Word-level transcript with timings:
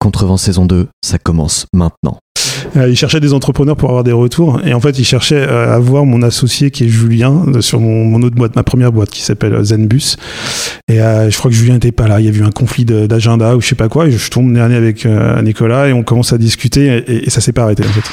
Contrevent 0.00 0.36
saison 0.36 0.64
2, 0.64 0.86
ça 1.04 1.18
commence 1.18 1.66
maintenant. 1.74 2.18
Euh, 2.76 2.88
il 2.88 2.96
cherchait 2.96 3.18
des 3.18 3.32
entrepreneurs 3.32 3.76
pour 3.76 3.88
avoir 3.88 4.04
des 4.04 4.12
retours. 4.12 4.60
Et 4.64 4.72
en 4.72 4.80
fait, 4.80 4.96
il 4.98 5.04
cherchait 5.04 5.36
euh, 5.48 5.74
à 5.74 5.78
voir 5.78 6.04
mon 6.04 6.22
associé 6.22 6.70
qui 6.70 6.84
est 6.84 6.88
Julien 6.88 7.44
euh, 7.48 7.60
sur 7.60 7.80
mon, 7.80 8.04
mon 8.04 8.22
autre 8.22 8.36
boîte, 8.36 8.54
ma 8.54 8.62
première 8.62 8.92
boîte 8.92 9.10
qui 9.10 9.22
s'appelle 9.22 9.60
Zenbus. 9.64 10.16
Et 10.88 11.00
euh, 11.00 11.30
je 11.30 11.36
crois 11.36 11.50
que 11.50 11.56
Julien 11.56 11.74
n'était 11.74 11.92
pas 11.92 12.06
là. 12.06 12.20
Il 12.20 12.26
y 12.26 12.28
a 12.28 12.32
eu 12.32 12.44
un 12.44 12.52
conflit 12.52 12.84
d'agenda 12.84 13.56
ou 13.56 13.60
je 13.60 13.66
sais 13.66 13.74
pas 13.74 13.88
quoi. 13.88 14.06
Et 14.06 14.12
je 14.12 14.30
tombe 14.30 14.52
dernier 14.52 14.76
avec 14.76 15.04
Nicolas 15.42 15.88
et 15.88 15.92
on 15.92 16.04
commence 16.04 16.32
à 16.32 16.38
discuter 16.38 17.04
et, 17.08 17.26
et 17.26 17.30
ça 17.30 17.40
s'est 17.40 17.52
pas 17.52 17.64
arrêté 17.64 17.84
en 17.84 17.88
fait. 17.88 18.04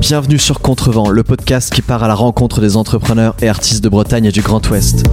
Bienvenue 0.00 0.38
sur 0.38 0.60
Contrevent, 0.60 1.08
le 1.08 1.22
podcast 1.22 1.72
qui 1.72 1.82
part 1.82 2.04
à 2.04 2.08
la 2.08 2.14
rencontre 2.14 2.60
des 2.60 2.76
entrepreneurs 2.76 3.34
et 3.40 3.48
artistes 3.48 3.82
de 3.82 3.88
Bretagne 3.88 4.26
et 4.26 4.32
du 4.32 4.42
Grand 4.42 4.68
Ouest. 4.70 5.04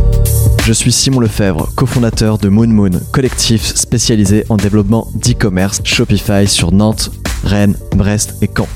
Je 0.63 0.73
suis 0.73 0.91
Simon 0.91 1.19
Lefebvre, 1.19 1.71
cofondateur 1.75 2.37
de 2.37 2.47
Moon 2.47 2.67
Moon, 2.67 2.91
collectif 3.11 3.65
spécialisé 3.65 4.45
en 4.49 4.57
développement 4.57 5.07
d'e-commerce 5.15 5.81
Shopify 5.83 6.47
sur 6.47 6.71
Nantes, 6.71 7.09
Rennes, 7.43 7.75
Brest 7.95 8.35
et 8.43 8.49
Caen. 8.55 8.67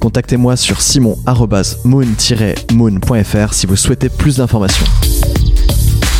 Contactez-moi 0.00 0.56
sur 0.56 0.80
simon-moon-moon.fr 0.80 3.54
si 3.54 3.66
vous 3.66 3.76
souhaitez 3.76 4.08
plus 4.08 4.38
d'informations. 4.38 4.86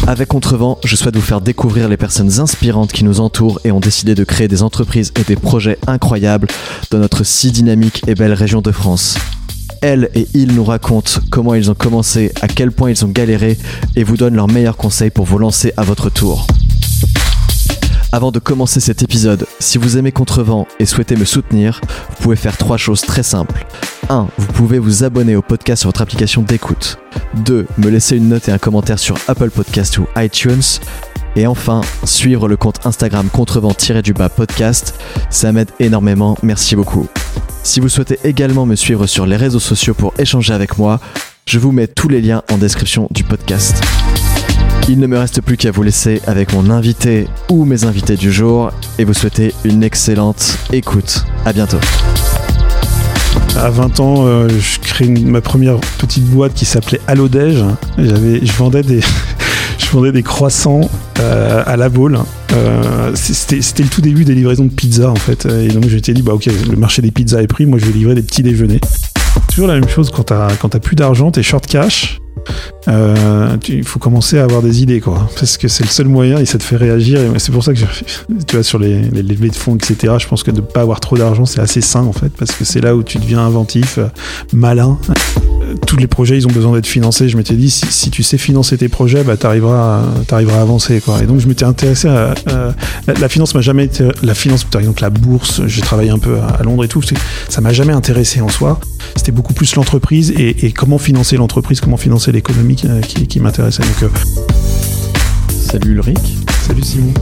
Avec 0.07 0.29
Contrevent, 0.29 0.79
je 0.85 0.95
souhaite 0.95 1.17
vous 1.17 1.21
faire 1.21 1.41
découvrir 1.41 1.89
les 1.89 1.97
personnes 1.97 2.39
inspirantes 2.39 2.93
qui 2.93 3.03
nous 3.03 3.19
entourent 3.19 3.61
et 3.65 3.73
ont 3.73 3.81
décidé 3.81 4.15
de 4.15 4.23
créer 4.23 4.47
des 4.47 4.63
entreprises 4.63 5.13
et 5.19 5.25
des 5.25 5.37
projets 5.37 5.79
incroyables 5.89 6.47
dans 6.93 6.99
notre 6.99 7.25
si 7.25 7.51
dynamique 7.51 8.03
et 8.07 8.15
belle 8.15 8.35
région 8.35 8.63
de 8.63 8.71
France. 8.71 9.19
Elles 9.81 10.11
et 10.15 10.27
ils 10.35 10.55
nous 10.55 10.65
racontent 10.65 11.21
comment 11.31 11.55
ils 11.55 11.71
ont 11.71 11.75
commencé, 11.75 12.33
à 12.43 12.49
quel 12.49 12.73
point 12.73 12.91
ils 12.91 13.05
ont 13.05 13.09
galéré 13.09 13.57
et 13.97 14.03
vous 14.03 14.17
donnent 14.17 14.35
leurs 14.35 14.49
meilleurs 14.49 14.77
conseils 14.77 15.11
pour 15.11 15.25
vous 15.25 15.39
lancer 15.39 15.73
à 15.77 15.83
votre 15.83 16.11
tour. 16.11 16.47
Avant 18.11 18.33
de 18.33 18.39
commencer 18.39 18.81
cet 18.81 19.03
épisode, 19.03 19.47
si 19.61 19.77
vous 19.77 19.99
aimez 19.99 20.13
Contrevent 20.13 20.67
et 20.81 20.87
souhaitez 20.87 21.15
me 21.15 21.27
soutenir, 21.27 21.81
vous 22.09 22.23
pouvez 22.23 22.37
faire 22.37 22.57
trois 22.57 22.79
choses 22.79 23.03
très 23.03 23.23
simples. 23.23 23.67
1. 24.09 24.29
Vous 24.39 24.47
pouvez 24.47 24.79
vous 24.79 25.05
abonner 25.05 25.37
au 25.37 25.43
podcast 25.43 25.81
sur 25.81 25.89
votre 25.89 26.01
application 26.01 26.41
d'écoute. 26.41 26.99
2. 27.45 27.67
Me 27.77 27.91
laisser 27.91 28.17
une 28.17 28.31
note 28.31 28.49
et 28.49 28.53
un 28.53 28.59
commentaire 28.59 28.99
sur 28.99 29.17
Apple 29.29 29.51
Podcast 29.51 29.99
ou 29.99 30.07
iTunes. 30.17 30.63
Et 31.39 31.47
enfin, 31.47 31.83
suivre 32.03 32.49
le 32.49 32.57
compte 32.57 32.85
Instagram 32.85 33.29
contrevent-du-bas 33.33 34.29
podcast. 34.29 34.99
Ça 35.31 35.53
m'aide 35.53 35.71
énormément, 35.79 36.37
merci 36.43 36.75
beaucoup. 36.75 37.07
Si 37.63 37.79
vous 37.79 37.89
souhaitez 37.89 38.19
également 38.25 38.67
me 38.67 38.75
suivre 38.75 39.07
sur 39.07 39.25
les 39.25 39.37
réseaux 39.37 39.61
sociaux 39.61 39.95
pour 39.95 40.13
échanger 40.19 40.53
avec 40.53 40.79
moi, 40.79 40.99
je 41.47 41.61
vous 41.61 41.71
mets 41.71 41.87
tous 41.87 42.09
les 42.09 42.21
liens 42.21 42.43
en 42.51 42.59
description 42.59 43.07
du 43.13 43.23
podcast. 43.23 43.81
Il 44.89 44.99
ne 44.99 45.07
me 45.07 45.17
reste 45.17 45.41
plus 45.41 45.57
qu'à 45.57 45.71
vous 45.71 45.85
laisser 45.85 46.21
avec 46.27 46.53
mon 46.53 46.71
invité 46.71 47.29
ou 47.51 47.65
mes 47.65 47.85
invités 47.85 48.17
du 48.17 48.33
jour 48.33 48.73
et 48.99 49.05
vous 49.05 49.15
souhaiter 49.15 49.55
une 49.63 49.85
excellente 49.85 50.59
écoute. 50.73 51.25
À 51.45 51.53
bientôt. 51.53 51.79
À 53.57 53.71
20 53.71 54.01
ans, 54.01 54.27
euh, 54.27 54.49
je 54.49 54.81
crée 54.81 55.07
ma 55.07 55.41
première 55.41 55.77
petite 55.99 56.25
boîte 56.25 56.55
qui 56.55 56.65
s'appelait 56.65 57.01
Allodège. 57.07 57.65
Je 57.97 58.53
vendais 58.55 58.83
des, 58.83 59.01
je 59.89 59.93
vendais 59.95 60.13
des 60.13 60.23
croissants 60.23 60.83
euh, 61.21 61.63
à 61.65 61.77
la 61.77 61.89
boule. 61.89 62.19
Euh, 62.53 63.13
c'était, 63.15 63.57
le 63.57 63.89
tout 63.89 64.03
début 64.03 64.25
des 64.25 64.35
livraisons 64.35 64.67
de 64.67 64.73
pizza 64.73 65.11
en 65.11 65.17
fait. 65.17 65.47
Et 65.47 65.69
donc 65.69 65.89
je 65.89 65.95
m'étais 65.95 66.13
dit 66.13 66.23
bah 66.23 66.35
ok, 66.35 66.47
le 66.47 66.77
marché 66.77 67.01
des 67.01 67.11
pizzas 67.11 67.41
est 67.41 67.47
pris, 67.47 67.65
moi 67.65 67.79
je 67.79 67.87
vais 67.87 67.93
livrer 67.93 68.15
des 68.15 68.23
petits 68.23 68.43
déjeuners. 68.43 68.81
Toujours 69.51 69.67
la 69.67 69.75
même 69.75 69.89
chose 69.89 70.11
quand 70.11 70.25
t'as 70.25 70.79
plus 70.79 70.97
d'argent, 70.97 71.31
t'es 71.31 71.43
short 71.43 71.67
cash. 71.67 72.21
Euh, 72.89 73.57
il 73.69 73.85
faut 73.85 73.99
commencer 73.99 74.39
à 74.39 74.45
avoir 74.45 74.63
des 74.63 74.83
idées 74.83 75.01
quoi. 75.01 75.29
Parce 75.39 75.59
que 75.59 75.69
c'est 75.69 75.85
le 75.85 75.91
seul 75.91 76.09
moyen 76.09 76.39
et 76.39 76.47
ça 76.47 76.59
te 76.59 76.63
fait 76.63 76.77
réagir 76.77 77.21
c'est 77.37 77.53
pour 77.53 77.63
ça 77.63 77.75
que 77.75 77.81
tu 78.47 78.57
vois 78.57 78.63
sur 78.63 78.79
les, 78.79 79.03
les 79.03 79.23
levées 79.23 79.51
de 79.51 79.55
fonds 79.55 79.77
etc 79.77 80.15
je 80.19 80.27
pense 80.27 80.43
que 80.43 80.51
de 80.51 80.61
pas 80.61 80.81
avoir 80.81 81.01
trop 81.01 81.17
d'argent 81.17 81.45
c'est 81.45 81.61
assez 81.61 81.81
sain 81.81 82.05
en 82.05 82.13
fait 82.13 82.31
parce 82.31 82.53
que 82.53 82.65
c'est 82.65 82.81
là 82.81 82.97
où 82.97 83.03
tu 83.03 83.19
deviens 83.19 83.41
inventif 83.41 83.99
euh, 83.99 84.07
malin. 84.53 84.99
Euh, 85.63 85.75
tous 85.87 85.97
les 85.97 86.07
projets 86.07 86.37
ils 86.37 86.47
ont 86.47 86.51
besoin 86.51 86.73
d'être 86.73 86.87
financés. 86.87 87.29
Je 87.29 87.37
m'étais 87.37 87.55
dit 87.55 87.71
si, 87.71 88.11
tu 88.11 88.23
sais 88.23 88.39
financer 88.39 88.79
tes 88.79 88.89
projets 88.89 89.23
bah 89.23 89.37
t'arriveras 89.37 90.03
à- 90.31 90.37
à 90.37 90.61
avancer 90.61 91.01
quoi. 91.01 91.23
Et 91.23 91.27
donc 91.27 91.41
je 91.41 91.47
m'étais 91.47 91.65
intéressé 91.65 92.09
à, 92.09 92.35
la, 93.07 93.29
finance 93.29 93.55
m'a 93.55 93.61
jamais 93.61 93.85
été 93.85 94.09
la 94.23 94.35
finance 94.35 94.65
par 94.65 94.81
exemple 94.81 95.03
la 95.03 95.11
bourse 95.11 95.63
j'ai 95.67 95.83
travaillé 95.83 96.11
un 96.11 96.19
peu 96.19 96.37
à, 96.39 96.63
Londres 96.63 96.85
et 96.85 96.89
tout 96.89 97.03
ça 97.49 97.61
m'a 97.61 97.73
jamais 97.73 97.93
intéressé 97.93 98.41
en 98.41 98.49
soi. 98.49 98.81
C'était 99.17 99.33
beaucoup 99.33 99.53
plus 99.53 99.75
l'entreprise 99.75 100.33
et 100.37 100.73
comment 100.73 100.99
financer 100.99 101.37
l'entreprise 101.37 101.81
comment 101.81 101.97
financer 101.97 102.28
l'économie 102.33 102.77
qui, 102.77 102.89
qui, 103.03 103.27
qui 103.27 103.41
m'intéressait 103.41 103.83
donc 103.83 104.03
euh, 104.03 104.09
Salut 105.51 105.93
Ulrich. 105.93 106.19
salut 106.63 106.83
Simon 106.83 107.15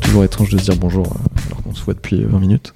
Toujours 0.00 0.24
étrange 0.24 0.50
de 0.50 0.58
se 0.58 0.64
dire 0.64 0.76
bonjour 0.76 1.06
euh, 1.06 1.46
alors 1.46 1.62
qu'on 1.62 1.74
se 1.74 1.84
voit 1.84 1.94
depuis 1.94 2.24
20 2.24 2.38
minutes. 2.40 2.72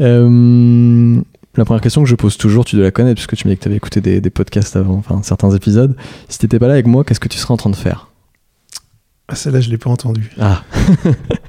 Euh, 0.00 1.20
la 1.56 1.64
première 1.64 1.80
question 1.80 2.02
que 2.02 2.08
je 2.08 2.14
pose 2.16 2.36
toujours, 2.36 2.64
tu 2.64 2.76
dois 2.76 2.84
la 2.84 2.90
connaître 2.90 3.14
puisque 3.16 3.36
tu 3.36 3.46
m'as 3.46 3.54
dit 3.54 3.58
que 3.58 3.62
tu 3.62 3.68
avais 3.68 3.76
écouté 3.76 4.00
des, 4.00 4.20
des 4.20 4.30
podcasts 4.30 4.76
avant, 4.76 4.94
enfin 4.96 5.20
certains 5.22 5.50
épisodes. 5.50 5.96
Si 6.28 6.38
t'étais 6.38 6.58
pas 6.58 6.66
là 6.66 6.74
avec 6.74 6.86
moi, 6.86 7.04
qu'est-ce 7.04 7.20
que 7.20 7.28
tu 7.28 7.38
serais 7.38 7.52
en 7.52 7.56
train 7.56 7.70
de 7.70 7.76
faire? 7.76 8.08
Ah, 9.28 9.34
celle-là 9.34 9.60
je 9.60 9.70
l'ai 9.70 9.78
pas 9.78 9.90
entendue 9.90 10.30
Ah, 10.40 10.62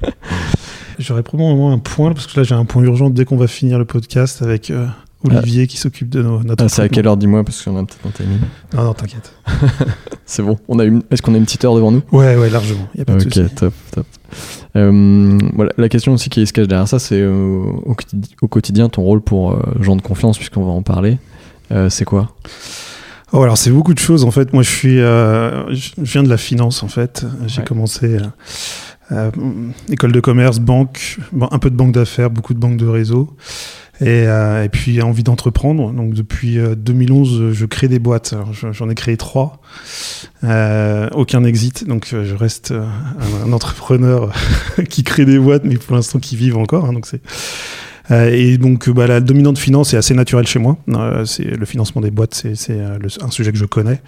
J'aurais 0.98 1.22
probablement 1.22 1.72
un 1.72 1.78
point, 1.78 2.12
parce 2.12 2.26
que 2.26 2.38
là 2.38 2.42
j'ai 2.44 2.54
un 2.56 2.64
point 2.64 2.82
urgent 2.82 3.08
dès 3.10 3.24
qu'on 3.24 3.36
va 3.36 3.46
finir 3.46 3.78
le 3.78 3.84
podcast 3.84 4.42
avec 4.42 4.70
euh, 4.70 4.86
Olivier 5.24 5.66
qui 5.66 5.76
s'occupe 5.76 6.08
de 6.08 6.22
nos, 6.22 6.42
notre. 6.44 6.64
Ah, 6.64 6.68
c'est 6.68 6.82
à 6.82 6.88
quelle 6.88 7.06
heure 7.08 7.16
dis-moi 7.16 7.42
parce 7.42 7.62
qu'on 7.62 7.76
a 7.76 7.84
peut-être 7.84 8.06
un 8.06 8.10
timing. 8.10 8.38
Non, 8.74 8.84
non, 8.84 8.94
t'inquiète. 8.94 9.32
C'est 10.26 10.42
bon. 10.42 10.58
On 10.68 10.78
a 10.78 10.84
une... 10.84 11.02
Est-ce 11.10 11.22
qu'on 11.22 11.34
a 11.34 11.38
une 11.38 11.44
petite 11.44 11.64
heure 11.64 11.74
devant 11.74 11.90
nous? 11.90 12.02
Ouais, 12.12 12.36
ouais, 12.36 12.50
largement. 12.50 12.86
Y 12.96 13.00
a 13.00 13.04
pas 13.04 13.16
de 13.16 13.24
Ok, 13.24 13.54
top, 13.54 13.74
top. 13.90 14.06
Euh, 14.76 15.38
voilà, 15.54 15.72
la 15.78 15.88
question 15.88 16.12
aussi 16.12 16.28
qui 16.28 16.46
se 16.46 16.52
cache 16.52 16.68
derrière 16.68 16.86
ça, 16.86 16.98
c'est 16.98 17.20
euh, 17.20 17.62
au, 17.84 17.94
quotidi- 17.94 18.34
au 18.42 18.46
quotidien 18.48 18.88
ton 18.88 19.02
rôle 19.02 19.20
pour 19.22 19.52
euh, 19.52 19.60
gens 19.80 19.96
de 19.96 20.02
confiance, 20.02 20.36
puisqu'on 20.36 20.64
va 20.64 20.70
en 20.70 20.82
parler. 20.82 21.18
Euh, 21.72 21.88
c'est 21.90 22.04
quoi? 22.04 22.36
Oh, 23.32 23.42
alors 23.42 23.58
c'est 23.58 23.70
beaucoup 23.70 23.94
de 23.94 23.98
choses 23.98 24.24
en 24.24 24.30
fait. 24.30 24.52
Moi, 24.52 24.62
je 24.62 24.70
suis, 24.70 25.00
euh, 25.00 25.74
je 25.74 25.90
viens 25.98 26.22
de 26.22 26.28
la 26.28 26.36
finance 26.38 26.82
en 26.82 26.88
fait. 26.88 27.26
J'ai 27.46 27.60
Ouais. 27.60 27.66
commencé 27.66 28.16
euh, 28.16 28.20
euh, 29.12 29.30
école 29.90 30.12
de 30.12 30.20
commerce, 30.20 30.60
banque, 30.60 31.18
un 31.50 31.58
peu 31.58 31.70
de 31.70 31.76
banque 31.76 31.92
d'affaires, 31.92 32.30
beaucoup 32.30 32.54
de 32.54 32.58
banques 32.58 32.76
de 32.76 32.86
réseau. 32.86 33.34
Et, 34.00 34.26
euh, 34.26 34.62
et 34.64 34.68
puis 34.68 35.02
envie 35.02 35.24
d'entreprendre. 35.24 35.92
Donc 35.92 36.14
depuis 36.14 36.58
euh, 36.58 36.74
2011, 36.76 37.52
je 37.52 37.66
crée 37.66 37.88
des 37.88 37.98
boîtes. 37.98 38.34
J'en 38.72 38.88
ai 38.88 38.94
créé 38.94 39.16
trois. 39.16 39.60
Euh, 40.44 41.08
aucun 41.12 41.44
exit. 41.44 41.86
Donc 41.86 42.10
euh, 42.12 42.24
je 42.24 42.34
reste 42.34 42.70
euh, 42.70 42.86
un, 43.44 43.52
entrepreneur 43.52 44.32
qui 44.88 45.02
crée 45.02 45.24
des 45.24 45.38
boîtes, 45.38 45.64
mais 45.64 45.76
pour 45.76 45.96
l'instant 45.96 46.18
qui 46.20 46.36
vivent 46.36 46.58
encore. 46.58 46.84
hein. 46.84 46.92
donc 46.92 47.06
c'est 47.06 47.16
euh, 47.16 47.20
et 48.10 48.56
donc, 48.58 48.88
euh, 48.88 48.92
bah, 48.92 49.06
la 49.06 49.20
dominante 49.20 49.58
finance 49.58 49.92
est 49.92 49.96
assez 49.98 50.14
naturelle 50.14 50.46
chez 50.46 50.58
moi. 50.58 50.78
Euh, 50.88 51.24
c'est 51.26 51.44
le 51.44 51.66
financement 51.66 52.00
des 52.00 52.10
boîtes, 52.10 52.34
c'est 52.34 52.70
euh, 52.70 52.98
un 53.20 53.30
sujet 53.30 53.52
que 53.52 53.58
je 53.58 53.66
connais. 53.66 54.00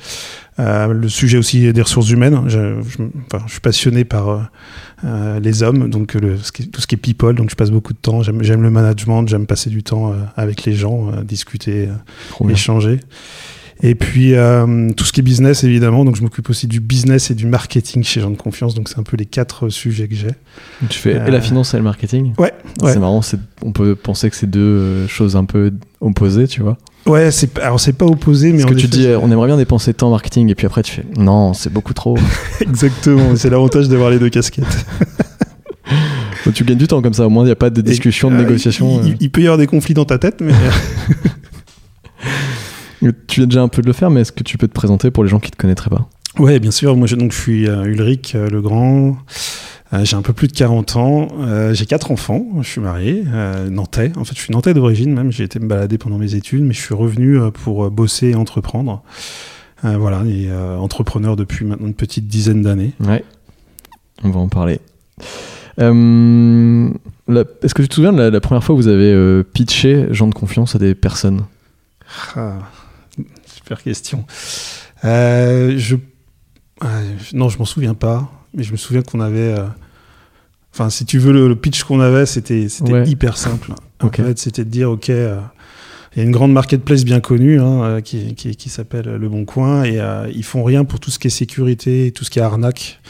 Euh, 0.59 0.89
le 0.89 1.09
sujet 1.09 1.37
aussi 1.39 1.73
des 1.73 1.83
ressources 1.83 2.11
humaines. 2.11 2.43
Je, 2.47 2.81
je- 2.83 3.03
enfin, 3.33 3.45
je 3.47 3.53
suis 3.53 3.61
passionné 3.61 4.05
par 4.05 4.29
euh, 4.29 4.39
euh, 5.05 5.41
les 5.41 5.63
hommes, 5.63 5.91
donc 5.91 6.15
le, 6.15 6.39
ce 6.39 6.51
qui 6.53 6.63
est- 6.63 6.67
tout 6.67 6.81
ce 6.81 6.87
qui 6.87 6.95
est 6.95 6.99
people. 6.99 7.35
Donc, 7.35 7.51
je 7.51 7.57
passe 7.57 7.71
beaucoup 7.71 7.93
de 7.93 7.99
temps. 7.99 8.23
J'aime 8.23 8.63
le 8.63 8.71
management, 8.71 9.27
j'aime 9.29 9.47
passer 9.47 9.69
du 9.71 9.83
temps 9.83 10.13
euh, 10.13 10.17
avec 10.37 10.65
les 10.65 10.73
gens, 10.75 11.09
euh, 11.13 11.23
discuter, 11.23 11.87
euh, 11.89 11.93
bien. 12.49 12.57
Et 13.83 13.95
puis 13.95 14.35
euh, 14.35 14.91
tout 14.97 15.05
ce 15.05 15.13
qui 15.13 15.21
est 15.21 15.23
business 15.23 15.65
évidemment, 15.65 16.05
donc 16.05 16.17
je 16.17 16.23
m'occupe 16.23 16.51
aussi 16.51 16.67
du 16.67 16.81
business 16.81 17.31
et 17.31 17.35
du 17.35 17.47
marketing 17.47 18.03
chez 18.05 18.21
Gens 18.21 18.31
de 18.31 18.37
Confiance, 18.37 18.75
donc 18.75 18.89
c'est 18.89 18.99
un 18.99 19.03
peu 19.03 19.17
les 19.17 19.25
quatre 19.27 19.69
sujets 19.71 20.07
que 20.07 20.15
j'ai. 20.15 20.29
Tu 20.91 20.99
fais 20.99 21.15
Euh, 21.17 21.27
et 21.27 21.31
la 21.31 21.41
finance 21.41 21.73
et 21.73 21.79
le 21.79 21.83
marketing? 21.83 22.35
Ouais, 22.39 22.53
ouais. 22.83 22.93
C'est 22.93 22.99
marrant, 22.99 23.21
on 23.63 23.73
peut 23.73 23.95
penser 23.95 24.29
que 24.29 24.37
c'est 24.37 24.51
deux 24.51 24.61
euh, 24.61 25.09
choses 25.09 25.35
un 25.37 25.45
peu 25.45 25.73
opposées, 26.01 26.47
tu 26.47 26.61
vois. 26.61 26.77
Ouais, 27.07 27.31
c'est 27.31 27.59
alors 27.61 27.81
c'est 27.81 27.95
pas 27.95 28.05
opposé, 28.05 28.53
mais 28.53 28.63
Parce 28.63 28.75
que 28.75 28.79
tu 28.79 28.85
effet, 28.87 28.97
dis, 28.97 29.07
euh, 29.07 29.19
on 29.19 29.31
aimerait 29.33 29.47
bien 29.47 29.57
dépenser 29.57 29.95
tant 29.95 30.09
en 30.09 30.11
marketing, 30.11 30.51
et 30.51 30.55
puis 30.55 30.67
après 30.67 30.83
tu 30.83 30.93
fais, 30.93 31.07
non, 31.17 31.55
c'est 31.55 31.73
beaucoup 31.73 31.95
trop. 31.95 32.19
Exactement, 32.61 33.35
c'est 33.37 33.49
l'avantage 33.49 33.89
d'avoir 33.89 34.11
les 34.11 34.19
deux 34.19 34.29
casquettes. 34.31 34.87
Tu 36.55 36.65
gagnes 36.65 36.79
du 36.79 36.89
temps 36.89 37.01
comme 37.01 37.15
ça, 37.15 37.27
au 37.27 37.31
moins 37.31 37.45
il 37.45 37.47
n'y 37.47 37.53
a 37.53 37.57
pas 37.57 37.71
de 37.71 37.81
discussion, 37.81 38.29
de 38.31 38.35
Euh, 38.35 38.39
négociation. 38.43 39.03
Il, 39.05 39.17
il 39.21 39.31
peut 39.31 39.41
y 39.41 39.45
avoir 39.45 39.59
des 39.59 39.67
conflits 39.69 39.95
dans 39.95 40.05
ta 40.05 40.19
tête, 40.19 40.41
mais 40.41 40.53
euh. 40.53 41.15
Tu 43.27 43.41
viens 43.41 43.47
déjà 43.47 43.63
un 43.63 43.69
peu 43.69 43.81
de 43.83 43.87
le 43.87 43.93
faire, 43.93 44.11
mais 44.11 44.21
est-ce 44.21 44.33
que 44.33 44.43
tu 44.43 44.59
peux 44.59 44.69
te 44.69 44.75
présenter 44.75 45.11
pour 45.11 45.25
les 45.25 45.31
gens 45.31 45.41
qui 45.41 45.49
ne 45.49 45.53
te 45.53 45.57
connaîtraient 45.57 45.91
pas? 45.91 46.09
Ouais, 46.39 46.61
bien 46.61 46.71
sûr. 46.71 46.97
Moi, 46.97 47.07
je, 47.07 47.17
donc, 47.17 47.33
je 47.33 47.41
suis 47.41 47.69
euh, 47.69 47.85
Ulrich 47.85 48.35
euh, 48.35 48.49
Legrand. 48.51 49.17
Euh, 49.93 50.05
j'ai 50.05 50.17
un 50.17 50.23
peu 50.23 50.33
plus 50.33 50.49
de 50.49 50.53
40 50.53 50.97
ans. 50.97 51.29
Euh, 51.41 51.75
j'ai 51.75 51.87
quatre 51.87 52.11
enfants. 52.13 52.47
Je 52.61 52.69
suis 52.69 52.81
marié, 52.81 53.25
nantais. 53.71 54.13
En 54.17 54.25
fait, 54.25 54.37
je 54.37 54.41
suis 54.41 54.53
nantais 54.53 54.75
d'origine 54.75 55.13
même. 55.13 55.33
J'ai 55.33 55.45
été 55.45 55.59
me 55.59 55.67
balader 55.67 55.99
pendant 55.99 56.19
mes 56.19 56.35
études, 56.35 56.63
mais 56.63 56.75
je 56.75 56.81
suis 56.81 56.95
revenu 56.95 57.39
pour 57.65 57.91
bosser 57.91 58.29
et 58.29 58.35
entreprendre. 58.35 59.03
Voilà, 59.83 60.23
et 60.27 60.53
entrepreneur 60.53 61.37
depuis 61.37 61.65
maintenant 61.65 61.87
une 61.87 61.95
petite 61.95 62.29
dizaine 62.29 62.63
d'années. 62.63 62.93
Ouais, 63.01 63.25
on 64.23 64.31
va 64.31 64.41
en 64.41 64.49
parler. 64.49 64.79
Est-ce 65.79 67.75
que 67.75 67.83
tu 67.83 67.89
te 67.89 67.95
souviens 67.95 68.13
de 68.13 68.19
la, 68.19 68.31
la 68.31 68.41
première 68.41 68.63
fois 68.63 68.77
que 68.77 68.81
vous 68.81 68.89
avez 68.89 69.43
pitché 69.43 70.07
gens 70.11 70.29
de 70.29 70.35
confiance 70.35 70.77
à 70.77 70.79
des 70.79 70.95
personnes? 70.95 71.45
Ah, 72.37 72.59
super 73.71 73.83
question. 73.85 74.25
Euh, 75.05 75.75
je, 75.79 75.97
non, 77.33 77.49
je 77.49 77.59
m'en 77.59 77.65
souviens 77.65 77.95
pas. 77.95 78.31
Mais 78.53 78.65
je 78.65 78.73
me 78.73 78.77
souviens 78.77 79.03
qu'on 79.03 79.21
avait. 79.21 79.55
euh, 79.59 79.67
Enfin, 80.73 80.89
si 80.89 81.05
tu 81.05 81.19
veux, 81.19 81.33
le, 81.33 81.49
le 81.49 81.57
pitch 81.57 81.83
qu'on 81.85 81.99
avait, 82.01 82.27
c'était 82.27 82.67
Ouais. 82.83 83.05
hyper 83.09 83.37
simple. 83.37 83.73
En 84.01 84.09
fait, 84.11 84.39
c'était 84.39 84.65
de 84.65 84.71
dire, 84.71 84.91
OK, 84.91 85.11
euh, 85.11 85.41
il 86.15 86.19
y 86.19 86.23
a 86.23 86.25
une 86.25 86.31
grande 86.31 86.53
marketplace 86.53 87.05
bien 87.05 87.19
connue 87.21 87.61
hein, 87.61 88.01
qui, 88.03 88.35
qui, 88.37 88.55
qui 88.57 88.69
s'appelle 88.69 89.07
Le 89.17 89.29
Bon 89.29 89.45
Coin 89.45 89.83
et 89.85 90.01
euh, 90.01 90.29
ils 90.33 90.45
font 90.45 90.63
rien 90.65 90.85
pour 90.85 90.99
tout 91.01 91.11
ce 91.11 91.19
qui 91.19 91.27
est 91.27 91.31
sécurité 91.31 92.07
et 92.07 92.13
tout 92.13 92.25
ce 92.25 92.31
qui 92.31 92.39
est 92.39 92.43
arnaque. 92.43 93.01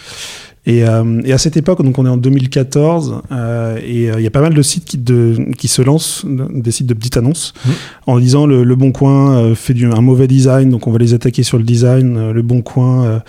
Et, 0.70 0.84
euh, 0.84 1.20
et 1.25 1.32
à 1.32 1.38
cette 1.38 1.56
époque, 1.56 1.82
donc 1.82 1.99
on 1.99 2.06
est 2.06 2.08
en 2.11 2.17
2014, 2.17 3.22
euh, 3.32 3.78
et 3.84 4.11
euh, 4.11 4.14
il 4.19 4.22
y 4.22 4.26
a 4.26 4.31
pas 4.31 4.40
mal 4.40 4.55
de 4.55 4.62
sites 4.62 4.84
qui, 4.84 4.99
de, 4.99 5.37
qui 5.58 5.69
se 5.69 5.82
lancent, 5.82 6.25
des 6.26 6.70
sites 6.70 6.87
de 6.87 6.94
petites 6.94 7.17
annonces, 7.17 7.52
Mhm. 7.67 7.72
en 8.06 8.19
disant 8.20 8.46
le, 8.46 8.62
le 8.64 8.75
Bon 8.76 8.93
Coin 8.93 9.55
fait 9.55 9.75
du, 9.75 9.87
un 9.87 10.00
mauvais 10.00 10.26
design, 10.28 10.70
donc 10.70 10.87
on 10.87 10.93
va 10.93 10.99
les 10.99 11.12
attaquer 11.14 11.43
sur 11.43 11.58
le 11.58 11.64
design. 11.64 12.31
le 12.32 12.43
Bon 12.43 12.62
Coin 12.62 13.22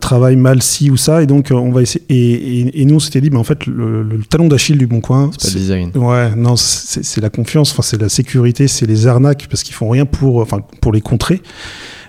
travaille 0.00 0.36
mal 0.36 0.62
ci 0.62 0.90
ou 0.90 0.96
ça, 0.96 1.22
et 1.22 1.26
donc 1.26 1.48
on 1.52 1.70
va 1.70 1.82
essayer. 1.82 2.04
Et, 2.08 2.60
et- 2.60 2.80
et 2.80 2.84
nous, 2.84 2.96
on 2.96 3.00
s'était 3.00 3.20
dit, 3.20 3.30
bah, 3.30 3.38
en 3.38 3.44
fait, 3.44 3.66
le, 3.66 4.02
le 4.02 4.18
talon 4.24 4.48
d'Achille 4.48 4.78
du 4.78 4.86
Bon 4.86 5.00
Coin, 5.00 5.30
C'est 5.38 5.48
pas 5.48 5.54
le 5.54 5.60
design. 5.60 5.90
Ouais, 5.94 6.34
non, 6.36 6.54
c'est 6.56 7.20
la 7.20 7.30
confiance, 7.30 7.74
c'est 7.82 8.00
la 8.00 8.08
sécurité, 8.08 8.66
c'est 8.68 8.86
les 8.86 9.06
arnaques 9.06 9.46
parce 9.48 9.62
qu'ils 9.62 9.74
font 9.74 9.88
rien 9.90 10.06
pour, 10.06 10.38
enfin 10.38 10.58
pour 10.80 10.92
les 10.92 11.00
contrer. 11.00 11.40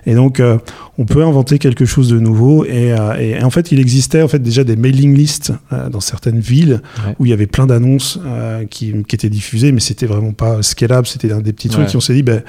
Et 0.06 0.13
donc 0.13 0.40
euh, 0.40 0.57
on 0.98 1.06
peut 1.06 1.24
inventer 1.24 1.57
quelque 1.60 1.86
chose 1.86 2.10
de 2.10 2.19
nouveau. 2.19 2.63
Et, 2.66 2.94
euh, 2.94 3.13
et 3.19 3.44
en 3.44 3.50
fait, 3.50 3.72
il 3.72 3.80
existait 3.80 4.22
en 4.22 4.28
fait 4.28 4.40
déjà 4.40 4.63
des 4.63 4.75
mailing 4.75 5.16
lists 5.16 5.52
euh, 5.74 5.90
dans 5.90 6.00
certaines 6.00 6.40
villes 6.40 6.81
Ouais. 7.06 7.16
où 7.19 7.25
il 7.25 7.30
y 7.30 7.34
avait 7.34 7.48
plein 7.48 7.66
d'annonces 7.66 8.19
euh, 8.25 8.66
qui, 8.66 8.94
qui 9.07 9.16
étaient 9.16 9.30
diffusées, 9.30 9.72
mais 9.72 9.80
c'était 9.80 10.06
vraiment 10.06 10.31
pas 10.34 10.62
scalable. 10.62 11.07
C'était 11.07 11.31
un 11.31 11.42
des 11.42 11.54
petits 11.54 11.69
trucs. 11.69 11.86
Ouais. 11.88 11.92
Et 11.94 11.96
on 11.98 12.02
s'est 12.02 12.13
dit, 12.13 12.24
ben 12.24 12.44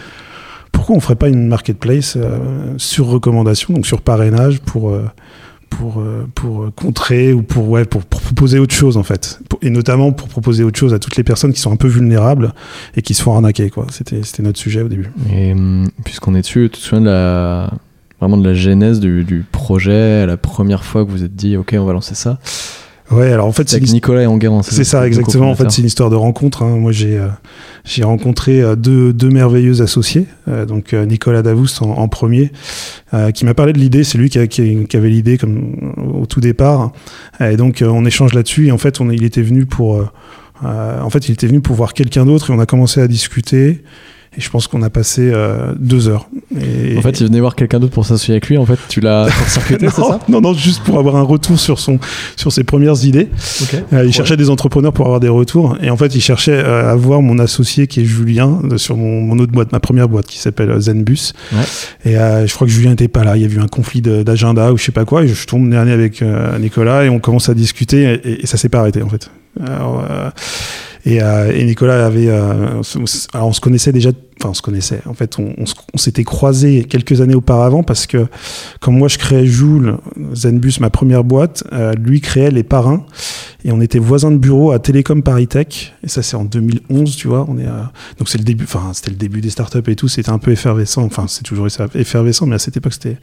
pourquoi 0.72 0.94
on 0.96 1.00
ferait 1.00 1.16
pas 1.16 1.28
une 1.28 1.46
marketplace 1.48 2.16
euh, 2.16 2.38
sur 2.76 3.06
recommandation, 3.06 3.72
donc 3.74 3.86
sur 3.86 4.02
parrainage 4.02 4.60
pour 4.60 4.90
euh, 4.90 5.04
pour, 5.70 6.00
euh, 6.00 6.26
pour 6.34 6.62
euh, 6.62 6.70
contrer 6.74 7.32
ou 7.32 7.42
pour, 7.42 7.68
ouais, 7.68 7.84
pour, 7.84 8.04
proposer 8.04 8.58
autre 8.58 8.74
chose 8.74 8.96
en 8.96 9.02
fait. 9.02 9.40
Et 9.62 9.70
notamment 9.70 10.12
pour 10.12 10.28
proposer 10.28 10.64
autre 10.64 10.78
chose 10.78 10.94
à 10.94 10.98
toutes 10.98 11.16
les 11.16 11.24
personnes 11.24 11.52
qui 11.52 11.60
sont 11.60 11.72
un 11.72 11.76
peu 11.76 11.88
vulnérables 11.88 12.54
et 12.96 13.02
qui 13.02 13.14
se 13.14 13.22
font 13.22 13.34
arnaquer. 13.34 13.70
quoi. 13.70 13.86
C'était 13.90 14.22
c'était 14.22 14.42
notre 14.42 14.58
sujet 14.58 14.82
au 14.82 14.88
début. 14.88 15.10
Et 15.32 15.52
hum, 15.52 15.88
puisqu'on 16.04 16.34
est 16.34 16.42
dessus, 16.42 16.68
tu 16.72 16.80
te 16.80 16.84
souviens 16.84 17.00
de 17.00 17.06
la, 17.06 17.70
vraiment 18.20 18.36
de 18.36 18.46
la 18.46 18.54
genèse 18.54 19.00
du, 19.00 19.24
du 19.24 19.44
projet, 19.50 20.26
la 20.26 20.36
première 20.36 20.84
fois 20.84 21.04
que 21.04 21.10
vous 21.10 21.18
vous 21.18 21.24
êtes 21.24 21.36
dit, 21.36 21.56
ok, 21.56 21.74
on 21.78 21.84
va 21.84 21.92
lancer 21.92 22.14
ça 22.14 22.38
Ouais, 23.10 23.30
alors 23.30 23.46
en 23.46 23.52
fait, 23.52 23.68
C'est 23.68 23.76
avec 23.76 23.88
Nicolas 23.92 24.22
et 24.22 24.26
Enguerrand. 24.26 24.62
C'est 24.62 24.82
ça, 24.84 25.06
exactement. 25.06 25.50
En 25.50 25.54
fait, 25.54 25.70
c'est 25.70 25.80
une 25.82 25.86
histoire 25.86 26.10
de 26.10 26.16
rencontre. 26.16 26.62
hein. 26.64 26.76
Moi, 26.76 26.90
j'ai 26.90 27.16
euh, 27.16 27.28
j'ai 27.84 28.02
rencontré 28.02 28.60
euh, 28.60 28.74
deux, 28.74 29.12
deux 29.12 29.28
merveilleux 29.30 29.80
associés. 29.80 30.26
Euh, 30.48 30.66
donc, 30.66 30.92
euh, 30.92 31.06
Nicolas 31.06 31.42
Davous 31.42 31.68
en, 31.82 31.90
en 31.90 32.08
premier, 32.08 32.50
euh, 33.14 33.30
qui 33.30 33.44
m'a 33.44 33.54
parlé 33.54 33.72
de 33.72 33.78
l'idée. 33.78 34.02
C'est 34.02 34.18
lui 34.18 34.28
qui, 34.28 34.38
a- 34.40 34.48
qui- 34.48 34.86
qui 34.86 34.96
avait 34.96 35.08
l'idée 35.10 35.38
comme 35.38 35.92
au 36.20 36.26
tout 36.26 36.40
départ. 36.40 36.92
Et 37.40 37.56
donc, 37.56 37.80
euh, 37.80 37.86
on 37.86 38.04
échange 38.04 38.34
là-dessus. 38.34 38.66
Et 38.66 38.72
en 38.72 38.78
fait, 38.78 39.00
on, 39.00 39.08
il 39.10 39.22
était 39.24 39.42
venu 39.42 39.66
pour. 39.66 39.96
euh, 39.98 40.08
euh, 40.64 41.00
en 41.00 41.10
fait, 41.10 41.28
il 41.28 41.32
était 41.32 41.46
venu 41.46 41.60
pour 41.60 41.76
voir 41.76 41.94
quelqu'un 41.94 42.24
d'autre. 42.26 42.50
Et 42.50 42.54
on 42.54 42.58
a 42.58 42.66
commencé 42.66 43.00
à 43.00 43.06
discuter. 43.06 43.84
Et 44.38 44.40
je 44.42 44.50
pense 44.50 44.66
qu'on 44.66 44.82
a 44.82 44.90
passé 44.90 45.30
euh, 45.32 45.72
deux 45.78 46.08
heures. 46.08 46.28
Et, 46.60 46.96
En 46.98 47.00
fait, 47.02 47.20
il 47.20 47.26
venait 47.26 47.40
voir 47.40 47.54
quelqu'un 47.56 47.80
d'autre 47.80 47.94
pour 47.94 48.04
s'associer 48.04 48.34
avec 48.34 48.48
lui. 48.48 48.58
En 48.58 48.66
fait, 48.66 48.78
tu 48.88 49.00
l'as 49.00 49.26
court-circuité, 49.38 49.86
c'est 49.88 50.02
ça? 50.02 50.18
non, 50.28 50.40
non, 50.42 50.52
juste 50.52 50.82
pour 50.84 50.98
avoir 50.98 51.16
un 51.16 51.22
retour 51.22 51.58
sur 51.58 51.78
son, 51.78 51.98
sur 52.36 52.52
ses 52.52 52.62
premières 52.62 53.02
idées. 53.04 53.28
Ok. 53.62 53.82
Euh, 53.94 54.04
il 54.04 54.12
cherchait 54.12 54.36
des 54.36 54.50
entrepreneurs 54.50 54.92
pour 54.92 55.06
avoir 55.06 55.20
des 55.20 55.28
retours. 55.30 55.78
Et 55.82 55.88
en 55.88 55.96
fait, 55.96 56.14
il 56.14 56.20
cherchait 56.20 56.52
euh, 56.52 56.90
à 56.90 56.94
voir 56.96 57.22
mon 57.22 57.38
associé 57.38 57.86
qui 57.86 58.00
est 58.00 58.04
Julien 58.04 58.60
de- 58.62 58.76
sur 58.76 58.96
mon, 58.96 59.22
mon 59.22 59.38
autre 59.38 59.52
boîte, 59.52 59.72
ma 59.72 59.80
première 59.80 60.08
boîte 60.08 60.26
qui 60.26 60.38
s'appelle 60.38 60.70
euh, 60.70 60.80
Zenbus. 60.80 61.32
Ouais. 61.52 61.58
Et 62.04 62.18
euh, 62.18 62.46
je 62.46 62.54
crois 62.54 62.66
que 62.66 62.72
Julien 62.72 62.90
n'était 62.90 63.08
pas 63.08 63.24
là. 63.24 63.36
Il 63.38 63.42
y 63.42 63.46
a 63.46 63.48
eu 63.48 63.60
un 63.60 63.68
conflit 63.68 64.02
d'agenda 64.02 64.72
ou 64.72 64.76
je 64.76 64.84
sais 64.84 64.92
pas 64.92 65.06
quoi. 65.06 65.24
Et 65.24 65.28
je 65.28 65.46
tombe 65.46 65.68
dernier 65.70 65.92
avec 65.92 66.20
euh, 66.20 66.58
Nicolas 66.58 67.04
et 67.04 67.08
on 67.08 67.20
commence 67.20 67.48
à 67.48 67.54
discuter 67.54 68.20
et, 68.22 68.42
et 68.42 68.46
ça 68.46 68.58
s'est 68.58 68.68
pas 68.68 68.80
arrêté 68.80 69.02
en 69.02 69.08
fait. 69.08 69.30
Alors, 69.66 70.04
euh, 70.10 70.28
et, 71.06 71.22
euh, 71.22 71.52
et 71.54 71.64
Nicolas 71.64 72.04
avait. 72.04 72.28
euh, 72.28 72.82
alors 73.32 73.46
on 73.48 73.52
se 73.52 73.60
connaissait 73.60 73.92
déjà. 73.92 74.10
Enfin, 74.40 74.50
on 74.50 74.54
se 74.54 74.60
connaissait. 74.60 75.00
En 75.06 75.14
fait, 75.14 75.38
on, 75.38 75.54
s'était 75.96 76.24
croisés 76.24 76.84
quelques 76.84 77.22
années 77.22 77.34
auparavant 77.36 77.82
parce 77.82 78.06
que, 78.06 78.26
comme 78.80 78.98
moi 78.98 79.08
je 79.08 79.16
créais 79.16 79.46
Joule, 79.46 79.96
Zenbus, 80.34 80.74
ma 80.80 80.90
première 80.90 81.24
boîte, 81.24 81.64
euh, 81.72 81.94
lui 81.94 82.20
créait 82.20 82.50
les 82.50 82.64
parrains. 82.64 83.06
Et 83.64 83.72
on 83.72 83.80
était 83.80 83.98
voisins 83.98 84.30
de 84.30 84.36
bureau 84.36 84.72
à 84.72 84.78
Télécom 84.78 85.22
Paris 85.22 85.46
Tech. 85.48 85.94
Et 86.04 86.08
ça, 86.08 86.22
c'est 86.22 86.36
en 86.36 86.44
2011, 86.44 87.16
tu 87.16 87.28
vois. 87.28 87.46
On 87.48 87.56
est 87.56 87.66
à- 87.66 87.92
Donc, 88.18 88.28
c'est 88.28 88.38
le 88.38 88.44
début. 88.44 88.64
Enfin, 88.64 88.90
c'était 88.92 89.10
le 89.10 89.16
début 89.16 89.40
des 89.40 89.50
startups 89.50 89.90
et 89.90 89.96
tout. 89.96 90.08
C'était 90.08 90.30
un 90.30 90.38
peu 90.38 90.50
effervescent. 90.50 91.02
Enfin, 91.02 91.26
c'est 91.28 91.42
toujours 91.42 91.66
effervescent, 91.94 92.46
mais 92.46 92.56
à 92.56 92.58
cette 92.58 92.76
époque, 92.76 92.92
c'était. 92.92 93.16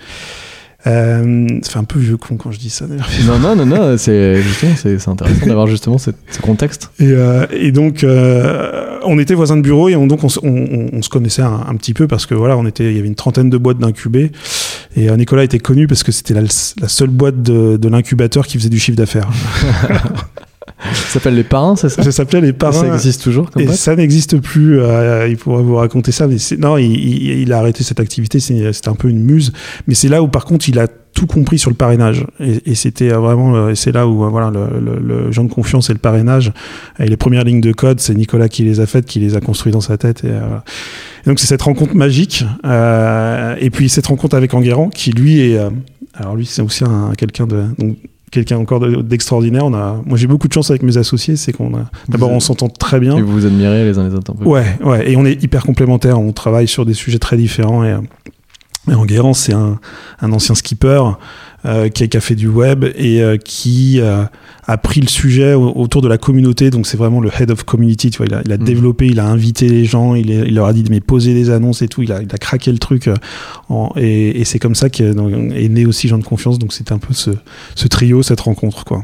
Euh, 0.85 1.47
ça 1.61 1.71
fait 1.71 1.79
un 1.79 1.85
peu 1.85 1.97
vieux 1.99 2.17
con 2.17 2.35
quand 2.35 2.51
je 2.51 2.59
dis 2.59 2.69
ça 2.69 2.85
d'ailleurs. 2.87 3.07
Non, 3.25 3.39
non, 3.39 3.55
non, 3.55 3.65
non, 3.65 3.97
c'est 3.97 4.41
intéressant 5.07 5.15
d'avoir 5.45 5.67
justement 5.67 5.97
ce, 5.97 6.11
ce 6.29 6.39
contexte. 6.39 6.91
Et, 6.99 7.05
euh, 7.11 7.45
et 7.51 7.71
donc, 7.71 8.03
euh, 8.03 8.97
on 9.05 9.17
était 9.17 9.33
voisins 9.33 9.55
de 9.55 9.61
bureau 9.61 9.87
et 9.87 9.95
on, 9.95 10.07
donc 10.07 10.23
on, 10.25 10.29
se- 10.29 10.39
on- 10.43 10.89
on- 10.91 11.01
se 11.01 11.07
connaissait 11.09 11.41
un, 11.41 11.61
un 11.69 11.75
petit 11.75 11.93
peu 11.93 12.07
parce 12.07 12.25
que 12.25 12.33
voilà, 12.35 12.57
on 12.57 12.65
était, 12.65 12.91
il 12.91 12.95
y 12.95 12.99
avait 12.99 13.07
une 13.07 13.15
trentaine 13.15 13.49
de 13.49 13.57
boîtes 13.57 13.77
d'incubés. 13.79 14.31
Et 14.97 15.09
euh, 15.09 15.15
Nicolas 15.15 15.43
était 15.45 15.59
connu 15.59 15.87
parce 15.87 16.03
que 16.03 16.11
c'était 16.11 16.33
la, 16.33 16.41
la 16.41 16.87
seule 16.89 17.09
boîte 17.09 17.41
de, 17.41 17.77
de 17.77 17.87
l'incubateur 17.89 18.45
qui 18.45 18.57
faisait 18.57 18.69
du 18.69 18.79
chiffre 18.79 18.97
d'affaires. 18.97 19.29
Ça 20.93 20.93
s'appelle 21.19 21.35
les 21.35 21.43
parrains, 21.43 21.75
c'est 21.75 21.89
ça 21.89 22.03
Ça 22.03 22.11
s'appelait 22.11 22.41
les 22.41 22.53
parrains. 22.53 22.73
Ça 22.87 22.93
existe 22.93 23.21
toujours 23.23 23.49
comme 23.51 23.61
Et 23.61 23.67
ça 23.67 23.95
n'existe 23.95 24.39
plus. 24.39 24.79
euh, 24.79 25.27
il 25.27 25.37
pourrait 25.37 25.63
vous 25.63 25.75
raconter 25.75 26.11
ça. 26.11 26.27
Mais 26.27 26.35
non, 26.57 26.77
il, 26.77 26.85
il- 26.91 27.39
il 27.41 27.53
a 27.53 27.59
arrêté 27.59 27.83
cette 27.83 27.99
activité. 27.99 28.39
C'était 28.39 28.89
un 28.89 28.95
peu 28.95 29.09
une 29.09 29.21
muse. 29.23 29.51
Mais 29.87 29.93
c'est 29.95 30.07
là 30.09 30.21
où, 30.21 30.27
par 30.27 30.45
contre, 30.45 30.67
il 30.69 30.79
a 30.79 30.87
tout 30.87 31.27
compris 31.27 31.59
sur 31.59 31.69
le 31.69 31.75
parrainage. 31.75 32.25
Et, 32.39 32.71
et 32.71 32.75
c'était 32.75 33.11
euh, 33.13 33.19
vraiment. 33.19 33.55
euh, 33.55 33.75
c'est 33.75 33.91
là 33.91 34.07
où, 34.07 34.27
voilà, 34.29 34.51
le, 34.51 34.79
le, 34.79 34.99
le 34.99 35.31
genre 35.31 35.45
de 35.45 35.51
confiance 35.53 35.89
et 35.89 35.93
le 35.93 35.99
parrainage. 35.99 36.51
Et 36.99 37.05
les 37.07 37.17
premières 37.17 37.43
lignes 37.43 37.61
de 37.61 37.71
code, 37.71 37.99
c'est 37.99 38.15
Nicolas 38.15 38.49
qui 38.49 38.63
les 38.63 38.79
a 38.79 38.85
faites, 38.85 39.05
qui 39.05 39.19
les 39.19 39.35
a 39.35 39.41
construites 39.41 39.73
dans 39.73 39.81
sa 39.81 39.97
tête. 39.97 40.23
Et, 40.23 40.29
euh, 40.29 40.39
donc, 41.25 41.39
c'est 41.39 41.47
cette 41.47 41.61
rencontre 41.61 41.95
magique. 41.95 42.43
euh, 42.65 43.55
et 43.59 43.69
puis, 43.69 43.89
cette 43.89 44.07
rencontre 44.07 44.35
avec 44.35 44.53
Enguerrand, 44.53 44.89
qui 44.89 45.11
lui 45.11 45.39
est. 45.41 45.59
alors, 46.15 46.35
lui, 46.35 46.45
c'est 46.45 46.61
aussi 46.61 46.83
un, 46.83 47.11
quelqu'un 47.17 47.45
de. 47.47 47.63
donc, 47.77 47.97
quelqu'un 48.33 48.57
encore 48.57 48.79
de- 48.79 49.01
d'extraordinaire. 49.01 49.65
On 49.65 49.73
a, 49.73 50.01
moi, 50.05 50.17
j'ai 50.17 50.27
beaucoup 50.27 50.47
de 50.47 50.53
chance 50.53 50.69
avec 50.69 50.83
mes 50.83 50.97
associés. 50.97 51.35
C'est 51.37 51.53
qu'on 51.53 51.73
a. 51.75 51.85
D'abord, 52.09 52.31
on 52.31 52.39
s'entend 52.39 52.67
très 52.69 52.99
bien. 52.99 53.15
Et 53.17 53.21
vous 53.21 53.31
vous 53.31 53.45
admirez 53.45 53.85
les 53.85 53.97
uns 53.97 54.07
les 54.09 54.13
autres 54.15 54.31
un 54.31 54.35
peu. 54.35 54.45
Ouais, 54.45 54.65
ouais, 54.83 55.11
et 55.11 55.15
on 55.15 55.25
est 55.25 55.41
hyper 55.43 55.63
complémentaires, 55.65 56.19
on 56.19 56.31
travaille 56.33 56.67
sur 56.67 56.85
des 56.85 56.93
sujets 56.93 57.19
très 57.19 57.37
différents. 57.37 57.83
Et, 57.83 57.91
euh, 57.91 57.99
et 58.91 58.95
Enguerrand, 58.95 59.33
c'est 59.33 59.53
un, 59.53 59.79
un 60.21 60.31
ancien 60.33 60.55
skipper 60.55 61.01
euh, 61.65 61.89
qui, 61.89 62.03
a, 62.03 62.07
qui 62.07 62.17
a 62.17 62.21
fait 62.21 62.35
du 62.35 62.47
web 62.47 62.83
et 62.95 63.21
euh, 63.21 63.37
qui 63.37 63.99
euh, 64.01 64.23
a 64.65 64.77
pris 64.77 64.99
le 65.01 65.07
sujet 65.07 65.53
au- 65.53 65.71
autour 65.77 66.01
de 66.01 66.07
la 66.07 66.17
communauté. 66.17 66.69
Donc 66.69 66.85
c'est 66.87 66.97
vraiment 66.97 67.21
le 67.21 67.29
head 67.39 67.51
of 67.51 67.63
community. 67.63 68.09
Tu 68.11 68.17
vois, 68.17 68.25
il 68.27 68.33
a, 68.33 68.41
il 68.45 68.51
a 68.51 68.57
Mhm. 68.57 68.63
développé, 68.65 69.07
il 69.07 69.19
a 69.19 69.25
invité 69.27 69.67
les 69.69 69.85
gens, 69.85 70.15
il, 70.15 70.29
est- 70.31 70.47
il 70.47 70.55
leur 70.55 70.65
a 70.67 70.73
dit 70.73 70.83
de 70.83 70.89
mais 70.89 70.99
poser 70.99 71.33
des 71.33 71.49
annonces 71.49 71.81
et 71.81 71.87
tout. 71.87 72.01
Il 72.01 72.11
a, 72.11 72.21
il 72.21 72.27
a 72.33 72.37
craqué 72.37 72.71
le 72.71 72.79
truc. 72.79 73.09
en- 73.69 73.91
et 73.95 74.41
et 74.41 74.45
c'est 74.45 74.59
comme 74.59 74.75
ça 74.75 74.89
qu'est 74.89 75.05
est 75.11 75.69
né 75.69 75.85
aussi 75.85 76.07
Jean 76.07 76.17
de 76.17 76.23
confiance. 76.23 76.59
Donc 76.59 76.73
c'était 76.73 76.93
un 76.93 76.99
peu 76.99 77.13
ce, 77.13 77.31
ce 77.75 77.87
trio, 77.87 78.23
cette 78.23 78.41
rencontre, 78.41 78.83
quoi. 78.85 79.03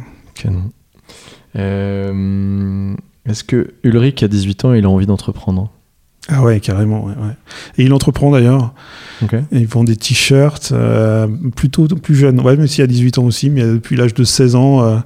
Euh, 1.56 2.94
Est-ce 3.26 3.44
que 3.44 3.74
Ulrich, 3.84 4.24
à 4.24 4.28
18 4.28 4.66
ans, 4.66 4.74
il 4.74 4.86
a 4.86 4.90
envie 4.90 5.06
d'entreprendre? 5.06 5.72
Ah 6.32 6.44
ouais, 6.44 6.60
carrément. 6.60 7.06
ouais, 7.06 7.14
ouais. 7.14 7.34
Et 7.78 7.84
il 7.84 7.94
entreprend 7.94 8.32
d'ailleurs. 8.32 8.74
Ok. 9.24 9.34
Et 9.34 9.58
ils 9.60 9.68
vendent 9.68 9.88
des 9.88 9.96
t-shirts 9.96 10.70
euh, 10.72 11.28
plutôt 11.56 11.88
plus 11.88 12.16
jeunes. 12.16 12.40
Ouais, 12.40 12.56
même 12.56 12.68
s'il 12.68 12.84
a 12.84 12.88
18 12.88 13.18
ans 13.18 13.24
aussi, 13.24 13.50
mais 13.50 13.64
depuis 13.64 13.96
l'âge 13.96 14.14
de 14.14 14.24
16 14.24 14.56
ans. 14.56 14.84
euh, 14.84 14.98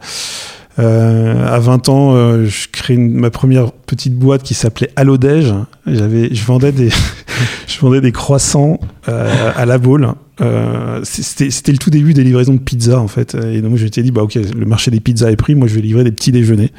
euh, 0.80 1.48
à 1.48 1.60
20 1.60 1.88
ans, 1.90 2.16
euh, 2.16 2.46
je 2.46 2.68
crée 2.72 2.96
une- 2.96 3.14
ma 3.14 3.30
première 3.30 3.72
petite 3.72 4.16
boîte 4.16 4.42
qui 4.44 4.54
s'appelait 4.56 4.90
Allodège. 4.96 5.54
J'avais, 5.86 6.34
je 6.34 6.46
vendais 6.46 6.72
des, 6.72 6.90
je 7.68 7.80
vendais 7.80 8.02
des 8.02 8.12
croissants 8.12 8.80
euh, 9.10 9.52
à 9.56 9.66
la 9.66 9.78
boule. 9.78 10.08
Euh, 10.42 11.02
c'était, 11.04 11.72
le 11.72 11.78
tout 11.78 11.92
début 11.92 12.16
des 12.16 12.24
livraisons 12.24 12.56
de 12.56 12.60
pizza 12.60 13.00
en 13.00 13.08
fait. 13.08 13.36
Et 13.36 13.62
donc 13.62 13.76
je 13.78 13.84
m'étais 13.84 14.02
dit 14.02 14.10
bah 14.10 14.24
ok, 14.24 14.34
le 14.36 14.66
marché 14.66 14.90
des 14.90 15.00
pizzas 15.00 15.30
est 15.30 15.36
pris, 15.36 15.54
moi 15.54 15.68
je 15.68 15.76
vais 15.76 15.82
livrer 15.82 16.04
des 16.04 16.12
petits 16.12 16.32
déjeuners. 16.32 16.72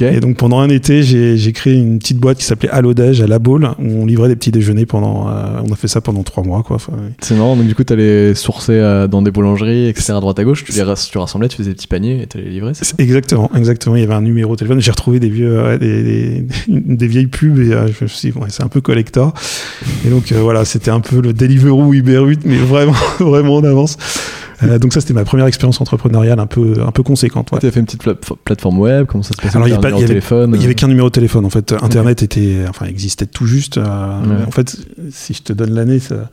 Et 0.00 0.20
donc 0.20 0.36
pendant 0.36 0.60
un 0.60 0.68
été, 0.68 1.02
j'ai, 1.02 1.52
créé 1.52 1.74
une 1.74 1.98
petite 1.98 2.18
boîte 2.18 2.38
qui 2.38 2.44
s'appelait 2.44 2.68
Allodège 2.68 3.20
à 3.20 3.26
la 3.26 3.40
boule 3.40 3.70
où 3.80 4.02
on 4.02 4.06
livrait 4.06 4.28
des 4.28 4.36
petits 4.36 4.52
déjeuners 4.52 4.86
pendant. 4.86 5.28
euh, 5.28 5.60
on 5.68 5.72
a 5.72 5.76
fait 5.76 5.88
ça 5.88 6.00
pendant 6.00 6.22
trois 6.22 6.44
mois 6.44 6.62
quoi. 6.62 6.76
Enfin, 6.76 6.92
C'est 7.20 7.34
marrant, 7.34 7.56
donc 7.56 7.66
du 7.66 7.74
coup, 7.74 7.82
t'allais 7.82 8.36
sourcer 8.36 8.74
euh, 8.74 9.08
dans 9.08 9.20
des 9.22 9.32
boulangeries, 9.32 9.88
etc., 9.88 10.12
à 10.12 10.20
droite 10.20 10.38
à 10.38 10.44
gauche, 10.44 10.62
tu 10.64 10.70
les 10.70 10.84
tu 11.10 11.18
rassemblais, 11.18 11.48
tu 11.48 11.56
faisais 11.56 11.70
des 11.70 11.74
petits 11.74 11.88
paniers 11.88 12.22
et 12.22 12.26
t'allais 12.28 12.44
les 12.44 12.50
livrer, 12.52 12.70
c'est 12.74 13.00
Exactement, 13.00 13.50
exactement. 13.56 13.96
Il 13.96 14.00
y 14.02 14.04
avait 14.04 14.14
un 14.14 14.20
numéro 14.22 14.54
de 14.54 14.58
téléphone. 14.60 14.80
J'ai 14.80 14.92
retrouvé 14.92 15.18
des 15.18 15.28
vieux, 15.28 15.76
des, 15.80 16.02
des- 16.04 16.46
des 16.68 17.06
vieilles 17.08 17.26
pubs 17.26 17.58
et 17.58 17.64
je 17.70 18.04
me 18.04 18.08
suis 18.08 18.30
dit, 18.30 18.38
ouais, 18.42 18.48
c'est 18.50 18.62
un 18.62 18.68
peu 18.68 18.80
collector. 18.80 19.32
Et 20.04 20.10
donc 20.10 20.32
euh, 20.32 20.40
voilà, 20.40 20.64
c'était 20.64 20.90
un 20.90 21.00
peu 21.00 21.20
le 21.20 21.32
Deliveroo 21.32 21.92
Uber 21.94 22.24
Eats, 22.30 22.40
mais 22.44 22.58
vraiment, 22.58 22.94
vraiment 23.20 23.56
en 23.56 23.64
avance. 23.64 23.96
Euh, 24.62 24.78
donc 24.78 24.92
ça, 24.92 25.00
c'était 25.00 25.12
ma 25.14 25.24
première 25.24 25.46
expérience 25.46 25.80
entrepreneuriale 25.80 26.38
un 26.38 26.46
peu, 26.46 26.74
un 26.86 26.92
peu 26.92 27.02
conséquente. 27.02 27.50
ouais. 27.50 27.58
Tu 27.58 27.66
as 27.66 27.72
fait 27.72 27.80
une 27.80 27.86
petite 27.86 28.02
pla- 28.02 28.14
plateforme 28.44 28.78
web, 28.78 29.06
comment 29.06 29.24
ça 29.24 29.32
se 29.34 29.42
passait 29.42 29.56
Alors, 29.56 29.66
il 29.66 29.72
y 29.72 29.74
a 29.74 29.78
T'as 29.78 29.80
un 29.80 29.82
pas- 29.82 29.88
numéro 29.88 29.98
il 29.98 30.02
y 30.02 30.04
avait- 30.04 30.20
téléphone 30.20 30.52
Il 30.54 30.60
y 30.60 30.64
avait 30.64 30.72
euh, 30.72 30.74
qu'un 30.76 30.86
numéro 30.86 31.08
de 31.08 31.12
téléphone 31.12 31.44
en 31.44 31.50
fait. 31.50 31.72
Internet 31.82 32.22
était, 32.22 32.58
enfin, 32.68 32.86
existait 32.86 33.26
tout 33.26 33.46
juste. 33.46 33.78
euh, 33.78 33.82
Ouais. 34.22 34.44
En 34.46 34.50
fait, 34.52 34.76
si 35.10 35.34
je 35.34 35.42
te 35.42 35.52
donne 35.52 35.74
l'année, 35.74 35.98
ça- 35.98 36.30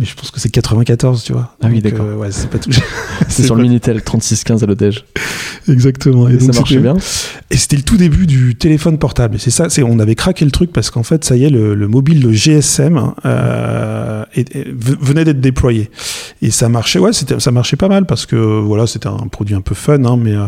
mais 0.00 0.06
je 0.06 0.14
pense 0.14 0.30
que 0.30 0.40
c'est 0.40 0.48
94, 0.48 1.22
tu 1.22 1.34
vois. 1.34 1.54
Ah 1.62 1.68
oui, 1.70 1.80
d'accord. 1.80 2.06
euh, 2.06 2.16
ouais, 2.16 2.32
c'est 2.32 2.48
pas 2.48 2.58
tout. 2.58 2.70
C'est 3.28 3.44
sur 3.44 3.54
le 3.54 3.62
Minitel 3.62 4.02
3615 4.02 4.62
à 4.64 4.66
l'Odège. 4.66 5.04
Exactement. 5.68 6.26
Et, 6.28 6.40
ça 6.40 6.46
donc, 6.46 6.56
marchait 6.56 6.78
bien 6.78 6.96
Et 7.50 7.56
c'était 7.56 7.76
le 7.76 7.82
tout 7.82 7.98
début 7.98 8.26
du 8.26 8.54
téléphone 8.56 8.98
portable. 8.98 9.38
C'est 9.38 9.50
ça, 9.50 9.68
c'est 9.68 9.82
on 9.82 9.98
avait 9.98 10.14
craqué 10.14 10.44
le 10.44 10.50
truc 10.50 10.72
parce 10.72 10.90
qu'en 10.90 11.02
fait, 11.02 11.22
ça 11.24 11.36
y 11.36 11.44
est, 11.44 11.50
le, 11.50 11.74
le 11.74 11.86
mobile, 11.86 12.22
le 12.22 12.32
GSM, 12.32 13.12
euh, 13.26 14.24
venait 14.74 15.24
d'être 15.24 15.40
déployé. 15.40 15.90
Et 16.42 16.50
ça 16.50 16.68
marchait, 16.70 16.98
ouais, 16.98 17.12
ça 17.12 17.50
marchait 17.50 17.76
pas 17.76 17.88
mal 17.88 18.06
parce 18.06 18.24
que 18.24 18.36
voilà, 18.36 18.86
c'était 18.86 19.08
un 19.08 19.28
produit 19.30 19.54
un 19.54 19.60
peu 19.60 19.74
fun, 19.74 20.02
hein, 20.04 20.16
mais 20.16 20.34
euh, 20.34 20.46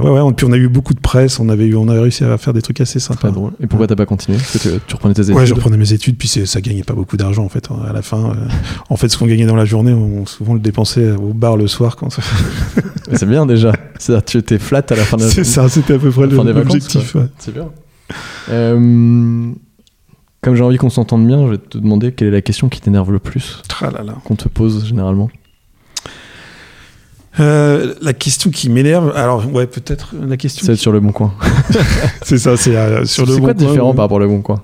ouais, 0.00 0.10
ouais. 0.10 0.30
Et 0.30 0.34
puis 0.34 0.46
on 0.46 0.52
a 0.52 0.56
eu 0.56 0.68
beaucoup 0.68 0.94
de 0.94 1.00
presse, 1.00 1.40
on 1.40 1.48
avait 1.48 1.66
eu, 1.66 1.74
on 1.74 1.88
a 1.88 2.00
réussi 2.00 2.24
à 2.24 2.38
faire 2.38 2.52
des 2.52 2.62
trucs 2.62 2.80
assez 2.80 3.00
sympas. 3.00 3.28
Pas 3.28 3.30
drôle. 3.30 3.52
Et 3.60 3.66
pourquoi 3.66 3.88
t'as 3.88 3.96
pas 3.96 4.06
continué? 4.06 4.38
Parce 4.38 4.52
que 4.52 4.58
tu, 4.58 4.80
tu 4.86 4.94
reprenais 4.94 5.14
tes 5.14 5.22
études 5.22 5.34
Ouais, 5.34 5.46
je 5.46 5.54
reprenais 5.54 5.76
mes 5.76 5.92
études, 5.92 6.16
puis 6.16 6.28
ça 6.28 6.60
gagnait 6.60 6.84
pas 6.84 6.94
beaucoup 6.94 7.16
d'argent 7.16 7.44
en 7.44 7.48
fait. 7.48 7.68
À 7.88 7.92
la 7.92 8.02
fin, 8.02 8.34
en 8.88 8.96
fait, 8.96 9.08
ce 9.08 9.18
qu'on 9.18 9.26
gagnait 9.26 9.46
dans 9.46 9.56
la 9.56 9.64
journée, 9.64 9.92
on 9.92 10.26
souvent 10.26 10.54
le 10.54 10.60
dépensait 10.60 11.12
au 11.12 11.32
bar 11.32 11.56
le 11.56 11.66
soir. 11.66 11.96
Quand 11.96 12.10
ça... 12.10 12.22
C'est 13.12 13.26
bien 13.26 13.46
déjà. 13.46 13.72
C'est-à-dire 13.98 14.24
tu 14.24 14.38
étais 14.38 14.58
flat 14.58 14.82
à 14.88 14.94
la 14.94 15.04
fin 15.04 15.16
de 15.16 15.22
la 15.22 15.28
c'est 15.28 15.44
ça, 15.44 15.68
c'était 15.68 15.94
à 15.94 15.98
peu 15.98 16.10
près 16.10 16.26
l'objectif. 16.26 17.14
ouais. 17.14 17.26
C'est 17.38 17.54
bien. 17.54 17.68
Euh, 18.50 19.50
comme 20.42 20.54
j'ai 20.54 20.62
envie 20.62 20.76
qu'on 20.76 20.90
s'entende 20.90 21.26
bien, 21.26 21.46
je 21.46 21.52
vais 21.52 21.58
te 21.58 21.78
demander 21.78 22.12
quelle 22.12 22.28
est 22.28 22.32
la 22.32 22.42
question 22.42 22.68
qui 22.68 22.80
t'énerve 22.80 23.10
le 23.10 23.18
plus 23.18 23.62
la. 23.80 24.14
qu'on 24.24 24.36
te 24.36 24.48
pose 24.48 24.86
généralement. 24.86 25.28
Euh, 27.38 27.94
la 28.00 28.14
question 28.14 28.50
qui 28.50 28.70
m'énerve, 28.70 29.12
alors 29.14 29.46
ouais, 29.52 29.66
peut-être 29.66 30.14
la 30.26 30.36
question. 30.36 30.64
C'est 30.64 30.76
sur 30.76 30.92
le 30.92 31.00
bon 31.00 31.12
coin. 31.12 31.34
C'est 32.22 32.38
ça, 32.38 32.56
c'est 32.56 32.74
euh, 32.74 33.04
sur 33.04 33.26
le 33.26 33.32
C'est 33.32 33.40
bon 33.40 33.44
quoi 33.44 33.54
de 33.54 33.58
coin, 33.58 33.68
différent 33.68 33.94
par 33.94 34.04
rapport 34.04 34.20
au 34.20 34.26
bon 34.26 34.40
coin? 34.40 34.62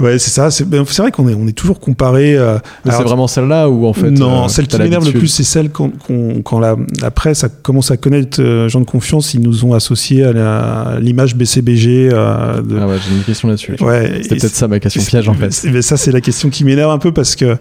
Ouais, 0.00 0.18
c'est 0.18 0.30
ça. 0.30 0.50
C'est 0.50 0.64
ben, 0.68 0.84
c'est 0.86 1.02
vrai 1.02 1.10
qu'on 1.10 1.28
est, 1.28 1.34
on 1.34 1.48
est 1.48 1.52
toujours 1.52 1.80
comparé. 1.80 2.36
euh, 2.36 2.58
C'est 2.84 3.02
vraiment 3.02 3.26
celle-là 3.26 3.68
où 3.68 3.84
en 3.86 3.92
fait. 3.92 4.10
non, 4.10 4.44
euh, 4.44 4.48
celle 4.48 4.66
qui 4.68 4.78
m'énerve 4.78 5.04
le 5.04 5.18
plus, 5.18 5.26
c'est 5.28 5.42
celle 5.44 5.70
quand, 5.70 5.90
qu'on- 6.06 6.40
quand 6.42 6.60
la, 6.60 6.76
la 7.00 7.10
presse 7.10 7.42
a 7.44 7.48
commencé 7.48 7.92
à 7.92 7.96
connaître 7.96 8.40
euh, 8.40 8.68
gens 8.68 8.80
de 8.80 8.84
confiance, 8.86 9.34
ils 9.34 9.40
nous 9.40 9.64
ont 9.64 9.74
associés 9.74 10.24
à 10.24 10.98
l'image 11.00 11.34
BCBG. 11.34 12.10
euh, 12.12 12.62
de- 12.62 12.78
Ah 12.80 12.86
ouais, 12.86 12.96
j'ai 13.08 13.16
une 13.16 13.24
question 13.24 13.48
là-dessus. 13.48 13.76
ouais, 13.80 14.20
C'était 14.22 14.36
peut-être 14.36 14.54
ça 14.54 14.68
ma 14.68 14.78
question 14.78 15.02
piège 15.02 15.28
en 15.28 15.34
fait. 15.34 15.64
mais 15.72 15.82
ça, 15.82 15.96
c'est 15.96 16.12
la 16.12 16.20
question 16.20 16.48
qui 16.48 16.64
m'énerve 16.64 16.90
un 16.92 16.98
peu 16.98 17.12
parce 17.12 17.34
que. 17.34 17.56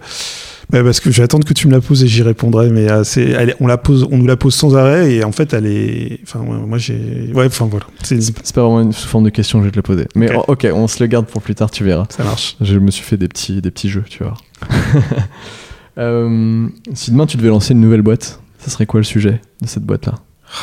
Bah, 0.70 0.84
parce 0.84 1.00
que 1.00 1.12
je 1.12 1.18
vais 1.18 1.24
attendre 1.24 1.46
que 1.48 1.54
tu 1.54 1.68
me 1.68 1.72
la 1.74 1.80
poses 1.82 2.04
et 2.04 2.08
j'y 2.08 2.22
répondrai, 2.24 2.70
mais 2.70 2.92
euh, 2.92 3.04
c'est, 3.04 3.24
elle 3.30 3.56
on 3.60 3.68
la 3.68 3.78
pose, 3.78 4.08
on 4.12 4.18
nous 4.18 4.26
la 4.28 4.36
pose 4.36 4.54
sans 4.54 4.76
arrêt 4.76 5.14
et 5.14 5.24
en 5.24 5.32
fait 5.32 5.54
elle 5.54 5.66
est, 5.66 6.20
enfin 6.24 6.40
ouais, 6.42 6.58
moi 6.66 6.78
j'ai, 6.78 7.32
ouais, 7.34 7.46
enfin 7.46 7.68
voilà, 7.72 7.86
c'est- 8.04 8.54
pas 8.54 8.62
vraiment 8.64 8.82
une 8.82 8.92
sous 8.94 9.08
forme 9.08 9.24
de 9.24 9.30
question 9.30 9.60
que 9.60 9.64
je 9.64 9.68
vais 9.68 9.72
te 9.72 9.78
le 9.78 9.82
poser. 9.84 10.08
Mais 10.16 10.30
Ok. 10.36 10.44
oh, 10.48 10.52
ok, 10.54 10.68
on 10.74 10.88
se 10.88 11.02
le 11.02 11.08
garde 11.08 11.26
pour 11.26 11.42
plus 11.42 11.56
tard, 11.56 11.72
tu 11.72 11.84
verras. 11.84 12.06
ça 12.10 12.24
marche. 12.24 12.58
Je 12.62 12.78
me 12.80 12.92
suis 12.92 13.04
fait 13.04 13.18
des 13.18 13.28
petits, 13.28 13.62
des 13.62 13.72
petits 13.72 13.90
jeux, 13.90 14.04
tu 14.10 14.24
vois. 14.24 14.34
Euh, 15.98 16.68
si 16.94 17.10
demain 17.12 17.26
tu 17.26 17.38
devais 17.38 17.50
lancer 17.50 17.74
une 17.74 17.82
nouvelle 17.82 18.04
boîte, 18.04 18.40
ça 18.60 18.70
serait 18.70 18.86
quoi 18.86 19.00
le 19.00 19.04
sujet 19.04 19.42
de 19.64 19.68
cette 19.68 19.84
boîte-là? 19.84 20.16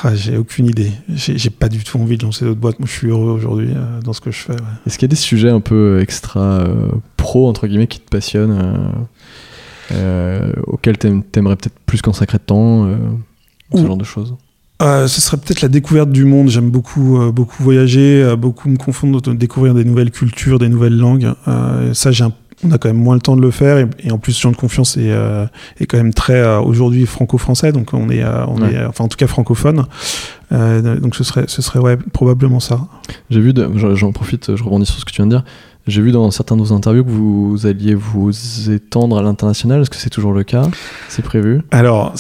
Ah, 0.05 0.15
j'ai 0.15 0.37
aucune 0.37 0.67
idée. 0.67 0.93
J'ai 1.13 1.37
j'ai 1.37 1.51
pas 1.51 1.69
du 1.69 1.83
tout 1.85 1.99
envie 1.99 2.17
de 2.17 2.23
lancer 2.25 2.45
d'autres 2.45 2.61
boîtes. 2.61 2.79
Moi, 2.79 2.87
je 2.89 2.93
suis 2.97 3.09
heureux 3.09 3.33
aujourd'hui 3.33 3.71
euh, 3.75 4.01
dans 4.01 4.13
ce 4.13 4.21
que 4.21 4.31
je 4.31 4.39
fais. 4.39 4.53
ouais. 4.53 4.59
Est-ce 4.87 4.97
qu'il 4.97 5.07
y 5.07 5.11
a 5.11 5.15
des 5.15 5.17
sujets 5.17 5.51
un 5.51 5.61
peu 5.61 5.99
extra 6.01 6.41
euh, 6.41 6.89
pro, 7.17 7.49
entre 7.49 7.67
guillemets, 7.67 7.89
qui 7.89 7.99
te 8.01 8.09
passionnent, 8.09 8.53
euh, 9.93 10.53
t'aim- 10.99 11.23
t'aimerais 11.33 11.57
peut-être 11.57 11.79
plus 11.87 12.03
consacrer 12.03 12.38
de 12.38 12.43
temps, 12.45 12.87
euh, 12.87 12.97
ce 13.75 13.85
genre 13.87 13.97
de 13.97 14.05
choses 14.05 14.35
Euh, 14.83 15.07
ce 15.07 15.21
serait 15.21 15.37
peut-être 15.37 15.62
la 15.62 15.69
découverte 15.69 16.11
du 16.11 16.25
monde. 16.25 16.49
J'aime 16.49 16.71
beaucoup, 16.71 17.19
euh, 17.21 17.31
beaucoup 17.31 17.62
voyager, 17.62 18.23
euh, 18.23 18.37
beaucoup 18.37 18.69
me 18.69 18.76
confondre, 18.76 19.21
découvrir 19.35 19.73
des 19.75 19.85
nouvelles 19.85 20.11
cultures, 20.11 20.59
des 20.59 20.69
nouvelles 20.69 20.97
langues. 20.99 21.33
Ça, 21.93 22.11
j'ai 22.11 22.25
un- 22.25 22.33
on 22.64 22.71
a 22.73 22.79
quand 22.79 22.88
même 22.88 22.97
moins 23.03 23.14
le 23.14 23.21
temps 23.21 23.37
de 23.37 23.43
le 23.43 23.50
faire. 23.50 23.79
Et, 23.79 23.87
et 24.00 24.11
en 24.11 24.19
plus, 24.19 24.38
Jean 24.41 24.50
de 24.50 24.57
Confiance 24.57 24.97
est, 24.97 25.12
est 25.81 25.87
quand 25.87 25.97
même 25.97 26.12
très 26.14 26.57
aujourd'hui 26.57 27.07
franco-français. 27.07 27.73
Donc, 27.73 27.93
on 27.95 28.11
est, 28.11 28.25
on 28.25 28.57
Ouais. 28.62 28.75
est, 28.75 28.85
enfin, 28.85 29.05
en 29.05 29.09
tout 29.09 29.17
cas 29.17 29.26
francophone. 29.26 29.85
Donc, 30.50 31.14
ce 31.17 31.25
serait, 31.25 31.45
ce 31.47 31.62
serait 31.62 31.79
ouais, 31.79 31.97
probablement 32.12 32.61
ça. 32.61 32.81
J'ai 33.31 33.41
vu, 33.41 33.53
j'en 33.95 34.12
profite, 34.12 34.55
je 34.57 34.62
rebondis 34.62 34.87
sur 34.87 34.99
ce 34.99 35.05
que 35.05 35.11
tu 35.12 35.17
viens 35.17 35.26
de 35.26 35.31
dire. 35.37 35.45
J'ai 35.87 36.00
vu 36.00 36.12
dans 36.12 36.31
certains 36.31 36.57
de 36.57 36.62
vos 36.62 36.73
interviews 36.73 37.05
que 37.05 37.11
vous 37.11 37.67
alliez 37.67 37.95
vous 37.95 38.31
étendre 38.71 39.19
à 39.19 39.23
l'international. 39.23 39.83
Est-ce 39.83 39.91
que 39.91 39.97
c'est 39.97 40.09
toujours 40.09 40.33
le 40.33 40.43
cas? 40.43 40.62
C'est 41.11 41.21
prévu? 41.23 41.61
Alors, 41.71 42.14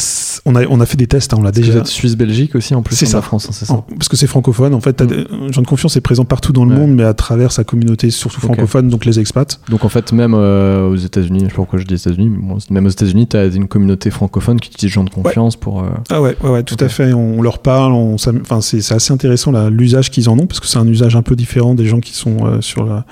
on 0.44 0.54
a, 0.54 0.66
on 0.66 0.80
a 0.80 0.86
fait 0.86 0.98
des 0.98 1.06
tests. 1.06 1.32
hein, 1.32 1.38
on 1.40 1.42
l'a 1.42 1.50
déjà. 1.50 1.72
Vous 1.72 1.78
êtes 1.78 1.86
Suisse-Belgique 1.86 2.54
aussi 2.56 2.74
en 2.74 2.82
plus 2.82 2.94
C'est 2.94 3.06
ça. 3.06 3.18
la 3.18 3.22
France, 3.22 3.46
hein, 3.48 3.52
c'est 3.54 3.64
ça? 3.64 3.72
En- 3.72 3.80
parce 3.82 4.10
que 4.10 4.18
c'est 4.18 4.26
francophone. 4.26 4.74
En 4.74 4.80
fait, 4.80 5.00
Mm. 5.00 5.06
des- 5.06 5.26
Jean 5.50 5.62
de 5.62 5.66
Confiance 5.66 5.96
est 5.96 6.02
présent 6.02 6.26
partout 6.26 6.52
dans 6.52 6.66
le 6.66 6.74
Ouais. 6.74 6.80
monde, 6.80 6.90
mais 6.94 7.04
à 7.04 7.14
travers 7.14 7.52
sa 7.52 7.64
communauté, 7.64 8.10
surtout 8.10 8.38
francophone, 8.42 8.90
donc 8.90 9.06
les 9.06 9.18
expats. 9.18 9.58
Donc 9.70 9.86
en 9.86 9.88
fait, 9.88 10.12
même 10.12 10.34
euh, 10.34 10.86
aux 10.90 10.96
États-Unis, 10.96 11.38
je 11.40 11.44
sais 11.44 11.50
pas 11.50 11.56
pourquoi 11.56 11.78
je 11.78 11.84
dis 11.86 11.94
États-Unis, 11.94 12.28
mais 12.28 12.46
bon, 12.46 12.58
même 12.68 12.84
aux 12.84 12.90
États-Unis, 12.90 13.28
tu 13.28 13.36
as 13.38 13.46
une 13.46 13.66
communauté 13.68 14.10
francophone 14.10 14.60
qui 14.60 14.68
utilise 14.70 14.92
gens 14.92 15.04
de 15.04 15.10
confiance 15.10 15.56
pour. 15.56 15.80
euh, 15.80 15.86
Ah 16.10 16.20
ouais, 16.20 16.36
ouais, 16.42 16.50
ouais, 16.50 16.62
tout 16.64 16.76
à 16.80 16.88
fait. 16.90 17.14
On 17.14 17.40
leur 17.40 17.60
parle, 17.60 17.92
on, 17.94 18.16
enfin, 18.16 18.60
c'est 18.60 18.82
c'est 18.82 18.94
assez 18.94 19.14
intéressant 19.14 19.52
là, 19.52 19.70
l'usage 19.70 20.10
qu'ils 20.10 20.28
en 20.28 20.38
ont, 20.38 20.46
parce 20.46 20.60
que 20.60 20.66
c'est 20.66 20.78
un 20.78 20.86
usage 20.86 21.16
un 21.16 21.22
peu 21.22 21.34
différent 21.34 21.74
des 21.74 21.86
gens 21.86 22.00
qui 22.00 22.12
sont 22.12 22.44
euh, 22.44 22.60
sur 22.60 22.84
la- 22.84 23.06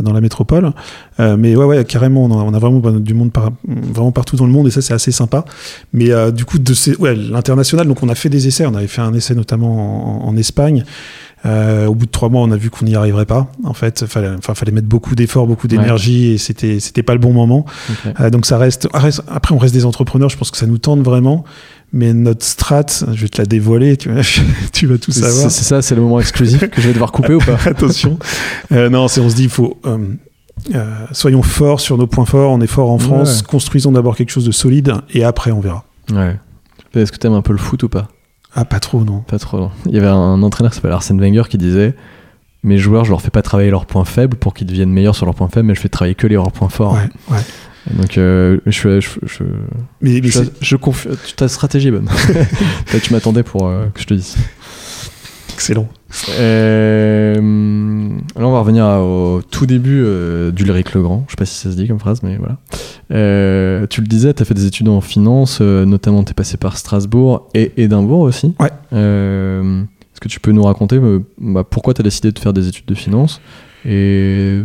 dans 0.00 0.12
la 0.12 0.20
métropole. 0.20 0.72
Euh, 1.20 1.36
mais 1.38 1.54
ouais, 1.56 1.64
ouais, 1.64 1.84
carrément, 1.84 2.24
on 2.24 2.30
a, 2.32 2.42
on 2.42 2.54
a 2.54 2.58
vraiment 2.58 2.80
du 3.00 3.14
monde 3.14 3.32
par- 3.32 3.50
vraiment 3.66 4.12
partout 4.12 4.36
dans 4.36 4.46
le 4.46 4.52
monde, 4.52 4.66
et 4.66 4.70
ça, 4.70 4.82
c'est 4.82 4.94
assez 4.94 5.12
sympa. 5.12 5.44
Mais 5.92 6.10
euh, 6.10 6.30
du 6.30 6.44
coup, 6.44 6.58
de 6.58 6.74
ces, 6.74 6.96
ouais, 6.96 7.14
l'international, 7.14 7.86
donc 7.86 8.02
on 8.02 8.08
a 8.08 8.14
fait 8.14 8.28
des 8.28 8.46
essais. 8.46 8.66
On 8.66 8.74
avait 8.74 8.86
fait 8.88 9.02
un 9.02 9.14
essai 9.14 9.34
notamment 9.34 10.24
en, 10.24 10.28
en 10.28 10.36
Espagne. 10.36 10.84
Euh, 11.46 11.86
au 11.88 11.94
bout 11.94 12.06
de 12.06 12.10
trois 12.10 12.30
mois, 12.30 12.40
on 12.40 12.50
a 12.52 12.56
vu 12.56 12.70
qu'on 12.70 12.86
n'y 12.86 12.96
arriverait 12.96 13.26
pas. 13.26 13.48
En 13.64 13.74
fait, 13.74 14.06
fallait, 14.06 14.30
enfin, 14.38 14.54
fallait 14.54 14.72
mettre 14.72 14.86
beaucoup 14.88 15.14
d'efforts, 15.14 15.46
beaucoup 15.46 15.68
d'énergie, 15.68 16.32
et 16.32 16.38
c'était, 16.38 16.80
c'était 16.80 17.02
pas 17.02 17.12
le 17.12 17.18
bon 17.18 17.34
moment. 17.34 17.66
Euh, 18.18 18.30
donc 18.30 18.46
ça 18.46 18.56
reste, 18.56 18.88
reste- 18.94 19.22
Après, 19.28 19.54
on 19.54 19.58
reste 19.58 19.74
des 19.74 19.84
entrepreneurs. 19.84 20.30
Je 20.30 20.38
pense 20.38 20.50
que 20.50 20.56
ça 20.56 20.66
nous 20.66 20.78
tente 20.78 21.00
vraiment. 21.02 21.44
Mais 21.96 22.12
notre 22.12 22.44
strat, 22.44 22.86
je 23.12 23.22
vais 23.22 23.28
te 23.28 23.40
la 23.40 23.46
dévoiler. 23.46 23.96
Tu 23.96 24.10
vas, 24.10 24.22
tu 24.72 24.88
vas 24.88 24.98
tout 24.98 25.12
savoir. 25.12 25.48
c'est 25.48 25.62
ça, 25.62 25.80
c'est 25.80 25.94
le 25.94 26.02
moment 26.02 26.18
exclusif 26.18 26.68
que 26.68 26.82
je 26.82 26.88
vais 26.88 26.92
devoir 26.92 27.12
couper 27.12 27.34
ou 27.34 27.38
pas 27.38 27.56
Attention. 27.66 28.18
Euh, 28.72 28.90
non, 28.90 29.04
on 29.04 29.08
se 29.08 29.20
dit, 29.34 29.44
il 29.44 29.48
faut. 29.48 29.78
euh, 29.86 29.98
euh, 30.74 30.84
soyons 31.12 31.42
forts 31.42 31.78
sur 31.78 31.96
nos 31.96 32.08
points 32.08 32.24
forts. 32.24 32.50
On 32.50 32.60
est 32.60 32.66
fort 32.66 32.90
en 32.90 32.98
France. 32.98 33.38
Ouais. 33.38 33.46
Construisons 33.46 33.92
d'abord 33.92 34.16
quelque 34.16 34.30
chose 34.30 34.44
de 34.44 34.50
solide 34.50 34.92
et 35.12 35.22
après 35.22 35.52
on 35.52 35.60
verra. 35.60 35.84
Ouais. 36.12 36.36
Est-ce 36.94 37.12
que 37.12 37.16
t'aimes 37.16 37.32
un 37.34 37.42
peu 37.42 37.52
le 37.52 37.58
foot 37.58 37.84
ou 37.84 37.88
pas? 37.88 38.08
Ah, 38.54 38.64
pas 38.64 38.80
trop, 38.80 39.04
non. 39.04 39.20
Pas 39.20 39.38
trop. 39.38 39.58
non. 39.58 39.70
Il 39.86 39.94
y 39.94 39.98
avait 39.98 40.08
un 40.08 40.42
entraîneur 40.42 40.72
qui 40.72 40.76
s'appelle 40.76 40.92
Arsène 40.92 41.20
Wenger 41.20 41.44
qui 41.48 41.58
disait 41.58 41.94
Mes 42.64 42.78
joueurs, 42.78 43.04
je 43.04 43.10
leur 43.10 43.20
fais 43.22 43.30
pas 43.30 43.42
travailler 43.42 43.70
leurs 43.70 43.86
points 43.86 44.04
faibles 44.04 44.36
pour 44.36 44.52
qu'ils 44.52 44.66
deviennent 44.66 44.92
meilleurs 44.92 45.14
sur 45.14 45.26
leurs 45.26 45.34
points 45.36 45.48
faibles, 45.48 45.68
mais 45.68 45.74
je 45.76 45.80
fais 45.80 45.88
travailler 45.88 46.16
que 46.16 46.26
les 46.26 46.34
leurs 46.34 46.50
points 46.50 46.68
forts. 46.68 46.94
Ouais, 46.94 47.36
ouais. 47.36 47.42
Donc, 47.90 48.16
euh, 48.16 48.58
je, 48.66 48.72
je, 48.72 49.00
je, 49.00 49.08
je, 49.26 49.44
Mais, 50.00 50.20
mais 50.22 50.30
je, 50.30 50.40
je 50.60 50.76
ta 51.36 51.48
stratégie 51.48 51.88
est 51.88 51.90
bonne. 51.90 52.08
Là, 52.92 53.00
tu 53.02 53.12
m'attendais 53.12 53.42
pour 53.42 53.68
euh, 53.68 53.86
que 53.92 54.00
je 54.00 54.06
te 54.06 54.14
dise. 54.14 54.36
excellent. 55.52 55.88
Euh, 56.38 57.34
là, 58.36 58.46
on 58.46 58.52
va 58.52 58.60
revenir 58.60 58.84
au 58.84 59.42
tout 59.42 59.66
début 59.66 60.02
euh, 60.02 60.50
d'Ulrich 60.50 60.94
Legrand. 60.94 61.24
Je 61.26 61.32
sais 61.32 61.36
pas 61.36 61.44
si 61.44 61.56
ça 61.56 61.70
se 61.70 61.76
dit 61.76 61.86
comme 61.86 61.98
phrase, 61.98 62.22
mais 62.22 62.38
voilà. 62.38 62.58
Tu 63.88 64.00
le 64.00 64.06
disais, 64.06 64.32
tu 64.32 64.42
as 64.42 64.46
fait 64.46 64.54
des 64.54 64.66
études 64.66 64.88
en 64.88 65.02
finance, 65.02 65.60
notamment 65.60 66.24
tu 66.24 66.30
es 66.30 66.34
passé 66.34 66.56
par 66.56 66.78
Strasbourg 66.78 67.50
et 67.54 67.72
Édimbourg 67.76 68.20
aussi. 68.20 68.54
Ouais. 68.60 68.70
Est-ce 68.92 70.20
que 70.20 70.28
tu 70.28 70.40
peux 70.40 70.52
nous 70.52 70.62
raconter 70.62 70.98
bah, 71.38 71.64
pourquoi 71.68 71.92
tu 71.92 72.00
as 72.00 72.04
décidé 72.04 72.32
de 72.32 72.38
faire 72.38 72.54
des 72.54 72.68
études 72.68 72.86
de 72.86 72.94
finance 72.94 73.40
et 73.84 74.62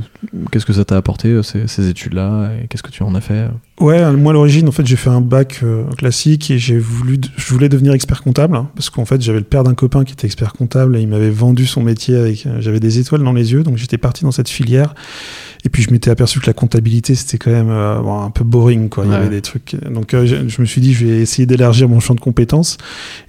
qu'est-ce 0.51 0.65
que 0.65 0.73
ça 0.73 0.85
t'a 0.85 0.97
apporté 0.97 1.29
euh, 1.29 1.43
ces, 1.43 1.67
ces 1.67 1.89
études-là? 1.89 2.51
Et 2.61 2.67
qu'est-ce 2.67 2.83
que 2.83 2.91
tu 2.91 3.03
en 3.03 3.15
as 3.15 3.21
fait? 3.21 3.47
Ouais, 3.79 4.11
moi 4.13 4.31
à 4.31 4.33
l'origine, 4.33 4.67
en 4.67 4.73
fait, 4.73 4.85
j'ai 4.85 4.97
fait 4.97 5.09
un 5.09 5.21
bac 5.21 5.61
euh, 5.63 5.85
classique 5.97 6.51
et 6.51 6.59
j'ai 6.59 6.77
voulu, 6.77 7.17
je 7.37 7.53
voulais 7.53 7.69
devenir 7.69 7.93
expert 7.93 8.21
comptable 8.21 8.57
hein, 8.57 8.69
parce 8.75 8.89
qu'en 8.89 9.05
fait, 9.05 9.21
j'avais 9.21 9.39
le 9.39 9.45
père 9.45 9.63
d'un 9.63 9.73
copain 9.73 10.03
qui 10.03 10.11
était 10.11 10.27
expert 10.27 10.51
comptable 10.51 10.97
et 10.97 11.01
il 11.01 11.07
m'avait 11.07 11.29
vendu 11.29 11.65
son 11.65 11.81
métier 11.81 12.17
avec, 12.17 12.45
euh, 12.45 12.57
j'avais 12.59 12.81
des 12.81 12.99
étoiles 12.99 13.23
dans 13.23 13.31
les 13.31 13.53
yeux, 13.53 13.63
donc 13.63 13.77
j'étais 13.77 13.97
parti 13.97 14.25
dans 14.25 14.31
cette 14.33 14.49
filière. 14.49 14.93
Et 15.63 15.69
puis 15.69 15.81
je 15.81 15.91
m'étais 15.91 16.09
aperçu 16.11 16.41
que 16.41 16.47
la 16.47 16.53
comptabilité 16.53 17.15
c'était 17.15 17.37
quand 17.37 17.51
même 17.51 17.69
euh, 17.69 17.99
bon, 18.01 18.19
un 18.21 18.31
peu 18.31 18.43
boring, 18.43 18.89
quoi. 18.89 19.05
Il 19.05 19.07
y 19.07 19.11
Ouais. 19.11 19.15
avait 19.17 19.29
des 19.29 19.41
trucs. 19.41 19.75
Donc 19.89 20.13
euh, 20.13 20.25
je, 20.25 20.49
je 20.49 20.61
me 20.61 20.65
suis 20.65 20.81
dit, 20.81 20.93
je 20.93 21.05
vais 21.05 21.19
essayer 21.21 21.45
d'élargir 21.45 21.87
mon 21.87 22.01
champ 22.01 22.15
de 22.15 22.19
compétences 22.19 22.77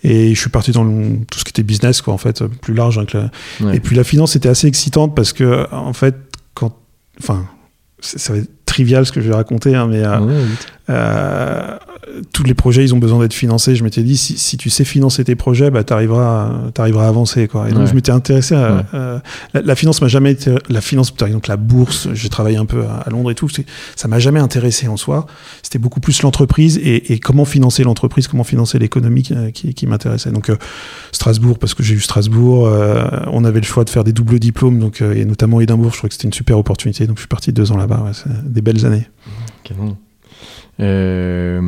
et 0.03 0.35
je 0.35 0.41
suis 0.41 0.51
parti 0.51 0.73
dans 0.73 0.83
le- 0.83 1.19
tout 1.31 1.39
ce 1.39 1.45
qui 1.45 1.51
était 1.51 1.63
business, 1.63 2.03
quoi, 2.03 2.13
en 2.13 2.19
fait, 2.19 2.43
euh, 2.43 2.49
plus 2.49 2.75
large. 2.75 2.99
hein, 2.99 3.05
que 3.05 3.19
la- 3.19 3.31
Ouais. 3.61 3.77
et 3.77 3.81
puis 3.81 3.95
la 3.95 4.03
finance 4.05 4.35
était 4.35 4.49
assez 4.49 4.67
excitante 4.67 5.15
parce 5.15 5.33
que, 5.33 5.67
en 5.73 5.93
fait, 5.93 6.17
quand. 6.55 6.77
Enfin, 7.21 7.47
ça 8.01 8.33
va 8.33 8.39
être 8.41 8.51
trivial 8.71 9.05
ce 9.05 9.13
que 9.13 9.21
je 9.21 9.29
vais 9.29 9.35
raconter, 9.35 9.75
hein, 9.75 9.87
mais 9.91 10.03
euh, 10.05 10.19
Ouais, 10.21 10.35
vite. 10.45 10.67
euh, 10.89 11.77
tous 12.33 12.43
les 12.45 12.55
projets, 12.55 12.83
ils 12.85 12.95
ont 12.95 12.99
besoin 12.99 13.19
d'être 13.21 13.35
financés. 13.35 13.75
Je 13.77 13.85
m'étais 13.85 14.03
dit, 14.03 14.17
si, 14.17 14.37
si 14.39 14.57
tu 14.57 14.71
sais 14.71 14.85
financer 14.85 15.25
tes 15.25 15.35
projets, 15.37 15.71
bah, 15.71 15.85
tu 15.85 15.93
arriveras, 15.93 16.51
à 16.77 17.09
avancer. 17.09 17.49
Quoi. 17.49 17.69
Et 17.69 17.73
donc, 17.73 17.83
Ouais. 17.83 17.87
je 17.89 17.95
m'étais 17.95 18.13
intéressé 18.13 18.55
à. 18.55 18.75
Ouais. 18.77 18.83
euh, 18.95 19.19
la, 19.55 19.63
la 19.63 19.75
finance 19.75 20.01
m'a 20.03 20.09
jamais 20.09 20.33
été. 20.33 20.55
La 20.69 20.81
finance, 20.81 21.11
par 21.11 21.29
exemple, 21.29 21.49
la 21.49 21.57
bourse, 21.57 22.09
j'ai 22.15 22.29
travaillé 22.29 22.57
un 22.57 22.67
peu 22.67 22.85
à, 22.85 22.99
à 23.07 23.11
Londres 23.11 23.31
et 23.31 23.35
tout. 23.35 23.49
Ça 23.97 24.09
m'a 24.09 24.19
jamais 24.19 24.41
intéressé 24.41 24.89
en 24.89 24.97
soi. 24.97 25.27
C'était 25.63 25.79
beaucoup 25.79 26.01
plus 26.01 26.23
l'entreprise 26.23 26.79
et, 26.79 27.13
et 27.13 27.19
comment 27.19 27.45
financer 27.45 27.83
l'entreprise, 27.85 28.29
comment 28.29 28.45
financer 28.45 28.79
l'économie 28.79 29.23
qui, 29.23 29.35
qui, 29.53 29.75
qui 29.75 29.87
m'intéressait. 29.87 30.31
Donc, 30.31 30.51
euh, 30.51 30.57
Strasbourg, 31.13 31.59
parce 31.59 31.75
que 31.75 31.83
j'ai 31.83 31.95
eu 31.95 32.01
Strasbourg. 32.01 32.67
euh, 32.67 33.05
on 33.33 33.45
avait 33.45 33.61
le 33.61 33.67
choix 33.67 33.85
de 33.85 33.91
faire 33.91 34.05
des 34.05 34.13
doubles 34.13 34.39
diplômes, 34.39 34.79
donc, 34.79 35.01
euh, 35.03 35.15
et 35.15 35.25
notamment 35.25 35.61
Édimbourg. 35.61 35.91
Je 35.93 35.97
trouvais 35.99 36.09
que 36.09 36.15
c'était 36.15 36.29
une 36.29 36.33
super 36.33 36.59
opportunité. 36.59 37.07
Donc, 37.07 37.17
je 37.17 37.23
suis 37.23 37.29
parti 37.29 37.53
deux 37.53 37.73
ans 37.73 37.77
là-bas. 37.77 38.03
Ouais, 38.05 38.33
des 38.45 38.61
belles 38.63 38.85
années. 38.87 39.07
Canon. 39.65 39.97
Euh. 40.81 41.61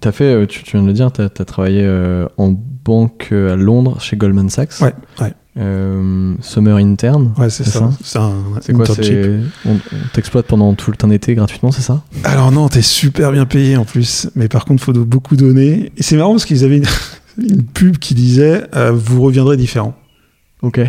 T'as 0.00 0.12
fait, 0.12 0.24
euh, 0.24 0.46
tu, 0.46 0.62
tu 0.62 0.72
viens 0.72 0.82
de 0.82 0.88
le 0.88 0.92
dire, 0.92 1.10
t'as 1.10 1.24
as 1.24 1.44
travaillé 1.44 1.82
euh, 1.82 2.26
en 2.36 2.52
banque 2.84 3.32
à 3.32 3.56
Londres 3.56 4.00
chez 4.00 4.16
Goldman 4.16 4.50
Sachs. 4.50 4.80
Ouais, 4.80 4.94
ouais. 5.20 5.32
Euh, 5.58 6.34
summer 6.42 6.76
intern. 6.76 7.32
Ouais, 7.38 7.48
c'est 7.48 7.64
ça. 7.64 7.78
ça 7.80 7.90
C'est 8.02 8.18
un 8.18 8.34
C'est 8.60 8.72
quoi 8.74 8.84
On, 9.64 9.70
on 9.72 9.78
t'exploite 10.12 10.46
pendant 10.46 10.74
tout 10.74 10.90
le 10.90 10.98
temps 10.98 11.08
d'été 11.08 11.34
gratuitement, 11.34 11.72
c'est 11.72 11.82
ça 11.82 12.02
Alors 12.24 12.52
non, 12.52 12.68
t'es 12.68 12.82
super 12.82 13.32
bien 13.32 13.46
payé 13.46 13.76
en 13.76 13.84
plus. 13.86 14.28
Mais 14.34 14.48
par 14.48 14.66
contre, 14.66 14.82
faut 14.82 14.92
beaucoup 14.92 15.36
donner. 15.36 15.92
Et 15.96 16.02
c'est 16.02 16.16
marrant 16.16 16.32
parce 16.32 16.44
qu'ils 16.44 16.62
avaient 16.64 16.76
une, 16.76 16.84
une 17.38 17.62
pub 17.62 17.96
qui 17.96 18.14
disait 18.14 18.64
euh, 18.74 18.92
Vous 18.92 19.22
reviendrez 19.22 19.56
différent. 19.56 19.94
Ok. 20.60 20.80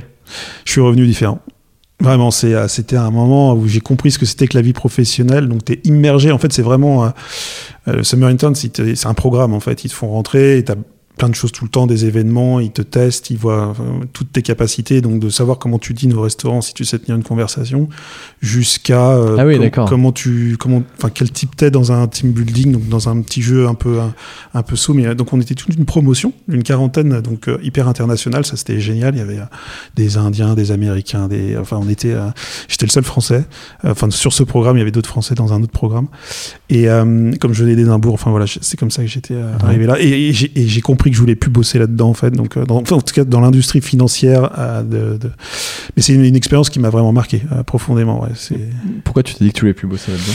Je 0.66 0.72
suis 0.72 0.82
revenu 0.82 1.08
différent. 1.08 1.40
Vraiment, 2.00 2.30
euh, 2.44 2.68
c'était 2.68 2.96
un 2.96 3.10
moment 3.10 3.54
où 3.56 3.68
j'ai 3.68 3.80
compris 3.80 4.12
ce 4.12 4.20
que 4.20 4.28
c'était 4.28 4.48
que 4.48 4.56
la 4.56 4.62
vie 4.62 4.74
professionnelle. 4.74 5.48
Donc, 5.48 5.66
t'es 5.66 5.80
immergé. 5.84 6.32
En 6.32 6.38
fait, 6.38 6.54
c'est 6.54 6.62
vraiment. 6.62 7.06
euh, 7.06 7.10
euh, 7.88 7.94
le 7.94 8.04
Summer 8.04 8.30
Intern, 8.30 8.54
c'est, 8.54 9.06
un 9.06 9.14
programme, 9.16 9.54
en 9.54 9.60
fait. 9.60 9.84
Ils 9.84 9.90
te 9.90 9.96
font 9.96 10.10
rentrer 10.10 10.60
et 10.60 10.66
plein 11.18 11.30
de 11.30 11.36
choses 11.36 11.52
tout 11.52 11.66
le 11.66 11.70
temps, 11.70 11.88
des 11.88 12.06
événements, 12.06 12.60
ils 12.60 12.72
te 12.72 12.82
testent, 12.82 13.30
ils 13.32 13.38
voient 13.38 13.74
euh, 13.80 14.06
toutes 14.14 14.32
tes 14.32 14.42
capacités. 14.42 15.02
Donc, 15.02 15.20
de 15.20 15.30
savoir 15.30 15.58
comment 15.60 15.80
tu 15.80 15.94
dînes 15.94 16.14
au 16.14 16.22
restaurant, 16.22 16.62
si 16.62 16.74
tu 16.74 16.86
sais 16.86 17.00
tenir 17.00 17.16
une 17.18 17.24
conversation, 17.24 17.90
jusqu'à. 18.42 19.12
euh, 19.12 19.36
Ah 19.40 19.46
oui, 19.46 19.54
com- 19.56 19.64
d'accord. 19.64 19.90
Comment 19.90 20.12
tu. 20.12 20.58
Comment, 20.60 20.84
enfin, 20.98 21.10
quel 21.14 21.32
type 21.32 21.56
t'es 21.56 21.72
dans 21.72 21.92
un 21.92 22.08
team 22.08 22.32
building, 22.32 22.72
donc 22.72 22.88
dans 22.88 23.10
un 23.10 23.22
petit 23.22 23.42
jeu 23.42 23.68
un 23.68 23.74
peu, 23.74 24.00
un, 24.00 24.14
un 24.54 24.64
peu 24.64 24.76
saut. 24.76 24.94
Mais 24.94 25.08
euh, 25.08 25.16
donc, 25.16 25.34
on 25.34 25.42
était 25.42 25.56
toute 25.56 25.76
une 25.76 25.86
promotion, 25.86 26.34
d'une 26.48 26.64
quarantaine, 26.64 27.22
donc 27.22 27.48
euh, 27.48 27.58
hyper 27.64 27.88
internationale. 27.88 28.46
Ça, 28.46 28.56
c'était 28.56 28.80
génial. 28.80 29.16
Il 29.16 29.20
y 29.20 29.22
avait. 29.22 29.40
des 29.96 30.18
Indiens, 30.18 30.54
des 30.56 30.72
Américains, 30.72 31.28
des. 31.28 31.58
Enfin, 31.58 31.80
on 31.82 31.90
était. 31.90 32.16
J'étais 32.68 32.86
le 32.86 32.92
seul 32.92 33.04
Français. 33.04 33.46
Enfin, 33.84 34.10
sur 34.12 34.34
ce 34.34 34.44
programme, 34.44 34.78
il 34.78 34.80
y 34.80 34.82
avait 34.84 34.92
d'autres 34.92 35.10
Français 35.10 35.36
dans 35.36 35.54
un 35.54 35.62
autre 35.64 35.72
programme. 35.72 36.08
Et 36.70 36.86
comme 37.40 37.54
je 37.54 37.64
venais 37.64 37.76
d'Édimbourg, 37.76 38.14
enfin 38.14 38.32
voilà, 38.32 38.46
c'est 38.48 38.78
comme 38.80 38.92
ça 38.92 39.02
que 39.02 39.08
j'étais 39.08 39.34
Ouais. 39.36 39.44
arrivé 39.64 39.86
là. 39.86 39.98
Et, 40.00 40.30
et 40.30 40.34
j'ai 40.34 40.52
j'ai 40.56 40.82
compris 41.08 41.12
que 41.12 41.16
je 41.16 41.22
voulais 41.22 41.36
plus 41.36 41.50
bosser 41.50 41.80
là-dedans, 41.80 42.10
en 42.10 42.14
fait. 42.14 42.32
Donc, 42.32 42.58
euh, 42.58 42.66
dans- 42.66 42.82
enfin, 42.82 42.96
en 42.98 43.02
tout 43.02 43.14
cas, 43.14 43.24
dans 43.24 43.40
l'industrie 43.42 43.82
financière. 43.82 44.52
euh, 44.60 44.84
de, 44.84 45.18
de- 45.18 45.32
Mais 45.96 46.02
c'est 46.02 46.14
une, 46.14 46.24
une 46.26 46.36
expérience 46.36 46.70
qui 46.70 46.80
m'a 46.80 46.90
vraiment 46.90 47.12
marqué 47.14 47.42
euh, 47.52 47.64
profondément. 47.64 48.22
Ouais. 48.24 48.30
C'est. 48.36 48.60
Pourquoi 49.04 49.24
tu 49.24 49.34
t'es 49.36 49.46
dit 49.46 49.52
que 49.52 49.56
tu 49.58 49.62
voulais 49.62 49.74
plus 49.74 49.88
bosser 49.88 50.12
là-dedans? 50.12 50.34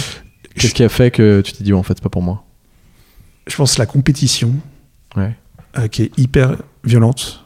Qu'est-ce 0.56 0.74
qui 0.74 0.82
a 0.84 0.88
fait 0.88 1.10
que 1.10 1.40
tu 1.42 1.52
t'es 1.52 1.64
dit, 1.64 1.72
en 1.72 1.82
fait, 1.82 1.94
c'est 1.96 2.02
pas 2.02 2.10
pour 2.10 2.22
moi? 2.22 2.44
Je 3.46 3.56
pense 3.56 3.78
la 3.78 3.86
compétition. 3.86 4.54
Ouais. 5.16 5.36
euh, 5.78 5.88
qui 5.88 6.02
est 6.02 6.18
hyper 6.18 6.56
violente 6.84 7.44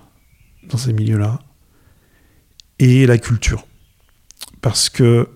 dans 0.68 0.78
ces 0.78 0.92
milieux-là, 0.92 1.38
et 2.78 3.06
la 3.06 3.18
culture. 3.18 3.64
Parce 4.62 4.88
que 4.88 5.28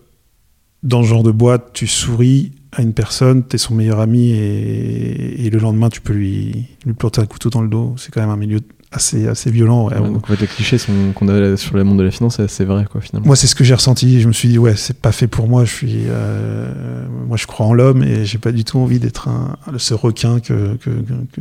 dans 0.83 1.03
ce 1.03 1.09
genre 1.09 1.23
de 1.23 1.31
boîte, 1.31 1.71
tu 1.73 1.87
souris 1.87 2.53
à 2.73 2.83
une 2.83 2.93
personne, 2.93 3.43
t'es 3.43 3.59
son 3.59 3.75
meilleur 3.75 4.01
ami, 4.01 4.31
et, 4.31 5.45
et 5.47 5.51
le 5.51 5.59
lendemain, 5.59 5.89
tu 5.89 6.01
peux 6.01 6.13
lui, 6.13 6.67
lui 6.87 6.93
planter 6.95 7.21
un 7.21 7.27
couteau 7.27 7.51
dans 7.51 7.63
le 7.63 7.69
dos. 7.69 7.95
C'est 7.97 8.13
quand 8.13 8.21
même 8.21 8.31
un 8.31 8.37
milieu 8.37 8.61
assez, 8.93 9.27
assez 9.29 9.51
violent. 9.51 9.89
ouais, 9.89 9.95
Ouais, 9.99 10.09
où- 10.09 10.13
donc 10.15 10.25
en 10.25 10.35
fait, 10.35 10.41
les 10.41 10.47
clichés 10.47 10.77
qu'on 11.15 11.29
avait 11.29 11.57
sur 11.57 11.77
le 11.77 11.85
monde 11.85 11.99
de 11.99 12.05
la 12.05 12.11
finance, 12.11 12.41
c'est- 12.47 12.65
vrai, 12.65 12.87
quoi, 12.91 13.01
finalement. 13.01 13.27
Moi, 13.27 13.37
c'est 13.37 13.47
ce 13.47 13.55
que 13.55 13.65
j'ai 13.65 13.75
ressenti. 13.75 14.21
Je 14.21 14.29
me 14.29 14.33
suis 14.33 14.49
dit, 14.49 14.59
ouais, 14.59 14.75
c'est 14.77 14.99
pas 14.99 15.13
fait 15.13 15.27
pour 15.29 15.49
moi. 15.49 15.65
Je 15.65 15.73
suis, 15.73 15.95
euh, 16.07 17.05
moi, 17.27 17.37
je 17.37 17.47
crois 17.47 17.67
en 17.67 17.73
l'homme 17.75 18.03
et 18.03 18.25
j'ai 18.25 18.39
pas 18.39 18.53
du 18.53 18.65
tout 18.65 18.79
envie 18.79 18.99
d'être 18.99 19.29
un, 19.29 19.57
ce 19.79 19.95
requin 19.95 20.41
que, 20.41 20.77
que, 20.77 20.91
que- 20.91 21.27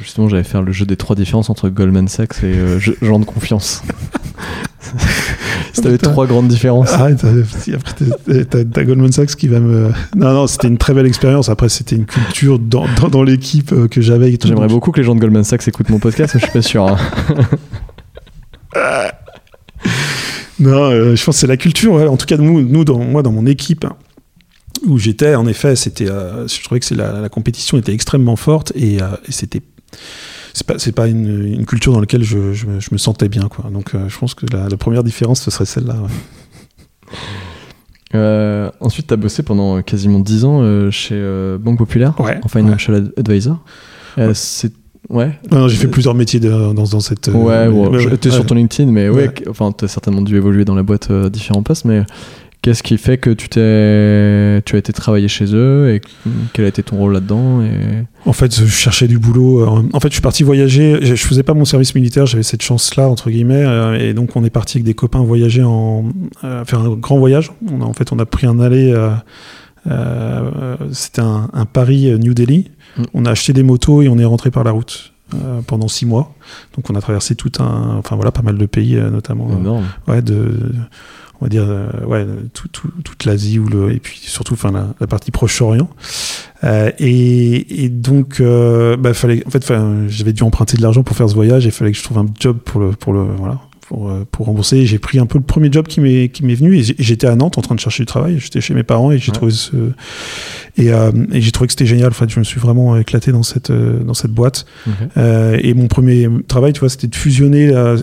Justement, 0.00 0.28
j'allais 0.28 0.44
faire 0.44 0.62
le 0.62 0.72
jeu 0.72 0.84
des 0.86 0.96
trois 0.96 1.16
différences 1.16 1.50
entre 1.50 1.68
Goldman 1.68 2.08
Sachs 2.08 2.42
et 2.42 2.46
euh, 2.56 2.78
Jean 2.78 3.18
de 3.18 3.24
confiance. 3.24 3.82
si 5.72 5.80
t'avais 5.82 5.96
Putain. 5.98 6.10
trois 6.10 6.26
grandes 6.26 6.48
différences. 6.48 6.90
Ah, 6.92 7.08
t'as, 7.14 8.84
Goldman 8.84 9.12
Sachs 9.12 9.34
qui 9.36 9.48
va 9.48 9.60
me. 9.60 9.90
Non, 10.16 10.32
non, 10.32 10.46
c'était 10.46 10.68
une 10.68 10.78
très 10.78 10.94
belle 10.94 11.06
expérience. 11.06 11.48
Après, 11.48 11.68
c'était 11.68 11.96
une 11.96 12.06
culture 12.06 12.58
dans, 12.58 12.86
dans, 13.00 13.08
dans 13.08 13.22
l'équipe 13.22 13.72
euh, 13.72 13.88
que 13.88 14.00
j'avais. 14.00 14.36
J'aimerais 14.42 14.68
beaucoup 14.68 14.92
que 14.92 15.00
les 15.00 15.04
gens 15.04 15.14
de 15.14 15.20
Goldman 15.20 15.44
Sachs 15.44 15.66
écoutent 15.68 15.90
mon 15.90 15.98
podcast, 15.98 16.34
mais 16.34 16.40
je 16.40 16.46
suis 16.46 16.52
pas 16.52 16.62
sûr. 16.62 16.86
hein. 16.86 16.96
Non, 20.60 20.90
euh, 20.90 21.16
je 21.16 21.24
pense 21.24 21.34
que 21.36 21.40
c'est 21.40 21.46
la 21.48 21.56
culture. 21.56 21.92
ouais. 21.94 22.06
En 22.06 22.16
tout 22.16 22.26
cas, 22.26 22.36
nous, 22.36 22.62
nous 22.62 22.84
dans, 22.84 22.98
moi, 22.98 23.22
dans 23.22 23.32
mon 23.32 23.46
équipe 23.46 23.84
où 24.86 24.98
j'étais, 24.98 25.34
en 25.34 25.46
effet, 25.46 25.76
c'était. 25.76 26.08
euh, 26.10 26.46
je 26.48 26.62
trouvais 26.64 26.80
que 26.80 26.86
c'est 26.86 26.94
la, 26.94 27.20
la 27.20 27.28
compétition 27.28 27.78
était 27.78 27.92
extrêmement 27.94 28.36
forte 28.36 28.72
et, 28.74 29.00
euh, 29.02 29.06
et 29.28 29.32
c'était. 29.32 29.60
C'est 30.54 30.66
pas, 30.66 30.78
c'est 30.78 30.92
pas 30.92 31.08
une, 31.08 31.46
une 31.46 31.64
culture 31.66 31.92
dans 31.94 32.00
laquelle 32.00 32.22
je, 32.24 32.52
je, 32.52 32.66
me- 32.66 32.78
je 32.80 32.88
me 32.92 32.98
sentais 32.98 33.28
bien. 33.30 33.48
Quoi. 33.48 33.70
Donc, 33.70 33.94
euh, 33.94 34.08
je 34.08 34.18
pense 34.18 34.34
que 34.34 34.44
la, 34.52 34.68
la 34.68 34.76
première 34.76 35.02
différence, 35.02 35.40
ce 35.40 35.50
serait 35.50 35.64
celle-là. 35.64 35.94
ouais. 35.94 37.16
Euh, 38.14 38.70
ensuite, 38.80 39.06
t'as 39.06 39.16
bossé 39.16 39.42
pendant 39.42 39.80
quasiment 39.82 40.18
10 40.20 40.44
ans 40.44 40.60
euh, 40.62 40.90
chez 40.90 41.18
Banque 41.58 41.78
Populaire, 41.78 42.18
Ouais, 42.20 42.38
en 42.42 42.48
Financial 42.48 42.94
Ad- 42.96 43.12
Advisor. 43.16 43.58
C'est 44.34 44.72
ouais. 45.08 45.38
Non, 45.50 45.60
non, 45.60 45.68
j'ai 45.68 45.76
fait 45.78 45.88
plusieurs 45.88 46.14
métiers 46.14 46.38
de- 46.40 46.50
dans, 46.50 46.74
dans 46.74 47.00
cette. 47.00 47.28
Ouais, 47.28 47.34
ouais, 47.34 47.68
ouais, 47.68 48.06
ouais. 48.06 48.30
sur 48.30 48.44
ton 48.44 48.54
LinkedIn, 48.54 48.90
mais 48.92 49.08
ouais, 49.08 49.28
Ouais. 49.28 49.34
enfin, 49.48 49.72
t'as 49.72 49.88
certainement 49.88 50.20
dû 50.20 50.36
évoluer 50.36 50.66
dans 50.66 50.74
la 50.74 50.82
boîte 50.82 51.10
à 51.10 51.30
différents 51.30 51.62
postes, 51.62 51.86
mais 51.86 52.02
qu'est-ce 52.62 52.82
qui 52.82 52.96
fait 52.96 53.18
que 53.18 53.30
tu 53.30 53.48
t'es, 53.48 54.62
tu 54.64 54.76
as 54.76 54.78
été 54.78 54.92
travailler 54.92 55.28
chez 55.28 55.54
eux 55.54 55.90
et 55.94 56.00
quel 56.52 56.64
a 56.64 56.68
été 56.68 56.82
ton 56.82 56.96
rôle 56.96 57.12
là-dedans 57.12 57.60
et... 57.62 58.04
En 58.24 58.32
fait, 58.32 58.54
je 58.54 58.64
cherchais 58.66 59.08
du 59.08 59.18
boulot. 59.18 59.62
euh, 59.62 59.82
En 59.92 59.98
fait, 60.00 60.08
je 60.08 60.12
suis 60.14 60.22
parti 60.22 60.44
voyager. 60.44 60.98
Je 61.04 61.16
faisais 61.16 61.42
pas 61.42 61.54
mon 61.54 61.64
service 61.64 61.92
militaire. 61.96 62.24
J'avais 62.24 62.44
cette 62.44 62.62
chance-là 62.62 63.08
entre 63.08 63.30
guillemets. 63.30 63.64
euh, 63.66 63.98
Et 63.98 64.14
donc, 64.14 64.36
on 64.36 64.44
est 64.44 64.50
parti 64.50 64.76
avec 64.78 64.84
des 64.84 64.94
copains 64.94 65.22
voyager 65.22 65.64
en 65.64 66.04
euh, 66.44 66.64
faire 66.64 66.78
un 66.80 66.90
grand 66.90 67.18
voyage. 67.18 67.50
On 67.68 67.80
a, 67.82 67.84
en 67.84 67.92
fait, 67.94 68.12
on 68.12 68.18
a 68.20 68.26
pris 68.26 68.46
un 68.46 68.60
aller. 68.60 68.92
euh, 68.92 69.10
euh, 69.90 70.76
C'était 70.92 71.22
un, 71.22 71.50
un 71.52 71.64
Paris 71.64 72.12
New 72.18 72.34
Delhi. 72.34 72.70
Mm. 72.96 73.02
On 73.14 73.24
a 73.26 73.30
acheté 73.32 73.52
des 73.52 73.62
motos 73.64 74.02
et 74.02 74.08
on 74.08 74.18
est 74.18 74.24
rentré 74.24 74.50
par 74.52 74.62
la 74.64 74.70
route 74.70 75.12
euh, 75.34 75.60
pendant 75.66 75.88
six 75.88 76.06
mois. 76.06 76.34
Donc, 76.76 76.88
on 76.90 76.94
a 76.94 77.00
traversé 77.00 77.34
tout 77.34 77.50
un, 77.58 77.96
enfin 77.98 78.14
voilà, 78.16 78.30
pas 78.30 78.42
mal 78.42 78.56
de 78.56 78.66
pays, 78.66 78.94
notamment. 78.96 79.48
euh, 79.50 79.58
énorme. 79.58 79.84
ouais, 80.06 80.22
de, 80.22 80.72
on 81.42 81.46
va 81.46 81.48
dire, 81.48 81.64
euh, 81.66 81.88
ouais, 82.06 82.24
tout- 82.54 82.68
tout- 82.68 82.92
toute 83.02 83.24
l'Asie 83.24 83.58
ou 83.58 83.66
le, 83.66 83.90
et 83.92 83.98
puis 83.98 84.16
surtout, 84.22 84.54
enfin, 84.54 84.70
la, 84.70 84.94
la 85.00 85.08
partie 85.08 85.32
Proche-Orient. 85.32 85.90
Euh, 86.62 86.92
et, 87.00 87.84
et 87.84 87.88
donc, 87.88 88.38
euh, 88.40 88.96
bah, 88.96 89.12
fallait, 89.12 89.42
en 89.44 89.50
fait, 89.50 89.66
j'avais 90.08 90.32
dû 90.32 90.44
emprunter 90.44 90.76
de 90.76 90.82
l'argent 90.82 91.02
pour 91.02 91.16
faire 91.16 91.28
ce 91.28 91.34
voyage 91.34 91.64
et 91.66 91.70
il 91.70 91.72
fallait 91.72 91.90
que 91.90 91.98
je 91.98 92.04
trouve 92.04 92.18
un 92.18 92.26
job 92.38 92.58
pour 92.64 92.80
le, 92.80 92.90
pour 92.92 93.12
le, 93.12 93.22
voilà, 93.36 93.58
pour, 93.88 94.12
pour 94.30 94.46
rembourser. 94.46 94.86
J'ai 94.86 95.00
pris 95.00 95.18
un 95.18 95.26
peu 95.26 95.38
le 95.38 95.44
premier 95.44 95.70
job 95.72 95.88
qui 95.88 96.00
m'est, 96.00 96.28
qui 96.28 96.44
m'est 96.44 96.54
venu 96.54 96.78
et 96.78 96.84
j'étais 96.98 97.26
à 97.26 97.34
Nantes 97.34 97.58
en 97.58 97.62
train 97.62 97.74
de 97.74 97.80
chercher 97.80 98.04
du 98.04 98.06
travail. 98.06 98.38
J'étais 98.38 98.60
chez 98.60 98.74
mes 98.74 98.84
parents 98.84 99.10
et 99.10 99.18
j'ai 99.18 99.30
Ouais. 99.32 99.34
trouvé 99.36 99.50
ce, 99.52 99.72
et, 100.78 100.92
euh, 100.92 101.10
et 101.32 101.40
j'ai 101.40 101.50
trouvé 101.52 101.66
que 101.68 101.72
c'était 101.72 101.86
génial. 101.86 102.08
En 102.08 102.14
fait, 102.14 102.30
je 102.30 102.38
me 102.38 102.44
suis 102.44 102.58
vraiment 102.60 102.96
éclaté 102.96 103.30
dans 103.32 103.42
cette, 103.42 103.70
euh, 103.70 104.02
dans 104.02 104.14
cette 104.14 104.30
boîte. 104.32 104.64
Euh, 105.16 105.58
et 105.62 105.74
mon 105.74 105.86
premier 105.86 106.28
travail, 106.48 106.72
tu 106.72 106.80
vois, 106.80 106.88
c'était 106.88 107.06
de 107.08 107.14
fusionner 107.14 107.66
la- 107.68 107.96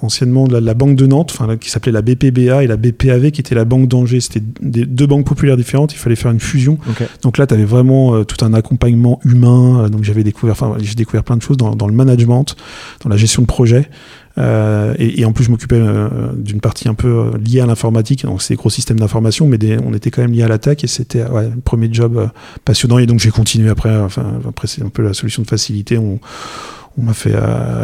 anciennement 0.00 0.46
la, 0.46 0.60
la 0.60 0.74
banque 0.74 0.96
de 0.96 1.06
Nantes, 1.06 1.34
enfin, 1.38 1.56
qui 1.56 1.70
s'appelait 1.70 1.92
la 1.92 2.02
BPBA 2.02 2.64
et 2.64 2.66
la 2.66 2.76
BPAV, 2.76 3.30
qui 3.30 3.40
était 3.40 3.54
la 3.54 3.64
banque 3.64 3.88
d'Angers. 3.88 4.20
C'était 4.20 4.42
deux 4.60 5.06
banques 5.06 5.26
populaires 5.26 5.56
différentes. 5.56 5.92
Il 5.94 5.98
fallait 5.98 6.16
faire 6.16 6.30
une 6.30 6.40
fusion. 6.40 6.78
Donc 7.22 7.38
là, 7.38 7.46
tu 7.46 7.54
avais 7.54 7.64
vraiment 7.64 8.24
tout 8.24 8.44
un 8.44 8.54
accompagnement 8.54 9.20
humain. 9.24 9.88
Donc 9.90 10.04
j'avais 10.04 10.24
découvert, 10.24 10.52
enfin, 10.52 10.74
j'ai 10.80 10.94
découvert 10.94 11.24
plein 11.24 11.36
de 11.36 11.42
choses 11.42 11.56
dans, 11.56 11.74
dans 11.74 11.86
le 11.86 11.94
management, 11.94 12.56
dans 13.02 13.10
la 13.10 13.16
gestion 13.16 13.42
de 13.42 13.46
projet. 13.46 13.88
Euh, 14.38 14.94
et, 14.98 15.20
et 15.20 15.24
en 15.24 15.32
plus, 15.32 15.44
je 15.44 15.50
m'occupais 15.50 15.80
euh, 15.80 16.08
d'une 16.36 16.60
partie 16.60 16.88
un 16.88 16.94
peu 16.94 17.08
euh, 17.08 17.38
liée 17.38 17.60
à 17.60 17.66
l'informatique. 17.66 18.24
Donc, 18.24 18.40
c'est 18.40 18.54
des 18.54 18.58
gros 18.58 18.70
systèmes 18.70 19.00
d'information, 19.00 19.46
mais 19.48 19.58
des- 19.58 19.78
on 19.84 19.92
était 19.94 20.10
quand 20.10 20.22
même 20.22 20.32
liés 20.32 20.44
à 20.44 20.48
la 20.48 20.58
tech. 20.58 20.78
Et 20.84 20.86
c'était 20.86 21.24
ouais, 21.24 21.50
le 21.54 21.60
premier 21.60 21.88
job 21.92 22.30
passionnant. 22.64 22.98
Et 22.98 23.06
donc, 23.06 23.18
j'ai 23.18 23.30
continué 23.30 23.68
après. 23.68 23.96
Enfin, 23.96 24.40
après, 24.48 24.66
c'est 24.68 24.82
un 24.82 24.88
peu 24.90 25.02
la 25.02 25.12
solution 25.14 25.42
de 25.42 25.48
facilité. 25.48 25.98
On, 25.98 26.20
on 26.96 27.02
m'a 27.02 27.14
fait 27.14 27.34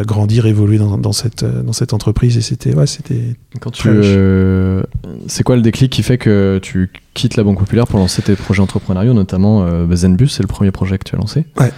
grandir, 0.06 0.46
évoluer 0.46 0.78
dans, 0.78 0.98
dans 0.98 1.12
cette, 1.12 1.44
dans 1.44 1.72
cette 1.72 1.92
entreprise. 1.92 2.36
Et 2.36 2.40
c'était, 2.40 2.74
ouais, 2.74 2.86
c'était. 2.86 3.36
Quand 3.60 3.70
tu, 3.70 3.88
euh, 3.88 4.82
c'est 5.28 5.42
quoi 5.44 5.54
le 5.56 5.62
déclic 5.62 5.90
qui 5.92 6.02
fait 6.02 6.18
que 6.18 6.58
tu 6.62 6.90
quittes 7.14 7.36
la 7.36 7.44
Banque 7.44 7.58
Populaire 7.60 7.86
pour 7.86 7.98
lancer 8.00 8.22
tes 8.22 8.34
projets 8.34 8.60
entrepreneuriaux, 8.60 9.12
notamment 9.14 9.64
euh, 9.64 9.86
Zenbus, 9.94 10.28
c'est 10.28 10.42
le 10.42 10.48
premier 10.48 10.72
projet 10.72 10.98
que 10.98 11.04
tu 11.04 11.14
as 11.14 11.18
lancé? 11.18 11.46
Ouais. 11.60 11.70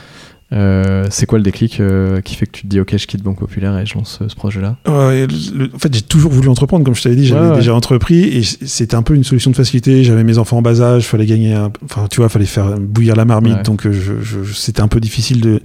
Euh, 0.53 1.07
c'est 1.11 1.27
quoi 1.27 1.39
le 1.39 1.43
déclic 1.45 1.81
euh, 1.81 2.21
qui 2.21 2.37
fait 2.37 2.47
que 2.47 2.53
tu 2.53 2.63
te 2.63 2.67
dis 2.69 2.79
ok 2.79 2.97
je 2.97 3.07
quitte 3.09 3.21
Banque 3.21 3.41
Populaire 3.41 3.77
et 3.79 3.85
je 3.85 3.95
lance 3.97 4.21
euh, 4.23 4.29
ce 4.29 4.37
projet-là? 4.37 4.77
Ouais, 4.87 5.27
le- 5.27 5.71
en 5.75 5.79
fait, 5.79 5.93
j'ai 5.93 6.03
toujours 6.03 6.31
voulu 6.31 6.49
entreprendre, 6.49 6.85
comme 6.85 6.95
je 6.95 7.03
t'avais 7.03 7.17
dit, 7.17 7.27
j'avais 7.27 7.41
Ouais, 7.47 7.51
ouais. 7.51 7.57
déjà 7.57 7.75
entrepris 7.75 8.23
et 8.23 8.43
c'était 8.45 8.95
un 8.95 9.03
peu 9.03 9.15
une 9.17 9.25
solution 9.25 9.51
de 9.51 9.57
facilité. 9.57 10.05
J'avais 10.05 10.23
mes 10.23 10.39
enfants 10.39 10.59
en 10.59 10.63
bas 10.63 10.81
âge, 10.81 11.05
fallait 11.09 11.27
gagner, 11.27 11.57
enfin, 11.85 12.07
tu 12.09 12.21
vois, 12.21 12.29
fallait 12.29 12.45
faire 12.47 12.79
bouillir 12.79 13.17
la 13.17 13.25
marmite, 13.25 13.57
Ouais. 13.57 13.63
donc 13.65 13.87
euh, 13.87 13.93
je, 13.93 14.23
je- 14.23 14.53
c'était 14.53 14.83
un 14.83 14.89
peu 14.89 15.01
difficile 15.01 15.41
de. 15.41 15.61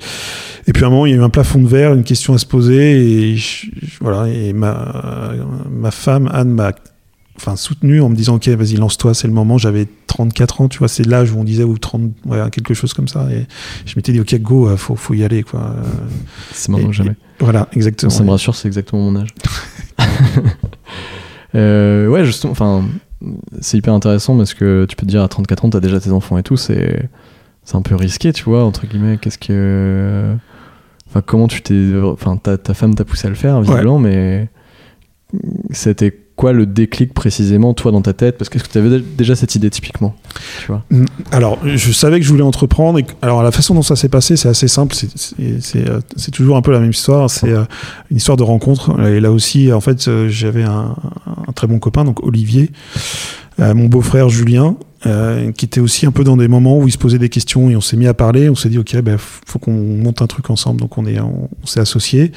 Et 0.66 0.74
puis 0.74 0.84
à 0.84 0.88
un 0.88 0.90
moment, 0.90 1.06
il 1.06 1.12
y 1.12 1.14
a 1.14 1.18
eu 1.18 1.24
un 1.24 1.30
plafond 1.30 1.60
de 1.62 1.68
verre, 1.68 1.94
une 1.94 2.04
question 2.04 2.34
à 2.34 2.40
se 2.40 2.48
poser 2.48 3.30
et 3.32 3.38
je- 3.38 3.68
voilà. 4.00 4.30
Et 4.34 4.52
ma 4.52 5.36
ma 5.70 5.92
femme 5.92 6.28
Anne 6.34 6.50
m'a 6.50 6.72
enfin 7.42 7.56
soutenu 7.56 8.02
en 8.02 8.10
me 8.10 8.16
disant 8.16 8.36
ok 8.36 8.48
vas-y 8.50 8.76
lance-toi 8.76 9.14
c'est 9.16 9.28
le 9.28 9.34
moment 9.34 9.58
j'avais 9.58 9.88
34 10.08 10.62
ans 10.62 10.68
tu 10.68 10.78
vois 10.80 10.88
c'est 10.88 11.06
l'âge 11.06 11.32
où 11.32 11.40
on 11.40 11.44
disait 11.44 11.64
ou 11.64 11.78
30 11.78 12.12
ouais, 12.26 12.38
quelque 12.52 12.74
chose 12.76 12.94
comme 12.94 13.08
ça 13.08 13.28
et 13.32 13.48
je 13.86 13.94
m'étais 13.96 14.12
dit 14.12 14.20
ok 14.20 14.36
go 14.42 14.68
euh, 14.70 14.78
faut 14.78 14.96
faut 14.96 15.14
y 15.16 15.24
aller 15.24 15.42
quoi 15.44 15.76
C'est 16.54 16.70
maintenant 16.70 16.90
Et- 16.90 16.94
jamais. 16.94 17.16
voilà 17.40 17.68
exactement 17.74 18.12
Ça 18.12 18.24
me 18.24 18.30
rassure, 18.30 18.56
c'est 18.56 18.68
exactement 18.68 19.10
mon 19.12 19.20
âge. 19.22 19.30
Euh, 21.54 22.08
ouais, 22.08 22.24
justement, 22.24 22.52
enfin, 22.52 22.86
c'est 23.60 23.78
hyper 23.78 23.94
intéressant 23.94 24.38
parce 24.38 24.54
que 24.54 24.86
tu 24.88 24.96
peux 24.96 25.06
te 25.06 25.12
dire 25.12 25.22
à 25.22 25.28
34 25.28 25.66
ans, 25.66 25.70
t'as 25.70 25.82
déjà 25.82 26.00
tes 26.00 26.12
enfants 26.12 26.38
et 26.38 26.44
tout, 26.44 26.56
c'est 26.56 27.10
c'est 27.66 27.76
un 27.76 27.82
peu 27.82 27.96
risqué, 27.96 28.32
tu 28.32 28.44
vois, 28.46 28.64
entre 28.64 28.88
guillemets. 28.88 29.18
Qu'est-ce 29.22 29.38
que. 29.38 30.34
Enfin, 31.10 31.22
comment 31.26 31.48
tu 31.50 31.62
t'es. 31.62 31.92
Enfin, 32.04 32.38
ta, 32.38 32.58
ta 32.58 32.74
femme 32.74 32.96
t'a 32.96 33.04
poussé 33.04 33.28
à 33.28 33.30
le 33.30 33.36
faire, 33.36 33.60
visiblement, 33.62 34.00
mais. 34.00 34.50
C'était 35.72 36.18
quoi 36.42 36.54
le 36.54 36.66
déclic 36.66 37.14
précisément, 37.14 37.76
toi, 37.76 37.92
dans 37.92 38.02
ta 38.02 38.14
tête? 38.14 38.40
Parce 38.40 38.50
que 38.50 38.58
tu 38.58 38.76
avais 38.80 39.00
déjà 39.00 39.36
cette 39.36 39.54
idée 39.54 39.70
typiquement 39.70 40.16
tu 40.60 40.66
vois? 40.68 40.84
Mm, 40.90 41.06
Alors, 41.32 41.60
je 41.64 41.92
savais 41.92 42.20
que 42.20 42.26
je 42.26 42.32
voulais 42.32 42.42
entreprendre. 42.44 43.00
Alors, 43.22 43.44
la 43.44 43.52
façon 43.52 43.76
dont 43.76 43.84
ça 43.84 43.96
s'est 43.96 44.10
passé, 44.10 44.36
c'est 44.38 44.50
assez 44.50 44.68
simple. 44.68 44.96
C'est- 44.96 45.88
euh, 45.88 46.00
toujours 46.34 46.58
un 46.58 46.64
peu 46.64 46.72
la 46.72 46.80
même 46.80 46.90
histoire. 46.90 47.30
C'est 47.30 47.50
euh, 47.52 47.64
une 48.10 48.18
histoire 48.18 48.38
de 48.38 48.44
rencontre. 48.44 49.00
Et 49.08 49.20
là 49.20 49.32
aussi, 49.32 49.72
en 49.72 49.82
fait, 49.82 50.08
euh, 50.08 50.30
j'avais 50.30 50.64
un, 50.64 50.96
très 51.54 51.68
bon 51.68 51.78
copain, 51.78 52.06
donc 52.06 52.24
Olivier, 52.26 52.72
euh, 53.60 53.76
mon 53.76 53.86
beau-frère 53.86 54.30
Julien, 54.30 54.78
euh, 55.06 55.52
qui 55.52 55.66
était 55.66 55.80
aussi 55.80 56.06
un 56.06 56.12
peu 56.12 56.24
dans 56.24 56.38
des 56.38 56.48
moments 56.48 56.78
où 56.78 56.88
il 56.88 56.92
se 56.92 56.98
posait 56.98 57.18
des 57.18 57.30
questions 57.30 57.70
et 57.70 57.76
on 57.76 57.82
s'est 57.82 57.98
mis 57.98 58.08
à 58.08 58.14
parler. 58.14 58.50
On 58.50 58.56
s'est 58.56 58.70
dit, 58.70 58.78
OK, 58.78 58.96
ben, 59.02 59.18
faut 59.20 59.60
qu'on 59.60 59.72
monte 59.74 60.22
un 60.22 60.28
truc 60.28 60.50
ensemble. 60.50 60.80
Donc, 60.80 60.98
on 60.98 61.06
est, 61.06 61.20
on, 61.20 61.50
on 61.62 61.66
s'est 61.66 61.80
associés. 61.80 62.32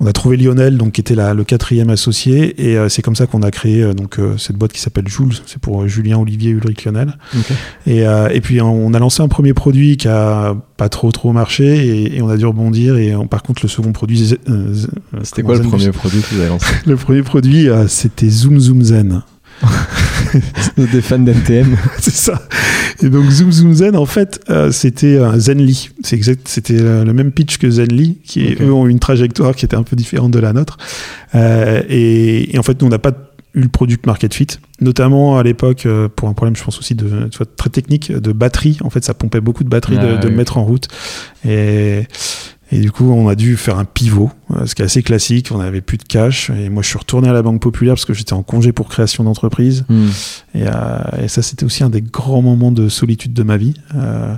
On 0.00 0.06
a 0.06 0.12
trouvé 0.12 0.36
Lionel, 0.36 0.76
donc, 0.76 0.92
qui 0.92 1.00
était 1.00 1.14
la- 1.14 1.34
le 1.34 1.44
quatrième 1.44 1.90
associé. 1.90 2.54
Et 2.70 2.76
euh, 2.76 2.88
c'est 2.88 3.02
comme 3.02 3.16
ça 3.16 3.26
qu'on 3.26 3.42
a 3.42 3.50
créé 3.50 3.82
euh, 3.82 3.92
donc, 3.94 4.18
euh, 4.18 4.36
cette 4.38 4.56
boîte 4.56 4.72
qui 4.72 4.80
s'appelle 4.80 5.08
Jules. 5.08 5.34
C'est 5.46 5.58
pour 5.60 5.82
euh, 5.82 5.88
Julien, 5.88 6.18
Olivier, 6.18 6.50
Ulrich, 6.50 6.84
Lionel. 6.84 7.16
Et, 7.86 8.06
euh, 8.06 8.28
et 8.28 8.40
puis 8.40 8.60
on 8.60 8.92
a 8.94 8.98
lancé 8.98 9.22
un 9.22 9.28
premier 9.28 9.54
produit 9.54 9.96
qui 9.96 10.08
a 10.08 10.56
pas 10.76 10.88
trop 10.88 11.10
trop 11.10 11.32
marché 11.32 11.64
et, 11.86 12.16
et 12.16 12.22
on 12.22 12.28
a 12.28 12.36
dû 12.36 12.46
rebondir. 12.46 12.96
Et 12.96 13.16
on- 13.16 13.26
par 13.26 13.42
contre 13.42 13.62
le 13.62 13.68
second 13.68 13.92
produit, 13.92 14.18
C'était 15.22 15.42
quoi 15.42 15.54
le 15.56 15.62
premier 15.62 15.90
produit 15.90 16.20
que 16.20 16.34
vous 16.34 16.40
avez 16.40 16.48
lancé? 16.50 16.66
Le 16.86 16.96
premier 16.96 17.22
produit, 17.22 17.68
euh, 17.68 17.88
c'était 17.88 18.28
Zoom 18.28 18.60
Zoom 18.60 18.82
Zen. 18.82 19.22
Des 20.76 21.00
fans 21.00 21.18
d'NTM. 21.18 21.76
c'est 21.98 22.14
ça. 22.14 22.42
Et 23.02 23.08
donc 23.08 23.28
Zoom 23.30 23.52
Zoom 23.52 23.72
Zen, 23.74 23.96
en 23.96 24.06
fait, 24.06 24.40
euh, 24.50 24.70
c'était 24.70 25.18
un 25.18 25.38
Zenly. 25.38 25.90
C'est 26.02 26.16
exact. 26.16 26.48
C'était 26.48 26.80
euh, 26.80 27.04
le 27.04 27.12
même 27.12 27.30
pitch 27.32 27.58
que 27.58 27.70
Zenly, 27.70 28.18
qui 28.24 28.56
eux 28.60 28.72
ont 28.72 28.86
une 28.86 28.98
trajectoire 28.98 29.54
qui 29.54 29.64
était 29.64 29.76
un 29.76 29.82
peu 29.82 29.96
différente 29.96 30.30
de 30.32 30.38
la 30.38 30.52
nôtre. 30.52 30.78
Euh, 31.34 31.82
et, 31.88 32.54
et 32.54 32.58
en 32.58 32.62
fait, 32.62 32.80
nous 32.80 32.86
on 32.86 32.90
n'a 32.90 32.98
pas 32.98 33.12
eu 33.54 33.62
le 33.62 33.68
product 33.68 34.06
market 34.06 34.34
fit, 34.34 34.46
notamment 34.80 35.38
à 35.38 35.42
l'époque 35.42 35.86
euh, 35.86 36.08
pour 36.14 36.28
un 36.28 36.34
problème, 36.34 36.54
je 36.56 36.62
pense 36.62 36.78
aussi 36.78 36.94
de 36.94 37.28
très 37.56 37.70
technique 37.70 38.12
de 38.12 38.32
batterie. 38.32 38.78
En 38.82 38.90
fait, 38.90 39.02
ça 39.04 39.14
pompait 39.14 39.40
beaucoup 39.40 39.64
de 39.64 39.68
batterie 39.70 39.96
de, 39.96 40.00
Ah, 40.00 40.16
de 40.18 40.24
le 40.26 40.32
oui. 40.32 40.36
mettre 40.36 40.58
en 40.58 40.64
route. 40.64 40.88
Et 41.48 42.06
et 42.72 42.80
du 42.80 42.90
coup, 42.90 43.10
on 43.12 43.28
a 43.28 43.34
dû 43.36 43.56
faire 43.56 43.78
un 43.78 43.84
pivot, 43.84 44.30
euh, 44.50 44.66
ce 44.66 44.74
qui 44.74 44.82
est 44.82 44.84
assez 44.84 45.02
classique. 45.02 45.50
On 45.52 45.58
n'avait 45.58 45.80
plus 45.80 45.98
de 45.98 46.02
cash. 46.02 46.50
Et 46.50 46.68
moi, 46.68 46.82
je 46.82 46.88
suis 46.88 46.98
retourné 46.98 47.28
à 47.28 47.32
la 47.32 47.42
Banque 47.42 47.60
Populaire 47.62 47.94
parce 47.94 48.04
que 48.04 48.12
j'étais 48.14 48.32
en 48.32 48.42
congé 48.42 48.72
pour 48.72 48.88
création 48.88 49.22
d'entreprise. 49.24 49.84
Hmm. 49.88 50.06
Et, 50.54 50.64
euh, 50.66 51.22
et 51.22 51.28
ça, 51.28 51.42
c'était 51.42 51.64
aussi 51.64 51.84
un 51.84 51.90
des 51.90 52.02
grands 52.02 52.42
moments 52.42 52.72
de 52.72 52.88
solitude 52.88 53.32
de 53.32 53.42
ma 53.44 53.56
vie. 53.56 53.74
euh, 53.94 54.34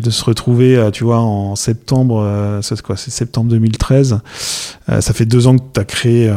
de 0.00 0.10
se 0.10 0.22
retrouver, 0.22 0.88
tu 0.92 1.02
vois, 1.02 1.18
en 1.18 1.56
septembre, 1.56 2.20
euh, 2.24 2.62
ça, 2.62 2.76
c'est 2.76 2.82
quoi, 2.82 2.96
c'est 2.96 3.10
septembre 3.10 3.50
2013. 3.50 4.20
Euh, 4.88 5.00
ça 5.00 5.12
fait 5.12 5.24
deux 5.26 5.48
ans 5.48 5.56
que 5.56 5.64
tu 5.74 5.80
as 5.80 5.84
créé, 5.84 6.32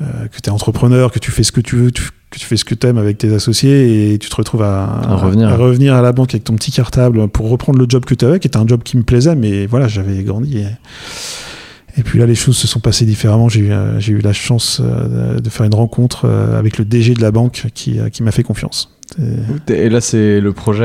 que 0.00 0.40
tu 0.42 0.48
es 0.48 0.50
entrepreneur, 0.50 1.12
que 1.12 1.18
tu 1.18 1.30
fais 1.30 1.42
ce 1.42 1.52
que 1.52 1.60
tu 1.60 1.76
veux, 1.76 1.90
tu- 1.90 2.08
que 2.32 2.38
tu 2.40 2.46
fais 2.46 2.56
ce 2.56 2.64
que 2.64 2.74
tu 2.74 2.86
aimes 2.86 2.98
avec 2.98 3.18
tes 3.18 3.32
associés 3.32 4.12
et 4.14 4.18
tu 4.18 4.28
te 4.28 4.34
retrouves 4.36 4.62
à, 4.62 4.84
À 4.84 5.14
revenir. 5.16 5.48
à 5.48 5.56
revenir 5.56 5.94
à 5.94 6.02
la 6.02 6.10
banque 6.12 6.30
avec 6.34 6.42
ton 6.44 6.54
petit 6.56 6.72
cartable 6.72 7.28
pour 7.28 7.48
reprendre 7.48 7.78
le 7.78 7.86
job 7.88 8.04
que 8.04 8.14
tu 8.14 8.24
avais, 8.24 8.40
qui 8.40 8.48
était 8.48 8.56
un 8.56 8.66
job 8.66 8.82
qui 8.82 8.96
me 8.96 9.04
plaisait, 9.04 9.36
mais 9.36 9.66
voilà, 9.66 9.86
j'avais 9.86 10.22
grandi. 10.24 10.58
Et, 10.58 10.66
et 12.00 12.02
puis 12.02 12.18
là, 12.18 12.26
les 12.26 12.34
choses 12.34 12.56
se 12.56 12.66
sont 12.66 12.80
passées 12.80 13.04
différemment. 13.04 13.48
J'ai 13.50 13.60
eu, 13.60 13.70
euh, 13.72 14.00
eu 14.00 14.18
la 14.20 14.32
chance 14.32 14.80
euh, 14.82 15.38
de 15.40 15.48
faire 15.50 15.66
une 15.66 15.74
rencontre 15.74 16.22
euh, 16.24 16.58
avec 16.58 16.78
le 16.78 16.84
DG 16.86 17.14
de 17.14 17.20
la 17.20 17.30
banque 17.30 17.66
qui, 17.74 18.00
euh, 18.00 18.08
qui 18.08 18.22
m'a 18.22 18.30
fait 18.32 18.42
confiance. 18.42 18.94
Et- 19.68 19.72
Et 19.74 19.88
là, 19.90 20.00
c'est 20.00 20.40
le 20.40 20.52
projet. 20.54 20.84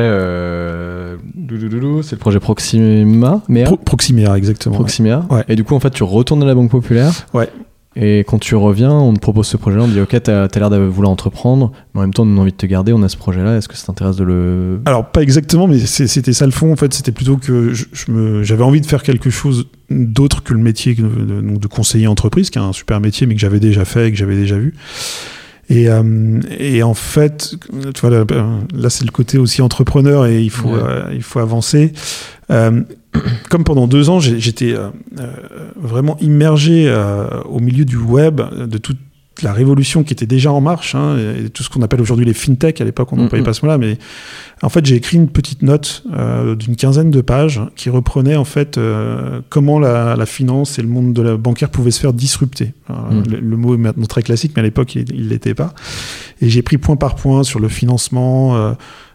C'est 2.03 2.15
le 2.15 2.17
projet 2.19 2.39
Proxima. 2.39 3.41
Pro- 3.65 3.77
Proximia, 3.77 4.37
exactement. 4.37 4.75
ouais. 4.75 4.79
Proximia. 4.79 5.25
Ouais. 5.29 5.43
Et 5.47 5.55
du 5.55 5.63
coup, 5.63 5.75
en 5.75 5.79
fait, 5.79 5.91
tu 5.91 6.03
retournes 6.03 6.43
à 6.43 6.45
la 6.45 6.55
Banque 6.55 6.71
Populaire. 6.71 7.11
Ouais. 7.33 7.49
Et 7.99 8.19
quand 8.19 8.37
tu 8.37 8.55
reviens, 8.55 8.91
on 8.91 9.13
te 9.13 9.19
propose 9.19 9.47
ce 9.47 9.57
projet-là. 9.57 9.83
On 9.83 9.87
te 9.87 9.93
dit, 9.93 10.01
OK, 10.01 10.15
t'as 10.21 10.43
as, 10.43 10.59
l'air 10.59 10.69
de 10.69 10.77
vouloir 10.77 11.11
entreprendre, 11.11 11.71
mais 11.93 11.99
en 11.99 12.03
même 12.03 12.13
temps, 12.13 12.27
on 12.27 12.37
a 12.37 12.41
envie 12.41 12.51
de 12.51 12.57
te 12.57 12.67
garder. 12.67 12.93
On 12.93 13.01
a 13.01 13.09
ce 13.09 13.17
projet-là. 13.17 13.57
Est-ce 13.57 13.67
que 13.67 13.75
ça 13.75 13.87
t'intéresse 13.87 14.17
de 14.17 14.23
le. 14.23 14.79
Alors 14.85 15.05
pas 15.09 15.23
exactement, 15.23 15.67
mais 15.67 15.79
c'était 15.79 16.33
ça 16.33 16.45
le 16.45 16.51
fond. 16.51 16.71
En 16.71 16.75
fait, 16.75 16.93
c'était 16.93 17.11
plutôt 17.11 17.37
que 17.37 17.73
j'avais 18.43 18.63
envie 18.63 18.81
de 18.81 18.85
faire 18.85 19.01
quelque 19.01 19.31
chose 19.31 19.67
d'autre 19.89 20.43
que 20.43 20.53
le 20.53 20.59
métier 20.59 20.93
de, 20.93 21.41
de 21.41 21.67
conseiller 21.67 22.05
entreprise, 22.05 22.51
qui 22.51 22.59
est 22.59 22.61
un 22.61 22.73
super 22.73 22.99
métier, 22.99 23.25
mais 23.25 23.33
que 23.33 23.41
j'avais 23.41 23.59
déjà 23.59 23.83
fait 23.83 24.09
et 24.09 24.11
que 24.11 24.17
j'avais 24.17 24.35
déjà 24.35 24.57
vu. 24.57 24.75
Et, 25.69 25.89
euh, 25.89 26.39
et 26.57 26.81
en 26.83 26.93
fait, 26.93 27.55
tu 27.93 28.01
vois, 28.01 28.09
là, 28.09 28.25
là, 28.73 28.89
c'est 28.89 29.03
le 29.05 29.11
côté 29.11 29.37
aussi 29.37 29.61
entrepreneur 29.61 30.25
et 30.25 30.41
il 30.41 30.49
faut, 30.49 30.69
Ouais. 30.69 30.79
euh, 30.81 31.11
il 31.13 31.21
faut 31.23 31.39
avancer. 31.39 31.91
Euh, 32.49 32.81
comme 33.49 33.63
pendant 33.65 33.87
deux 33.87 34.09
ans, 34.09 34.19
j'étais 34.19 34.71
euh, 34.73 34.87
euh, 35.19 35.27
vraiment 35.75 36.17
immergé 36.21 36.85
euh, 36.87 37.41
au 37.43 37.59
milieu 37.59 37.83
du 37.83 37.97
web, 37.97 38.39
de 38.65 38.77
toute 38.77 38.97
la 39.43 39.53
révolution 39.53 40.03
qui 40.03 40.13
était 40.13 40.25
déjà 40.25 40.51
en 40.51 40.61
marche, 40.61 40.95
hein, 40.95 41.17
et 41.17 41.49
tout 41.49 41.63
ce 41.63 41.69
qu'on 41.69 41.81
appelle 41.81 42.01
aujourd'hui 42.01 42.25
les 42.25 42.33
fintech. 42.33 42.81
À 42.81 42.85
l'époque, 42.85 43.13
on 43.13 43.17
n'employait 43.17 43.41
Mhm. 43.41 43.45
pas 43.45 43.53
ce 43.53 43.65
mot-là, 43.65 43.77
mais 43.77 43.97
en 44.63 44.69
fait, 44.69 44.85
j'ai 44.85 44.95
écrit 44.95 45.17
une 45.17 45.27
petite 45.29 45.61
note 45.61 46.03
euh, 46.13 46.55
d'une 46.55 46.75
quinzaine 46.75 47.11
de 47.11 47.21
pages 47.21 47.61
qui 47.75 47.89
reprenait 47.89 48.35
en 48.35 48.45
fait 48.45 48.77
euh, 48.77 49.41
comment 49.49 49.79
la, 49.79 50.15
la 50.15 50.25
finance 50.25 50.79
et 50.79 50.81
le 50.81 50.87
monde 50.87 51.13
de 51.13 51.21
la 51.21 51.37
bancaire 51.37 51.69
pouvaient 51.69 51.91
se 51.91 51.99
faire 51.99 52.13
disrupter. 52.13 52.73
Alors, 52.89 53.07
le, 53.29 53.39
le 53.39 53.57
mot 53.57 53.75
est 53.75 53.77
maintenant 53.77 54.05
très 54.05 54.23
classique, 54.23 54.53
mais 54.55 54.61
à 54.61 54.63
l'époque, 54.63 54.95
il 54.95 55.05
ne 55.13 55.29
l'était 55.29 55.53
pas. 55.53 55.73
Et 56.41 56.49
j'ai 56.49 56.61
pris 56.61 56.77
point 56.77 56.95
par 56.95 57.15
point 57.15 57.43
sur 57.43 57.59
le 57.59 57.67
financement. 57.67 58.55
euh, 58.57 58.73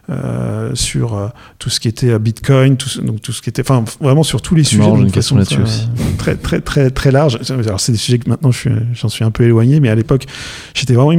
euh, 0.09 0.71
sur 0.75 1.13
euh, 1.15 1.27
tout 1.59 1.69
ce 1.69 1.79
qui 1.79 1.87
était 1.87 2.09
euh, 2.09 2.19
Bitcoin, 2.19 2.75
tout, 2.75 3.01
donc 3.01 3.21
tout 3.21 3.31
ce 3.31 3.41
qui 3.41 3.49
était, 3.49 3.61
enfin 3.61 3.85
vraiment 4.01 4.23
sur 4.23 4.41
tous 4.41 4.53
les 4.55 4.63
sujets. 4.65 4.83
j'ai 4.83 5.01
une 5.01 5.11
question 5.11 5.37
là-dessus 5.37 5.61
euh, 5.61 6.03
Très 6.17 6.35
très 6.35 6.59
très 6.59 6.89
très 6.89 7.11
large. 7.11 7.39
Alors 7.49 7.79
c'est 7.79 7.93
des 7.93 7.97
sujets 7.97 8.19
que 8.19 8.29
maintenant 8.29 8.51
suis- 8.51 8.69
j'en 8.93 9.07
suis 9.09 9.23
un 9.23 9.31
peu 9.31 9.43
éloigné, 9.45 9.79
mais 9.79 9.87
à 9.89 9.95
l'époque 9.95 10.25
j'étais 10.73 10.93
vraiment 10.93 11.11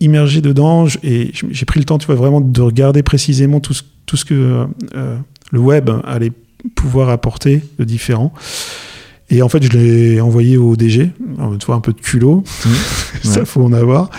immergé, 0.00 0.40
dedans 0.40 0.86
et 1.02 1.32
j'ai 1.50 1.64
pris 1.66 1.78
le 1.80 1.84
temps, 1.84 1.98
tu 1.98 2.06
vois, 2.06 2.14
vraiment 2.14 2.40
de 2.40 2.60
regarder 2.62 3.02
précisément 3.02 3.60
tout 3.60 3.74
ce, 3.74 3.82
tout 4.06 4.16
ce 4.16 4.24
que 4.24 4.66
euh, 4.96 5.16
le 5.52 5.58
web 5.58 5.90
allait 6.06 6.32
pouvoir 6.74 7.10
apporter 7.10 7.62
de 7.78 7.84
différent. 7.84 8.32
Et 9.32 9.42
en 9.42 9.48
fait, 9.48 9.62
je 9.62 9.68
l'ai 9.70 10.20
envoyé 10.20 10.56
au 10.56 10.74
DG, 10.74 11.10
tu 11.60 11.66
vois, 11.66 11.76
un 11.76 11.80
peu 11.80 11.92
de 11.92 12.00
culot, 12.00 12.42
ça 13.22 13.40
Ouais. 13.40 13.46
faut 13.46 13.62
en 13.62 13.72
avoir. 13.72 14.10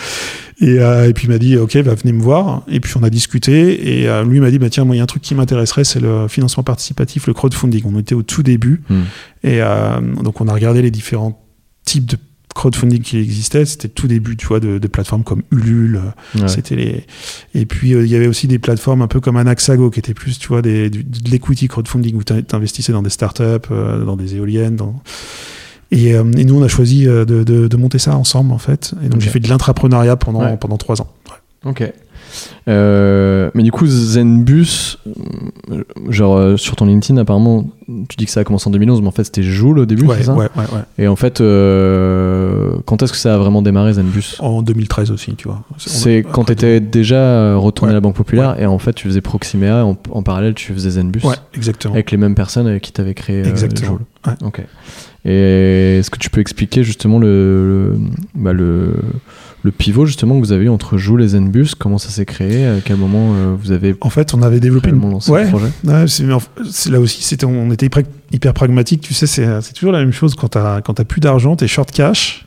Et, 0.61 0.79
euh, 0.79 1.09
et 1.09 1.13
puis 1.13 1.25
il 1.25 1.29
m'a 1.31 1.39
dit, 1.39 1.57
ok, 1.57 1.81
bah, 1.83 1.95
venez 1.95 2.13
me 2.13 2.21
voir. 2.21 2.63
Et 2.69 2.79
puis 2.79 2.93
on 2.95 3.03
a 3.03 3.09
discuté. 3.09 3.99
Et 4.01 4.07
euh, 4.07 4.23
lui 4.23 4.39
m'a 4.39 4.51
dit, 4.51 4.59
bah, 4.59 4.69
tiens, 4.69 4.85
moi, 4.85 4.95
il 4.95 4.99
y 4.99 5.01
a 5.01 5.03
un 5.03 5.07
truc 5.07 5.23
qui 5.23 5.33
m'intéresserait, 5.33 5.83
c'est 5.83 5.99
le 5.99 6.27
financement 6.27 6.61
participatif, 6.63 7.25
le 7.27 7.33
crowdfunding. 7.33 7.81
On 7.85 7.97
était 7.99 8.13
au 8.15 8.21
tout 8.23 8.43
début. 8.43 8.83
Hmm. 8.89 9.01
Et 9.43 9.61
euh, 9.61 9.99
donc 10.23 10.39
on 10.39 10.47
a 10.47 10.53
regardé 10.53 10.81
les 10.83 10.91
différents 10.91 11.43
types 11.83 12.05
de 12.05 12.17
crowdfunding 12.53 13.01
qui 13.01 13.17
existaient. 13.17 13.65
C'était 13.65 13.87
tout 13.87 14.07
début, 14.07 14.37
tu 14.37 14.45
vois, 14.45 14.59
de, 14.59 14.77
de 14.77 14.87
plateformes 14.87 15.23
comme 15.23 15.41
Ulule. 15.51 15.99
Ouais. 16.37 16.47
C'était 16.47 16.75
les. 16.75 17.05
Et 17.55 17.65
puis 17.65 17.95
euh, 17.95 18.05
il 18.05 18.11
y 18.11 18.15
avait 18.15 18.27
aussi 18.27 18.47
des 18.47 18.59
plateformes 18.59 19.01
un 19.01 19.07
peu 19.07 19.19
comme 19.19 19.37
Anaxago 19.37 19.89
qui 19.89 19.97
étaient 19.99 20.13
plus, 20.13 20.37
tu 20.37 20.47
vois, 20.49 20.61
des, 20.61 20.89
du- 20.91 21.03
de 21.03 21.29
l'equity 21.31 21.69
crowdfunding 21.69 22.15
où 22.15 22.23
tu 22.23 22.33
investissais 22.51 22.91
dans 22.91 23.01
des 23.01 23.09
startups, 23.09 23.43
euh, 23.71 24.05
dans 24.05 24.15
des 24.17 24.35
éoliennes, 24.35 24.75
dans. 24.75 25.01
Et, 25.91 26.13
euh, 26.13 26.23
et 26.37 26.45
nous, 26.45 26.57
on 26.59 26.63
a 26.63 26.67
choisi 26.67 27.07
euh, 27.07 27.25
de, 27.25 27.43
de- 27.43 27.67
de 27.67 27.77
monter 27.77 27.99
ça 27.99 28.15
ensemble, 28.15 28.53
en 28.53 28.57
fait. 28.57 28.93
Et 29.05 29.09
donc, 29.09 29.19
j'ai 29.21 29.29
fait 29.29 29.39
de 29.41 29.49
l'intrapreneuriat 29.49 30.15
pendant, 30.15 30.41
Ouais. 30.41 30.57
pendant 30.57 30.77
trois 30.77 31.01
ans. 31.01 31.07
Ok. 31.65 31.83
Euh, 32.69 33.49
mais 33.53 33.63
du 33.63 33.71
coup, 33.71 33.85
Zenbus, 33.87 34.97
genre 36.09 36.37
euh, 36.37 36.55
sur 36.57 36.75
ton 36.77 36.85
LinkedIn, 36.85 37.19
apparemment, 37.19 37.65
tu 38.07 38.15
dis 38.17 38.25
que 38.25 38.31
ça 38.31 38.39
a 38.39 38.43
commencé 38.45 38.69
en 38.69 38.71
2011, 38.71 39.01
mais 39.01 39.07
en 39.07 39.11
fait 39.11 39.25
c'était 39.25 39.43
Joule 39.43 39.79
au 39.79 39.85
début, 39.85 40.05
Ouais, 40.05 40.15
c'est 40.17 40.23
ça 40.25 40.33
ouais, 40.33 40.47
ouais, 40.55 40.63
ouais. 40.73 40.81
Et 40.97 41.07
en 41.09 41.15
fait, 41.17 41.41
euh, 41.41 42.71
quand 42.85 43.01
est-ce 43.03 43.11
que 43.11 43.17
ça 43.17 43.35
a 43.35 43.37
vraiment 43.37 43.61
démarré 43.61 43.93
Zenbus 43.93 44.37
En 44.39 44.61
2013 44.61 45.11
aussi, 45.11 45.35
tu 45.35 45.47
vois. 45.47 45.61
C'est 45.77 46.23
quand 46.31 46.45
tu 46.45 46.53
étais 46.53 46.79
déjà 46.79 47.55
retourné 47.55 47.91
à 47.91 47.95
la 47.95 48.01
Banque 48.01 48.15
Populaire 48.15 48.55
et 48.59 48.65
en 48.65 48.79
fait 48.79 48.93
tu 48.93 49.07
faisais 49.07 49.21
Proximea, 49.21 49.83
en, 49.85 49.97
en 50.11 50.23
parallèle 50.23 50.53
tu 50.53 50.71
faisais 50.73 50.91
Zenbus 50.91 51.21
Ouais, 51.25 51.35
exactement. 51.53 51.93
avec 51.95 52.11
les 52.11 52.17
mêmes 52.17 52.35
personnes 52.35 52.67
avec 52.67 52.81
qui 52.83 52.91
tu 52.93 53.01
avais 53.01 53.13
créé 53.13 53.45
Exactement. 53.45 53.87
Joule. 53.97 54.01
Ouais. 54.27 54.33
Et 55.25 55.99
est-ce 55.99 56.09
que 56.09 56.17
tu 56.17 56.29
peux 56.29 56.41
expliquer 56.41 56.83
justement 56.83 57.19
le, 57.19 57.27
le, 57.67 57.97
bah, 58.33 58.53
le, 58.53 58.95
le 59.63 59.71
pivot 59.71 60.05
justement 60.07 60.35
que 60.35 60.39
vous 60.45 60.51
avez 60.51 60.65
eu 60.65 60.69
entre 60.69 60.97
Joule 60.97 61.21
et 61.21 61.27
Zenbus? 61.27 61.75
Comment 61.77 61.99
ça 61.99 62.09
s'est 62.09 62.25
créé? 62.25 62.65
À 62.65 62.77
quel 62.83 62.97
moment 62.97 63.33
euh, 63.35 63.55
vous 63.59 63.71
avez 63.71 63.95
En 64.01 64.09
fait, 64.09 64.33
on 64.33 64.41
avait 64.41 64.59
développé 64.59 64.89
une 64.89 64.95
réellement 64.95 65.11
lancé 65.13 65.31
Ouais. 65.31 65.43
le 65.43 65.49
projet? 65.49 65.67
Ouais, 65.83 66.05
c'est, 66.07 66.89
là 66.89 66.99
aussi, 66.99 67.21
c'était, 67.23 67.45
on 67.45 67.71
était 67.71 67.87
hyper, 68.31 68.53
pragmatique. 68.53 69.01
Tu 69.01 69.13
sais, 69.13 69.27
c'est, 69.27 69.73
toujours 69.73 69.91
la 69.91 69.99
même 69.99 70.13
chose 70.13 70.33
quand 70.35 70.57
quand 70.83 70.93
t'as 70.95 71.03
plus 71.03 71.21
d'argent, 71.21 71.55
t'es 71.55 71.67
short 71.67 71.91
cash. 71.91 72.45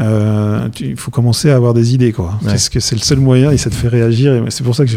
Euh, 0.00 0.68
tu- 0.70 0.86
Il 0.90 0.96
faut 0.96 1.10
commencer 1.10 1.50
à 1.50 1.56
avoir 1.56 1.74
des 1.74 1.94
idées, 1.94 2.12
quoi. 2.12 2.38
Ouais. 2.42 2.50
Parce 2.50 2.68
que 2.68 2.80
c'est 2.80 2.94
le 2.96 3.00
seul 3.02 3.18
moyen 3.18 3.50
et 3.50 3.56
ça 3.56 3.68
te 3.70 3.74
fait 3.74 3.88
réagir. 3.88 4.44
C'est 4.48 4.62
pour 4.64 4.74
ça 4.76 4.84
que, 4.84 4.90
je- 4.90 4.96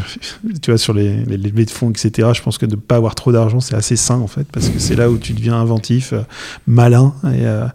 tu 0.61 0.71
vois, 0.71 0.77
sur 0.77 0.93
les, 0.93 1.23
les 1.25 1.37
levées 1.37 1.65
de 1.65 1.71
fonds, 1.71 1.89
etc., 1.89 2.29
je 2.33 2.41
pense 2.41 2.57
que 2.57 2.65
de 2.65 2.75
ne 2.75 2.81
pas 2.81 2.95
avoir 2.97 3.15
trop 3.15 3.31
d'argent, 3.31 3.59
c'est 3.59 3.75
assez 3.75 3.95
sain, 3.95 4.19
en 4.19 4.27
fait, 4.27 4.45
parce 4.51 4.69
que 4.69 4.79
c'est 4.79 4.95
là 4.95 5.09
où 5.09 5.17
tu 5.17 5.33
deviens 5.33 5.55
inventif, 5.55 6.13
euh, 6.13 6.21
malin. 6.67 7.13
Et, 7.25 7.45
euh, 7.45 7.65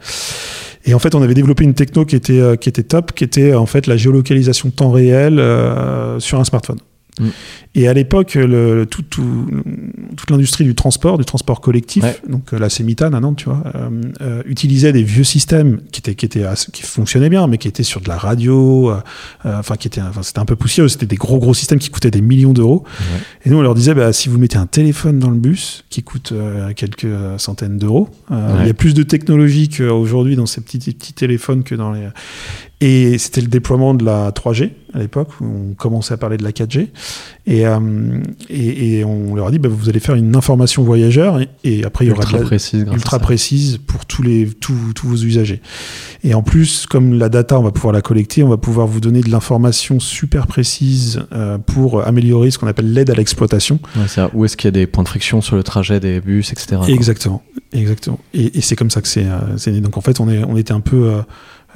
Et 0.89 0.95
en 0.95 1.01
fait, 1.01 1.17
on 1.17 1.23
avait 1.23 1.35
développé 1.35 1.65
une 1.65 1.75
techno 1.75 2.05
qui 2.05 2.15
était, 2.15 2.39
euh, 2.41 2.55
qui 2.55 2.69
était 2.69 2.85
top, 2.85 3.13
qui 3.13 3.25
était 3.25 3.55
en 3.55 3.67
fait 3.67 3.89
la 3.89 3.97
géolocalisation 3.97 4.71
temps 4.71 4.93
réel 4.93 5.41
euh, 5.41 6.21
sur 6.21 6.39
un 6.39 6.45
smartphone. 6.45 6.79
Mm. 7.19 7.25
Et 7.79 7.89
à 7.89 7.93
l'époque, 7.93 8.35
le, 8.37 8.87
tout, 8.87 9.03
tout- 9.03 9.47
toute 10.17 10.31
l'industrie 10.31 10.65
du 10.65 10.75
transport, 10.75 11.19
du 11.19 11.27
transport 11.27 11.61
collectif, 11.61 12.03
Ouais. 12.05 12.17
donc 12.27 12.55
euh, 12.55 12.59
la 12.59 12.71
Semita 12.71 13.07
à 13.07 13.11
Nantes, 13.21 13.37
tu 13.37 13.45
vois, 13.51 13.63
euh, 13.75 13.91
euh, 14.23 14.43
utilisait 14.47 14.93
des 14.95 15.03
vieux 15.03 15.25
systèmes 15.25 15.81
qui 15.93 16.01
étaient, 16.01 16.15
qui 16.15 16.25
étaient, 16.25 16.45
assez- 16.45 16.73
qui 16.73 16.83
fonctionnaient 16.83 17.29
bien, 17.29 17.47
mais 17.47 17.59
qui 17.59 17.69
étaient 17.69 17.83
sur 17.83 18.01
de 18.01 18.09
la 18.09 18.17
radio, 18.17 18.91
euh, 18.91 18.97
enfin 19.45 19.77
qui 19.77 19.89
étaient, 19.89 20.01
enfin, 20.01 20.23
c'était 20.23 20.39
un 20.39 20.47
peu 20.47 20.57
poussiéreux, 20.57 20.89
c'était 20.89 21.05
des 21.05 21.17
gros 21.17 21.39
gros 21.39 21.53
systèmes 21.53 21.79
qui 21.79 21.91
coûtaient 21.91 22.11
des 22.11 22.23
millions 22.23 22.55
d'euros. 22.55 22.85
Ouais. 22.99 23.21
Et 23.45 23.51
nous, 23.51 23.59
on 23.59 23.63
leur 23.63 23.75
disait, 23.75 23.93
bah, 23.95 24.11
si 24.15 24.31
vous 24.31 24.39
mettez 24.39 24.57
un 24.57 24.67
téléphone 24.67 25.19
dans 25.19 25.31
le 25.31 25.37
bus 25.39 25.85
qui 25.91 26.03
coûte 26.03 26.33
euh, 26.33 26.73
quelques 26.75 27.07
centaines 27.39 27.77
d'euros, 27.77 28.09
Ouais. 28.31 28.37
il 28.63 28.67
y 28.69 28.71
a 28.71 28.75
plus 28.75 28.95
de 28.95 29.03
technologie 29.03 29.69
qu'aujourd'hui 29.69 30.35
dans 30.35 30.47
ces 30.47 30.63
petits, 30.63 30.79
petits 30.79 31.13
téléphones 31.13 31.63
que 31.63 31.75
dans 31.75 31.93
les. 31.93 32.09
Et 32.83 33.17
c'était 33.19 33.41
le 33.41 33.47
déploiement 33.47 33.95
de 33.95 34.05
la 34.05 34.31
3G 34.33 34.71
à 34.93 34.99
l'époque, 34.99 35.29
où 35.41 35.45
on 35.71 35.75
commençait 35.75 36.13
à 36.15 36.17
parler 36.19 36.37
de 36.37 36.45
la 36.45 36.53
4G. 36.53 36.89
Et, 37.49 37.65
euh, 37.65 37.79
et, 38.51 38.99
et 38.99 39.05
on 39.05 39.37
leur 39.37 39.47
a 39.47 39.51
dit, 39.53 39.61
bah, 39.61 39.69
vous 39.71 39.89
allez 39.89 40.01
faire 40.01 40.17
une 40.17 40.35
information 40.35 40.83
voyageur, 40.83 41.41
et, 41.41 41.49
et 41.63 41.85
après, 41.85 42.05
il 42.05 42.09
y 42.09 42.11
aura 42.11 42.23
de 42.23 42.27
Ultra 42.27 42.39
la- 42.41 42.45
précise. 42.45 42.87
ultra 42.93 43.19
précise 43.21 43.79
pour 43.79 44.05
tous, 44.05 44.23
les, 44.25 44.49
tous, 44.49 44.75
tous 44.97 45.07
vos 45.07 45.15
usagers. 45.17 45.63
Et 46.25 46.35
en 46.35 46.43
plus, 46.43 46.87
comme 46.87 47.15
la 47.15 47.29
data, 47.29 47.57
on 47.61 47.63
va 47.63 47.71
pouvoir 47.71 47.93
la 47.93 48.03
collecter, 48.03 48.43
on 48.43 48.49
va 48.49 48.57
pouvoir 48.57 48.89
vous 48.89 48.99
donner 49.01 49.21
de 49.21 49.31
l'information 49.31 50.01
super 50.01 50.49
précise 50.49 51.23
euh, 51.33 51.57
pour 51.59 52.05
améliorer 52.05 52.51
ce 52.51 52.59
qu'on 52.59 52.67
appelle 52.67 52.93
l'aide 52.93 53.11
à 53.11 53.15
l'exploitation. 53.15 53.79
Ouais, 53.97 54.25
où 54.35 54.45
est-ce 54.45 54.57
qu'il 54.57 54.67
y 54.67 54.69
a 54.69 54.73
des 54.73 54.89
points 54.89 55.05
de 55.05 55.09
friction 55.09 55.41
sur 55.41 55.55
le 55.55 55.63
trajet 55.63 56.01
des 56.01 56.21
bus, 56.21 56.51
etc. 56.51 56.67
quoi. 56.79 56.89
Exactement, 56.89 57.43
exactement. 57.73 58.19
Et, 58.35 58.59
et 58.59 58.61
c'est 58.61 58.75
comme 58.75 58.91
ça 58.91 59.01
que 59.01 59.09
c'est 59.09 59.25
euh, 59.25 59.57
c'est 59.57 59.71
né. 59.71 59.81
Donc 59.81 59.97
en 59.97 60.01
fait, 60.01 60.19
on, 60.19 60.29
est, 60.29 60.43
on 60.43 60.57
était 60.57 60.73
un 60.73 60.81
peu. 60.81 61.11
euh, 61.11 61.21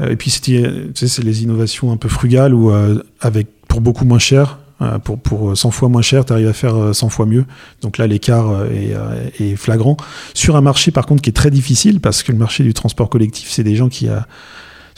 euh, 0.01 0.11
et 0.11 0.17
puis 0.17 0.31
c'était, 0.31 0.63
tu 0.63 0.91
sais, 0.95 1.09
c'est 1.09 1.23
les 1.23 1.45
innovations 1.45 1.93
un 1.93 1.97
peu 1.97 2.09
frugales 2.09 2.55
où 2.55 2.71
euh, 2.73 3.03
avec 3.21 3.47
pour 3.69 3.81
beaucoup 3.81 4.05
moins 4.05 4.19
cher. 4.19 4.59
Euh, 4.83 4.99
Pour, 4.99 5.19
pour 5.19 5.57
100 5.57 5.71
fois 5.71 5.89
moins 5.89 6.03
cher, 6.03 6.25
tu 6.25 6.33
arrives 6.33 6.49
à 6.49 6.53
faire 6.53 6.77
euh, 6.77 6.93
100 6.93 7.09
fois 7.09 7.27
mieux. 7.27 7.45
Donc 7.83 7.99
là, 7.99 8.07
l'écart 8.07 8.51
euh, 8.51 8.67
est, 8.71 8.95
euh, 8.95 9.29
est 9.39 9.57
flagrant. 9.57 9.97
Sur 10.35 10.57
un 10.57 10.61
marché, 10.61 10.91
par 10.91 11.07
contre, 11.07 11.23
qui 11.23 11.31
est 11.31 11.35
très 11.35 11.51
difficile, 11.51 12.01
parce 12.01 12.23
que 12.23 12.33
le 12.33 12.39
marché 12.39 12.65
du 12.65 12.75
transport 12.75 13.09
collectif, 13.09 13.51
c'est 13.51 13.65
des 13.65 13.77
gens 13.77 13.89
qui, 13.89 14.09
euh, 14.09 14.17
vois, 14.17 14.27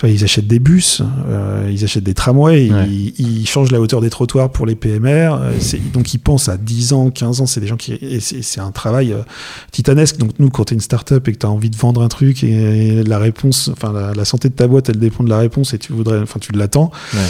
ils 0.09 0.25
achètent 0.25 0.47
des 0.47 0.59
bus, 0.59 1.03
euh, 1.29 1.69
ils 1.73 1.85
achètent 1.85 2.05
des 2.05 2.15
tramways, 2.15 2.71
Ouais. 2.71 2.89
ils, 2.89 3.15
ils 3.41 3.47
changent 3.47 3.71
la 3.71 3.81
hauteur 3.81 4.01
des 4.01 4.11
trottoirs 4.11 4.51
pour 4.51 4.67
les 4.67 4.75
PMR. 4.75 5.35
euh, 5.35 5.53
donc 5.93 6.15
ils 6.15 6.19
pensent 6.19 6.49
à 6.49 6.57
10 6.57 6.93
ans, 6.93 7.11
15 7.11 7.41
ans. 7.41 7.47
C'est 7.47 7.61
des 7.61 7.67
gens 7.67 7.77
qui. 7.77 7.99
C'est 8.21 8.61
un 8.61 8.71
travail 8.73 9.13
euh, 9.13 9.23
titanesque. 9.71 10.19
Donc 10.19 10.33
nous, 10.39 10.51
quand 10.51 10.65
tu 10.65 10.75
es 10.75 10.77
une 10.77 10.81
start-up 10.81 11.27
et 11.29 11.33
que 11.33 11.39
tu 11.39 11.47
as 11.47 11.51
envie 11.51 11.71
de 11.71 11.77
vendre 11.77 12.03
un 12.03 12.09
truc 12.09 12.43
et, 12.45 13.03
la 13.05 13.19
réponse, 13.19 13.71
enfin 13.73 13.93
la, 13.93 14.13
la 14.15 14.25
santé 14.25 14.49
de 14.49 14.55
ta 14.55 14.67
boîte, 14.67 14.89
elle 14.89 14.99
dépend 14.99 15.25
de 15.25 15.29
la 15.31 15.39
réponse 15.39 15.75
et 15.75 15.79
tu 15.79 15.93
voudrais, 15.93 16.19
enfin 16.21 16.39
tu 16.41 16.53
l'attends. 16.53 16.91
Ouais. 17.15 17.21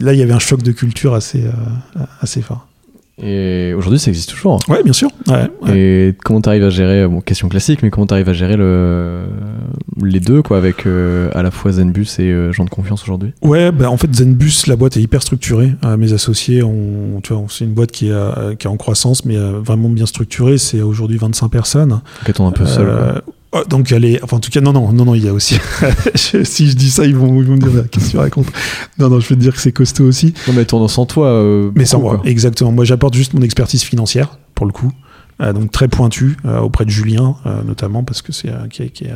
Là, 0.00 0.12
il 0.12 0.18
y 0.18 0.22
avait 0.22 0.32
un 0.32 0.38
choc 0.38 0.62
de 0.62 0.72
culture 0.72 1.14
assez, 1.14 1.44
euh, 1.44 2.00
assez 2.20 2.42
fort. 2.42 2.66
Et 3.22 3.72
aujourd'hui, 3.74 4.00
ça 4.00 4.10
existe 4.10 4.30
toujours. 4.30 4.58
Ouais, 4.68 4.82
bien 4.82 4.92
sûr. 4.92 5.08
Ouais, 5.28 5.48
ouais. 5.62 5.78
Et 5.78 6.14
comment 6.24 6.40
tu 6.40 6.48
arrives 6.48 6.64
à 6.64 6.70
gérer, 6.70 7.06
bon, 7.06 7.20
question 7.20 7.48
classique, 7.48 7.80
mais 7.82 7.90
comment 7.90 8.06
tu 8.06 8.14
arrives 8.14 8.28
à 8.28 8.32
gérer 8.32 8.56
le, 8.56 9.22
les 10.02 10.18
deux, 10.18 10.42
quoi, 10.42 10.56
avec 10.56 10.86
euh, 10.86 11.30
à 11.32 11.42
la 11.42 11.52
fois 11.52 11.70
Zenbus 11.72 12.06
et 12.18 12.30
euh, 12.30 12.52
gens 12.52 12.64
de 12.64 12.70
confiance 12.70 13.02
aujourd'hui? 13.04 13.32
Ouais, 13.42 13.70
bah 13.70 13.88
en 13.88 13.96
fait 13.96 14.12
Zenbus, 14.12 14.66
la 14.66 14.74
boîte 14.76 14.96
est 14.96 15.00
hyper 15.00 15.22
structurée. 15.22 15.74
Euh, 15.84 15.96
mes 15.96 16.12
associés, 16.12 16.62
on, 16.64 17.20
tu 17.22 17.32
vois, 17.32 17.44
c'est 17.48 17.64
une 17.64 17.74
boîte 17.74 17.92
qui 17.92 18.08
est, 18.08 18.12
euh, 18.12 18.56
qui 18.56 18.66
est 18.66 18.70
en 18.70 18.76
croissance, 18.76 19.24
mais 19.24 19.36
euh, 19.36 19.60
vraiment 19.60 19.88
bien 19.88 20.06
structurée. 20.06 20.58
C'est 20.58 20.82
aujourd'hui 20.82 21.18
25 21.18 21.48
personnes. 21.48 22.00
Donc, 22.26 22.40
un 22.40 22.50
peu 22.50 22.66
seul. 22.66 23.22
Oh, 23.54 23.62
donc 23.68 23.90
elle 23.92 24.04
est, 24.04 24.22
enfin 24.22 24.36
en 24.36 24.40
tout 24.40 24.50
cas 24.50 24.60
non 24.60 24.72
non 24.72 24.92
non 24.92 25.04
non 25.06 25.14
il 25.14 25.24
y 25.24 25.28
a 25.28 25.32
aussi. 25.32 25.56
Si 26.14 26.68
je 26.70 26.76
dis 26.76 26.90
ça 26.90 27.04
ils 27.06 27.16
vont 27.16 27.40
ils 27.40 27.46
vont 27.46 27.54
me 27.54 27.58
dire 27.58 27.88
qu'est-ce 27.90 28.06
que 28.06 28.10
tu 28.12 28.16
racontes? 28.18 28.46
Non 28.98 29.08
non 29.08 29.20
je 29.20 29.28
peux 29.28 29.34
te 29.36 29.40
dire 29.40 29.54
que 29.54 29.60
c'est 29.60 29.72
costaud 29.72 30.04
aussi. 30.04 30.34
Non, 30.46 30.54
mais 30.54 30.64
tournant 30.64 30.88
sans 30.88 31.06
toi. 31.06 31.28
euh, 31.28 31.70
Mais 31.74 31.84
sans 31.84 32.00
moi 32.00 32.20
exactement. 32.24 32.72
Moi 32.72 32.84
j'apporte 32.84 33.14
juste 33.14 33.34
mon 33.34 33.42
expertise 33.42 33.82
financière 33.82 34.38
pour 34.54 34.66
le 34.66 34.72
coup. 34.72 34.92
Euh, 35.40 35.52
donc 35.52 35.72
très 35.72 35.88
pointu 35.88 36.36
euh, 36.44 36.60
auprès 36.60 36.84
de 36.84 36.90
Julien 36.90 37.34
euh, 37.44 37.64
notamment 37.64 38.04
parce 38.04 38.22
que 38.22 38.30
c'est 38.32 38.50
qui, 38.70 38.88
qui, 38.90 39.06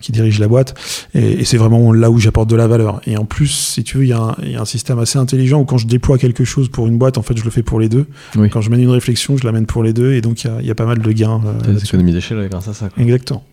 qui 0.00 0.10
dirige 0.10 0.40
la 0.40 0.48
boîte 0.48 0.74
et, 1.14 1.34
et 1.40 1.44
c'est 1.44 1.56
vraiment 1.56 1.92
là 1.92 2.10
où 2.10 2.18
j'apporte 2.18 2.50
de 2.50 2.56
la 2.56 2.66
valeur 2.66 3.00
et 3.06 3.16
en 3.16 3.24
plus 3.26 3.46
si 3.46 3.84
tu 3.84 3.98
veux 3.98 4.02
il 4.02 4.08
y, 4.08 4.12
a 4.12 4.20
un- 4.20 4.34
il 4.42 4.50
y 4.50 4.56
a 4.56 4.60
un 4.60 4.64
système 4.64 4.98
assez 4.98 5.20
intelligent 5.20 5.60
où 5.60 5.64
quand 5.64 5.78
je 5.78 5.86
déploie 5.86 6.18
quelque 6.18 6.42
chose 6.42 6.68
pour 6.68 6.88
une 6.88 6.98
boîte 6.98 7.16
en 7.16 7.22
fait 7.22 7.36
je 7.38 7.44
le 7.44 7.50
fais 7.50 7.62
pour 7.62 7.78
les 7.78 7.88
deux 7.88 8.06
Oui. 8.34 8.50
quand 8.50 8.60
je 8.60 8.70
mène 8.70 8.80
une 8.80 8.90
réflexion 8.90 9.36
je 9.36 9.46
la 9.46 9.52
mène 9.52 9.66
pour 9.66 9.84
les 9.84 9.92
deux 9.92 10.14
et 10.14 10.20
donc 10.20 10.42
il 10.42 10.48
y 10.48 10.50
a- 10.50 10.56
il 10.62 10.66
y, 10.66 10.70
a 10.72 10.74
pas 10.74 10.84
mal 10.84 10.98
de 10.98 11.12
gains 11.12 11.40
des 11.64 11.80
économies 11.84 12.12
d'échelle 12.12 12.44
grâce 12.50 12.66
à 12.66 12.74
ça. 12.74 12.88
quoi. 12.88 13.00
exactement 13.00 13.44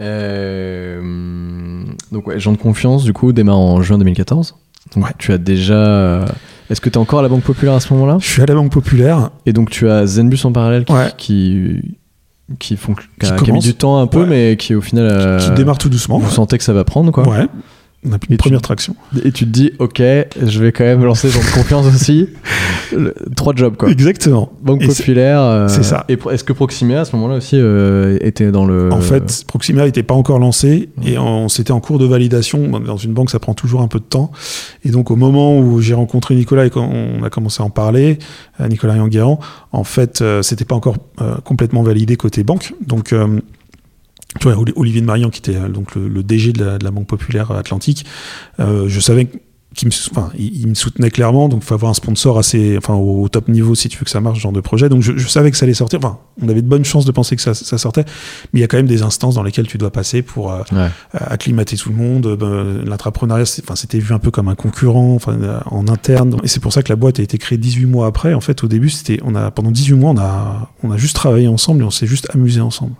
Euh, 0.00 1.84
donc, 2.12 2.26
ouais, 2.26 2.38
gens 2.38 2.52
de 2.52 2.56
confiance, 2.58 3.04
du 3.04 3.12
coup, 3.12 3.32
démarre 3.32 3.58
en 3.58 3.82
juin 3.82 3.98
2014. 3.98 4.54
Donc, 4.94 5.04
Ouais. 5.04 5.10
tu 5.18 5.32
as 5.32 5.38
déjà. 5.38 6.24
Est-ce 6.70 6.80
que 6.80 6.88
tu 6.88 6.94
es 6.94 6.98
encore 6.98 7.18
à 7.20 7.22
la 7.22 7.28
Banque 7.28 7.42
Populaire 7.42 7.74
à 7.74 7.80
ce 7.80 7.92
moment-là? 7.94 8.18
Je 8.20 8.26
suis 8.26 8.42
à 8.42 8.46
la 8.46 8.54
Banque 8.54 8.72
Populaire 8.72 9.30
Et 9.46 9.52
donc, 9.52 9.70
tu 9.70 9.88
as 9.88 10.06
Zenbus 10.06 10.44
en 10.44 10.52
parallèle 10.52 10.84
qui. 10.84 10.92
Ouais. 10.92 11.12
qui 11.16 11.80
qui, 12.58 12.76
font, 12.78 12.94
qui, 12.94 13.02
Qui 13.20 13.50
a, 13.50 13.52
mis 13.52 13.58
du 13.58 13.74
temps 13.74 13.98
un 14.00 14.06
peu, 14.06 14.20
Ouais. 14.22 14.26
mais 14.26 14.56
qui 14.56 14.74
au 14.74 14.80
final. 14.80 15.04
euh, 15.10 15.38
qui 15.38 15.50
démarre 15.50 15.76
tout 15.76 15.90
doucement 15.90 16.18
Vous 16.18 16.30
sentez 16.30 16.56
que 16.56 16.64
ça 16.64 16.72
va 16.72 16.82
prendre, 16.82 17.10
quoi. 17.12 17.28
ouais 17.28 17.46
on 18.06 18.12
a 18.12 18.16
Et 18.16 18.18
une 18.30 18.36
tu- 18.36 18.36
première 18.36 18.62
traction 18.62 18.94
Et 19.24 19.32
tu 19.32 19.44
te 19.44 19.50
dis, 19.50 19.72
ok, 19.80 20.00
je 20.00 20.62
vais 20.62 20.70
quand 20.72 20.84
même 20.84 21.02
lancer 21.04 21.28
gens 21.30 21.40
de 21.40 21.52
confiance 21.52 21.86
aussi. 21.94 22.28
Le- 22.96 23.12
Trois 23.36 23.54
jobs, 23.56 23.76
quoi. 23.76 23.90
exactement 23.90 24.52
Banque 24.62 24.82
Et 24.82 24.88
c'est- 24.90 25.02
Populaire. 25.02 25.40
euh, 25.40 25.68
c'est 25.68 25.82
ça. 25.82 26.04
Et 26.08 26.16
est-ce 26.30 26.44
que 26.44 26.52
Proximia, 26.52 27.00
à 27.00 27.04
ce 27.04 27.14
moment-là 27.16 27.36
aussi, 27.36 27.56
euh, 27.56 28.16
était 28.20 28.50
dans 28.52 28.64
le. 28.66 28.92
En 28.92 29.00
fait, 29.00 29.44
Proxima 29.46 29.84
n'était 29.84 30.02
pas 30.04 30.14
encore 30.14 30.38
lancé 30.38 30.90
et 31.04 31.18
on 31.18 31.48
c'était 31.48 31.72
en 31.72 31.80
cours 31.80 31.98
de 31.98 32.06
validation. 32.06 32.78
Dans 32.80 32.96
une 32.96 33.12
banque, 33.12 33.30
ça 33.30 33.38
prend 33.40 33.54
toujours 33.54 33.80
un 33.82 33.88
peu 33.88 33.98
de 33.98 34.04
temps. 34.04 34.30
Et 34.84 34.90
donc, 34.90 35.10
au 35.10 35.16
moment 35.16 35.58
où 35.58 35.80
j'ai 35.80 35.94
rencontré 35.94 36.34
Nicolas 36.36 36.66
et 36.66 36.70
quand 36.70 36.88
on 36.88 37.22
a 37.24 37.30
commencé 37.30 37.62
à 37.62 37.66
en 37.66 37.70
parler, 37.70 38.18
euh, 38.60 38.68
Nicolas 38.68 38.96
Yanguerrand, 38.96 39.40
en 39.72 39.84
fait, 39.84 40.22
c'était 40.42 40.64
pas 40.64 40.74
encore 40.76 40.96
euh, 41.20 41.34
complètement 41.44 41.82
validé 41.82 42.16
côté 42.16 42.44
banque. 42.44 42.74
Donc, 42.86 43.12
Olivier 44.46 45.00
de 45.00 45.06
Marian, 45.06 45.30
qui 45.30 45.40
était 45.40 45.56
euh, 45.56 45.68
donc 45.68 45.94
le, 45.94 46.22
DG 46.22 46.52
de 46.52 46.78
la, 46.82 46.90
Banque 46.90 47.06
Populaire 47.06 47.50
Atlantique, 47.52 48.04
euh, 48.60 48.88
je 48.88 49.00
savais 49.00 49.28
qu'il 49.74 49.86
me, 49.88 49.90
sou- 49.92 50.10
enfin, 50.12 50.30
il, 50.38 50.60
il 50.62 50.66
me 50.66 50.74
soutenait 50.74 51.10
clairement, 51.10 51.48
donc 51.48 51.60
il 51.62 51.66
faut 51.66 51.74
avoir 51.74 51.90
un 51.90 51.94
sponsor 51.94 52.38
assez, 52.38 52.76
enfin, 52.78 52.94
au, 52.94 53.22
au 53.22 53.28
top 53.28 53.48
niveau 53.48 53.74
si 53.74 53.88
tu 53.88 53.98
veux 53.98 54.04
que 54.04 54.10
ça 54.10 54.20
marche, 54.20 54.38
ce 54.38 54.42
genre 54.42 54.52
de 54.52 54.60
projet. 54.60 54.88
Donc 54.88 55.02
je, 55.02 55.16
je 55.16 55.28
savais 55.28 55.50
que 55.50 55.56
ça 55.56 55.64
allait 55.66 55.74
sortir. 55.74 55.98
Enfin, 56.02 56.18
on 56.42 56.48
avait 56.48 56.62
de 56.62 56.66
bonnes 56.68 56.84
chances 56.84 57.04
de 57.04 57.12
penser 57.12 57.36
que 57.36 57.42
ça, 57.42 57.52
ça 57.54 57.78
sortait, 57.78 58.04
mais 58.52 58.60
il 58.60 58.62
y 58.62 58.64
a 58.64 58.66
quand 58.66 58.76
même 58.78 58.86
des 58.86 59.02
instances 59.02 59.34
dans 59.34 59.42
lesquelles 59.42 59.66
tu 59.66 59.76
dois 59.78 59.90
passer 59.92 60.22
pour 60.22 60.52
euh, 60.52 60.62
Ouais. 60.72 60.88
acclimater 61.12 61.76
tout 61.76 61.90
le 61.90 61.96
monde. 61.96 62.26
Euh, 62.26 62.36
ben, 62.36 62.84
L'entrepreneuriat, 62.88 63.44
c'est- 63.46 63.62
enfin, 63.62 63.76
c'était 63.76 63.98
vu 63.98 64.14
un 64.14 64.18
peu 64.18 64.30
comme 64.30 64.48
un 64.48 64.54
concurrent, 64.54 65.14
enfin, 65.14 65.32
euh, 65.40 65.60
en 65.66 65.86
interne. 65.88 66.36
Et 66.42 66.48
c'est 66.48 66.60
pour 66.60 66.72
ça 66.72 66.82
que 66.82 66.88
la 66.88 66.96
boîte 66.96 67.20
a 67.20 67.22
été 67.22 67.36
créée 67.38 67.58
18 67.58 67.86
mois 67.86 68.06
après. 68.06 68.34
En 68.34 68.40
fait, 68.40 68.64
au 68.64 68.68
début, 68.68 68.88
c'était, 68.90 69.20
on 69.24 69.34
a, 69.34 69.50
pendant 69.50 69.70
18 69.70 69.94
mois, 69.94 70.10
on 70.12 70.18
a, 70.18 70.70
on 70.82 70.90
a 70.90 70.96
juste 70.96 71.14
travaillé 71.16 71.46
ensemble 71.46 71.82
et 71.82 71.84
on 71.84 71.90
s'est 71.90 72.06
juste 72.06 72.28
amusé 72.34 72.60
ensemble. 72.60 72.94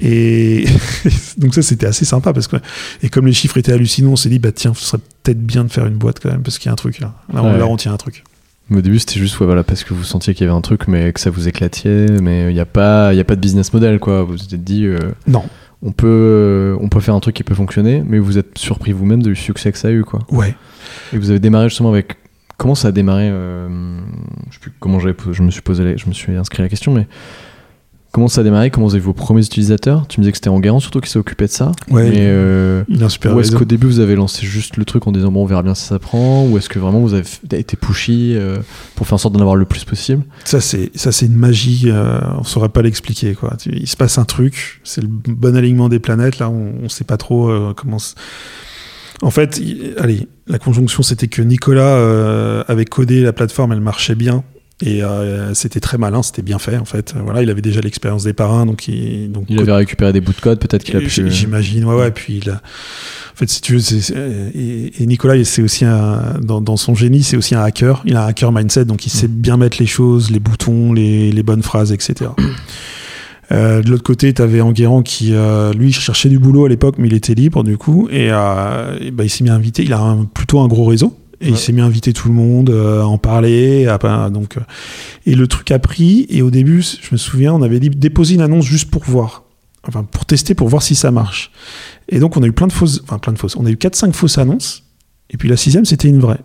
Et 0.00 0.64
donc 1.38 1.54
ça, 1.54 1.62
c'était 1.62 1.86
assez 1.86 2.04
sympa 2.04 2.32
parce 2.32 2.46
que, 2.48 2.56
et 3.02 3.08
comme 3.08 3.26
les 3.26 3.32
chiffres 3.32 3.56
étaient 3.58 3.72
hallucinants, 3.72 4.12
on 4.12 4.16
s'est 4.16 4.28
dit, 4.28 4.38
bah 4.38 4.52
tiens, 4.52 4.72
ce 4.74 4.84
serait 4.84 4.98
peut-être 5.22 5.40
bien 5.44 5.64
de 5.64 5.70
faire 5.74 5.86
une 5.86 5.96
boîte 5.96 6.20
quand 6.20 6.30
même 6.30 6.42
parce 6.42 6.58
qu'il 6.58 6.66
y 6.66 6.70
a 6.70 6.72
un 6.72 6.76
truc 6.76 7.00
là. 7.00 7.12
Là, 7.32 7.42
on, 7.42 7.52
Ouais. 7.52 7.58
là, 7.58 7.66
on 7.66 7.76
tient 7.76 7.92
un 7.92 7.96
truc. 7.96 8.24
Mais 8.70 8.78
Au 8.78 8.80
début, 8.80 8.98
c'était 8.98 9.18
juste 9.20 9.38
ouais, 9.40 9.46
voilà, 9.46 9.62
parce 9.62 9.84
que 9.84 9.92
vous 9.92 10.04
sentiez 10.04 10.32
qu'il 10.34 10.46
y 10.46 10.48
avait 10.48 10.56
un 10.56 10.62
truc, 10.62 10.88
mais 10.88 11.12
que 11.12 11.20
ça 11.20 11.28
vous 11.30 11.48
éclatiez, 11.48 12.06
mais 12.22 12.50
il 12.50 12.54
n'y 12.54 12.60
a, 12.60 12.64
pas- 12.64 13.12
il 13.12 13.16
y 13.16 13.20
a 13.20 13.24
pas 13.24 13.36
de 13.36 13.40
business 13.40 13.72
model. 13.74 13.98
Quoi. 13.98 14.22
Vous 14.22 14.32
vous 14.32 14.42
êtes 14.54 14.64
dit, 14.64 14.86
euh, 14.86 14.98
Non. 15.26 15.42
on, 15.82 15.92
peut, 15.92 16.06
euh, 16.08 16.76
on 16.80 16.88
peut 16.88 17.00
faire 17.00 17.14
un 17.14 17.20
truc 17.20 17.34
qui 17.36 17.42
peut 17.44 17.54
fonctionner, 17.54 18.02
mais 18.06 18.18
vous 18.18 18.38
êtes 18.38 18.56
surpris 18.56 18.92
vous-même 18.92 19.22
du 19.22 19.36
succès 19.36 19.70
que 19.70 19.76
ça 19.76 19.88
a 19.88 19.90
eu. 19.90 20.02
Quoi. 20.02 20.20
Ouais. 20.30 20.54
Et 21.12 21.18
vous 21.18 21.28
avez 21.30 21.40
démarré 21.40 21.68
justement 21.68 21.90
avec. 21.90 22.16
Comment 22.56 22.74
ça 22.76 22.88
a 22.88 22.92
démarré 22.92 23.28
euh, 23.30 23.68
Je 24.48 24.54
sais 24.54 24.60
plus 24.60 24.72
comment 24.80 24.98
je 25.00 25.42
me 25.42 25.50
suis 25.50 25.60
posé, 25.60 25.84
la- 25.84 25.96
je 25.96 26.06
me 26.06 26.12
suis 26.14 26.34
inscrit 26.36 26.62
à 26.62 26.64
la 26.64 26.68
question, 26.70 26.92
mais 26.94 27.06
comment 28.14 28.28
ça 28.28 28.40
a 28.40 28.44
démarré? 28.44 28.70
Comment 28.70 28.86
vous 28.86 28.94
avez 28.94 29.02
vos 29.04 29.12
premiers 29.12 29.44
utilisateurs? 29.44 30.06
Tu 30.08 30.20
me 30.20 30.22
disais 30.22 30.30
que 30.32 30.38
c'était 30.38 30.48
Enguerrand 30.48 30.78
surtout 30.80 31.00
qui 31.00 31.10
s'est 31.10 31.18
occupé 31.18 31.44
de 31.46 31.50
ça. 31.50 31.72
Ouais. 31.90 32.08
Mais 32.08 32.16
euh, 32.20 32.84
Il 32.88 33.02
a 33.02 33.06
un 33.06 33.08
super 33.10 33.34
ou 33.36 33.40
est-ce 33.40 33.54
qu'au 33.54 33.64
début 33.64 33.88
vous 33.88 33.98
avez 33.98 34.14
lancé 34.14 34.46
juste 34.46 34.76
le 34.76 34.84
truc 34.84 35.06
en 35.06 35.12
disant 35.12 35.32
bon 35.32 35.42
on 35.42 35.46
verra 35.46 35.62
bien 35.64 35.74
si 35.74 35.84
ça 35.84 35.98
prend 35.98 36.46
Ou 36.46 36.56
est-ce 36.56 36.68
que 36.68 36.78
vraiment 36.78 37.00
vous 37.00 37.12
avez 37.12 37.24
été 37.52 37.76
pushy 37.76 38.34
euh, 38.36 38.58
pour 38.94 39.06
faire 39.06 39.14
en 39.14 39.18
sorte 39.18 39.34
d'en 39.34 39.40
avoir 39.40 39.56
le 39.56 39.64
plus 39.64 39.84
possible? 39.84 40.22
Ça, 40.44 40.60
c'est, 40.60 40.90
ça, 40.94 41.10
c'est 41.12 41.26
une 41.26 41.36
magie. 41.36 41.82
euh, 41.86 42.20
on 42.38 42.44
saurait 42.44 42.68
pas 42.68 42.82
l'expliquer, 42.82 43.34
quoi. 43.34 43.56
Il 43.66 43.88
se 43.88 43.96
passe 43.96 44.16
un 44.16 44.24
truc. 44.24 44.80
C'est 44.84 45.00
le 45.02 45.08
bon 45.08 45.56
alignement 45.56 45.88
des 45.88 45.98
planètes. 45.98 46.38
Là, 46.38 46.48
on, 46.48 46.72
on 46.84 46.88
sait 46.88 47.04
pas 47.04 47.16
trop 47.16 47.48
euh, 47.50 47.74
comment. 47.76 47.98
En 49.22 49.30
fait, 49.30 49.58
il- 49.58 49.94
allez, 49.98 50.28
la 50.46 50.58
conjonction, 50.58 51.02
c'était 51.02 51.28
que 51.28 51.42
Nicolas 51.42 52.62
avait 52.68 52.84
codé 52.84 53.20
la 53.22 53.32
plateforme, 53.32 53.72
elle 53.72 53.80
marchait 53.80 54.14
bien. 54.14 54.44
Et 54.82 55.04
euh, 55.04 55.54
c'était 55.54 55.78
très 55.78 55.98
malin, 55.98 56.22
c'était 56.22 56.42
bien 56.42 56.58
fait 56.58 56.76
en 56.78 56.84
fait. 56.84 57.14
Voilà, 57.22 57.42
il 57.42 57.48
avait 57.50 57.62
déjà 57.62 57.80
l'expérience 57.80 58.24
des 58.24 58.32
parrains, 58.32 58.66
donc 58.66 58.88
il, 58.88 59.30
donc 59.30 59.44
Il 59.48 59.58
avait 59.60 59.72
récupéré 59.72 60.12
des 60.12 60.20
bouts 60.20 60.32
de 60.32 60.40
code, 60.40 60.58
peut-être 60.58 60.82
qu'il 60.82 60.96
a 60.96 61.00
pu. 61.00 61.30
J'imagine, 61.30 61.84
ouais, 61.84 61.94
ouais. 61.94 62.10
Puis 62.10 62.40
il 62.42 62.50
a... 62.50 62.54
En 62.54 63.36
fait, 63.36 63.48
si 63.48 63.60
tu 63.60 63.76
veux, 63.76 63.82
et, 64.54 65.02
et 65.02 65.06
Nicolas, 65.06 65.42
c'est 65.44 65.62
aussi 65.62 65.84
un, 65.84 66.38
dans, 66.42 66.60
dans 66.60 66.76
son 66.76 66.94
génie, 66.94 67.22
c'est 67.22 67.36
aussi 67.36 67.54
un 67.54 67.62
hacker. 67.62 68.02
Il 68.04 68.16
a 68.16 68.24
un 68.24 68.26
hacker 68.28 68.50
mindset, 68.52 68.84
donc 68.84 69.06
il 69.06 69.10
sait 69.10 69.28
bien 69.28 69.56
mettre 69.56 69.76
les 69.80 69.86
choses, 69.86 70.30
les 70.30 70.40
boutons, 70.40 70.92
les, 70.92 71.30
les 71.32 71.42
bonnes 71.44 71.62
phrases, 71.62 71.92
etc. 71.92 72.30
Euh, 73.52 73.82
de 73.82 73.90
l'autre 73.90 74.02
côté, 74.02 74.32
tu 74.32 74.40
avais 74.40 74.62
Enguerrand 74.62 75.02
qui, 75.02 75.34
euh, 75.34 75.74
lui, 75.74 75.92
cherchait 75.92 76.30
du 76.30 76.38
boulot 76.38 76.64
à 76.64 76.68
l'époque, 76.70 76.94
mais 76.96 77.08
il 77.08 77.14
était 77.14 77.34
libre 77.34 77.62
du 77.62 77.76
coup. 77.76 78.08
Et, 78.10 78.28
euh, 78.30 78.96
et 79.02 79.10
bah, 79.10 79.22
il 79.24 79.28
s'est 79.28 79.44
mis 79.44 79.50
à 79.50 79.54
inviter. 79.54 79.82
Il 79.82 79.92
a 79.92 80.00
un- 80.00 80.24
plutôt 80.24 80.60
un 80.60 80.66
gros 80.66 80.86
réseau. 80.86 81.14
Et 81.40 81.48
il 81.48 81.56
s'est 81.56 81.72
mis 81.72 81.80
à 81.80 81.84
inviter 81.84 82.12
tout 82.12 82.28
le 82.28 82.34
monde, 82.34 82.70
euh, 82.70 83.02
à 83.02 83.06
en 83.06 83.18
parler. 83.18 83.86
à 83.86 84.30
donc, 84.30 84.56
euh, 84.56 84.60
et 85.26 85.34
le 85.34 85.46
truc 85.46 85.70
a 85.70 85.78
pris. 85.78 86.26
Et 86.28 86.42
au 86.42 86.50
début, 86.50 86.82
je 86.82 87.08
me 87.12 87.16
souviens, 87.16 87.52
on 87.52 87.62
avait 87.62 87.80
dit 87.80 87.90
déposer 87.90 88.34
une 88.34 88.40
annonce 88.40 88.64
juste 88.64 88.90
pour 88.90 89.04
voir. 89.04 89.44
Enfin, 89.86 90.04
pour 90.04 90.24
tester, 90.24 90.54
pour 90.54 90.68
voir 90.68 90.82
si 90.82 90.94
ça 90.94 91.10
marche. 91.10 91.50
Et 92.08 92.18
donc, 92.18 92.36
on 92.36 92.42
a 92.42 92.46
eu 92.46 92.52
plein 92.52 92.66
de 92.66 92.72
fausses. 92.72 93.02
Enfin, 93.04 93.18
plein 93.18 93.32
de 93.32 93.38
fausses. 93.38 93.56
On 93.56 93.66
a 93.66 93.70
eu 93.70 93.76
4-5 93.76 94.12
fausses 94.12 94.38
annonces. 94.38 94.84
Et 95.30 95.36
puis 95.36 95.48
la 95.48 95.56
sixième, 95.56 95.84
c'était 95.84 96.08
une 96.08 96.20
vraie. 96.20 96.40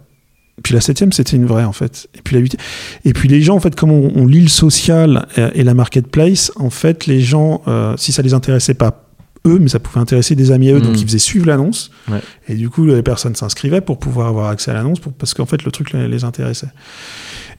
Puis 0.63 0.73
la 0.73 0.81
septième, 0.81 1.11
c'était 1.13 1.37
une 1.37 1.45
vraie, 1.45 1.63
en 1.63 1.71
fait. 1.71 2.09
Et 2.15 2.21
puis 2.21 2.35
la 2.35 2.41
huitième. 2.41 2.61
Et 3.05 3.13
puis 3.13 3.29
les 3.29 3.41
gens, 3.41 3.55
en 3.55 3.59
fait, 3.59 3.75
comme 3.75 3.91
on, 3.91 4.11
on 4.15 4.25
lit 4.25 4.41
le 4.41 4.49
social 4.49 5.27
euh, 5.37 5.51
et 5.53 5.63
la 5.63 5.73
marketplace, 5.73 6.51
en 6.57 6.69
fait, 6.69 7.05
les 7.05 7.21
gens, 7.21 7.61
euh, 7.67 7.95
si 7.97 8.11
ça 8.11 8.21
les 8.21 8.33
intéressait 8.33 8.73
pas 8.73 9.08
eux, 9.45 9.59
mais 9.59 9.69
ça 9.69 9.79
pouvait 9.79 9.99
intéresser 10.01 10.35
des 10.35 10.51
amis 10.51 10.69
à 10.69 10.73
eux, 10.73 10.81
donc 10.81 10.99
ils 10.99 11.05
faisaient 11.05 11.17
suivre 11.19 11.45
l'annonce. 11.47 11.91
Ouais. 12.09 12.19
Et 12.47 12.55
du 12.55 12.69
coup, 12.69 12.85
les 12.85 13.01
personnes 13.03 13.35
s'inscrivaient 13.35 13.81
pour 13.81 13.99
pouvoir 13.99 14.27
avoir 14.27 14.49
accès 14.49 14.71
à 14.71 14.73
l'annonce, 14.73 14.99
parce 15.17 15.33
qu'en 15.33 15.45
fait, 15.45 15.63
le 15.63 15.71
truc 15.71 15.93
les, 15.93 16.07
les 16.07 16.23
intéressait. 16.23 16.67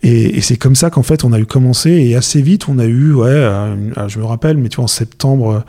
Et, 0.02 0.36
et 0.36 0.40
c'est 0.40 0.56
comme 0.56 0.74
ça 0.76 0.90
qu'en 0.90 1.02
fait, 1.02 1.24
on 1.24 1.32
a 1.32 1.38
eu 1.38 1.46
commencé, 1.46 1.90
et 1.90 2.16
assez 2.16 2.40
vite, 2.42 2.68
on 2.68 2.78
a 2.78 2.86
eu, 2.86 3.12
ouais, 3.12 3.28
euh, 3.28 3.74
une- 3.74 3.92
ah, 3.96 4.08
je 4.08 4.18
me 4.18 4.24
rappelle, 4.24 4.56
mais 4.56 4.68
tu 4.68 4.76
vois, 4.76 4.84
en 4.84 4.88
septembre, 4.88 5.50
euh, 5.50 5.60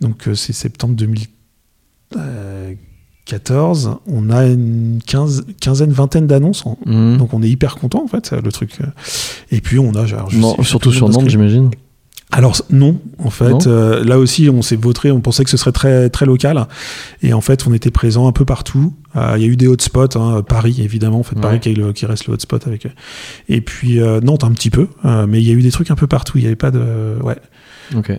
donc 0.00 0.28
euh, 0.28 0.34
c'est 0.34 0.52
septembre 0.52 0.94
2014, 0.96 3.96
on 4.06 4.30
a 4.30 4.46
une 4.46 5.00
quinze, 5.06 5.44
quinzaine, 5.60 5.90
vingtaine 5.92 6.26
d'annonces. 6.26 6.64
Mhm. 6.86 7.16
donc 7.18 7.32
on 7.34 7.42
est 7.42 7.48
hyper 7.48 7.76
content 7.76 8.02
en 8.04 8.08
fait, 8.08 8.32
le 8.32 8.52
truc. 8.52 8.78
Et 9.50 9.60
puis 9.60 9.78
on 9.78 9.94
a, 9.94 10.04
Non, 10.32 10.62
surtout 10.62 10.92
sur 10.92 11.08
Nantes, 11.08 11.28
j'imagine. 11.28 11.70
Alors 12.32 12.56
non, 12.70 13.00
en 13.18 13.30
fait, 13.30 13.66
euh, 13.66 14.04
là 14.04 14.16
aussi 14.18 14.48
on 14.50 14.62
s'est 14.62 14.76
vautré, 14.76 15.10
on 15.10 15.20
pensait 15.20 15.42
que 15.42 15.50
ce 15.50 15.56
serait 15.56 15.72
très 15.72 16.08
très 16.10 16.26
local, 16.26 16.66
et 17.22 17.32
en 17.32 17.40
fait 17.40 17.66
on 17.66 17.74
était 17.74 17.90
présent 17.90 18.28
un 18.28 18.32
peu 18.32 18.44
partout. 18.44 18.94
Euh, 19.16 19.32
Il 19.36 19.42
y 19.42 19.44
a 19.44 19.48
eu 19.48 19.56
des 19.56 19.66
hotspots, 19.66 20.16
hein, 20.16 20.42
Paris 20.46 20.80
évidemment, 20.80 21.18
en 21.18 21.22
fait 21.24 21.34
Ouais. 21.34 21.42
Paris 21.42 21.58
qui, 21.60 21.70
est 21.70 21.74
le- 21.74 21.92
qui 21.92 22.06
reste 22.06 22.28
le 22.28 22.34
hotspot 22.34 22.64
avec. 22.68 22.86
eux. 22.86 22.90
Et 23.48 23.60
puis 23.60 24.00
euh, 24.00 24.20
Nantes 24.20 24.44
un 24.44 24.52
petit 24.52 24.70
peu, 24.70 24.86
euh, 25.04 25.26
mais 25.28 25.40
il 25.42 25.48
y 25.48 25.50
a 25.50 25.54
eu 25.54 25.62
des 25.62 25.72
trucs 25.72 25.90
un 25.90 25.96
peu 25.96 26.06
partout. 26.06 26.38
Il 26.38 26.44
y 26.44 26.46
avait 26.46 26.54
pas 26.56 26.70
de, 26.70 26.80
ouais. 27.22 27.36
Ok. 27.96 28.12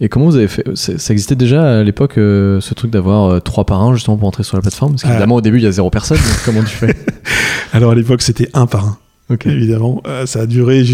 Et 0.00 0.08
comment 0.08 0.26
vous 0.26 0.36
avez 0.36 0.48
fait 0.48 0.64
Ça 0.76 0.92
existait 1.12 1.34
déjà 1.36 1.78
à 1.80 1.82
l'époque 1.84 2.18
euh, 2.18 2.60
ce 2.60 2.72
truc 2.74 2.90
d'avoir 2.90 3.30
euh, 3.30 3.38
trois 3.40 3.64
par 3.64 3.80
un 3.82 3.94
justement 3.94 4.16
pour 4.16 4.26
entrer 4.28 4.42
sur 4.42 4.56
la 4.56 4.60
plateforme? 4.62 4.92
Parce 4.92 5.04
Ah. 5.04 5.08
qu'évidemment 5.08 5.36
au 5.36 5.40
début 5.40 5.58
il 5.58 5.64
y 5.64 5.66
a 5.68 5.72
zéro 5.72 5.88
personne, 5.90 6.18
donc 6.18 6.40
comment 6.44 6.60
tu 6.62 6.74
fais? 6.76 6.96
Alors 7.72 7.92
à 7.92 7.94
l'époque 7.94 8.22
c'était 8.22 8.48
un 8.54 8.66
par 8.66 8.98
un, 9.32 9.34
Ok. 9.34 9.46
évidemment. 9.46 10.02
Euh, 10.06 10.26
ça 10.26 10.40
a 10.42 10.46
duré 10.46 10.84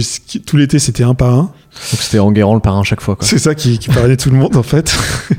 tout 0.47 0.57
l'été, 0.57 0.79
c'était 0.79 1.05
un 1.05 1.15
par 1.15 1.33
un. 1.35 1.43
Donc 1.43 2.01
c'était 2.01 2.19
Enguerrand 2.19 2.55
le 2.55 2.61
parrain 2.61 2.83
chaque 2.85 3.01
fois 3.01 3.17
quoi. 3.17 3.27
C'est 3.27 3.39
ça 3.39 3.55
qui, 3.55 3.79
qui 3.79 3.89
parrainait 3.89 4.17
tout 4.17 4.31
le 4.31 4.37
monde 4.37 4.57
en 4.57 4.63
fait. 4.63 4.97
Mais 5.31 5.37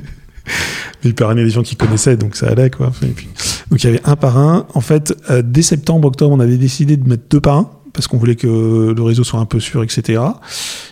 il 1.05 1.15
parrainait 1.15 1.43
des 1.43 1.49
gens 1.49 1.63
qui 1.63 1.75
connaissaient, 1.75 2.17
donc 2.17 2.35
ça 2.35 2.47
allait 2.47 2.69
quoi. 2.69 2.91
Et 3.03 3.07
puis- 3.07 3.27
donc 3.69 3.83
il 3.83 3.87
y 3.87 3.89
avait 3.89 4.01
un 4.05 4.15
par 4.15 4.37
un. 4.37 4.65
En 4.73 4.81
fait, 4.81 5.13
euh, 5.29 5.41
dès 5.45 5.61
septembre, 5.61 6.07
octobre, 6.07 6.33
on 6.35 6.39
avait 6.39 6.57
décidé 6.57 6.97
de 6.97 7.07
mettre 7.07 7.23
deux 7.29 7.39
par 7.41 7.57
un 7.57 7.69
parce 7.93 8.07
qu'on 8.07 8.17
voulait 8.17 8.35
que 8.35 8.93
le 8.95 9.01
réseau 9.03 9.23
soit 9.23 9.39
un 9.39 9.45
peu 9.45 9.59
sûr, 9.59 9.83
etc. 9.83 10.21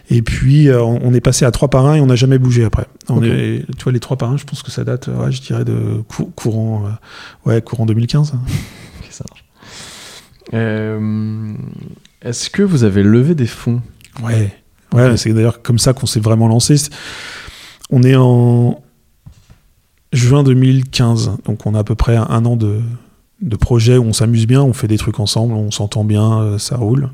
Et 0.10 0.22
puis 0.24 0.67
euh, 0.67 0.82
on 0.84 1.13
est 1.13 1.22
passé 1.22 1.46
à 1.46 1.52
trois 1.52 1.70
par 1.70 1.86
un 1.86 1.96
et 1.96 2.02
on 2.02 2.08
n'a 2.08 2.15
jamais 2.15 2.38
bougé 2.39 2.65
après. 2.65 2.86
On 3.08 3.17
Ok. 3.17 3.24
est, 3.26 3.65
tu 3.78 3.84
vois, 3.84 3.93
les 3.93 4.00
trois 4.00 4.17
par 4.17 4.32
un, 4.32 4.38
je 4.38 4.43
pense 4.46 4.63
que 4.63 4.72
ça 4.72 4.84
date, 4.84 5.08
ouais, 5.08 5.32
je 5.32 5.41
dirais 5.41 5.63
de 5.63 6.02
cou- 6.08 6.32
courant, 6.36 6.84
ouais, 7.46 7.62
courant 7.62 7.86
2015. 7.86 8.34
Ok, 8.34 8.34
ça 8.34 8.38
marche. 8.38 8.54
Euh, 8.54 8.87
Est-ce 10.51 12.49
que 12.49 12.63
vous 12.63 12.83
avez 12.83 13.03
levé 13.03 13.36
des 13.36 13.47
fonds 13.47 13.81
Ouais, 14.23 14.53
ouais, 14.93 15.17
c'est 15.17 15.33
d'ailleurs 15.33 15.62
comme 15.62 15.79
ça 15.79 15.93
qu'on 15.93 16.07
s'est 16.07 16.19
vraiment 16.19 16.47
lancé. 16.47 16.75
On 17.89 18.03
est 18.03 18.15
en 18.15 18.81
juin 20.13 20.43
2015, 20.43 21.38
donc 21.45 21.65
on 21.65 21.75
a 21.75 21.79
à 21.79 21.83
peu 21.83 21.95
près 21.95 22.15
un 22.15 22.45
an 22.45 22.55
de, 22.55 22.79
de 23.41 23.55
projet 23.55 23.97
où 23.97 24.03
on 24.03 24.13
s'amuse 24.13 24.47
bien, 24.47 24.63
on 24.63 24.73
fait 24.73 24.88
des 24.88 24.97
trucs 24.97 25.19
ensemble, 25.19 25.53
on 25.53 25.71
s'entend 25.71 26.03
bien, 26.03 26.41
euh, 26.41 26.57
ça 26.57 26.77
roule. 26.77 27.10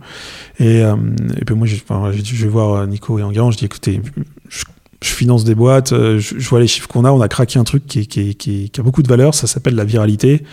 Et, 0.59 0.81
euh, 0.81 0.95
et 1.39 1.45
puis 1.45 1.55
moi, 1.55 1.67
enfin, 1.89 2.11
je 2.11 2.43
vais 2.43 2.49
voir 2.49 2.73
euh, 2.73 2.87
Nico 2.87 3.19
et 3.19 3.23
Enguerrand, 3.23 3.51
je 3.51 3.57
dis 3.57 3.65
écoutez, 3.65 4.01
je, 4.47 4.63
je 5.01 5.09
finance 5.09 5.43
des 5.43 5.55
boîtes, 5.55 5.91
euh, 5.91 6.19
je, 6.19 6.39
je 6.39 6.49
vois 6.49 6.59
les 6.59 6.67
chiffres 6.67 6.87
qu'on 6.87 7.05
a, 7.05 7.11
on 7.11 7.21
a 7.21 7.27
craqué 7.27 7.59
un 7.59 7.63
truc 7.63 7.85
qui 7.87 8.71
a 8.77 8.81
beaucoup 8.81 9.03
de 9.03 9.09
valeur, 9.09 9.33
ça 9.33 9.47
s'appelle 9.47 9.75
la 9.75 9.85
viralité. 9.85 10.43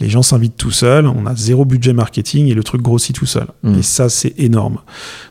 Les 0.00 0.08
gens 0.10 0.22
s'invitent 0.22 0.56
tout 0.56 0.70
seuls, 0.70 1.06
on 1.06 1.26
a 1.26 1.34
zéro 1.34 1.64
budget 1.64 1.92
marketing 1.92 2.46
et 2.48 2.54
le 2.54 2.62
truc 2.62 2.82
grossit 2.82 3.14
tout 3.14 3.26
seul. 3.26 3.46
Mm. 3.62 3.78
Et 3.78 3.82
ça, 3.82 4.08
c'est 4.08 4.34
énorme. 4.38 4.78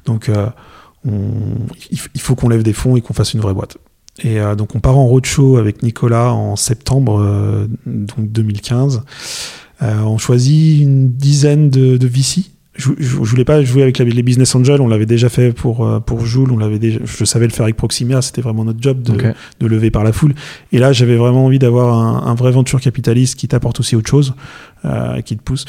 Donc, 0.06 0.30
euh, 0.30 0.48
on- 1.06 1.68
il 1.92 2.22
faut 2.22 2.36
qu'on 2.36 2.50
lève 2.50 2.64
des 2.64 2.74
fonds 2.74 2.96
et 2.96 3.02
qu'on 3.02 3.14
fasse 3.14 3.34
une 3.34 3.42
vraie 3.42 3.54
boîte. 3.54 3.78
Et 4.24 4.40
euh, 4.40 4.56
donc, 4.56 4.76
on 4.76 4.80
part 4.80 4.98
en 4.98 5.06
roadshow 5.06 5.58
avec 5.58 5.84
Nicolas 5.84 6.32
en 6.34 6.56
septembre 6.56 7.20
euh, 7.22 7.68
donc 7.86 8.32
2015. 8.32 9.04
Euh, 9.82 10.00
on 10.04 10.18
choisit 10.18 10.82
une 10.82 11.10
dizaine 11.12 11.70
de, 11.70 11.98
de 11.98 12.08
VC. 12.08 12.46
Je, 12.78 12.90
je, 12.98 13.06
je 13.06 13.14
voulais 13.14 13.46
pas 13.46 13.64
jouer 13.64 13.84
avec 13.84 13.98
les 14.00 14.24
business 14.24 14.54
angels, 14.54 14.82
on 14.82 14.88
l'avait 14.88 15.06
déjà 15.06 15.30
fait 15.30 15.54
pour, 15.54 15.86
euh, 15.86 16.00
pour 16.00 16.26
Joule, 16.26 16.52
on 16.52 16.58
l'avait 16.58 16.80
déjà, 16.80 17.00
je 17.06 17.24
savais 17.24 17.46
le 17.48 17.54
faire 17.54 17.64
avec 17.64 17.78
Proximia, 17.78 18.22
c'était 18.22 18.42
vraiment 18.42 18.66
notre 18.66 18.82
job 18.82 19.02
de, 19.02 19.14
de 19.60 19.68
lever 19.68 19.92
par 19.92 20.04
la 20.04 20.12
foule. 20.12 20.34
Et 20.74 20.78
là, 20.78 20.92
j'avais 20.92 21.16
vraiment 21.16 21.46
envie 21.46 21.60
d'avoir 21.60 21.98
un, 21.98 22.30
un 22.30 22.36
vrai 22.36 22.52
venture 22.52 22.82
capitaliste 22.82 23.40
qui 23.40 23.48
t'apporte 23.48 23.80
aussi 23.80 23.96
autre 23.96 24.10
chose, 24.10 24.34
euh, 24.84 25.22
qui 25.22 25.38
te 25.38 25.42
pousse. 25.42 25.66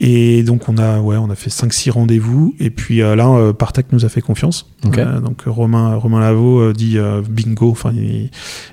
Et 0.00 0.42
donc, 0.42 0.68
on 0.68 0.78
a, 0.78 0.98
ouais, 0.98 1.16
on 1.16 1.30
a 1.30 1.36
fait 1.36 1.48
5-6 1.50 1.90
rendez-vous. 1.92 2.56
Et 2.58 2.70
puis 2.70 3.02
euh, 3.02 3.14
là, 3.14 3.28
euh, 3.28 3.52
Partech 3.52 3.86
nous 3.92 4.04
a 4.04 4.08
fait 4.08 4.20
confiance. 4.20 4.66
Euh, 5.06 5.20
donc, 5.20 5.42
Romain, 5.46 5.94
Romain 5.94 6.18
Lavaux 6.18 6.72
dit 6.72 6.98
bingo. 7.30 7.70
Enfin, 7.70 7.92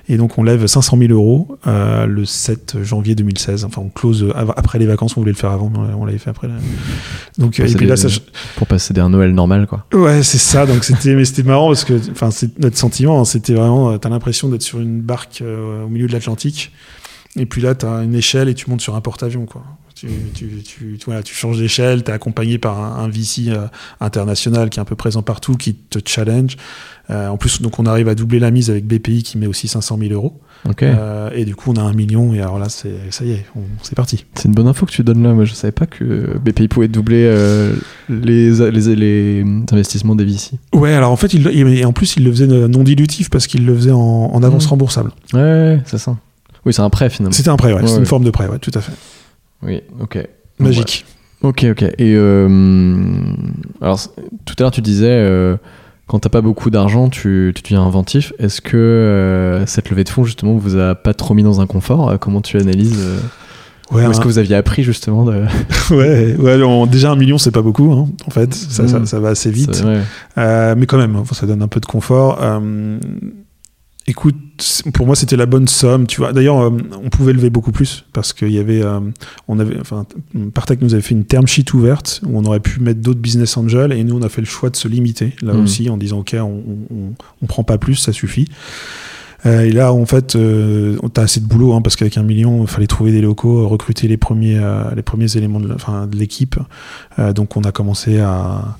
et, 0.08 0.16
donc, 0.16 0.38
on 0.38 0.42
lève 0.42 0.66
500 0.66 0.96
000 0.98 1.12
euros 1.12 1.56
le 1.66 2.24
7 2.24 2.78
janvier 2.82 3.14
2016. 3.14 3.64
Enfin, 3.64 3.80
on 3.84 3.90
close 3.90 4.32
après 4.56 4.80
les 4.80 4.86
vacances. 4.86 5.16
On 5.16 5.20
voulait 5.20 5.30
le 5.30 5.36
faire 5.36 5.52
avant, 5.52 5.70
mais 5.70 5.94
on 5.96 6.04
l'avait 6.04 6.18
fait 6.18 6.30
après. 6.30 6.48
Donc, 7.38 7.56
Passer 7.58 7.74
et 7.74 7.76
puis 7.76 7.86
là, 7.86 7.94
des- 7.94 8.08
ça, 8.08 8.20
Pour 8.56 8.66
passer 8.66 8.92
d'un 8.92 9.10
Noël 9.10 9.32
normal 9.32 9.68
quoi. 9.68 9.86
Ouais, 9.94 10.24
c'est 10.24 10.38
ça. 10.38 10.66
Donc 10.66 10.82
c'était, 10.82 11.14
mais 11.14 11.24
c'était 11.24 11.44
marrant 11.44 11.68
parce 11.68 11.84
que, 11.84 11.94
enfin, 12.10 12.32
c'est 12.32 12.58
notre 12.58 12.76
sentiment. 12.76 13.20
hein, 13.20 13.24
c'était 13.24 13.54
vraiment, 13.54 13.96
t'as 13.98 14.08
l'impression 14.08 14.48
d'être 14.48 14.62
sur 14.62 14.80
une 14.80 15.00
barque 15.00 15.42
euh, 15.42 15.84
au 15.84 15.88
milieu 15.88 16.08
de 16.08 16.12
l'Atlantique. 16.12 16.72
Et 17.36 17.46
puis 17.46 17.62
là, 17.62 17.76
t'as 17.76 18.02
une 18.02 18.16
échelle 18.16 18.48
et 18.48 18.54
tu 18.54 18.68
montes 18.68 18.80
sur 18.80 18.96
un 18.96 19.00
porte-avions, 19.00 19.46
quoi. 19.46 19.62
Tu, 20.00 20.06
tu, 20.32 20.46
tu, 20.64 20.96
tu- 20.98 21.04
voilà, 21.04 21.22
tu 21.22 21.34
changes 21.34 21.58
d'échelle. 21.58 22.02
T'es 22.02 22.12
accompagné 22.12 22.56
par 22.56 22.80
un, 22.80 23.04
un 23.04 23.08
VC 23.08 23.48
euh, 23.48 23.66
international 24.00 24.70
qui 24.70 24.78
est 24.78 24.82
un 24.82 24.86
peu 24.86 24.96
présent 24.96 25.22
partout, 25.22 25.56
qui 25.56 25.74
te 25.74 25.98
challenge. 26.04 26.56
Euh, 27.10 27.28
en 27.28 27.36
plus, 27.36 27.60
donc 27.60 27.78
on 27.78 27.84
arrive 27.86 28.08
à 28.08 28.14
doubler 28.14 28.38
la 28.38 28.50
mise 28.50 28.70
avec 28.70 28.86
BPI 28.86 29.22
qui 29.22 29.36
met 29.36 29.46
aussi 29.46 29.68
500 29.68 29.98
000 29.98 30.12
euros. 30.12 30.40
Ok. 30.68 30.82
Euh, 30.84 31.30
et 31.34 31.44
du 31.44 31.54
coup, 31.54 31.70
on 31.72 31.76
a 31.76 31.82
un 31.82 31.92
million. 31.92 32.32
Et 32.32 32.40
alors 32.40 32.58
là, 32.58 32.68
c'est, 32.70 32.94
ça 33.10 33.24
y 33.24 33.32
est, 33.32 33.44
c'est 33.82 33.94
parti. 33.94 34.24
C'est 34.36 34.46
une 34.46 34.54
bonne 34.54 34.68
info 34.68 34.86
que 34.86 34.92
tu 34.92 35.02
donnes 35.02 35.22
là. 35.22 35.34
Moi 35.34 35.44
je 35.44 35.52
savais 35.54 35.72
pas 35.72 35.86
que 35.86 36.38
BPI 36.38 36.68
pouvait 36.68 36.88
doubler 36.88 37.24
euh, 37.26 37.74
les, 38.08 38.50
les, 38.70 38.96
les 38.96 39.44
investissements 39.72 40.14
des 40.14 40.24
VC. 40.24 40.52
Ouais, 40.72 40.94
alors 40.94 41.10
en 41.12 41.16
fait, 41.16 41.34
il, 41.34 41.46
et 41.48 41.84
en 41.84 41.92
plus, 41.92 42.16
il 42.16 42.24
le 42.24 42.30
faisait 42.30 42.46
non 42.46 42.84
dilutif 42.84 43.28
parce 43.28 43.46
qu'il 43.46 43.66
le 43.66 43.74
faisait 43.74 43.90
en, 43.92 43.98
en 43.98 44.42
avance 44.42 44.64
Mhm. 44.64 44.70
remboursable. 44.70 45.10
Ouais, 45.34 45.40
ouais, 45.40 45.80
c'est 45.84 45.98
ça. 45.98 46.16
Oui, 46.64 46.72
c'est 46.72 46.82
un 46.82 46.90
prêt 46.90 47.10
finalement. 47.10 47.32
C'était 47.36 47.48
un 47.50 47.56
prêt, 47.56 47.72
ouais. 47.72 47.82
Ouais. 47.82 47.96
une 47.98 48.06
forme 48.06 48.24
de 48.24 48.30
prêt, 48.30 48.46
ouais, 48.46 48.58
tout 48.58 48.70
à 48.74 48.80
fait. 48.80 48.92
Oui, 49.62 49.82
ok. 50.00 50.18
Magique. 50.58 51.04
Ok, 51.42 51.64
ok. 51.70 51.82
Et 51.82 52.14
euh, 52.16 52.48
alors, 53.80 53.98
tout 54.44 54.54
à 54.58 54.62
l'heure, 54.62 54.70
tu 54.70 54.82
disais, 54.82 55.08
euh, 55.10 55.56
quand 56.06 56.18
t'as 56.18 56.28
pas 56.28 56.42
beaucoup 56.42 56.70
d'argent, 56.70 57.08
tu, 57.08 57.52
tu 57.54 57.62
deviens 57.62 57.82
inventif. 57.82 58.32
Est-ce 58.38 58.60
que 58.60 58.76
euh, 58.76 59.64
cette 59.66 59.88
levée 59.90 60.04
de 60.04 60.08
fonds, 60.10 60.24
justement, 60.24 60.54
vous 60.56 60.76
a 60.76 60.94
pas 60.94 61.14
trop 61.14 61.32
mis 61.34 61.42
dans 61.42 61.60
un 61.60 61.66
confort? 61.66 62.18
Comment 62.18 62.40
tu 62.42 62.58
analyses 62.58 62.98
euh, 63.00 63.18
Ouais, 63.90 64.06
Ou 64.06 64.10
est-ce 64.10 64.20
que 64.20 64.26
vous 64.26 64.38
aviez 64.38 64.54
appris, 64.54 64.82
justement 64.84 65.24
de... 65.24 65.44
ouais, 65.90 66.36
ouais, 66.36 66.86
déjà 66.86 67.10
un 67.10 67.16
million, 67.16 67.38
c'est 67.38 67.50
pas 67.50 67.62
beaucoup, 67.62 67.90
hein, 67.92 68.08
en 68.26 68.30
fait. 68.30 68.54
Ça, 68.54 68.86
ça, 68.86 68.98
Mhm. 69.00 69.06
ça 69.06 69.18
va 69.18 69.30
assez 69.30 69.50
vite. 69.50 69.82
Euh, 70.38 70.74
mais 70.76 70.86
quand 70.86 70.98
même, 70.98 71.22
ça 71.32 71.46
donne 71.46 71.62
un 71.62 71.68
peu 71.68 71.80
de 71.80 71.86
confort. 71.86 72.38
Écoute, 74.10 74.34
pour 74.92 75.06
moi, 75.06 75.14
c'était 75.14 75.36
la 75.36 75.46
bonne 75.46 75.68
somme. 75.68 76.08
Tu 76.08 76.20
vois, 76.20 76.32
d'ailleurs, 76.32 76.60
euh, 76.60 76.70
on 77.00 77.10
pouvait 77.10 77.32
lever 77.32 77.48
beaucoup 77.48 77.70
plus 77.70 78.04
parce 78.12 78.32
qu'il 78.32 78.50
y 78.50 78.58
avait, 78.58 78.82
euh, 78.82 78.98
on 79.46 79.60
avait, 79.60 79.78
enfin, 79.80 80.04
Partech 80.52 80.80
nous 80.82 80.94
avait 80.94 81.02
fait 81.02 81.14
une 81.14 81.24
term 81.24 81.46
sheet 81.46 81.72
ouverte 81.74 82.20
où 82.26 82.36
on 82.36 82.44
aurait 82.44 82.58
pu 82.58 82.80
mettre 82.80 83.00
d'autres 83.00 83.20
business 83.20 83.56
angels 83.56 83.92
et 83.92 84.02
nous, 84.02 84.18
on 84.18 84.22
a 84.22 84.28
fait 84.28 84.40
le 84.40 84.48
choix 84.48 84.68
de 84.68 84.74
se 84.74 84.88
limiter 84.88 85.36
là 85.42 85.54
Mhm. 85.54 85.62
aussi 85.62 85.88
en 85.90 85.96
disant, 85.96 86.18
ok, 86.18 86.34
on, 86.40 86.44
on, 86.90 87.12
on- 87.40 87.46
prend 87.46 87.62
pas 87.62 87.78
plus, 87.78 87.94
ça 87.94 88.12
suffit. 88.12 88.46
Euh, 89.46 89.60
et 89.60 89.70
là, 89.70 89.92
en 89.92 90.06
fait, 90.06 90.36
t'as 91.14 91.22
assez 91.22 91.38
de 91.38 91.46
boulot 91.46 91.72
hein, 91.74 91.80
parce 91.80 91.94
qu'avec 91.94 92.18
un 92.18 92.24
million, 92.24 92.62
il 92.62 92.66
fallait 92.68 92.88
trouver 92.88 93.12
des 93.12 93.20
locaux, 93.20 93.68
recruter 93.68 94.08
les 94.08 94.16
premiers, 94.16 94.60
les 94.96 95.02
premiers 95.02 95.36
éléments 95.36 95.60
de, 95.60 96.16
l'équipe. 96.16 96.56
Donc, 97.34 97.56
on 97.56 97.62
a 97.62 97.70
commencé 97.70 98.18
à, 98.18 98.76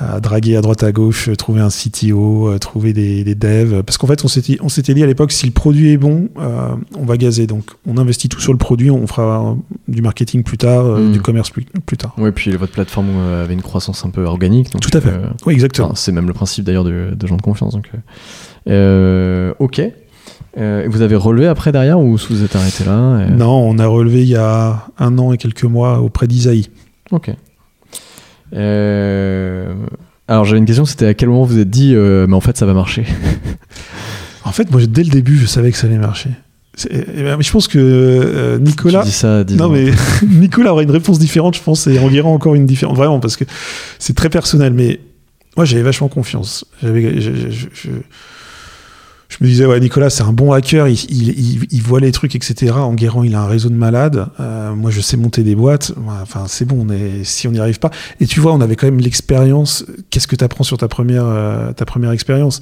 à 0.00 0.20
draguer 0.20 0.56
à 0.56 0.60
droite 0.62 0.82
à 0.82 0.90
gauche, 0.92 1.28
euh, 1.28 1.36
trouver 1.36 1.60
un 1.60 1.68
CTO, 1.68 2.48
euh, 2.48 2.58
trouver 2.58 2.92
des, 2.92 3.24
des 3.24 3.34
devs. 3.34 3.82
Parce 3.82 3.98
qu'en 3.98 4.06
fait, 4.06 4.24
on 4.24 4.28
s'était, 4.28 4.58
on 4.62 4.68
s'était 4.68 4.94
dit 4.94 5.02
à 5.02 5.06
l'époque, 5.06 5.32
si 5.32 5.46
le 5.46 5.52
produit 5.52 5.90
est 5.92 5.96
bon, 5.96 6.28
euh, 6.38 6.68
on 6.98 7.04
va 7.04 7.16
gazer. 7.16 7.46
Donc, 7.46 7.64
on 7.86 7.96
investit 7.98 8.28
tout 8.28 8.40
sur 8.40 8.52
le 8.52 8.58
produit, 8.58 8.90
on 8.90 9.06
fera 9.06 9.56
du 9.88 10.02
marketing 10.02 10.42
plus 10.42 10.58
tard, 10.58 10.86
euh, 10.86 11.08
Mm. 11.08 11.12
du 11.12 11.20
commerce 11.20 11.50
plus, 11.50 11.64
plus 11.86 11.96
tard. 11.96 12.14
Ouais, 12.18 12.32
puis 12.32 12.50
votre 12.56 12.72
plateforme 12.72 13.08
avait 13.42 13.54
une 13.54 13.62
croissance 13.62 14.04
un 14.04 14.10
peu 14.10 14.24
organique. 14.24 14.70
Donc, 14.72 14.82
Tout 14.82 14.96
à 14.96 15.00
fait. 15.00 15.10
euh, 15.10 15.26
Oui, 15.46 15.54
exactement. 15.54 15.88
enfin, 15.88 15.96
c'est 15.96 16.12
même 16.12 16.26
le 16.26 16.32
principe 16.34 16.64
d'ailleurs 16.64 16.84
de, 16.84 17.10
de 17.14 17.26
gens 17.26 17.36
de 17.36 17.42
confiance. 17.42 17.74
Donc, 17.74 17.90
ok. 19.58 19.82
Euh, 20.58 20.86
vous 20.90 21.00
avez 21.00 21.16
relevé 21.16 21.46
après 21.46 21.72
derrière 21.72 21.98
ou 21.98 22.16
vous 22.28 22.44
êtes 22.44 22.54
arrêté 22.56 22.84
là 22.84 23.24
et- 23.26 23.30
Non, 23.30 23.48
on 23.68 23.78
a 23.78 23.86
relevé 23.86 24.20
il 24.22 24.28
y 24.28 24.36
a 24.36 24.86
un 24.98 25.16
an 25.18 25.32
et 25.32 25.38
quelques 25.38 25.64
mois 25.64 26.00
auprès 26.00 26.26
d'Isaïe. 26.26 26.68
Ok. 27.10 27.30
Euh, 28.54 29.72
Alors 30.28 30.44
j'avais 30.44 30.58
une 30.58 30.64
question, 30.66 30.84
c'était 30.84 31.06
à 31.06 31.14
quel 31.14 31.28
moment 31.28 31.44
vous 31.44 31.54
vous 31.54 31.60
êtes 31.60 31.70
dit, 31.70 31.94
euh, 31.94 32.26
mais 32.26 32.34
en 32.34 32.40
fait 32.40 32.56
ça 32.56 32.66
va 32.66 32.74
marcher 32.74 33.04
En 34.44 34.50
fait, 34.50 34.70
moi, 34.72 34.80
dès 34.88 35.04
le 35.04 35.10
début, 35.10 35.38
je 35.38 35.46
savais 35.46 35.70
que 35.70 35.78
ça 35.78 35.86
allait 35.86 35.98
marcher. 35.98 36.30
Eh 36.90 37.22
ben, 37.22 37.36
mais 37.36 37.44
je 37.44 37.52
pense 37.52 37.68
que 37.68 37.78
euh, 37.78 38.58
Nicolas. 38.58 39.00
Tu 39.02 39.06
dis 39.06 39.12
ça 39.12 39.38
à 39.38 39.44
10 39.44 39.56
Non 39.56 39.68
mais 39.68 39.92
Nicolas 40.28 40.72
aurait 40.72 40.82
une 40.84 40.90
réponse 40.90 41.18
différente, 41.20 41.56
je 41.56 41.62
pense, 41.62 41.86
et 41.86 41.98
on 42.00 42.08
dira 42.08 42.28
encore 42.28 42.54
une 42.56 42.66
différente, 42.66 42.96
vraiment, 42.96 43.20
parce 43.20 43.36
que 43.36 43.44
c'est 44.00 44.16
très 44.16 44.30
personnel. 44.30 44.72
Mais 44.72 44.98
moi, 45.56 45.64
j'avais 45.64 45.82
vachement 45.82 46.08
confiance. 46.08 46.64
J'avais, 46.82 47.20
je, 47.20 47.30
je- 47.50 47.66
je- 47.72 47.90
je- 49.38 49.44
me 49.44 49.48
disais, 49.48 49.66
ouais, 49.66 49.80
Nicolas, 49.80 50.10
c'est 50.10 50.22
un 50.22 50.32
bon 50.32 50.52
hacker, 50.52 50.88
il, 50.88 50.94
il, 51.10 51.66
il- 51.70 51.82
voit 51.82 52.00
les 52.00 52.12
trucs, 52.12 52.34
etc. 52.36 52.72
En 52.72 52.94
Guérant, 52.94 53.22
il 53.22 53.34
a 53.34 53.40
un 53.42 53.46
réseau 53.46 53.68
de 53.68 53.74
malades. 53.74 54.26
Euh, 54.40 54.74
moi, 54.74 54.90
je 54.90 55.00
sais 55.00 55.16
monter 55.16 55.42
des 55.42 55.54
boîtes. 55.54 55.92
Enfin, 56.22 56.44
c'est 56.48 56.64
bon, 56.64 56.86
on 56.88 56.94
si 57.24 57.48
on 57.48 57.52
n'y 57.52 57.58
arrive 57.60 57.78
pas. 57.78 57.90
Et 58.20 58.26
tu 58.26 58.40
vois, 58.40 58.52
on 58.52 58.60
avait 58.60 58.76
quand 58.76 58.86
même 58.86 59.00
l'expérience. 59.00 59.84
Qu'est-ce 60.10 60.26
que 60.26 60.36
tu 60.36 60.44
apprends 60.44 60.64
sur 60.64 60.78
ta 60.78 60.88
première, 60.88 61.24
euh, 61.26 61.72
ta 61.72 61.84
première 61.84 62.10
expérience? 62.12 62.60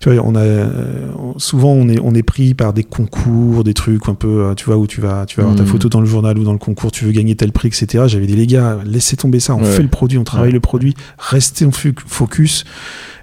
Tu 0.00 0.10
vois, 0.10 0.22
on 0.24 0.34
a 0.34 0.40
euh, 0.40 1.08
souvent 1.38 1.72
on 1.72 1.88
est 1.88 1.98
on 2.02 2.14
est 2.14 2.22
pris 2.22 2.54
par 2.54 2.72
des 2.72 2.84
concours, 2.84 3.64
des 3.64 3.74
trucs 3.74 4.08
un 4.08 4.14
peu, 4.14 4.44
euh, 4.46 4.54
tu 4.54 4.66
vois, 4.66 4.76
où 4.76 4.86
tu 4.86 5.00
vas 5.00 5.24
tu 5.26 5.36
vas 5.36 5.42
avoir 5.44 5.56
ta 5.56 5.62
Mhm. 5.62 5.68
photo 5.68 5.88
dans 5.88 6.00
le 6.00 6.06
journal 6.06 6.38
ou 6.38 6.44
dans 6.44 6.52
le 6.52 6.58
concours, 6.58 6.92
tu 6.92 7.04
veux 7.04 7.12
gagner 7.12 7.34
tel 7.36 7.52
prix, 7.52 7.68
etc. 7.68 8.04
J'avais 8.06 8.26
dit 8.26 8.36
les 8.36 8.46
gars, 8.46 8.78
laissez 8.84 9.16
tomber 9.16 9.40
ça, 9.40 9.54
on 9.54 9.60
Ouais. 9.62 9.70
fait 9.70 9.82
le 9.82 9.88
produit, 9.88 10.18
on 10.18 10.24
travaille 10.24 10.48
Ouais. 10.48 10.52
le 10.54 10.60
produit, 10.60 10.94
restez 11.18 11.64
en 11.64 11.70
focus. 11.72 12.64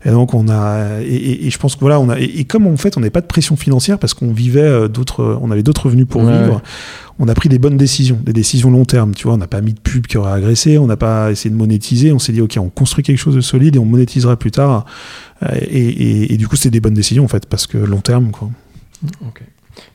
Et 0.03 0.09
donc 0.09 0.33
on 0.33 0.47
a 0.49 1.01
et, 1.01 1.13
et- 1.13 1.45
et 1.45 1.49
je 1.51 1.57
pense 1.59 1.75
que 1.75 1.81
voilà, 1.81 1.99
on 1.99 2.09
a 2.09 2.19
et, 2.19 2.23
et 2.39 2.43
comme 2.45 2.65
en 2.65 2.75
fait 2.77 2.97
on 2.97 3.01
n'avait 3.01 3.11
pas 3.11 3.21
de 3.21 3.27
pression 3.27 3.55
financière 3.55 3.99
parce 3.99 4.13
qu'on 4.15 4.31
vivait 4.33 4.61
euh, 4.61 4.87
d'autres, 4.87 5.37
on 5.41 5.51
avait 5.51 5.61
d'autres 5.63 5.85
revenus 5.85 6.07
pour 6.09 6.23
Ouais, 6.23 6.39
vivre. 6.41 6.61
On 7.19 7.27
a 7.27 7.35
pris 7.35 7.49
des 7.49 7.59
bonnes 7.59 7.77
décisions, 7.77 8.17
des 8.25 8.33
décisions 8.33 8.71
long 8.71 8.83
terme. 8.85 9.13
Tu 9.13 9.25
vois, 9.25 9.35
on 9.35 9.37
n'a 9.37 9.45
pas 9.47 9.61
mis 9.61 9.73
de 9.73 9.79
pub 9.79 10.07
qui 10.07 10.17
aurait 10.17 10.31
agressé, 10.31 10.79
on 10.79 10.87
n'a 10.87 10.97
pas 10.97 11.29
essayé 11.29 11.51
de 11.51 11.55
monétiser. 11.55 12.11
On 12.11 12.17
s'est 12.17 12.31
dit 12.31 12.41
ok, 12.41 12.57
on 12.59 12.69
construit 12.69 13.03
quelque 13.03 13.19
chose 13.19 13.35
de 13.35 13.41
solide 13.41 13.75
et 13.75 13.79
on 13.79 13.85
monétisera 13.85 14.37
plus 14.37 14.49
tard. 14.49 14.85
Euh, 15.43 15.47
Et, 15.61 15.79
et- 15.89 16.33
et 16.33 16.37
du 16.37 16.47
coup, 16.47 16.55
c'était 16.55 16.69
des 16.71 16.79
bonnes 16.81 16.93
décisions 16.93 17.23
en 17.23 17.27
fait, 17.27 17.45
parce 17.47 17.67
que 17.67 17.77
long 17.77 18.01
terme, 18.01 18.31
quoi. 18.31 18.49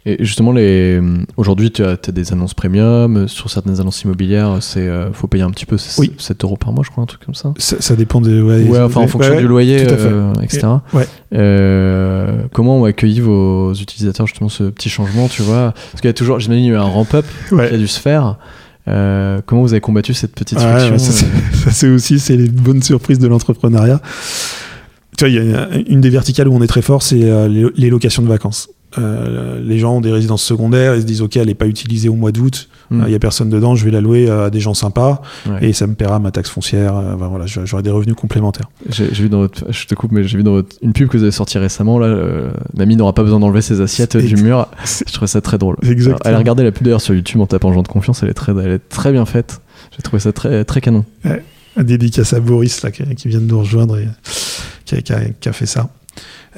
Et 0.07 0.17
justement, 0.25 0.53
les... 0.53 1.01
aujourd'hui 1.37 1.71
tu 1.71 1.85
as, 1.85 1.91
as 1.91 2.13
des 2.13 2.33
annonces 2.33 2.55
premium, 2.55 3.17
euh, 3.17 3.29
sur 3.29 3.51
certaines 3.51 3.79
annonces 3.81 4.03
immobilières, 4.03 4.57
c'est 4.61 4.81
euh, 4.89 5.13
faut 5.13 5.27
payer 5.29 5.45
un 5.45 5.51
petit 5.51 5.67
peu, 5.67 5.77
c'est 5.79 6.01
Oui. 6.01 6.13
7 6.19 6.43
euros 6.45 6.57
par 6.57 6.73
mois 6.73 6.83
je 6.85 6.91
crois, 6.91 7.03
un 7.05 7.07
truc 7.07 7.25
comme 7.25 7.35
ça. 7.35 7.53
Ça, 7.59 7.77
ça 7.81 7.95
dépend 7.95 8.21
de. 8.21 8.41
Ouais, 8.41 8.63
Ouais, 8.65 8.81
enfin 8.81 9.03
en 9.03 9.07
fonction 9.07 9.35
ouais, 9.35 9.41
du 9.41 9.47
loyer, 9.47 9.85
euh, 9.89 10.33
etc. 10.43 10.67
ouais. 10.95 11.07
Euh, 11.35 12.43
comment 12.53 12.81
ont 12.81 12.85
accueilli 12.85 13.21
vos 13.21 13.75
utilisateurs 13.75 14.27
justement 14.27 14.49
ce 14.49 14.65
petit 14.65 14.89
changement, 14.89 15.29
tu 15.29 15.43
vois? 15.43 15.73
Parce 15.93 16.01
qu'il 16.01 16.09
y 16.09 16.11
a 16.11 16.15
toujours, 16.15 16.41
j'imagine, 16.41 16.65
il 16.65 16.69
y 16.69 16.71
a 16.73 16.75
eu 16.75 16.79
un 16.79 16.83
ramp-up 16.83 17.27
qui 17.49 17.55
a 17.61 17.77
dû 17.77 17.87
se 17.89 18.01
faire. 18.01 18.39
Euh, 18.89 19.41
comment 19.45 19.63
vous 19.63 19.73
avez 19.73 19.81
combattu 19.81 20.15
cette 20.15 20.33
petite 20.33 20.59
friction 20.61 20.97
ça, 20.99 21.13
c'est- 21.13 21.27
euh, 21.27 21.29
ça, 21.65 21.71
c'est 21.73 21.89
aussi 21.89 22.19
c'est 22.21 22.37
les 22.37 22.49
bonnes 22.49 22.83
surprises 22.83 23.19
de 23.19 23.27
l'entrepreneuriat. 23.29 24.01
Tu 25.17 25.25
vois, 25.25 25.29
il 25.29 25.35
y 25.35 25.55
a 25.55 25.69
une 25.89 26.01
des 26.01 26.11
verticales 26.11 26.49
où 26.49 26.55
on 26.55 26.62
est 26.62 26.67
très 26.67 26.83
fort, 26.83 27.03
c'est 27.03 27.25
euh, 27.25 27.49
les, 27.49 27.67
les 27.77 27.91
locations 27.91 28.23
de 28.23 28.29
vacances. 28.29 28.69
Euh, 28.99 29.61
les 29.62 29.79
gens 29.79 29.97
ont 29.97 30.01
des 30.01 30.12
résidences 30.12 30.43
secondaires, 30.43 30.95
ils 30.95 31.03
se 31.03 31.07
disent 31.07 31.21
ok, 31.21 31.37
elle 31.37 31.49
n'est 31.49 31.55
pas 31.55 31.67
utilisée 31.67 32.09
au 32.09 32.14
mois 32.14 32.33
d'août, 32.33 32.69
il 32.91 32.97
hmm, 32.97 33.07
n'y 33.09 33.14
a 33.14 33.19
personne 33.19 33.51
dedans, 33.51 33.75
je 33.75 33.85
vais 33.85 33.91
la 33.91 34.01
louer 34.01 34.31
à 34.31 34.49
des 34.49 34.61
gens 34.61 34.75
sympas 34.75 35.21
ouais. 35.51 35.69
et 35.69 35.73
ça 35.73 35.87
me 35.87 35.95
paiera 35.95 36.19
ma 36.19 36.31
taxe 36.31 36.49
foncière. 36.49 36.97
euh, 36.97 37.17
ben 37.17 37.27
voilà, 37.27 37.45
j'aurai 37.47 37.83
des 37.83 37.91
revenus 37.91 38.14
complémentaires. 38.14 38.71
J'ai 38.89 39.07
vu 39.09 39.29
dans 39.29 39.41
votre, 39.41 39.71
je 39.71 39.87
te 39.87 39.95
coupe, 39.95 40.12
mais 40.12 40.25
j'ai 40.25 40.39
vu 40.39 40.45
dans 40.45 40.53
votre, 40.53 40.77
une 40.83 40.93
pub 40.93 41.09
que 41.09 41.17
vous 41.17 41.25
avez 41.25 41.33
sortie 41.33 41.59
récemment 41.59 41.99
là. 41.99 42.07
euh, 42.07 42.51
Mamie 42.75 42.97
n'aura 42.97 43.12
pas 43.12 43.23
besoin 43.23 43.41
d'enlever 43.41 43.61
ses 43.61 43.81
assiettes 43.81 44.17
du 44.17 44.37
mur. 44.37 44.69
Je 45.07 45.12
trouvais 45.12 45.27
ça 45.27 45.41
très 45.41 45.59
drôle. 45.59 45.77
Exactement. 45.83 46.17
Alors, 46.25 46.27
allez 46.27 46.37
regarder 46.37 46.62
la 46.64 46.73
pub 46.73 46.85
d'ailleurs 46.85 47.01
sur 47.01 47.12
YouTube 47.12 47.41
en 47.41 47.47
tapant 47.47 47.73
Jean 47.73 47.83
de 47.83 47.89
confiance. 47.89 48.23
Elle 48.23 48.31
est 48.31 48.35
très, 48.35 48.53
elle 48.53 48.71
est 48.71 48.89
très 48.89 49.12
bien 49.12 49.27
faite. 49.27 49.61
J'ai 49.95 50.03
trouvé 50.03 50.21
ça 50.21 50.33
très, 50.33 50.64
très 50.64 50.81
canon. 50.81 51.05
Un 51.77 51.83
dédicace 51.83 52.33
à 52.33 52.41
Boris 52.41 52.83
là, 52.83 52.91
qui, 52.91 53.03
qui 53.17 53.29
vient 53.29 53.41
de 53.41 53.47
nous 53.47 53.59
rejoindre 53.59 53.99
et 53.99 54.09
qui 54.87 54.95
a, 54.95 55.03
qui 55.03 55.12
a- 55.12 55.20
qui 55.41 55.49
a 55.49 55.53
fait 55.53 55.66
ça. 55.66 55.91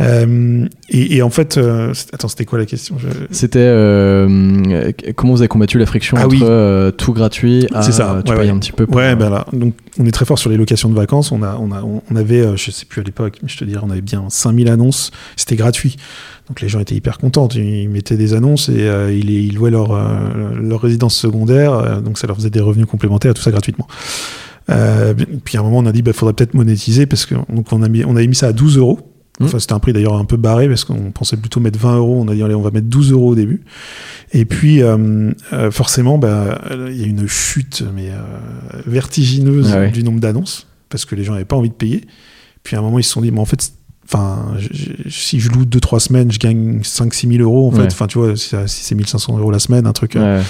Euh, 0.01 0.69
et, 0.91 1.17
et 1.17 1.23
en 1.23 1.31
fait, 1.31 1.59
euh, 1.59 1.93
attends, 2.13 2.29
c'était 2.29 2.45
quoi 2.45 2.61
la 2.61 2.67
question? 2.67 2.97
Je- 3.01 3.09
C'était 3.33 3.59
euh, 3.59 4.93
comment 5.17 5.33
vous 5.33 5.41
avez 5.41 5.49
combattu 5.49 5.79
la 5.81 5.87
friction 5.87 6.17
Ah 6.21 6.27
entre 6.27 6.87
oui. 6.91 6.93
tout 6.97 7.13
gratuit 7.13 7.67
à 7.75 7.83
C'est 7.83 7.91
ça, 7.91 8.23
tu 8.25 8.31
ouais, 8.31 8.39
payes 8.39 8.47
ouais. 8.51 8.55
un 8.55 8.59
petit 8.61 8.71
peu. 8.71 8.87
pour- 8.87 8.95
Ouais, 8.95 9.17
ben 9.17 9.29
là, 9.31 9.47
donc 9.53 9.75
on 9.99 10.07
est 10.07 10.13
très 10.13 10.25
fort 10.25 10.39
sur 10.39 10.51
les 10.51 10.57
locations 10.57 10.89
de 10.89 10.95
vacances. 10.95 11.33
On, 11.33 11.43
a, 11.43 11.57
on, 11.61 11.73
a, 11.73 11.83
on 11.83 12.15
avait, 12.17 12.57
je 12.57 12.71
sais 12.71 12.85
plus 12.87 13.01
à 13.01 13.05
l'époque, 13.05 13.39
mais 13.43 13.49
je 13.49 13.59
te 13.59 13.65
dirais, 13.65 13.83
on 13.85 13.91
avait 13.91 14.01
bien 14.01 14.25
5000 14.29 14.69
annonces. 14.69 15.11
C'était 15.35 15.57
gratuit. 15.57 15.97
Donc 16.47 16.61
les 16.61 16.69
gens 16.69 16.79
étaient 16.79 16.95
hyper 16.95 17.19
contents. 17.19 17.49
Ils 17.49 17.89
mettaient 17.89 18.17
des 18.17 18.35
annonces 18.35 18.69
et 18.69 18.83
euh, 18.89 19.13
ils, 19.13 19.29
ils 19.29 19.55
louaient 19.57 19.73
leur, 19.73 19.91
euh, 19.91 20.07
leur 20.63 20.81
résidence 20.81 21.17
secondaire. 21.17 21.73
euh, 21.73 22.01
donc 22.01 22.19
ça 22.19 22.29
leur 22.29 22.37
faisait 22.37 22.51
des 22.51 22.61
revenus 22.61 22.87
complémentaires, 22.87 23.35
tout 23.35 23.43
ça 23.43 23.51
gratuitement. 23.51 23.89
Euh, 24.71 25.15
puis 25.45 25.57
à 25.57 25.61
un 25.61 25.63
moment, 25.63 25.79
on 25.79 25.87
a 25.87 25.93
dit, 25.93 26.03
il 26.05 26.13
faudrait 26.13 26.35
peut-être 26.35 26.55
monétiser 26.55 27.07
parce 27.07 27.27
que 27.27 27.35
donc 27.53 27.73
on, 27.73 27.83
a 27.83 27.89
mis, 27.89 28.05
on 28.05 28.17
avait 28.17 28.27
mis 28.27 28.35
ça 28.35 28.49
à 28.49 28.53
12 28.53 28.79
euros. 28.79 29.01
Enfin, 29.41 29.61
c'était 29.61 29.73
un 29.73 29.79
prix 29.79 29.93
d'ailleurs 29.93 30.17
un 30.17 30.25
peu 30.25 30.37
barré 30.37 30.69
parce 30.69 30.85
qu'on 30.85 31.13
pensait 31.13 31.37
plutôt 31.37 31.61
mettre 31.61 31.79
20 31.79 31.97
euros. 31.99 32.21
On 32.21 32.29
a 32.29 32.35
dit, 32.35 32.43
allez, 32.43 32.57
on 32.57 32.61
va 32.61 32.73
mettre 32.73 32.89
12 32.89 33.13
euros 33.13 33.29
au 33.29 33.35
début. 33.37 33.63
Et 34.33 34.45
puis, 34.45 34.83
euh, 34.83 35.31
euh, 35.53 35.71
forcément, 35.71 36.19
bah, 36.19 36.61
il 36.91 37.01
y 37.01 37.05
a 37.05 37.07
une 37.07 37.29
chute 37.29 37.85
mais, 37.95 38.11
euh, 38.11 38.81
vertigineuse 38.87 39.71
Ah 39.73 39.79
ouais. 39.79 39.91
du 39.91 40.03
nombre 40.03 40.21
d'annonces 40.21 40.67
parce 40.89 41.05
que 41.05 41.15
les 41.15 41.23
gens 41.23 41.35
n'avaient 41.35 41.45
pas 41.45 41.57
envie 41.57 41.69
de 41.69 41.75
payer. 41.75 42.05
Puis 42.65 42.75
à 42.75 42.81
un 42.81 42.83
moment, 42.83 42.99
ils 42.99 43.05
se 43.05 43.13
sont 43.13 43.21
dit, 43.21 43.31
mais 43.31 43.39
en 43.41 43.45
fait, 43.45 43.73
enfin, 44.11 44.39
si 45.11 45.39
je 45.41 45.51
loue 45.51 45.65
2-3 45.65 45.99
semaines, 46.01 46.33
je 46.33 46.39
gagne 46.39 46.81
5-6 46.83 47.29
000 47.37 47.43
euros. 47.43 47.69
En 47.69 47.71
fait, 47.73 47.81
Ouais. 47.83 47.87
enfin, 47.93 48.07
tu 48.07 48.19
vois, 48.19 48.37
si, 48.37 48.49
si 48.67 48.85
c'est 48.85 48.95
1500 48.95 49.39
euros 49.39 49.51
la 49.51 49.59
semaine, 49.59 49.87
un 49.87 49.93
truc, 49.93 50.17
euh, 50.17 50.39
Ouais. 50.41 50.45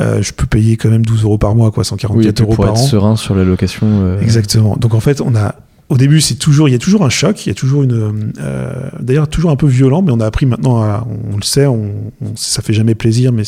euh, 0.00 0.22
je 0.22 0.32
peux 0.32 0.46
payer 0.46 0.76
quand 0.76 0.88
même 0.90 1.04
12 1.04 1.24
euros 1.24 1.38
par 1.38 1.54
mois, 1.54 1.70
quoi, 1.70 1.82
Oui, 1.82 1.86
144 1.86 2.28
et 2.28 2.32
puis 2.32 2.44
euros 2.44 2.56
par 2.62 2.70
être 2.72 2.80
an. 2.80 2.86
serein 2.86 3.16
sur 3.16 3.34
la 3.34 3.44
location. 3.44 3.86
euh, 3.86 4.20
Exactement. 4.20 4.76
Donc 4.76 4.94
en 4.94 5.00
fait, 5.00 5.20
on 5.20 5.34
a 5.36 5.54
au 5.88 5.98
début, 5.98 6.22
c'est 6.22 6.36
toujours, 6.36 6.70
il 6.70 6.72
y 6.72 6.74
a 6.74 6.78
toujours 6.78 7.04
un 7.04 7.10
choc, 7.10 7.44
il 7.44 7.50
y 7.50 7.52
a 7.52 7.54
toujours 7.54 7.82
une, 7.82 8.32
euh, 8.40 8.72
d'ailleurs 9.00 9.28
toujours 9.28 9.50
un 9.50 9.56
peu 9.56 9.66
violent, 9.66 10.00
mais 10.00 10.10
on 10.10 10.20
a 10.20 10.26
appris 10.26 10.46
maintenant, 10.46 10.80
à- 10.80 11.06
on, 11.32 11.36
le 11.36 11.42
sait, 11.42 11.66
on, 11.66 11.90
on- 12.22 12.34
ça 12.34 12.62
fait 12.62 12.72
jamais 12.72 12.94
plaisir, 12.94 13.30
mais 13.30 13.42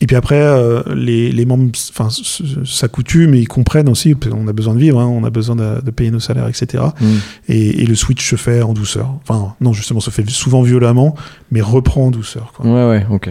et 0.00 0.06
puis 0.06 0.16
après, 0.16 0.40
euh, 0.40 0.82
les, 0.94 1.32
les 1.32 1.46
membres, 1.46 1.70
enfin, 1.90 2.08
s'accoutument 2.64 3.34
et 3.34 3.38
ils 3.38 3.48
comprennent 3.48 3.88
aussi, 3.88 4.14
qu'on 4.14 4.46
a 4.46 4.52
besoin 4.52 4.74
de 4.74 4.78
vivre, 4.78 5.00
hein, 5.00 5.06
on 5.06 5.24
a 5.24 5.30
besoin 5.30 5.56
de, 5.56 5.80
de 5.80 5.90
payer 5.90 6.10
nos 6.10 6.20
salaires, 6.20 6.48
etc. 6.48 6.84
hmm. 7.00 7.06
Et, 7.48 7.82
et 7.82 7.86
le 7.86 7.94
switch 7.94 8.28
se 8.28 8.36
fait 8.36 8.60
en 8.60 8.74
douceur. 8.74 9.14
Enfin, 9.22 9.54
non, 9.60 9.72
justement, 9.72 10.00
se 10.00 10.10
fait 10.10 10.28
souvent 10.28 10.60
violemment, 10.62 11.14
mais 11.50 11.62
reprend 11.62 12.06
en 12.06 12.10
douceur. 12.10 12.52
Quoi. 12.54 12.66
Ouais, 12.66 12.88
ouais, 12.88 13.06
ok. 13.10 13.30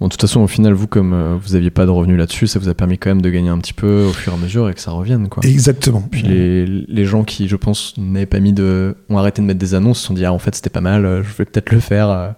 Bon, 0.00 0.06
de 0.06 0.12
toute 0.12 0.22
façon, 0.22 0.40
au 0.40 0.46
final, 0.46 0.72
vous, 0.72 0.86
comme 0.86 1.12
euh, 1.12 1.36
vous 1.40 1.54
aviez 1.54 1.70
pas 1.70 1.84
de 1.84 1.90
revenus 1.90 2.16
là-dessus, 2.16 2.46
ça 2.46 2.58
vous 2.58 2.68
a 2.70 2.74
permis 2.74 2.96
quand 2.96 3.10
même 3.10 3.20
de 3.20 3.28
gagner 3.28 3.50
un 3.50 3.58
petit 3.58 3.74
peu 3.74 4.04
au 4.08 4.12
fur 4.14 4.32
et 4.32 4.34
à 4.34 4.38
mesure 4.38 4.70
et 4.70 4.72
que 4.74 4.80
ça 4.80 4.92
revienne, 4.92 5.28
quoi. 5.28 5.42
Exactement. 5.44 6.00
Puis 6.10 6.22
les, 6.22 6.64
les 6.64 7.04
gens 7.04 7.22
qui, 7.22 7.48
je 7.48 7.56
pense, 7.56 7.92
n'avaient 7.98 8.24
pas 8.24 8.40
mis 8.40 8.54
de. 8.54 8.96
ont 9.10 9.18
arrêté 9.18 9.42
de 9.42 9.46
mettre 9.46 9.58
des 9.60 9.74
annonces 9.74 10.00
se 10.00 10.06
sont 10.06 10.14
dit, 10.14 10.24
ah, 10.24 10.32
en 10.32 10.38
fait, 10.38 10.54
c'était 10.54 10.70
pas 10.70 10.80
mal, 10.80 11.04
euh, 11.04 11.22
je 11.22 11.28
vais 11.36 11.44
peut-être 11.44 11.70
le 11.70 11.80
faire 11.80 12.08
euh, 12.08 12.30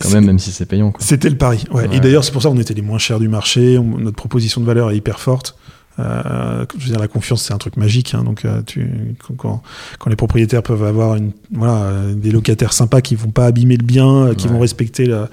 quand 0.00 0.08
même, 0.10 0.24
même 0.24 0.38
si 0.38 0.50
c'est 0.50 0.64
payant. 0.64 0.94
C'était 0.98 1.28
le 1.28 1.36
pari. 1.36 1.64
Ouais. 1.70 1.86
Ouais. 1.86 1.96
Et 1.96 2.00
d'ailleurs, 2.00 2.24
c'est 2.24 2.32
pour 2.32 2.40
ça 2.42 2.48
qu'on 2.48 2.58
était 2.58 2.72
les 2.74 2.80
moins 2.82 2.98
chers 2.98 3.18
du 3.20 3.28
marché. 3.28 3.76
On- 3.76 3.98
notre 3.98 4.16
proposition 4.16 4.62
de 4.62 4.66
valeur 4.66 4.90
est 4.90 4.96
hyper 4.96 5.20
forte. 5.20 5.56
Euh, 6.00 6.64
je 6.78 6.84
veux 6.84 6.90
dire, 6.92 6.98
la 7.00 7.08
confiance, 7.08 7.42
c'est 7.42 7.52
un 7.52 7.58
truc 7.58 7.76
magique. 7.76 8.14
hein. 8.14 8.24
donc, 8.24 8.44
euh, 8.44 8.62
tu, 8.62 9.14
quand, 9.36 9.62
les 10.08 10.16
propriétaires 10.16 10.62
peuvent 10.62 10.82
avoir 10.84 11.16
une, 11.16 11.32
voilà, 11.52 12.12
des 12.14 12.30
locataires 12.30 12.72
sympas 12.72 13.00
qui 13.00 13.14
vont 13.14 13.30
pas 13.30 13.46
abîmer 13.46 13.76
le 13.76 13.84
bien, 13.84 14.08
euh, 14.08 14.34
qui 14.34 14.46
Ouais. 14.46 14.52
vont 14.54 14.60
respecter 14.60 15.06
le, 15.06 15.26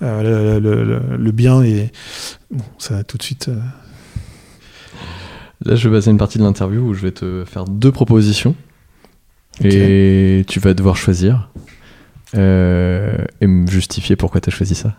le, 0.00 0.58
le- 0.60 0.84
le- 0.84 1.16
le 1.16 1.30
bien, 1.32 1.62
et 1.62 1.90
bon, 2.50 2.64
ça 2.78 3.02
tout 3.04 3.18
de 3.18 3.22
suite. 3.22 3.50
Là, 5.64 5.74
je 5.76 5.88
vais 5.88 5.96
passer 5.96 6.10
une 6.10 6.18
partie 6.18 6.38
de 6.38 6.42
l'interview 6.44 6.80
où 6.88 6.94
je 6.94 7.02
vais 7.02 7.12
te 7.12 7.44
faire 7.46 7.64
deux 7.64 7.92
propositions. 7.92 8.54
Et 9.62 10.44
tu 10.48 10.60
vas 10.60 10.74
devoir 10.74 10.96
choisir. 10.96 11.50
euh, 12.34 13.16
et 13.42 13.46
me 13.46 13.66
justifier 13.70 14.16
pourquoi 14.16 14.40
tu 14.40 14.48
as 14.48 14.52
choisi 14.52 14.74
ça. 14.74 14.94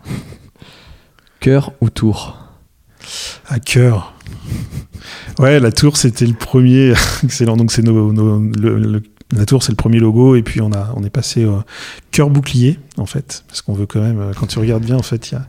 Cœur 1.40 1.72
ou 1.80 1.90
tour? 1.90 2.38
À 3.48 3.58
cœur. 3.58 4.14
Ouais, 5.38 5.60
la 5.60 5.72
tour, 5.72 5.96
c'était 5.96 6.26
le 6.26 6.34
premier. 6.34 6.92
Excellent. 7.24 7.56
Donc, 7.56 7.72
c'est 7.72 7.82
nos, 7.82 8.10
le- 8.12 9.02
la 9.32 9.46
tour, 9.46 9.62
c'est 9.62 9.72
le 9.72 9.76
premier 9.76 9.98
logo. 9.98 10.36
Et 10.36 10.42
puis, 10.42 10.60
on, 10.60 10.70
on 10.96 11.02
est 11.04 11.10
passé 11.10 11.44
au 11.44 11.62
cœur 12.10 12.30
bouclier, 12.30 12.78
en 12.98 13.06
fait. 13.06 13.44
Parce 13.48 13.62
qu'on 13.62 13.72
veut 13.74 13.86
quand 13.86 14.00
même, 14.00 14.20
euh, 14.20 14.32
quand 14.38 14.46
tu 14.46 14.58
regardes 14.58 14.84
bien, 14.84 14.96
en 14.96 15.02
fait, 15.02 15.30
il 15.30 15.34
y 15.34 15.36
a. 15.36 15.46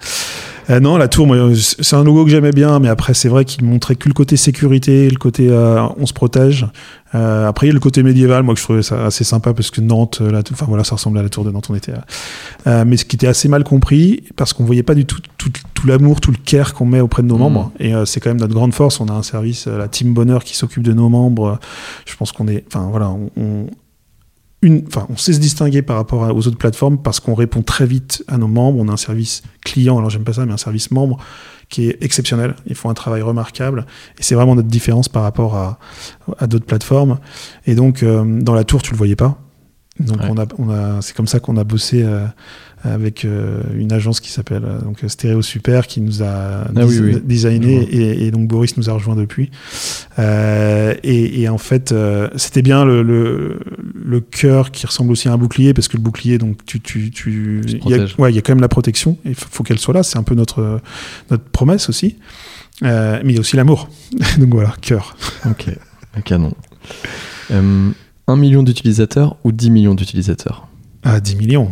Euh, 0.70 0.80
non, 0.80 0.97
la 0.97 1.07
tour, 1.07 1.28
c'est 1.55 1.95
un 1.95 2.03
logo 2.03 2.26
que 2.26 2.32
j'aimais 2.32 2.51
bien, 2.51 2.80
mais 2.80 2.88
après, 2.89 3.13
c'est 3.13 3.30
vrai 3.30 3.45
qu'il 3.45 3.63
montrait 3.66 3.95
que 3.95 4.07
le 4.07 4.13
côté 4.16 4.36
sécurité, 4.36 5.09
le 5.09 5.18
côté 5.18 5.47
euh, 5.49 5.84
on 5.97 6.05
se 6.07 6.13
protège. 6.13 6.66
Euh, 7.13 7.47
après, 7.47 7.68
il 7.68 7.70
y 7.70 7.72
a 7.72 7.74
le 7.74 7.80
côté 7.80 8.01
médiéval, 8.01 8.41
moi, 8.43 8.55
que 8.55 8.59
je 8.59 8.66
trouvais 8.66 8.82
ça 8.82 9.05
assez 9.05 9.24
sympa 9.24 9.53
parce 9.53 9.70
que 9.70 9.80
Nantes, 9.80 10.22
la 10.22 10.39
enfin 10.51 10.66
voilà, 10.68 10.84
ça 10.84 10.95
ressemble 10.95 11.20
à 11.20 11.24
la 11.24 11.30
tour 11.30 11.45
de 11.45 11.51
Nantes, 11.51 11.68
on 11.70 11.76
était. 11.76 11.93
mais 12.66 12.97
ce 12.97 13.05
qui 13.05 13.16
était 13.16 13.28
assez 13.28 13.47
mal 13.47 13.63
compris, 13.63 14.24
parce 14.36 14.53
qu'on 14.53 14.66
voyait 14.66 14.84
pas 14.84 14.95
du 14.95 15.05
tout 15.05 15.20
tout, 15.38 15.51
tout 15.76 15.88
l'amour, 15.88 16.20
tout 16.20 16.32
le 16.32 16.38
care 16.43 16.74
qu'on 16.74 16.86
met 16.86 16.99
auprès 16.99 17.22
de 17.22 17.28
nos 17.28 17.36
Mhm. 17.36 17.41
membres. 17.41 17.72
Et 17.80 17.93
c'est 18.05 18.20
quand 18.20 18.32
même 18.32 18.39
notre 18.39 18.55
grande 18.55 18.74
force. 18.74 18.99
On 18.99 19.07
a 19.07 19.13
un 19.13 19.24
service, 19.24 19.68
la 19.68 19.88
Team 19.88 20.13
Bonheur, 20.13 20.43
qui 20.43 20.55
s'occupe 20.55 20.82
de 20.84 20.93
nos 20.93 21.09
membres. 21.09 21.59
Je 22.07 22.16
pense 22.16 22.32
qu'on 22.32 22.47
est, 22.47 22.63
enfin 22.68 22.88
voilà, 22.89 23.09
on- 23.09 23.30
on- 23.38 23.68
une, 24.66 24.84
enfin, 24.88 25.05
on 25.09 25.16
sait 25.16 25.34
se 25.34 25.39
distinguer 25.39 25.84
par 25.84 25.95
rapport 25.95 26.36
aux 26.36 26.47
autres 26.47 26.57
plateformes 26.57 26.97
parce 26.97 27.20
qu'on 27.20 27.36
répond 27.36 27.61
très 27.61 27.86
vite 27.86 28.24
à 28.28 28.38
nos 28.38 28.47
membres. 28.47 28.80
On 28.80 28.89
a 28.89 28.93
un 28.93 28.97
service 28.97 29.43
client, 29.63 29.97
alors 29.99 30.09
j'aime 30.09 30.24
pas 30.24 30.34
ça, 30.34 30.45
mais 30.45 30.53
un 30.53 30.57
service 30.57 30.89
membre 30.89 31.18
qui 31.70 31.88
est 31.88 32.03
exceptionnel. 32.03 32.55
Ils 32.66 32.76
font 32.76 32.89
un 32.89 32.95
travail 32.95 33.22
remarquable 33.22 33.86
et 34.18 34.24
c'est 34.24 34.34
vraiment 34.34 34.55
notre 34.55 34.68
différence 34.68 35.07
par 35.07 35.22
rapport 35.22 35.55
à, 35.55 35.78
à 36.39 36.47
d'autres 36.47 36.66
plateformes. 36.66 37.20
Et 37.68 37.76
donc, 37.76 38.01
euh, 38.01 38.24
dans 38.41 38.55
la 38.55 38.63
tour, 38.63 38.82
tu 38.82 38.91
le 38.91 38.97
voyais 38.97 39.16
pas. 39.16 39.39
Donc, 39.99 40.18
on 40.24 40.38
a, 40.38 40.45
on 40.57 40.70
a, 40.72 41.01
c'est 41.01 41.16
comme 41.16 41.28
ça 41.28 41.39
qu'on 41.39 41.57
a 41.57 41.63
bossé 41.63 42.03
euh, 42.03 42.26
avec 42.86 43.25
euh, 43.25 43.61
une 43.77 43.91
agence 43.91 44.19
qui 44.19 44.31
s'appelle 44.31 44.63
euh, 44.65 44.79
donc 44.81 44.99
Stéréo 45.07 45.41
Super 45.41 45.88
qui 45.88 46.01
nous 46.01 46.21
a 46.23 46.65
Ah 46.75 46.86
oui, 46.86 46.99
oui. 46.99 47.21
designé 47.23 47.81
et, 47.83 48.25
et 48.27 48.31
donc 48.31 48.47
Boris 48.47 48.77
nous 48.77 48.89
a 48.89 48.93
rejoint 48.93 49.15
depuis. 49.15 49.49
Euh, 50.19 50.93
et, 51.03 51.41
et 51.41 51.49
en 51.49 51.57
fait, 51.57 51.91
euh, 51.91 52.29
c'était 52.36 52.61
bien 52.61 52.86
le, 52.86 53.01
le, 53.03 53.59
le 53.93 54.19
cœur 54.21 54.71
qui 54.71 54.86
ressemble 54.86 55.11
aussi 55.11 55.27
à 55.27 55.33
un 55.33 55.38
bouclier 55.38 55.73
parce 55.73 55.88
que 55.88 55.97
le 55.97 56.03
bouclier, 56.03 56.38
donc 56.38 56.65
tu, 56.65 56.79
tu, 56.79 57.11
tu, 57.11 57.61
il 57.65 57.89
y 57.89 57.93
a, 57.95 58.05
ouais, 58.19 58.31
il 58.31 58.36
y 58.36 58.39
a 58.39 58.41
quand 58.41 58.53
même 58.53 58.61
la 58.61 58.67
protection. 58.69 59.17
Il 59.25 59.36
faut 59.36 59.63
qu'elle 59.63 59.79
soit 59.79 59.93
là. 59.93 60.03
C'est 60.03 60.17
un 60.17 60.23
peu 60.23 60.36
notre 60.36 60.79
notre 61.31 61.43
promesse 61.43 61.89
aussi. 61.89 62.17
Mais 62.81 63.21
il 63.23 63.31
y 63.33 63.38
a 63.38 63.39
aussi 63.39 63.55
l'amour. 63.55 63.89
donc 64.38 64.49
voilà, 64.53 64.73
cœur. 64.81 65.15
Ok, 65.49 65.67
canon. 66.23 66.53
Euh, 67.51 67.89
1 68.27 68.36
million 68.38 68.63
d'utilisateurs 68.63 69.38
ou 69.43 69.51
10 69.51 69.69
millions 69.69 69.95
d'utilisateurs? 69.95 70.67
Ah, 71.03 71.19
10 71.19 71.36
millions. 71.36 71.71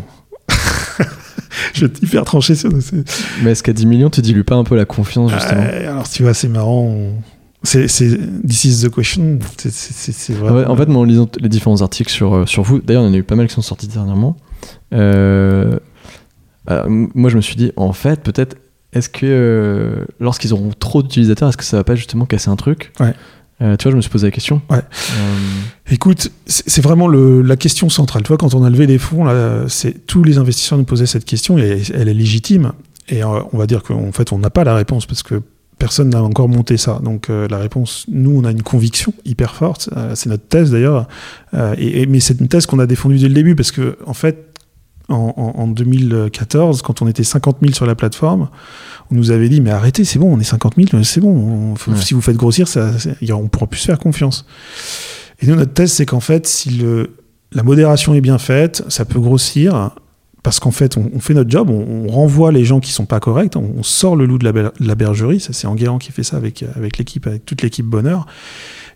Je 1.74 1.86
vais 1.86 1.94
hyper 2.02 2.26
trancher 2.26 2.56
sur 2.56 2.70
Mais 3.44 3.52
est-ce 3.52 3.64
qu'à 3.64 3.74
10 3.74 3.86
millions, 3.86 4.10
tu 4.10 4.22
dilues 4.22 4.44
pas 4.44 4.56
un 4.56 4.64
peu 4.64 4.76
la 4.76 4.86
confiance, 4.86 5.32
justement 5.32 5.62
Euh, 5.62 5.90
alors, 5.92 6.10
tu 6.10 6.24
vois, 6.24 6.34
c'est 6.34 6.48
marrant. 6.50 6.82
on- 6.84 7.14
C'est, 7.66 7.88
c'est, 7.88 8.20
this 8.46 8.66
is 8.66 8.86
the 8.86 8.94
question. 8.94 9.40
C'est, 9.58 10.38
Ouais, 10.38 10.66
en 10.66 10.76
fait, 10.76 10.88
moi, 10.88 11.02
en 11.02 11.06
lisant 11.06 11.30
les 11.40 11.48
différents 11.50 11.82
articles 11.82 12.12
sur, 12.12 12.34
euh, 12.36 12.46
sur 12.46 12.64
vous, 12.64 12.80
d'ailleurs, 12.82 13.04
il 13.04 13.08
y 13.08 13.10
en 13.10 13.14
a 13.14 13.18
eu 13.18 13.24
pas 13.24 13.36
mal 13.36 13.48
qui 13.48 13.54
sont 13.54 13.62
sortis 13.62 13.88
dernièrement. 13.88 14.36
euh, 14.94 15.80
euh, 16.70 16.84
moi, 16.88 17.30
je 17.30 17.36
me 17.38 17.42
suis 17.42 17.56
dit, 17.56 17.72
en 17.76 17.94
fait, 17.94 18.22
peut-être, 18.22 18.58
est-ce 18.94 19.10
que 19.10 19.26
euh, 19.26 20.06
lorsqu'ils 20.20 20.54
auront 20.54 20.72
trop 20.78 21.02
d'utilisateurs, 21.04 21.50
est-ce 21.50 21.58
que 21.58 21.64
ça 21.64 21.78
va 21.78 21.84
pas 21.84 21.96
justement 21.96 22.26
casser 22.26 22.50
un 22.50 22.56
truc 22.56 22.92
Ouais. 23.00 23.14
Euh, 23.64 23.76
tu 23.78 23.84
vois, 23.84 23.92
je 23.92 23.96
me 23.96 24.02
suis 24.02 24.12
posé 24.12 24.28
la 24.28 24.32
question. 24.32 24.62
Ouais. 24.70 24.78
Euh, 24.78 25.38
Écoute, 25.92 26.32
c'est 26.46 26.82
vraiment 26.84 27.08
le, 27.08 27.42
la 27.42 27.56
question 27.56 27.90
centrale. 27.90 28.24
Tu 28.24 28.28
vois, 28.30 28.38
quand 28.38 28.54
on 28.56 28.64
a 28.64 28.70
levé 28.70 28.88
des 28.88 28.98
fonds, 28.98 29.24
là, 29.24 29.66
tous 30.08 30.24
les 30.24 30.38
investisseurs 30.38 30.78
nous 30.78 30.84
posaient 30.86 31.06
cette 31.06 31.26
question 31.26 31.58
et 31.58 31.82
elle 31.94 32.10
est 32.10 32.14
légitime. 32.14 32.74
Et 33.10 33.24
euh, 33.24 33.40
on 33.52 33.58
va 33.58 33.66
dire 33.68 33.84
qu'en 33.84 34.12
fait, 34.12 34.32
on 34.34 34.38
n'a 34.40 34.50
pas 34.50 34.64
la 34.64 34.76
réponse 34.76 35.06
parce 35.06 35.24
que 35.24 35.42
personne 35.80 36.10
n'a 36.10 36.22
encore 36.24 36.48
monté 36.50 36.78
ça. 36.78 37.00
Donc 37.04 37.28
la 37.30 37.58
réponse, 37.58 38.06
nous, 38.10 38.32
on 38.40 38.46
a 38.46 38.52
une 38.52 38.64
conviction 38.64 39.14
hyper 39.26 39.56
forte. 39.56 39.90
C'est 40.16 40.30
notre 40.30 40.48
thèse 40.48 40.72
d'ailleurs. 40.72 41.08
Et, 41.78 42.02
et- 42.02 42.06
mais 42.06 42.20
c'est 42.22 42.40
une 42.40 42.48
thèse 42.48 42.66
qu'on 42.66 42.80
a 42.80 42.86
défendue 42.86 43.18
dès 43.20 43.28
le 43.28 43.34
début 43.34 43.56
parce 43.56 43.72
que 43.72 43.98
en 44.06 44.14
fait, 44.14 44.53
en, 45.14 45.34
en- 45.38 45.62
en 45.62 45.68
2014, 45.68 46.82
quand 46.82 47.02
on 47.02 47.08
était 47.08 47.24
50 47.24 47.58
000 47.62 47.74
sur 47.74 47.86
la 47.86 47.96
plateforme, 47.96 48.50
on 49.12 49.16
nous 49.16 49.32
avait 49.32 49.50
dit 49.50 49.62
mais 49.62 49.72
arrêtez, 49.72 50.04
c'est 50.04 50.20
bon, 50.20 50.34
on 50.36 50.40
est 50.40 50.44
50 50.44 50.74
000, 50.78 51.04
c'est 51.04 51.22
bon. 51.22 51.30
on- 51.30 51.76
faut- 51.76 51.92
Ouais. 51.92 51.98
Si 51.98 52.14
vous 52.14 52.22
faites 52.22 52.38
grossir, 52.38 52.68
ça, 52.68 52.92
on 53.32 53.48
pourra 53.48 53.68
plus 53.68 53.80
se 53.80 53.86
faire 53.86 54.00
confiance. 54.00 54.46
Et 55.42 55.48
nous, 55.48 55.56
notre 55.56 55.74
thèse, 55.74 55.92
c'est 55.92 56.06
qu'en 56.06 56.20
fait, 56.20 56.48
si 56.48 56.70
le, 56.72 57.12
la 57.52 57.64
modération 57.64 58.14
est 58.14 58.22
bien 58.22 58.38
faite, 58.38 58.84
ça 58.88 59.06
peut 59.06 59.20
grossir, 59.20 59.92
parce 60.42 60.60
qu'en 60.60 60.72
fait, 60.72 60.98
on, 60.98 61.10
on 61.14 61.20
fait 61.20 61.34
notre 61.34 61.50
job, 61.50 61.70
on, 61.70 62.06
on 62.06 62.08
renvoie 62.12 62.52
les 62.52 62.66
gens 62.66 62.80
qui 62.80 62.92
sont 62.92 63.06
pas 63.06 63.20
corrects, 63.20 63.56
on, 63.56 63.82
sort 63.84 64.16
le 64.16 64.26
loup 64.26 64.38
de 64.38 64.44
la, 64.46 64.52
ber- 64.52 64.72
de 64.80 64.88
la 64.88 64.96
bergerie, 64.96 65.40
ça 65.40 65.54
c'est 65.54 65.68
Enguerrand 65.68 65.98
qui 66.00 66.12
fait 66.12 66.24
ça 66.24 66.38
avec, 66.38 66.64
avec 66.76 66.98
l'équipe, 66.98 67.28
avec 67.28 67.46
toute 67.46 67.62
l'équipe 67.62 67.86
Bonheur, 67.86 68.26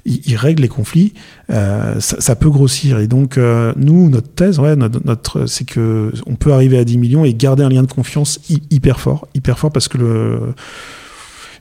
il, 0.07 0.21
il 0.25 0.35
règle 0.35 0.63
les 0.63 0.67
conflits, 0.69 1.13
euh, 1.51 1.99
ça, 1.99 2.19
ça 2.19 2.35
peut 2.35 2.49
grossir. 2.49 2.97
Et 2.99 3.07
donc, 3.07 3.37
euh, 3.37 3.73
nous, 3.77 4.09
notre 4.09 4.29
thèse, 4.29 4.57
ouais, 4.59 4.75
notre, 4.75 4.99
notre- 5.05 5.45
c'est 5.45 5.65
que 5.65 6.11
on 6.25 6.35
peut 6.35 6.53
arriver 6.53 6.77
à 6.79 6.83
10 6.83 6.97
millions 6.97 7.25
et 7.25 7.33
garder 7.33 7.63
un 7.63 7.69
lien 7.69 7.83
de 7.83 7.91
confiance 7.91 8.39
hy- 8.49 8.63
hyper 8.71 8.99
fort, 8.99 9.27
hyper 9.35 9.59
fort, 9.59 9.71
parce 9.71 9.87
que 9.87 9.97
le... 9.99 10.39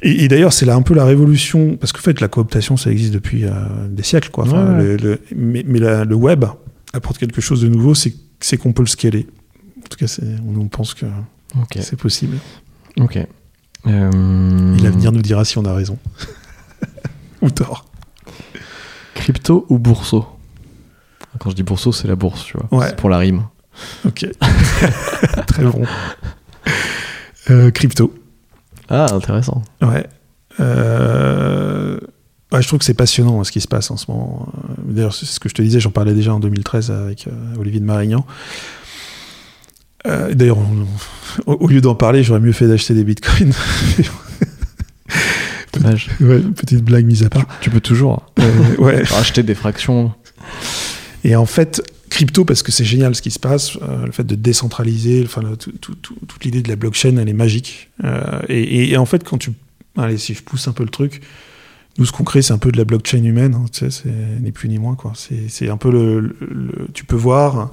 Et, 0.02 0.24
et 0.24 0.28
d'ailleurs, 0.28 0.52
c'est 0.52 0.66
là 0.66 0.74
un 0.74 0.82
peu 0.82 0.94
la 0.94 1.04
révolution, 1.04 1.76
parce 1.76 1.92
qu'en 1.92 2.00
fait, 2.02 2.20
la 2.20 2.28
cooptation, 2.28 2.76
ça 2.76 2.90
existe 2.92 3.12
depuis 3.14 3.44
euh, 3.44 3.50
des 3.90 4.02
siècles, 4.02 4.30
quoi. 4.30 4.44
Enfin, 4.44 4.74
Ouais, 4.78 4.84
ouais. 4.84 4.96
le- 4.96 4.96
le- 4.96 5.20
mais 5.34 5.64
mais 5.66 5.78
la- 5.78 6.04
le 6.04 6.14
web 6.14 6.44
apporte 6.92 7.18
quelque 7.18 7.40
chose 7.40 7.60
de 7.62 7.68
nouveau, 7.68 7.94
c'est 7.94 8.14
qu'on 8.58 8.72
peut 8.72 8.82
le 8.82 8.88
scaler. 8.88 9.26
En 9.78 9.88
tout 9.88 9.98
cas, 9.98 10.06
on, 10.58 10.66
pense 10.68 10.94
que 10.94 11.06
c'est 11.80 11.96
possible. 11.98 12.36
Ok. 13.00 13.18
Euh, 13.86 14.76
Et 14.76 14.82
l'avenir 14.82 15.12
nous 15.12 15.22
dira 15.22 15.44
si 15.44 15.58
on 15.58 15.64
a 15.64 15.72
raison. 15.74 15.96
Ou 17.42 17.50
tort. 17.50 17.86
Crypto 19.16 19.66
ou 19.70 19.78
bourseau 19.78 20.26
Quand 21.40 21.50
je 21.50 21.56
dis 21.56 21.62
bourseau, 21.62 21.90
c'est 21.90 22.06
la 22.06 22.14
bourse, 22.14 22.44
tu 22.44 22.56
vois. 22.56 22.78
Ouais. 22.78 22.88
C'est 22.90 22.96
pour 22.96 23.08
la 23.08 23.18
rime. 23.18 23.46
Ok. 24.06 24.26
Très 25.46 25.64
bon. 25.64 25.82
Euh, 27.50 27.70
crypto. 27.70 28.14
Ah, 28.88 29.06
intéressant. 29.12 29.62
Ouais. 29.82 30.06
Euh, 30.60 31.98
ouais, 32.52 32.62
je 32.62 32.66
trouve 32.68 32.78
que 32.78 32.84
c'est 32.84 32.94
passionnant 32.94 33.40
hein, 33.40 33.44
ce 33.44 33.52
qui 33.52 33.60
se 33.60 33.68
passe 33.68 33.90
en 33.90 33.96
ce 33.96 34.10
moment. 34.10 34.48
D'ailleurs, 34.84 35.14
c'est 35.14 35.26
ce 35.26 35.40
que 35.40 35.48
je 35.48 35.54
te 35.54 35.62
disais, 35.62 35.80
j'en 35.80 35.90
parlais 35.90 36.14
déjà 36.14 36.34
en 36.34 36.40
2013 36.40 36.90
avec 36.90 37.26
euh, 37.26 37.56
Olivier 37.58 37.80
de 37.80 37.86
Marignan. 37.86 38.24
D'ailleurs, 40.34 40.58
au, 41.46 41.52
au 41.54 41.66
lieu 41.66 41.80
d'en 41.80 41.96
parler, 41.96 42.22
j'aurais 42.22 42.38
mieux 42.38 42.52
fait 42.52 42.68
d'acheter 42.68 42.94
des 42.94 43.02
bitcoins. 43.02 43.52
Dommage. 45.86 46.08
ouais, 46.20 46.40
petite 46.40 46.84
blague 46.84 47.06
mise 47.06 47.22
à 47.22 47.28
part. 47.30 47.46
Tu 47.60 47.70
peux 47.70 47.80
toujours 47.80 48.26
Euh, 48.38 48.76
ouais. 48.78 49.02
acheter 49.14 49.42
des 49.42 49.54
fractions. 49.54 50.12
Et 51.24 51.34
en 51.36 51.46
fait, 51.46 51.82
crypto, 52.10 52.44
parce 52.44 52.62
que 52.62 52.72
c'est 52.72 52.84
génial 52.84 53.14
ce 53.14 53.22
qui 53.22 53.30
se 53.30 53.38
passe, 53.38 53.76
euh, 53.82 54.06
le 54.06 54.12
fait 54.12 54.24
de 54.24 54.34
décentraliser, 54.34 55.22
enfin, 55.24 55.42
le- 55.42 55.56
tout- 55.56 55.72
tout- 55.72 55.94
tout- 55.96 56.16
toute 56.26 56.44
l'idée 56.44 56.62
de 56.62 56.68
la 56.68 56.76
blockchain, 56.76 57.16
elle 57.16 57.28
est 57.28 57.32
magique. 57.32 57.90
Euh, 58.04 58.40
et, 58.48 58.60
et- 58.62 58.90
et 58.92 58.96
en 58.96 59.06
fait, 59.06 59.24
quand 59.24 59.38
tu. 59.38 59.50
Allez, 59.96 60.18
si 60.18 60.34
je 60.34 60.42
pousse 60.42 60.68
un 60.68 60.72
peu 60.72 60.82
le 60.84 60.90
truc, 60.90 61.22
nous, 61.98 62.04
ce 62.04 62.12
qu'on 62.12 62.24
crée, 62.24 62.42
c'est 62.42 62.52
un 62.52 62.58
peu 62.58 62.70
de 62.70 62.76
la 62.76 62.84
blockchain 62.84 63.24
humaine, 63.24 63.54
hein, 63.54 63.64
tu 63.72 63.78
sais, 63.80 63.90
c'est 63.90 64.42
ni 64.42 64.52
plus 64.52 64.68
ni 64.68 64.78
moins, 64.78 64.94
quoi. 64.94 65.12
C'est 65.16 65.48
c'est 65.48 65.70
un 65.70 65.78
peu 65.78 65.90
le, 65.90 66.20
le- 66.20 66.36
le- 66.40 66.88
Tu 66.92 67.04
peux 67.04 67.16
voir 67.16 67.72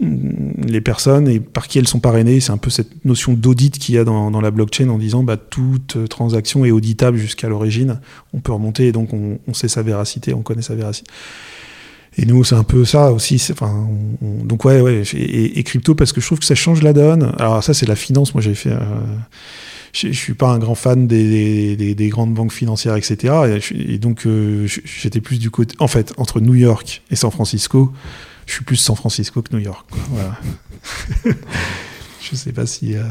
les 0.00 0.80
personnes 0.80 1.28
et 1.28 1.38
par 1.40 1.68
qui 1.68 1.78
elles 1.78 1.86
sont 1.88 2.00
parrainées. 2.00 2.40
C'est 2.40 2.50
un 2.52 2.56
peu 2.58 2.70
cette 2.70 3.04
notion 3.04 3.32
d'audit 3.34 3.78
qu'il 3.78 3.94
y 3.94 3.98
a 3.98 4.04
dans, 4.04 4.30
dans 4.30 4.40
la 4.40 4.50
blockchain 4.50 4.88
en 4.88 4.98
disant 4.98 5.22
bah, 5.22 5.36
toute 5.36 6.08
transaction 6.08 6.64
est 6.64 6.70
auditable 6.72 7.16
jusqu'à 7.16 7.48
l'origine. 7.48 8.00
On 8.32 8.40
peut 8.40 8.52
remonter 8.52 8.88
et 8.88 8.92
donc 8.92 9.12
on, 9.12 9.38
on 9.46 9.54
sait 9.54 9.68
sa 9.68 9.82
véracité, 9.82 10.34
on 10.34 10.42
connaît 10.42 10.62
sa 10.62 10.74
véracité. 10.74 11.10
Et 12.16 12.26
nous, 12.26 12.44
c'est 12.44 12.54
un 12.54 12.62
peu 12.64 12.84
ça 12.84 13.12
aussi. 13.12 13.40
Enfin, 13.50 13.88
on- 14.22 14.26
on- 14.26 14.44
donc 14.44 14.64
ouais, 14.64 14.80
ouais. 14.80 15.02
Et, 15.14 15.62
crypto 15.64 15.94
parce 15.96 16.12
que 16.12 16.20
je 16.20 16.26
trouve 16.26 16.38
que 16.38 16.44
ça 16.44 16.54
change 16.54 16.80
la 16.82 16.92
donne. 16.92 17.32
Alors 17.38 17.62
ça, 17.64 17.74
c'est 17.74 17.86
la 17.86 17.96
finance. 17.96 18.34
Moi, 18.34 18.40
j'ai 18.42 18.54
fait. 18.54 18.70
euh, 18.70 18.78
je, 19.92 20.08
je 20.08 20.12
suis 20.18 20.34
pas 20.34 20.48
un 20.50 20.58
grand 20.58 20.74
fan 20.76 21.06
des, 21.08 21.74
des- 21.76 21.94
des 21.96 22.08
grandes 22.08 22.32
banques 22.34 22.52
financières, 22.52 22.94
etc. 22.96 23.60
Et, 23.76 23.98
donc, 23.98 24.26
euh, 24.26 24.66
j'étais 24.84 25.20
plus 25.20 25.38
du 25.38 25.50
côté. 25.50 25.74
En 25.80 25.88
fait, 25.88 26.12
entre 26.16 26.40
New 26.40 26.54
York 26.54 27.02
et 27.10 27.16
San 27.16 27.32
Francisco, 27.32 27.92
je 28.46 28.52
suis 28.52 28.64
plus 28.64 28.76
San 28.76 28.96
Francisco 28.96 29.42
que 29.42 29.54
New 29.54 29.62
York. 29.62 29.86
quoi. 29.90 30.00
Voilà. 30.10 30.36
sais 32.36 32.52
pas 32.52 32.66
si. 32.66 32.96
euh, 32.96 33.02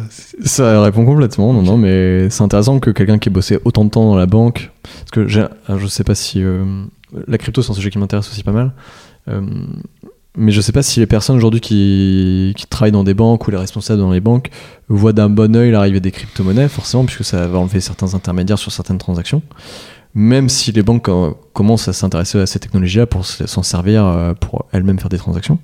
Ça 0.43 0.81
répond 0.81 1.05
complètement, 1.05 1.53
non, 1.53 1.61
non, 1.61 1.77
mais 1.77 2.29
c'est 2.29 2.43
intéressant 2.43 2.79
que 2.79 2.89
quelqu'un 2.89 3.17
qui 3.17 3.29
ait 3.29 3.31
bossé 3.31 3.59
autant 3.65 3.85
de 3.85 3.89
temps 3.89 4.05
dans 4.05 4.15
la 4.15 4.25
banque, 4.25 4.71
parce 4.99 5.11
que 5.11 5.27
alors, 5.67 5.79
je 5.79 5.87
sais 5.87 6.03
pas 6.03 6.15
si 6.15 6.41
euh, 6.43 6.65
la 7.27 7.37
crypto 7.37 7.61
c'est 7.61 7.71
un 7.71 7.75
sujet 7.75 7.89
qui 7.89 7.97
m'intéresse 7.99 8.29
aussi 8.29 8.43
pas 8.43 8.51
mal, 8.51 8.73
euh, 9.29 9.41
mais 10.35 10.51
je 10.51 10.61
sais 10.61 10.71
pas 10.71 10.81
si 10.81 10.99
les 10.99 11.05
personnes 11.05 11.35
aujourd'hui 11.35 11.61
qui, 11.61 12.53
qui 12.57 12.65
travaillent 12.65 12.91
dans 12.91 13.03
des 13.03 13.13
banques 13.13 13.47
ou 13.47 13.51
les 13.51 13.57
responsables 13.57 13.99
dans 13.99 14.11
les 14.11 14.19
banques 14.19 14.49
voient 14.89 15.13
d'un 15.13 15.29
bon 15.29 15.55
oeil 15.55 15.71
l'arrivée 15.71 15.99
des 15.99 16.11
crypto-monnaies, 16.11 16.67
forcément, 16.69 17.05
puisque 17.05 17.23
ça 17.23 17.47
va 17.47 17.59
enlever 17.59 17.81
certains 17.81 18.15
intermédiaires 18.15 18.57
sur 18.59 18.71
certaines 18.71 18.97
transactions. 18.97 19.41
Même 20.15 20.49
si 20.49 20.71
les 20.71 20.83
banques 20.83 21.09
euh, 21.09 21.31
commencent 21.53 21.87
à 21.87 21.93
s'intéresser 21.93 22.39
à 22.39 22.45
ces 22.45 22.59
technologies-là 22.59 23.07
pour 23.07 23.25
s'en 23.25 23.63
servir 23.63 24.05
euh, 24.05 24.33
pour 24.33 24.65
elles-mêmes 24.71 24.99
faire 24.99 25.09
des 25.09 25.17
transactions. 25.17 25.59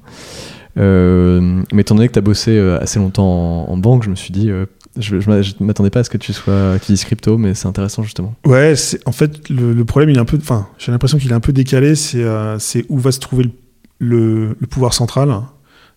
Euh, 0.77 1.61
mais 1.71 1.81
étant 1.81 1.95
donné 1.95 2.07
que 2.07 2.13
tu 2.13 2.19
as 2.19 2.23
bossé 2.23 2.59
assez 2.81 2.99
longtemps 2.99 3.69
en, 3.69 3.77
banque, 3.77 4.03
je 4.03 4.09
me 4.09 4.15
suis 4.15 4.31
dit, 4.31 4.49
je, 4.97 5.19
je 5.19 5.63
m'attendais 5.63 5.89
pas 5.89 5.99
à 5.99 6.03
ce 6.03 6.09
que 6.09 6.17
tu 6.17 6.33
sois, 6.33 6.77
dises 6.87 7.03
crypto, 7.03 7.37
mais 7.37 7.53
c'est 7.53 7.67
intéressant 7.67 8.03
justement. 8.03 8.33
Ouais, 8.45 8.73
en 9.05 9.11
fait 9.11 9.49
le, 9.49 9.83
problème, 9.83 10.09
il 10.11 10.17
est 10.17 10.21
un 10.21 10.25
peu, 10.25 10.37
enfin, 10.37 10.67
j'ai 10.77 10.91
l'impression 10.91 11.17
qu'il 11.17 11.31
est 11.31 11.35
un 11.35 11.39
peu 11.39 11.53
décalé. 11.53 11.95
C'est 11.95 12.85
où 12.89 12.97
va 12.97 13.11
se 13.11 13.19
trouver 13.19 13.51
le 13.99 14.55
pouvoir 14.69 14.93
central. 14.93 15.41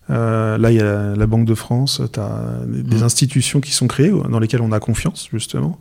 Euh, 0.09 0.57
là, 0.57 0.69
il 0.71 0.77
y 0.77 0.81
a 0.81 1.15
la, 1.15 1.27
Banque 1.27 1.45
de 1.45 1.55
France. 1.55 2.01
Tu 2.11 2.19
as 2.19 2.59
des, 2.67 2.97
Mhm. 2.97 3.03
institutions 3.03 3.61
qui 3.61 3.71
sont 3.71 3.87
créées 3.87 4.11
dans 4.29 4.39
lesquelles 4.39 4.61
on 4.61 4.71
a 4.73 4.79
confiance 4.79 5.29
justement. 5.31 5.79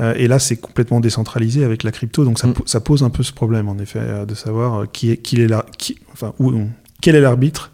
Euh, 0.00 0.12
et 0.16 0.26
là, 0.28 0.38
c'est 0.38 0.56
complètement 0.56 0.98
décentralisé 1.00 1.64
avec 1.64 1.84
la 1.84 1.92
crypto, 1.92 2.24
donc 2.24 2.38
ça, 2.38 2.48
ça 2.66 2.80
pose 2.80 3.02
un 3.04 3.10
peu 3.10 3.22
ce 3.22 3.32
problème 3.32 3.68
en 3.68 3.78
effet 3.78 4.00
euh, 4.00 4.26
de 4.26 4.34
savoir 4.34 4.90
qui 4.90 5.10
est, 5.12 5.16
qui 5.18 5.40
est 5.40 5.46
là, 5.46 5.66
qui, 5.78 5.98
enfin, 6.12 6.32
où, 6.40 6.52
quel 7.00 7.14
est 7.14 7.20
l'arbitre. 7.20 7.70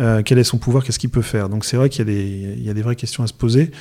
euh, 0.00 0.22
quel 0.24 0.38
est 0.38 0.44
son 0.44 0.58
pouvoir, 0.58 0.84
qu'est-ce 0.84 1.00
qu'il 1.00 1.10
peut 1.10 1.22
faire 1.22 1.48
Donc 1.48 1.64
c'est 1.64 1.76
vrai 1.76 1.88
qu'il 1.88 1.98
y, 2.06 2.08
a 2.10 2.14
des- 2.14 2.54
il 2.56 2.62
y 2.62 2.70
a 2.70 2.74
des 2.74 2.82
vraies 2.82 2.94
questions 2.94 3.24
à 3.24 3.26
se 3.26 3.32
poser, 3.32 3.72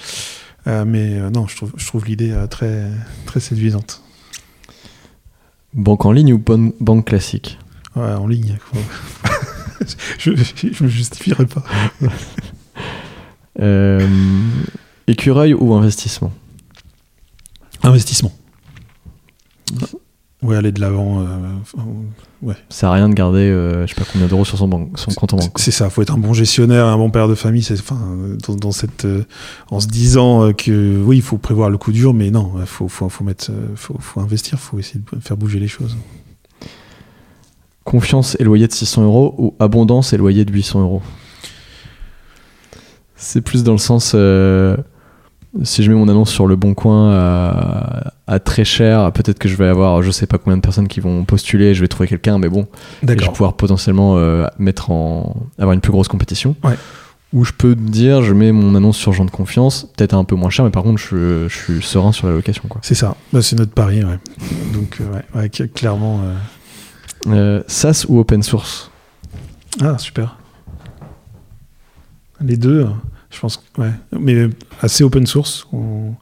mais 0.65 1.19
non, 1.29 1.47
je 1.47 1.55
trouve, 1.55 1.71
je 1.77 1.85
trouve 1.85 2.05
l'idée 2.05 2.33
très, 2.49 2.85
très 3.27 3.39
séduisante. 3.39 4.01
Banque 5.75 6.05
en 6.05 6.11
ligne 6.11 6.33
ou 6.33 6.39
banque 6.79 7.05
classique? 7.05 7.59
Ouais, 7.95 8.11
en 8.13 8.25
ligne. 8.27 8.57
quoi. 8.71 8.81
je, 10.19 10.32
je 10.36 10.84
me 10.84 10.89
justifierai 10.89 11.45
pas. 11.45 11.63
Euh, 13.59 14.07
écureuil 15.07 15.55
ou 15.55 15.73
investissement? 15.73 16.32
Investissement. 17.82 18.32
Ouais, 20.43 20.55
aller 20.55 20.71
de 20.71 20.80
l'avant. 20.80 21.21
euh, 21.21 21.25
ouais. 22.43 22.53
Ça 22.69 22.82
sert 22.82 22.89
à 22.89 22.93
rien 22.93 23.09
de 23.09 23.15
garder, 23.15 23.39
euh, 23.39 23.88
je 23.88 23.95
sais 23.95 23.99
pas 23.99 24.07
combien 24.11 24.28
d'euros 24.28 24.45
sur 24.45 24.59
son, 24.59 24.67
banque, 24.67 24.99
son 24.99 25.11
compte 25.11 25.34
en 25.34 25.38
banque. 25.38 25.57
C'est 25.57 25.71
ça, 25.71 25.89
faut 25.89 26.03
être 26.03 26.13
un 26.13 26.19
bon 26.19 26.34
gestionnaire, 26.34 26.86
un 26.86 26.97
bon 26.97 27.09
père 27.09 27.28
de 27.28 27.34
famille. 27.34 27.63
C'est, 27.63 27.80
enfin, 27.80 27.99
dans, 28.47 28.55
dans 28.55 28.71
cette, 28.71 29.05
euh, 29.05 29.23
en 29.71 29.80
se 29.80 29.88
disant 29.88 30.43
euh, 30.43 30.53
que 30.53 31.01
oui, 31.03 31.17
il 31.17 31.23
faut 31.23 31.39
prévoir 31.39 31.71
le 31.71 31.80
coup 31.80 31.91
dur, 31.91 32.13
mais 32.13 32.30
non, 32.30 32.53
il 32.59 32.67
faut, 32.67 32.88
faut, 32.88 33.09
faut 33.09 33.23
mettre, 33.23 33.49
faut, 33.75 33.95
faut 33.99 34.19
investir, 34.19 34.59
faut 34.59 34.78
essayer 34.78 34.99
de 34.99 35.19
faire 35.19 35.36
bouger 35.38 35.59
les 35.59 35.67
choses. 35.67 35.97
Confiance 37.88 38.35
et 38.39 38.43
loyer 38.43 38.67
de 38.67 38.73
600 38.73 39.03
euros 39.03 39.33
ou 39.38 39.55
abondance 39.59 40.11
et 40.11 40.17
loyer 40.17 40.43
de 40.43 40.51
800 40.51 40.81
euros 40.81 41.01
C'est 43.15 43.39
plus 43.41 43.63
dans 43.63 43.71
le 43.71 43.77
sens. 43.77 44.11
euh, 44.13 44.75
si 45.63 45.83
je 45.83 45.89
mets 45.89 45.97
mon 45.97 46.07
annonce 46.09 46.29
sur 46.29 46.45
le 46.47 46.55
bon 46.57 46.73
coin 46.73 47.11
à, 47.13 48.11
à 48.27 48.39
très 48.39 48.65
cher, 48.65 49.11
peut-être 49.13 49.39
que 49.39 49.47
je 49.49 49.55
vais 49.55 49.67
avoir 49.67 50.03
je 50.03 50.11
sais 50.11 50.27
pas 50.27 50.38
combien 50.38 50.57
de 50.57 50.61
personnes 50.61 50.88
qui 50.89 50.99
vont 50.99 51.23
postuler, 51.23 51.73
je 51.73 51.81
vais 51.81 51.88
trouver 51.88 52.07
quelqu'un, 52.09 52.38
mais 52.38 52.49
bon, 52.49 52.67
je 53.01 53.07
vais 53.07 53.15
pouvoir 53.15 53.53
potentiellement 53.53 54.17
euh, 54.17 54.45
mettre 54.59 54.91
en 54.91 55.47
avoir 55.57 55.73
une 55.73 55.81
plus 55.81 55.91
grosse 55.93 56.09
compétition. 56.09 56.55
Ouais. 56.63 56.75
Ou 57.33 57.43
je 57.43 57.53
peux 57.57 57.73
dire, 57.75 58.21
je 58.21 58.33
mets 58.33 58.51
mon 58.51 58.75
annonce 58.75 58.97
sur 58.97 59.13
gens 59.13 59.25
de 59.25 59.31
confiance, 59.31 59.88
peut-être 59.95 60.13
un 60.13 60.23
peu 60.25 60.35
moins 60.35 60.49
cher, 60.49 60.63
mais 60.65 60.71
par 60.71 60.83
contre, 60.83 60.99
je, 60.99 61.47
je 61.47 61.55
suis 61.57 61.81
serein 61.81 62.11
sur 62.11 62.27
la 62.27 62.33
location. 62.33 62.63
C'est 62.81 62.95
ça, 62.95 63.15
Bah, 63.33 63.41
c'est 63.41 63.57
notre 63.57 63.73
pari, 63.73 64.03
ouais. 64.03 64.17
Donc, 64.73 64.99
euh, 65.01 65.39
ouais, 65.39 65.49
clairement. 65.49 66.19
euh, 66.23 66.33
Euh, 67.28 67.63
SaaS 67.68 68.05
ou 68.07 68.20
open 68.20 68.43
source 68.43 68.91
Ah, 69.82 69.97
super. 69.97 70.38
Les 72.41 72.57
deux, 72.57 72.82
euh, 72.82 72.88
je 73.32 73.39
pense, 73.39 73.63
ouais. 73.78 73.91
Mais 74.18 74.47
assez 74.82 75.03
open 75.03 75.26
source. 75.26 75.65
On- 75.74 76.13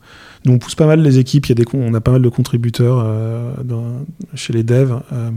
Nous, 0.46 0.54
on 0.54 0.60
pousse 0.60 0.76
pas 0.76 0.86
mal 0.86 1.02
les 1.02 1.18
équipes. 1.18 1.48
Il 1.48 1.50
y 1.50 1.52
a 1.54 1.56
des, 1.56 1.66
on 1.74 1.91
a 1.96 2.02
pas 2.02 2.12
mal 2.12 2.22
de 2.22 2.30
contributeurs 2.30 3.02
euh, 3.04 3.52
dans- 3.64 4.06
chez 4.36 4.54
les 4.54 4.62
devs. 4.64 5.02
Euh, 5.12 5.32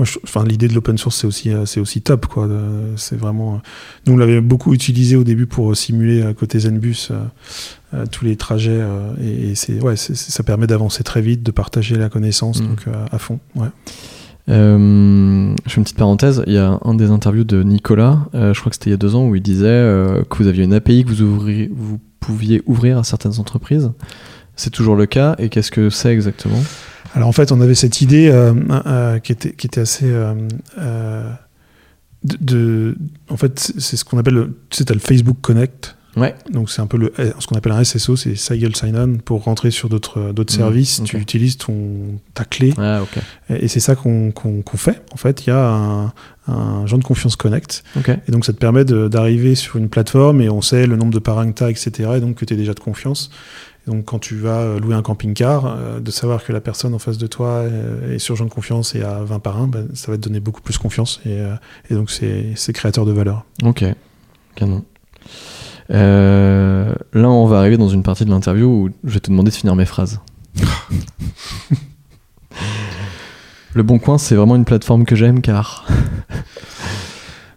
moi, 0.00 0.04
je- 0.06 0.18
enfin, 0.24 0.44
l'idée 0.44 0.66
de 0.66 0.74
l'open 0.74 0.98
source, 0.98 1.16
c'est 1.16 1.26
aussi, 1.28 1.52
c'est 1.64 1.78
aussi 1.78 2.02
top, 2.02 2.26
quoi. 2.26 2.48
C'est 2.96 3.16
vraiment. 3.16 3.60
Nous, 4.06 4.14
on 4.14 4.16
l'avait 4.16 4.40
beaucoup 4.40 4.74
utilisé 4.74 5.14
au 5.14 5.22
début 5.22 5.46
pour 5.46 5.76
simuler 5.76 6.34
côté 6.36 6.58
Zenbus 6.58 7.10
euh, 7.94 8.04
tous 8.10 8.24
les 8.24 8.34
trajets. 8.36 8.80
et 9.22 9.50
et 9.50 9.54
c'est, 9.54 9.80
ouais, 9.80 9.94
ça 9.96 10.42
permet 10.42 10.66
d'avancer 10.66 11.04
très 11.04 11.20
vite, 11.22 11.42
de 11.44 11.52
partager 11.52 11.94
la 11.96 12.08
connaissance, 12.08 12.60
Mhm. 12.62 12.68
donc 12.68 12.84
à 13.12 13.18
fond. 13.18 13.38
Ouais. 13.54 13.68
Euh, 14.48 15.54
je 15.66 15.70
fais 15.70 15.76
une 15.76 15.84
petite 15.84 15.96
parenthèse. 15.98 16.42
Il 16.46 16.52
y 16.54 16.58
a 16.58 16.78
un 16.84 16.94
des 16.94 17.10
interviews 17.10 17.44
de 17.44 17.62
Nicolas, 17.62 18.18
euh, 18.34 18.52
je 18.54 18.60
crois 18.60 18.70
que 18.70 18.76
c'était 18.76 18.90
il 18.90 18.92
y 18.92 18.94
a 18.94 18.98
deux 18.98 19.14
ans, 19.14 19.26
où 19.28 19.34
il 19.36 19.42
disait 19.42 19.66
euh, 19.66 20.22
que 20.28 20.36
vous 20.38 20.48
aviez 20.48 20.64
une 20.64 20.72
API 20.74 21.04
que 21.04 21.10
vous, 21.10 21.22
ouvriez- 21.22 21.70
vous 21.74 22.00
pouviez 22.20 22.62
ouvrir 22.66 22.98
à 22.98 23.04
certaines 23.04 23.38
entreprises. 23.38 23.90
C'est 24.56 24.70
toujours 24.70 24.96
le 24.96 25.06
cas. 25.06 25.36
Et 25.38 25.48
qu'est-ce 25.48 25.70
que 25.70 25.88
c'est 25.90 26.12
exactement? 26.12 26.60
Alors 27.14 27.28
en 27.28 27.32
fait, 27.32 27.50
on 27.52 27.60
avait 27.60 27.74
cette 27.74 28.00
idée 28.02 28.30
qui, 29.22 29.32
était, 29.32 29.52
qui 29.52 29.66
était 29.66 29.80
assez. 29.80 30.12
en 33.28 33.36
fait, 33.36 33.72
c'est 33.78 33.96
ce 33.96 34.04
qu'on 34.04 34.18
appelle. 34.18 34.34
le- 34.34 34.58
Tu 34.70 34.78
sais, 34.78 34.84
t'as 34.84 34.94
le 34.94 35.00
Facebook 35.00 35.36
Connect. 35.40 35.96
Ouais. 36.16 36.34
Donc 36.50 36.70
c'est 36.70 36.82
un 36.82 36.86
peu 36.86 36.96
le, 36.96 37.12
ce 37.38 37.46
qu'on 37.46 37.56
appelle 37.56 37.72
un 37.72 37.84
SSO, 37.84 38.16
c'est 38.16 38.34
Single 38.34 38.74
Sign-On. 38.74 39.18
Pour 39.24 39.44
rentrer 39.44 39.70
sur 39.70 39.88
d'autres 39.88 40.32
d'autres 40.32 40.52
Mhm, 40.54 40.58
services, 40.60 41.02
tu 41.04 41.16
utilises 41.18 41.56
ton, 41.56 42.18
ta 42.34 42.44
clé. 42.44 42.74
Ah. 42.78 43.00
Et, 43.48 43.64
et 43.64 43.68
c'est 43.68 43.80
ça 43.80 43.94
qu'on 43.94 44.32
qu'on 44.32 44.62
fait. 44.76 45.02
En 45.12 45.16
fait, 45.16 45.46
il 45.46 45.50
y 45.50 45.52
a 45.52 45.68
un, 45.68 46.12
un 46.48 46.86
genre 46.86 46.98
de 46.98 47.04
confiance 47.04 47.36
Connect. 47.36 47.84
Et 48.26 48.32
donc 48.32 48.44
ça 48.44 48.52
te 48.52 48.58
permet 48.58 48.84
d'arriver 48.84 49.54
sur 49.54 49.76
une 49.76 49.88
plateforme 49.88 50.40
et 50.40 50.48
on 50.50 50.62
sait 50.62 50.86
le 50.86 50.96
nombre 50.96 51.12
de 51.12 51.18
parrains 51.20 51.50
que 51.52 51.56
tu 51.58 51.64
as, 51.64 51.70
etc. 51.70 52.10
Et 52.16 52.20
donc 52.20 52.36
que 52.36 52.44
tu 52.44 52.54
es 52.54 52.56
déjà 52.56 52.74
de 52.74 52.80
confiance. 52.80 53.30
Et 53.86 53.90
donc 53.90 54.04
quand 54.04 54.18
tu 54.18 54.34
vas 54.36 54.58
euh, 54.60 54.78
louer 54.78 54.94
un 54.94 55.00
camping-car, 55.02 55.64
euh, 55.64 56.00
de 56.00 56.10
savoir 56.10 56.44
que 56.44 56.52
la 56.52 56.60
personne 56.60 56.92
en 56.92 56.98
face 56.98 57.16
de 57.16 57.26
toi 57.26 57.48
euh, 57.48 58.14
est 58.14 58.18
sur 58.18 58.36
genre 58.36 58.46
de 58.48 58.52
confiance 58.52 58.94
et 58.94 59.02
a 59.02 59.22
20 59.22 59.38
parrains, 59.38 59.70
ça 59.94 60.10
va 60.10 60.18
te 60.18 60.22
donner 60.22 60.40
beaucoup 60.40 60.60
plus 60.60 60.76
confiance. 60.76 61.20
Et, 61.24 61.30
euh, 61.40 61.54
et 61.88 61.94
donc 61.94 62.10
c'est 62.10 62.46
c'est 62.56 62.72
créateur 62.74 63.06
de 63.06 63.12
valeur. 63.12 63.46
Ok. 63.62 63.84
Canon. 64.56 64.84
Euh, 65.90 66.94
là, 67.12 67.28
on 67.28 67.46
va 67.46 67.58
arriver 67.58 67.76
dans 67.76 67.88
une 67.88 68.02
partie 68.02 68.24
de 68.24 68.30
l'interview 68.30 68.66
où 68.66 68.90
je 69.04 69.14
vais 69.14 69.20
te 69.20 69.30
demander 69.30 69.50
de 69.50 69.56
finir 69.56 69.74
mes 69.74 69.84
phrases. 69.86 70.20
Le 73.74 73.82
Bon 73.82 73.98
Coin, 73.98 74.18
c'est 74.18 74.34
vraiment 74.34 74.56
une 74.56 74.64
plateforme 74.64 75.04
que 75.04 75.14
j'aime 75.14 75.40
car. 75.40 75.86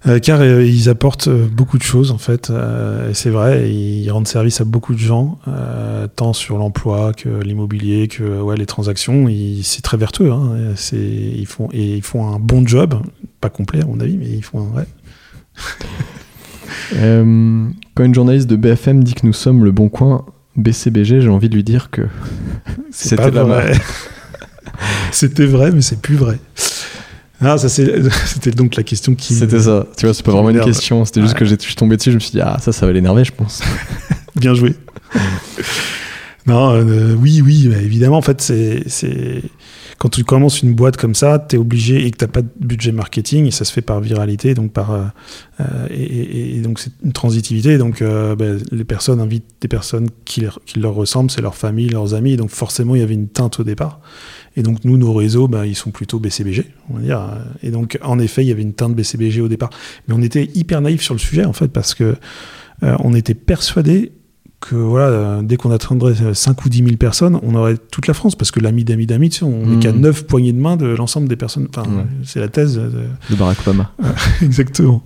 Euh, 0.05 0.19
car 0.19 0.41
euh, 0.41 0.65
ils 0.65 0.89
apportent 0.89 1.29
beaucoup 1.29 1.77
de 1.77 1.83
choses 1.83 2.11
en 2.11 2.17
fait, 2.17 2.49
et 2.49 3.13
c'est 3.13 3.29
vrai, 3.29 3.71
ils 3.71 4.11
rendent 4.11 4.27
service 4.27 4.59
à 4.59 4.65
beaucoup 4.65 4.93
de 4.93 4.99
gens, 4.99 5.39
tant 6.17 6.33
sur 6.33 6.57
l'emploi 6.57 7.13
que 7.13 7.29
l'immobilier, 7.29 8.09
que 8.09 8.41
ouais, 8.41 8.57
les 8.57 8.65
transactions. 8.65 9.29
C'est 9.63 9.81
très 9.81 9.95
vertueux, 9.95 10.29
hein, 10.29 10.73
ils 10.91 11.47
font 11.47 11.69
et 11.71 11.95
ils 11.95 12.03
font 12.03 12.27
un 12.33 12.37
bon 12.37 12.67
job, 12.67 12.95
pas 13.39 13.49
complet 13.49 13.81
à 13.81 13.85
mon 13.85 14.01
avis, 14.01 14.17
mais 14.17 14.27
ils 14.27 14.43
font 14.43 14.59
un 14.59 14.71
ouais. 14.75 14.87
Quand 17.95 18.03
une 18.03 18.15
journaliste 18.15 18.49
de 18.49 18.55
BFM 18.55 19.03
dit 19.03 19.13
que 19.13 19.25
nous 19.25 19.33
sommes 19.33 19.63
le 19.63 19.71
Bon 19.71 19.89
Coin 19.89 20.25
BCBG, 20.55 21.21
j'ai 21.21 21.29
envie 21.29 21.49
de 21.49 21.55
lui 21.55 21.63
dire 21.63 21.89
que 21.91 22.01
C'était 22.91 23.15
pas 23.17 23.29
la 23.29 23.43
vrai. 23.43 23.73
C'était 25.11 25.45
vrai, 25.45 25.71
mais 25.71 25.81
c'est 25.81 26.01
plus 26.01 26.15
vrai. 26.15 26.39
Ah, 27.39 27.57
ça 27.57 27.69
c'était 27.69 28.51
donc 28.51 28.75
la 28.75 28.83
question 28.83 29.15
qui. 29.15 29.33
c'était 29.33 29.59
ça. 29.59 29.85
Tu 29.97 30.05
vois, 30.05 30.13
c'est 30.13 30.23
pas 30.23 30.31
vraiment 30.31 30.49
une 30.49 30.61
question. 30.61 31.03
C'était 31.05 31.21
juste 31.21 31.35
que 31.35 31.45
je 31.45 31.55
suis 31.59 31.75
tombé 31.75 31.97
dessus. 31.97 32.09
Je 32.09 32.15
me 32.15 32.19
suis 32.19 32.31
dit, 32.31 32.41
ah, 32.41 32.57
ça, 32.59 32.71
ça 32.71 32.85
va 32.85 32.91
l'énerver, 32.93 33.25
je 33.25 33.33
pense. 33.33 33.61
Bien 34.35 34.53
joué. 34.53 34.75
non, 36.47 36.71
euh, 36.73 37.13
oui, 37.15 37.41
oui, 37.41 37.67
bah, 37.67 37.81
évidemment. 37.81 38.17
En 38.17 38.21
fait, 38.21 38.41
c'est 38.41 39.43
quand 39.97 40.09
tu 40.09 40.23
commences 40.23 40.61
une 40.61 40.73
boîte 40.73 40.97
comme 40.97 41.15
ça, 41.15 41.39
tu 41.39 41.55
es 41.55 41.59
obligé 41.59 42.05
et 42.05 42.11
que 42.11 42.17
tu 42.17 42.27
pas 42.27 42.41
de 42.41 42.49
budget 42.59 42.91
marketing, 42.91 43.45
et 43.45 43.51
ça 43.51 43.65
se 43.65 43.71
fait 43.71 43.81
par 43.81 43.99
viralité, 44.01 44.53
donc 44.53 44.71
par 44.71 44.91
euh, 44.91 45.03
euh, 45.59 45.87
et, 45.89 46.61
donc 46.61 46.79
c'est 46.79 46.91
une 47.03 47.13
transitivité. 47.13 47.77
Donc 47.77 48.01
euh, 48.01 48.35
bah, 48.35 48.45
les 48.71 48.83
personnes 48.83 49.19
invitent 49.19 49.45
des 49.61 49.67
personnes 49.67 50.09
qui, 50.25 50.45
qui 50.65 50.79
leur 50.79 50.93
ressemblent, 50.93 51.31
c'est 51.31 51.41
leur 51.41 51.55
famille, 51.55 51.89
leurs 51.89 52.13
amis. 52.13 52.37
Donc 52.37 52.49
forcément, 52.49 52.95
il 52.95 52.99
y 52.99 53.03
avait 53.03 53.13
une 53.13 53.29
teinte 53.29 53.59
au 53.59 53.63
départ. 53.63 53.99
Et 54.55 54.63
donc 54.63 54.83
nous, 54.83 54.97
nos 54.97 55.13
réseaux, 55.13 55.47
bah, 55.47 55.65
ils 55.65 55.75
sont 55.75 55.91
plutôt 55.91 56.19
BCBG, 56.19 56.65
on 56.89 56.95
va 56.95 57.01
dire. 57.01 57.21
Et 57.61 57.71
donc 57.71 57.97
en 58.03 58.19
effet, 58.19 58.43
il 58.43 58.47
y 58.47 58.51
avait 58.51 58.61
une 58.61 58.73
teinte 58.73 58.95
BCBG 58.95 59.41
au 59.41 59.47
départ, 59.47 59.69
mais 60.07 60.13
on 60.13 60.21
était 60.21 60.49
hyper 60.53 60.81
naïf 60.81 61.01
sur 61.01 61.13
le 61.13 61.19
sujet 61.19 61.45
en 61.45 61.53
fait 61.53 61.67
parce 61.67 61.93
que 61.93 62.15
euh, 62.83 62.95
on 62.99 63.13
était 63.13 63.33
persuadé 63.33 64.11
que 64.65 64.75
voilà, 64.75 65.41
dès 65.43 65.55
qu'on 65.57 65.71
atteindrait 65.71 66.13
5 66.33 66.65
ou 66.65 66.69
10 66.69 66.77
000 66.83 66.89
personnes, 66.97 67.39
on 67.43 67.55
aurait 67.55 67.77
toute 67.91 68.07
la 68.07 68.13
France, 68.13 68.35
parce 68.35 68.51
que 68.51 68.59
l'ami 68.59 68.83
d'amis 68.83 69.05
d'amis, 69.05 69.29
tu 69.29 69.39
sais, 69.39 69.45
on 69.45 69.65
n'est 69.65 69.79
qu'à 69.79 69.91
9 69.91 70.25
poignées 70.25 70.53
de 70.53 70.59
main 70.59 70.75
de 70.77 70.85
l'ensemble 70.87 71.27
des 71.27 71.35
personnes. 71.35 71.67
Enfin, 71.75 71.87
Ouais. 71.89 72.03
c'est 72.23 72.39
la 72.39 72.47
thèse. 72.47 72.75
de- 72.77 72.91
De 73.29 73.35
Barack 73.35 73.57
Obama. 73.67 73.91
Exactement. 74.41 75.03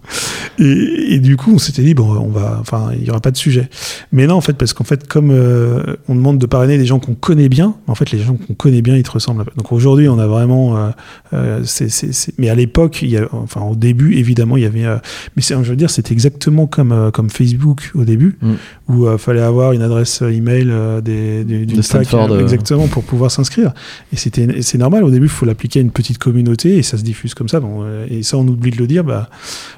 Et, 0.60 1.14
et 1.16 1.20
du 1.20 1.38
coup, 1.38 1.51
on 1.53 1.58
s'était 1.60 1.84
dit, 1.84 1.93
bon, 1.93 2.16
on 2.18 2.30
va, 2.30 2.58
enfin, 2.60 2.89
il 2.93 3.01
n'y 3.03 3.10
aura 3.10 3.20
pas 3.20 3.32
de 3.32 3.38
sujet. 3.38 3.70
Mais 4.12 4.26
non, 4.28 4.36
en 4.36 4.41
fait, 4.41 4.53
parce 4.53 4.74
qu'en 4.74 4.84
fait, 4.84 5.08
comme 5.08 5.30
euh, 5.32 5.95
on 6.08 6.16
demande 6.16 6.38
de 6.39 6.45
parrainer 6.45 6.78
des 6.78 6.86
gens 6.86 6.99
qu'on 6.99 7.14
connaît 7.16 7.49
bien, 7.49 7.76
en 7.88 7.95
fait, 7.95 8.12
les 8.12 8.20
gens 8.20 8.36
qu'on 8.36 8.53
connaît 8.53 8.82
bien, 8.82 8.95
ils 8.95 9.03
te 9.03 9.12
ressemblent. 9.12 9.45
Donc 9.55 9.72
aujourd'hui, 9.72 10.10
on 10.10 10.18
a 10.20 10.28
vraiment. 10.28 10.78
euh, 10.78 10.89
euh, 11.34 11.62
c'est- 11.64 11.89
c'est- 11.89 12.12
c'est- 12.14 12.34
Mais 12.38 12.49
à 12.49 12.55
l'époque, 12.55 12.99
il 13.01 13.10
y 13.10 13.18
a- 13.18 13.28
enfin, 13.32 13.62
au 13.62 13.76
début, 13.76 14.16
évidemment, 14.16 14.58
il 14.58 14.64
y 14.64 14.66
avait. 14.66 14.86
Mais 15.36 15.41
c'est- 15.41 15.55
je 15.64 15.70
veux 15.70 15.76
dire, 15.76 15.89
c'était 15.89 16.14
exactement 16.14 16.66
comme, 16.68 17.12
comme 17.14 17.30
Facebook 17.30 17.91
au 17.95 18.03
début, 18.03 18.38
Mm. 18.41 18.53
où 18.89 19.12
il 19.12 19.18
fallait 19.18 19.41
avoir 19.48 19.72
une 19.74 19.82
adresse 19.82 20.22
email 20.22 20.68
euh, 20.70 21.02
des, 21.02 21.43
des- 21.43 21.66
d'une 21.66 21.78
De 21.78 21.82
fac, 21.82 22.06
Stanford, 22.06 22.32
euh, 22.32 22.38
euh. 22.38 22.41
exactement, 22.41 22.88
pour 22.88 23.04
pouvoir 23.04 23.32
s'inscrire. 23.32 23.74
Et 24.14 24.16
c'était, 24.16 24.43
et 24.43 24.62
c'est 24.62 24.78
normal, 24.78 25.04
au 25.04 25.10
début, 25.12 25.26
il 25.26 25.30
faut 25.32 25.45
l'appliquer 25.45 25.80
à 25.80 25.82
une 25.82 25.91
petite 25.91 26.18
communauté 26.18 26.78
et 26.78 26.84
ça 26.84 26.98
se 26.98 27.04
diffuse 27.04 27.34
comme 27.34 27.50
ça. 27.50 27.60
Bon, 27.60 27.80
euh, 27.84 28.06
et 28.10 28.24
ça, 28.24 28.38
on 28.38 28.48
oublie 28.48 28.72
de 28.72 28.78
le 28.78 28.88
dire. 28.88 29.04
Bah, 29.04 29.30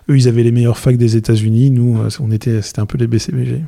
eux, 0.10 0.18
ils 0.18 0.28
avaient 0.28 0.44
les 0.44 0.52
meilleures 0.52 0.78
facs 0.78 0.98
des 0.98 1.16
États-Unis. 1.16 1.72
Nous, 1.72 1.98
euh, 2.00 2.10
on 2.20 2.32
était, 2.32 2.62
c'était 2.62 2.80
un 2.82 2.86
peu 2.86 2.98
les 2.98 3.08
BCBG. 3.08 3.62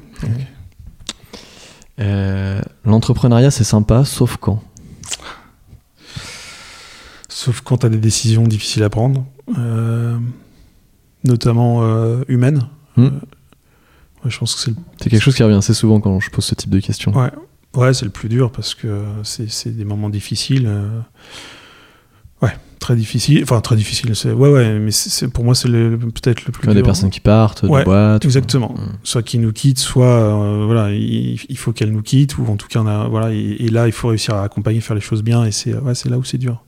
Euh, 1.99 2.61
L'entrepreneuriat, 2.85 3.51
c'est 3.51 3.63
sympa, 3.63 4.05
sauf 4.05 4.37
quand? 4.37 4.61
Sauf 7.29 7.61
quand 7.61 7.77
tu 7.77 7.85
as 7.85 7.89
des 7.89 7.97
décisions 7.97 8.43
difficiles 8.43 8.83
à 8.83 8.89
prendre, 8.89 9.25
euh, 9.57 10.17
notamment 11.23 11.79
euh, 11.83 12.23
humaines. 12.27 12.67
Hmm. 12.97 13.07
Ouais, 14.23 14.29
je 14.29 14.37
pense 14.39 14.55
que 14.55 14.61
c'est 14.61 14.71
le 14.71 14.77
C'est 15.01 15.09
quelque 15.09 15.21
chose 15.21 15.35
qui 15.35 15.43
revient 15.43 15.55
assez 15.55 15.73
souvent 15.73 15.99
quand 15.99 16.19
je 16.19 16.29
pose 16.29 16.45
ce 16.45 16.55
type 16.55 16.69
de 16.69 16.79
questions. 16.79 17.11
Ouais, 17.17 17.31
ouais 17.75 17.93
c'est 17.93 18.05
le 18.05 18.11
plus 18.11 18.29
dur 18.29 18.51
parce 18.51 18.75
que 18.75 19.03
c'est 19.23 19.75
des 19.75 19.85
moments 19.85 20.09
difficiles. 20.09 20.65
euh, 20.67 20.99
Ouais, 22.41 22.55
très 22.79 22.95
difficile. 22.95 23.41
Enfin, 23.43 23.61
très 23.61 23.75
difficile. 23.75 24.15
c'est- 24.15 24.31
Ouais, 24.31 24.49
ouais, 24.49 24.79
mais 24.79 24.89
c'est 24.89 25.27
pour 25.27 25.43
moi, 25.43 25.53
c'est 25.53 25.67
le- 25.67 25.95
peut-être 25.97 26.45
le 26.45 26.51
plus 26.51 26.65
dur. 26.67 26.73
des 26.73 26.81
personnes 26.81 27.11
qui 27.11 27.19
partent, 27.19 27.61
Ouais, 27.63 27.79
des 27.81 27.85
boîtes. 27.85 28.25
Exactement. 28.25 28.73
Mm. 28.73 28.97
Soit 29.03 29.21
qui 29.21 29.37
nous 29.37 29.51
quittent, 29.53 29.77
soit 29.77 30.05
euh, 30.07 30.65
voilà, 30.65 30.91
il, 30.91 31.39
il 31.49 31.57
faut 31.57 31.71
qu'elles 31.71 31.91
nous 31.91 32.01
quittent, 32.01 32.39
ou 32.39 32.45
en 32.47 32.55
tout 32.57 32.67
cas, 32.67 32.79
on 32.79 32.87
a, 32.87 33.07
voilà, 33.07 33.31
et, 33.31 33.37
et 33.59 33.69
là, 33.69 33.85
il 33.87 33.91
faut 33.91 34.07
réussir 34.07 34.33
à 34.33 34.43
accompagner, 34.43 34.81
faire 34.81 34.95
les 34.95 35.01
choses 35.01 35.21
bien, 35.21 35.45
et 35.45 35.51
c'est 35.51 35.75
ouais, 35.75 35.93
c'est 35.93 36.09
là 36.09 36.17
où 36.17 36.23
c'est 36.23 36.39
dur. 36.39 36.63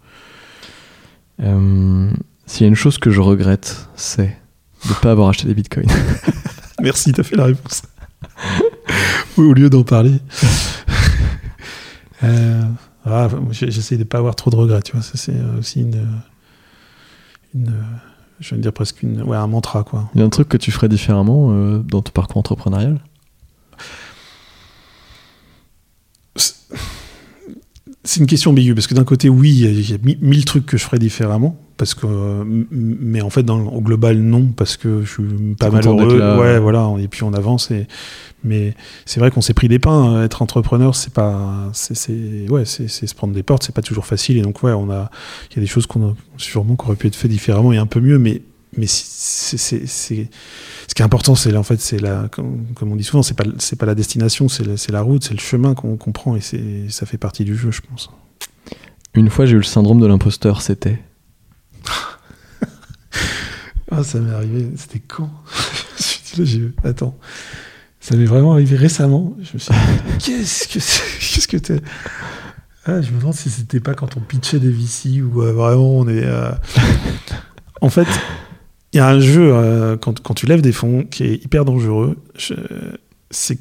Euh, 1.41 2.11
S'il 2.45 2.61
y 2.61 2.65
a 2.65 2.67
une 2.67 2.75
chose 2.75 2.99
que 2.99 3.09
je 3.09 3.19
regrette, 3.21 3.87
c'est 3.95 4.37
de 4.85 4.89
ne 4.89 4.93
pas 5.01 5.11
avoir 5.11 5.29
acheté 5.29 5.47
des 5.47 5.53
bitcoins. 5.55 5.87
Merci, 6.81 7.11
t'as 7.11 7.23
fait 7.23 7.35
la 7.35 7.45
réponse. 7.45 7.83
Au 9.37 9.53
lieu 9.53 9.69
d'en 9.69 9.83
parler. 9.83 10.19
euh, 12.23 12.63
ah, 13.05 13.27
J'essaie 13.51 13.95
de 13.95 14.01
ne 14.01 14.05
pas 14.05 14.19
avoir 14.19 14.35
trop 14.35 14.49
de 14.49 14.55
regrets, 14.55 14.81
tu 14.81 14.93
vois. 14.93 15.01
Ça, 15.01 15.13
c'est 15.15 15.35
aussi 15.59 15.81
une, 15.81 16.07
une. 17.53 17.73
Je 18.39 18.55
vais 18.55 18.61
dire 18.61 18.73
presque 18.73 19.03
une, 19.03 19.21
ouais, 19.23 19.37
un 19.37 19.47
mantra, 19.47 19.83
quoi. 19.83 20.09
Il 20.15 20.19
y 20.19 20.23
a 20.23 20.25
un 20.25 20.29
truc 20.29 20.49
que 20.49 20.57
tu 20.57 20.71
ferais 20.71 20.89
différemment 20.89 21.49
euh, 21.51 21.79
dans 21.79 22.01
ton 22.01 22.11
parcours 22.11 22.37
entrepreneurial? 22.37 22.99
C'est 28.05 28.19
une 28.19 28.25
question 28.25 28.51
ambiguë, 28.51 28.75
parce 28.75 28.87
que 28.87 28.95
d'un 28.95 29.05
côté, 29.05 29.29
oui, 29.29 29.49
il 29.51 29.89
y 29.89 29.93
a 29.93 29.97
mille 30.21 30.43
trucs 30.43 30.65
que 30.65 30.77
je 30.77 30.83
ferais 30.83 30.99
différemment, 30.99 31.57
parce 31.77 31.93
que, 31.93 32.05
mais 32.69 33.21
en 33.21 33.29
fait, 33.29 33.43
dans, 33.43 33.61
au 33.61 33.79
global, 33.79 34.17
non, 34.17 34.47
parce 34.47 34.75
que 34.75 35.03
je 35.05 35.09
suis 35.09 35.55
pas 35.57 35.69
malheureux. 35.69 36.19
Ouais, 36.37 36.59
voilà, 36.59 36.91
et 36.99 37.07
puis 37.07 37.23
on 37.23 37.33
avance. 37.33 37.71
Et, 37.71 37.87
mais 38.43 38.73
c'est 39.05 39.21
vrai 39.21 39.31
qu'on 39.31 39.39
s'est 39.39 39.53
pris 39.53 39.69
des 39.69 39.79
pains. 39.79 40.21
Être 40.21 40.41
entrepreneur, 40.41 40.95
c'est 40.95 41.13
pas, 41.13 41.69
c'est, 41.71 42.49
ouais, 42.49 42.65
c'est, 42.65 42.89
se 42.89 43.15
prendre 43.15 43.33
des 43.33 43.43
portes, 43.43 43.63
c'est 43.63 43.75
pas 43.75 43.81
toujours 43.81 44.05
facile. 44.05 44.37
Et 44.37 44.41
donc, 44.41 44.61
ouais, 44.63 44.73
on 44.73 44.91
a, 44.91 45.09
il 45.51 45.55
y 45.55 45.59
a 45.59 45.61
des 45.61 45.67
choses 45.67 45.85
qu'on 45.85 46.09
a 46.09 46.15
sûrement 46.35 46.75
qui 46.75 46.85
auraient 46.85 46.97
pu 46.97 47.07
être 47.07 47.15
fait 47.15 47.29
différemment 47.29 47.71
et 47.71 47.77
un 47.77 47.85
peu 47.85 48.01
mieux, 48.01 48.19
mais, 48.19 48.41
mais 48.77 48.87
c'est, 48.87 49.57
ce 49.57 50.13
qui 50.95 51.01
est 51.01 51.05
important, 51.05 51.35
c'est 51.35 51.55
en 51.55 51.63
fait, 51.63 51.79
c'est 51.79 51.99
la, 51.99 52.27
comme, 52.29 52.65
on 52.81 52.95
dit 52.95 53.03
souvent, 53.03 53.23
c'est 53.23 53.35
pas, 53.35 53.45
c'est 53.59 53.77
pas 53.77 53.85
la 53.85 53.95
destination, 53.95 54.49
c'est 54.49 54.65
la, 54.65 54.75
la, 54.89 55.01
route, 55.01 55.23
c'est 55.23 55.33
le 55.33 55.39
chemin 55.39 55.73
qu'on 55.75 55.97
prend 55.97 56.35
et 56.35 56.41
c'est, 56.41 56.89
ça 56.89 57.05
fait 57.05 57.17
partie 57.17 57.45
du 57.45 57.55
jeu, 57.55 57.71
je 57.71 57.81
pense. 57.81 58.09
Une 59.15 59.29
fois, 59.29 59.45
j'ai 59.45 59.53
eu 59.53 59.57
le 59.57 59.63
syndrome 59.63 59.99
de 59.99 60.07
l'imposteur, 60.07 60.61
c'était. 60.61 60.99
ah, 63.91 64.03
ça 64.03 64.19
m'est 64.19 64.33
arrivé, 64.33 64.69
c'était 64.75 64.99
quand? 64.99 65.29
Attends, 66.83 67.15
ça 67.99 68.15
m'est 68.15 68.25
vraiment 68.25 68.53
arrivé 68.53 68.75
récemment. 68.75 69.35
Je 69.41 69.53
me 69.53 69.59
suis 69.59 69.71
dit, 69.71 70.25
qu'est-ce 70.25 70.67
que 70.67 70.73
qu'est-ce 71.35 71.47
que 71.47 71.57
t'es? 71.57 71.79
Ah, 72.85 73.01
Je 73.01 73.11
me 73.11 73.19
demande 73.19 73.35
si 73.35 73.49
c'était 73.49 73.79
pas 73.79 73.93
quand 73.93 74.17
on 74.17 74.19
pitchait 74.19 74.59
des 74.59 74.71
VC 74.71 75.21
ou 75.21 75.41
euh, 75.43 75.53
vraiment 75.53 75.99
on 75.99 76.07
est. 76.07 76.25
Euh, 76.25 76.51
en 77.81 77.89
fait, 77.89 78.07
il 78.93 78.97
y 78.97 78.99
a 78.99 79.07
un 79.07 79.19
jeu, 79.19 79.51
euh, 79.53 79.97
quand, 79.97 80.21
quand, 80.21 80.35
tu 80.35 80.45
lèves 80.45 80.61
des 80.61 80.71
fonds, 80.71 81.05
qui 81.09 81.23
est 81.23 81.43
hyper 81.43 81.65
dangereux. 81.65 82.17
C'est 83.31 83.57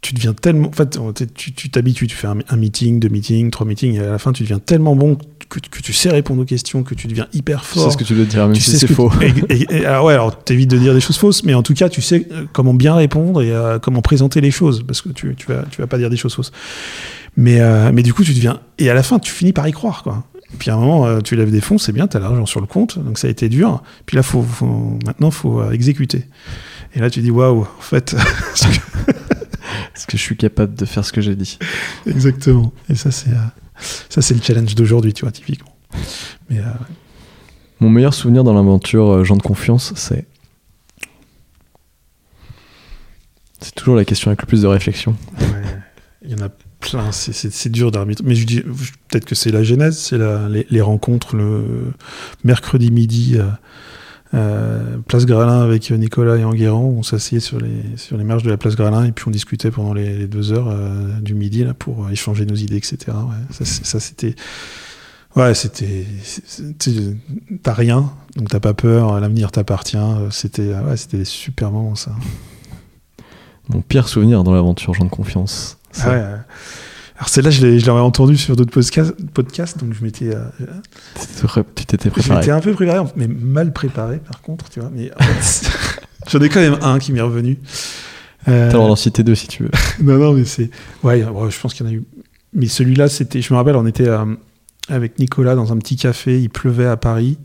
tu 0.00 0.12
deviens 0.12 0.34
tellement. 0.34 0.68
En 0.68 0.72
fait, 0.72 0.98
tu 1.34 1.70
t'habitues, 1.70 2.06
tu, 2.06 2.14
fais 2.14 2.26
un, 2.26 2.56
meeting, 2.56 3.00
deux 3.00 3.08
meetings, 3.08 3.50
trois 3.50 3.66
meetings, 3.66 3.94
et 3.94 4.00
à 4.00 4.10
la 4.10 4.18
fin, 4.18 4.32
tu 4.32 4.42
deviens 4.42 4.58
tellement 4.58 4.94
bon 4.94 5.16
que, 5.48 5.60
que, 5.60 5.80
tu 5.80 5.94
sais 5.94 6.10
répondre 6.10 6.42
aux 6.42 6.44
questions, 6.44 6.82
que 6.82 6.94
tu 6.94 7.06
deviens 7.06 7.26
hyper 7.32 7.64
fort. 7.64 7.84
Tu 7.84 7.88
sais 7.88 7.92
ce 7.92 7.96
que 7.96 8.04
tu 8.04 8.14
veux 8.14 8.26
dire, 8.26 8.44
même 8.44 8.54
tu 8.54 8.60
si 8.60 8.76
c'est 8.76 8.86
faux. 8.86 9.10
et, 9.48 9.86
alors, 9.86 10.04
ouais, 10.04 10.12
alors 10.12 10.44
t'évites 10.44 10.70
de 10.70 10.76
dire 10.76 10.92
des 10.92 11.00
choses 11.00 11.16
fausses, 11.16 11.42
mais 11.44 11.54
en 11.54 11.62
tout 11.62 11.72
cas, 11.72 11.88
tu 11.88 12.02
sais 12.02 12.26
euh, 12.32 12.44
comment 12.52 12.74
bien 12.74 12.94
répondre 12.94 13.40
et 13.40 13.50
euh, 13.50 13.78
comment 13.78 14.02
présenter 14.02 14.42
les 14.42 14.50
choses, 14.50 14.82
parce 14.86 15.00
que 15.00 15.08
tu, 15.08 15.34
tu, 15.36 15.46
vas, 15.46 15.64
tu 15.70 15.80
vas 15.80 15.86
pas 15.86 15.96
dire 15.96 16.10
des 16.10 16.18
choses 16.18 16.34
fausses. 16.34 16.52
Mais, 17.36 17.60
mais 17.92 18.02
du 18.02 18.12
coup, 18.12 18.22
tu 18.22 18.34
deviens. 18.34 18.60
Et 18.78 18.90
à 18.90 18.94
la 18.94 19.02
fin, 19.02 19.18
tu 19.18 19.32
finis 19.32 19.52
par 19.52 19.66
y 19.66 19.72
croire, 19.72 20.02
quoi. 20.02 20.24
Puis 20.58 20.70
à 20.70 20.74
un 20.74 20.78
moment, 20.78 21.06
euh, 21.06 21.20
tu 21.20 21.36
lèves 21.36 21.50
des 21.50 21.60
fonds, 21.60 21.78
c'est 21.78 21.92
bien, 21.92 22.06
tu 22.06 22.16
as 22.16 22.20
l'argent 22.20 22.46
sur 22.46 22.60
le 22.60 22.66
compte, 22.66 22.98
donc 22.98 23.18
ça 23.18 23.26
a 23.26 23.30
été 23.30 23.48
dur. 23.48 23.82
Puis 24.06 24.16
là, 24.16 24.22
faut, 24.22 24.42
faut 24.42 24.98
maintenant, 25.04 25.28
il 25.28 25.34
faut 25.34 25.60
euh, 25.60 25.70
exécuter. 25.70 26.26
Et 26.94 27.00
là, 27.00 27.10
tu 27.10 27.20
dis, 27.20 27.30
waouh, 27.30 27.62
en 27.62 27.80
fait. 27.80 28.14
Est-ce 29.94 30.06
que 30.06 30.16
je 30.16 30.22
suis 30.22 30.36
capable 30.36 30.74
de 30.74 30.84
faire 30.84 31.04
ce 31.04 31.12
que 31.12 31.20
j'ai 31.20 31.36
dit 31.36 31.58
Exactement. 32.06 32.72
Et 32.88 32.94
ça, 32.94 33.10
c'est 33.10 33.30
euh, 33.30 33.80
ça, 34.08 34.22
c'est 34.22 34.34
le 34.34 34.40
challenge 34.40 34.74
d'aujourd'hui, 34.74 35.12
tu 35.12 35.22
vois, 35.22 35.32
typiquement. 35.32 35.74
Mais, 36.48 36.60
Mon 37.80 37.90
meilleur 37.90 38.14
souvenir 38.14 38.44
dans 38.44 38.54
l'aventure 38.54 39.24
Jean 39.24 39.36
de 39.36 39.42
confiance, 39.42 39.92
c'est. 39.96 40.26
C'est 43.60 43.74
toujours 43.74 43.96
la 43.96 44.04
question 44.04 44.28
avec 44.28 44.42
le 44.42 44.46
plus 44.46 44.62
de 44.62 44.66
réflexion. 44.66 45.16
Ouais. 45.40 45.46
Il 46.22 46.30
y 46.30 46.34
en 46.34 46.44
a 46.44 46.50
c'est 47.12 47.68
dur 47.70 47.90
d'arbitre. 47.90 48.22
Mais 48.24 48.34
je 48.34 48.46
dis, 48.46 48.60
peut-être 48.60 49.24
que 49.24 49.34
c'est 49.34 49.50
la 49.50 49.62
genèse, 49.62 49.98
c'est 49.98 50.18
les, 50.70 50.80
rencontres 50.80 51.36
le 51.36 51.92
mercredi 52.44 52.90
midi. 52.90 53.36
Euh, 53.36 53.44
euh, 54.32 54.96
place 55.06 55.26
Gralin 55.26 55.60
avec 55.60 55.92
Nicolas 55.92 56.36
et 56.36 56.44
Enguerrand, 56.44 56.82
on 56.82 57.04
s'asseyait 57.04 57.40
sur 57.40 57.60
les, 57.60 57.82
sur 57.96 58.16
les 58.16 58.24
marges 58.24 58.42
de 58.42 58.50
la 58.50 58.56
place 58.56 58.74
Gralin 58.74 59.04
et 59.04 59.12
puis 59.12 59.26
on 59.28 59.30
discutait 59.30 59.70
pendant 59.70 59.94
les, 59.94 60.26
deux 60.26 60.52
heures 60.52 60.70
euh, 60.70 61.20
du 61.20 61.34
midi 61.34 61.62
là, 61.62 61.72
pour 61.72 62.10
échanger 62.10 62.44
nos 62.44 62.56
idées, 62.56 62.76
etc. 62.76 63.16
ça, 63.50 64.00
c'était. 64.00 64.34
Ouais, 65.36 65.54
c'était. 65.54 66.06
T'as 67.62 67.74
rien, 67.74 68.12
donc 68.34 68.48
t'as 68.48 68.60
pas 68.60 68.74
peur, 68.74 69.20
l'avenir 69.20 69.52
t'appartient. 69.52 69.96
C'était 70.30 70.74
ouais, 70.74 71.24
super 71.24 71.70
moments, 71.70 71.94
ça. 71.94 72.12
Mon 73.68 73.80
pire 73.80 74.08
souvenir 74.08 74.44
dans 74.44 74.52
l'aventure, 74.52 74.94
Jean 74.94 75.04
de 75.04 75.10
confiance, 75.10 75.78
ah 76.02 76.10
ouais. 76.10 76.22
Alors 77.16 77.28
celle-là, 77.28 77.50
je 77.50 77.86
l'aurais 77.86 78.00
entendu 78.00 78.36
sur 78.36 78.56
d'autres 78.56 78.72
podcasts, 78.72 79.78
donc 79.78 79.94
je 79.94 80.02
m'étais. 80.04 80.34
Euh, 80.34 80.44
tu 81.76 81.86
t'étais 81.86 82.10
préparé. 82.10 82.42
J'étais 82.42 82.52
un 82.52 82.60
peu 82.60 82.72
préparé, 82.72 83.06
mais 83.14 83.28
mal 83.28 83.72
préparé 83.72 84.18
par 84.18 84.42
contre, 84.42 84.68
tu 84.68 84.80
vois. 84.80 84.90
Mais 84.92 85.12
j'en 86.28 86.40
ai 86.40 86.48
quand 86.48 86.60
même 86.60 86.78
un 86.82 86.98
qui 86.98 87.12
m'est 87.12 87.20
revenu. 87.20 87.58
Euh... 88.48 88.70
T'as 88.70 88.78
d'en 88.78 88.96
citer 88.96 89.22
deux 89.22 89.36
si 89.36 89.46
tu 89.46 89.62
veux. 89.62 89.70
non, 90.02 90.18
non, 90.18 90.32
mais 90.32 90.44
c'est. 90.44 90.70
Ouais, 91.04 91.20
je 91.20 91.60
pense 91.60 91.72
qu'il 91.72 91.86
y 91.86 91.88
en 91.88 91.92
a 91.92 91.94
eu. 91.94 92.02
Mais 92.52 92.66
celui-là, 92.66 93.08
c'était. 93.08 93.40
Je 93.40 93.52
me 93.52 93.58
rappelle, 93.58 93.76
on 93.76 93.86
était 93.86 94.08
euh, 94.08 94.24
avec 94.88 95.18
Nicolas 95.20 95.54
dans 95.54 95.72
un 95.72 95.78
petit 95.78 95.96
café, 95.96 96.40
il 96.40 96.50
pleuvait 96.50 96.86
à 96.86 96.96
Paris. 96.96 97.38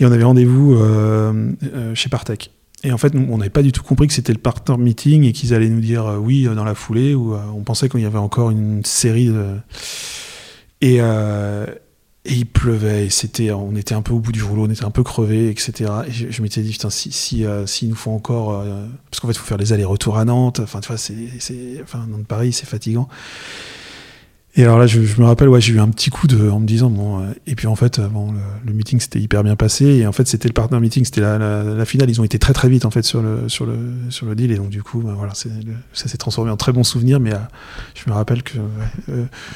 Et 0.00 0.06
on 0.06 0.12
avait 0.12 0.24
rendez-vous 0.24 0.74
euh, 0.74 1.52
chez 1.94 2.08
Partech. 2.08 2.50
Et 2.84 2.92
en 2.92 2.98
fait, 2.98 3.12
on 3.14 3.38
n'avait 3.38 3.50
pas 3.50 3.62
du 3.62 3.72
tout 3.72 3.82
compris 3.82 4.06
que 4.06 4.12
c'était 4.12 4.32
le 4.32 4.38
partner 4.38 4.76
meeting 4.76 5.24
et 5.24 5.32
qu'ils 5.32 5.52
allaient 5.52 5.68
nous 5.68 5.80
dire 5.80 6.06
euh, 6.06 6.16
oui 6.16 6.46
euh, 6.46 6.54
dans 6.54 6.64
la 6.64 6.74
foulée, 6.74 7.14
ou 7.14 7.34
euh, 7.34 7.40
on 7.54 7.62
pensait 7.62 7.88
qu'il 7.88 8.00
y 8.00 8.06
avait 8.06 8.18
encore 8.18 8.50
une 8.50 8.84
série 8.84 9.28
de. 9.28 9.56
Et, 10.80 11.00
il 12.30 12.44
pleuvait, 12.44 13.08
c'était, 13.08 13.52
on 13.52 13.74
était 13.74 13.94
un 13.94 14.02
peu 14.02 14.12
au 14.12 14.18
bout 14.18 14.32
du 14.32 14.42
rouleau, 14.42 14.66
on 14.66 14.70
était 14.70 14.84
un 14.84 14.90
peu 14.90 15.02
crevé, 15.02 15.48
etc. 15.48 15.90
Et 16.06 16.12
je, 16.12 16.42
m'étais 16.42 16.60
dit, 16.60 16.72
putain, 16.72 16.90
si, 16.90 17.10
si, 17.10 17.46
si 17.64 17.88
nous 17.88 17.94
faut 17.94 18.10
encore. 18.10 18.62
parce 19.10 19.20
qu'en 19.20 19.28
fait, 19.28 19.32
il 19.32 19.38
faut 19.38 19.46
faire 19.46 19.56
les 19.56 19.72
allers-retours 19.72 20.18
à 20.18 20.26
Nantes, 20.26 20.60
enfin, 20.60 20.80
tu 20.80 20.88
vois, 20.88 20.98
c'est. 20.98 21.14
Enfin, 21.82 22.06
Nantes-Paris, 22.06 22.52
c'est 22.52 22.66
fatigant. 22.66 23.08
Et 24.58 24.64
alors 24.64 24.80
là, 24.80 24.88
je, 24.88 24.98
me 24.98 25.24
rappelle, 25.24 25.48
ouais, 25.48 25.60
j'ai 25.60 25.72
eu 25.72 25.78
un 25.78 25.86
petit 25.86 26.10
coup 26.10 26.26
de, 26.26 26.50
en 26.50 26.58
me 26.58 26.66
disant, 26.66 26.90
bon, 26.90 27.20
euh, 27.20 27.26
et 27.46 27.54
puis 27.54 27.68
en 27.68 27.76
fait, 27.76 28.00
euh, 28.00 28.08
bon, 28.08 28.34
le, 28.66 28.72
meeting 28.72 28.98
s'était 28.98 29.20
hyper 29.20 29.44
bien 29.44 29.54
passé, 29.54 29.84
et 29.84 30.06
en 30.08 30.10
fait, 30.10 30.26
c'était 30.26 30.48
le 30.48 30.52
partner 30.52 30.80
meeting, 30.80 31.04
c'était 31.04 31.20
la, 31.20 31.38
la, 31.38 31.84
finale, 31.84 32.10
ils 32.10 32.20
ont 32.20 32.24
été 32.24 32.40
très 32.40 32.52
très 32.52 32.68
vite 32.68 32.84
en 32.84 32.90
fait 32.90 33.02
sur 33.02 33.22
le, 33.22 33.48
sur 33.48 33.66
le, 33.66 33.78
sur 34.10 34.26
le 34.26 34.34
deal, 34.34 34.50
et 34.50 34.56
donc 34.56 34.70
du 34.70 34.82
coup, 34.82 35.00
bah, 35.00 35.14
voilà, 35.16 35.32
ça 35.34 35.48
s'est 35.92 36.18
transformé 36.18 36.50
en 36.50 36.56
très 36.56 36.72
bon 36.72 36.82
souvenir, 36.82 37.20
mais 37.20 37.32
euh, 37.32 37.38
je 37.94 38.10
me 38.10 38.16
rappelle 38.16 38.42
que 38.42 38.54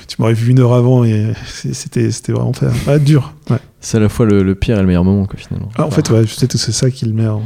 tu 0.06 0.16
m'aurais 0.20 0.34
vu 0.34 0.52
une 0.52 0.60
heure 0.60 0.72
avant, 0.72 1.02
et 1.02 1.32
c'était, 1.46 2.08
vraiment 2.28 2.52
fait, 2.52 3.00
dur. 3.00 3.34
Ouais. 3.50 3.58
C'est 3.80 3.96
à 3.96 4.00
la 4.00 4.08
fois 4.08 4.24
le, 4.24 4.54
pire 4.54 4.76
et 4.76 4.82
le 4.82 4.86
meilleur 4.86 5.02
moment, 5.02 5.26
quoi, 5.26 5.36
finalement. 5.36 5.70
Ah, 5.74 5.84
en 5.84 5.90
fait, 5.90 6.08
ouais, 6.10 6.22
peut-être 6.22 6.52
que 6.52 6.58
c'est 6.58 6.70
ça 6.70 6.92
qui 6.92 7.06
le 7.06 7.12
met 7.12 7.26
en. 7.26 7.42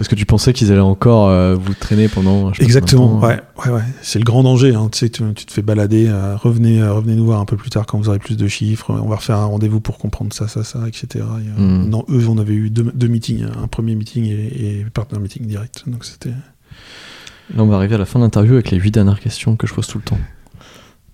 Parce 0.00 0.08
que 0.08 0.14
tu 0.14 0.24
pensais 0.24 0.54
qu'ils 0.54 0.72
allaient 0.72 0.80
encore 0.80 1.28
euh, 1.28 1.54
vous 1.56 1.74
traîner 1.74 2.08
pendant. 2.08 2.52
Exactement, 2.52 3.20
ouais, 3.20 3.38
ouais, 3.58 3.70
ouais. 3.70 3.82
C'est 4.00 4.18
le 4.18 4.24
grand 4.24 4.42
danger. 4.42 4.74
Hein. 4.74 4.88
Tu 4.90 4.98
sais, 4.98 5.10
tu, 5.10 5.34
te 5.34 5.52
fais 5.52 5.60
balader. 5.60 6.06
Euh, 6.08 6.36
revenez, 6.36 6.80
euh, 6.80 6.94
revenez 6.94 7.16
nous 7.16 7.26
voir 7.26 7.38
un 7.38 7.44
peu 7.44 7.58
plus 7.58 7.68
tard 7.68 7.84
quand 7.84 7.98
vous 7.98 8.08
aurez 8.08 8.18
plus 8.18 8.38
de 8.38 8.48
chiffres. 8.48 8.90
On 8.90 9.08
va 9.10 9.16
refaire 9.16 9.36
un 9.36 9.44
rendez-vous 9.44 9.80
pour 9.80 9.98
comprendre 9.98 10.32
ça, 10.32 10.48
ça, 10.48 10.64
ça, 10.64 10.88
etc. 10.88 11.26
Hmm. 11.54 11.90
Non, 11.90 12.06
eux, 12.08 12.26
on 12.30 12.38
avait 12.38 12.54
eu 12.54 12.70
deux, 12.70 13.08
meetings, 13.08 13.44
un 13.62 13.66
premier 13.66 13.94
meeting 13.94 14.24
et, 14.24 14.78
et 14.78 14.86
partner 14.86 15.18
meeting 15.18 15.46
direct. 15.46 15.82
Donc 15.86 16.06
c'était. 16.06 16.30
Là, 16.30 17.62
on 17.62 17.66
va 17.66 17.76
arriver 17.76 17.96
à 17.96 17.98
la 17.98 18.06
fin 18.06 18.20
de 18.20 18.24
l'interview 18.24 18.54
avec 18.54 18.70
les 18.70 18.78
huit 18.78 18.92
dernières 18.92 19.20
questions 19.20 19.54
que 19.56 19.66
je 19.66 19.74
pose 19.74 19.86
tout 19.86 19.98
le 19.98 20.04
temps, 20.04 20.20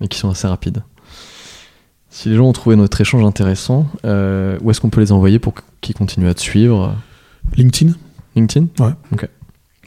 mais 0.00 0.06
qui 0.06 0.16
sont 0.16 0.30
assez 0.30 0.46
rapides. 0.46 0.84
Si 2.08 2.28
les 2.28 2.36
gens 2.36 2.44
ont 2.44 2.52
trouvé 2.52 2.76
notre 2.76 3.00
échange 3.00 3.24
intéressant, 3.24 3.88
où 4.04 4.70
est-ce 4.70 4.80
qu'on 4.80 4.90
peut 4.90 5.00
les 5.00 5.10
envoyer 5.10 5.40
pour 5.40 5.54
qu'ils 5.80 5.96
continuent 5.96 6.28
à 6.28 6.34
te 6.34 6.40
suivre? 6.40 6.94
LinkedIn. 7.56 7.94
LinkedIn 8.36 8.66
Ouais. 8.78 8.92
Ok. 9.12 9.28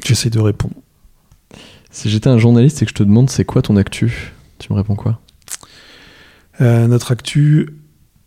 J'essaie 0.04 0.30
de 0.30 0.40
répondre. 0.40 0.76
Si 1.92 2.10
j'étais 2.10 2.30
un 2.30 2.38
journaliste 2.38 2.82
et 2.82 2.86
que 2.86 2.92
je 2.92 2.96
te 2.96 3.04
demande 3.04 3.30
c'est 3.30 3.46
quoi 3.46 3.62
ton 3.62 3.76
actu, 3.76 4.34
tu 4.60 4.72
me 4.72 4.78
réponds 4.78 4.96
quoi? 4.96 5.20
Euh, 6.62 6.88
Notre 6.88 7.12
actu, 7.12 7.70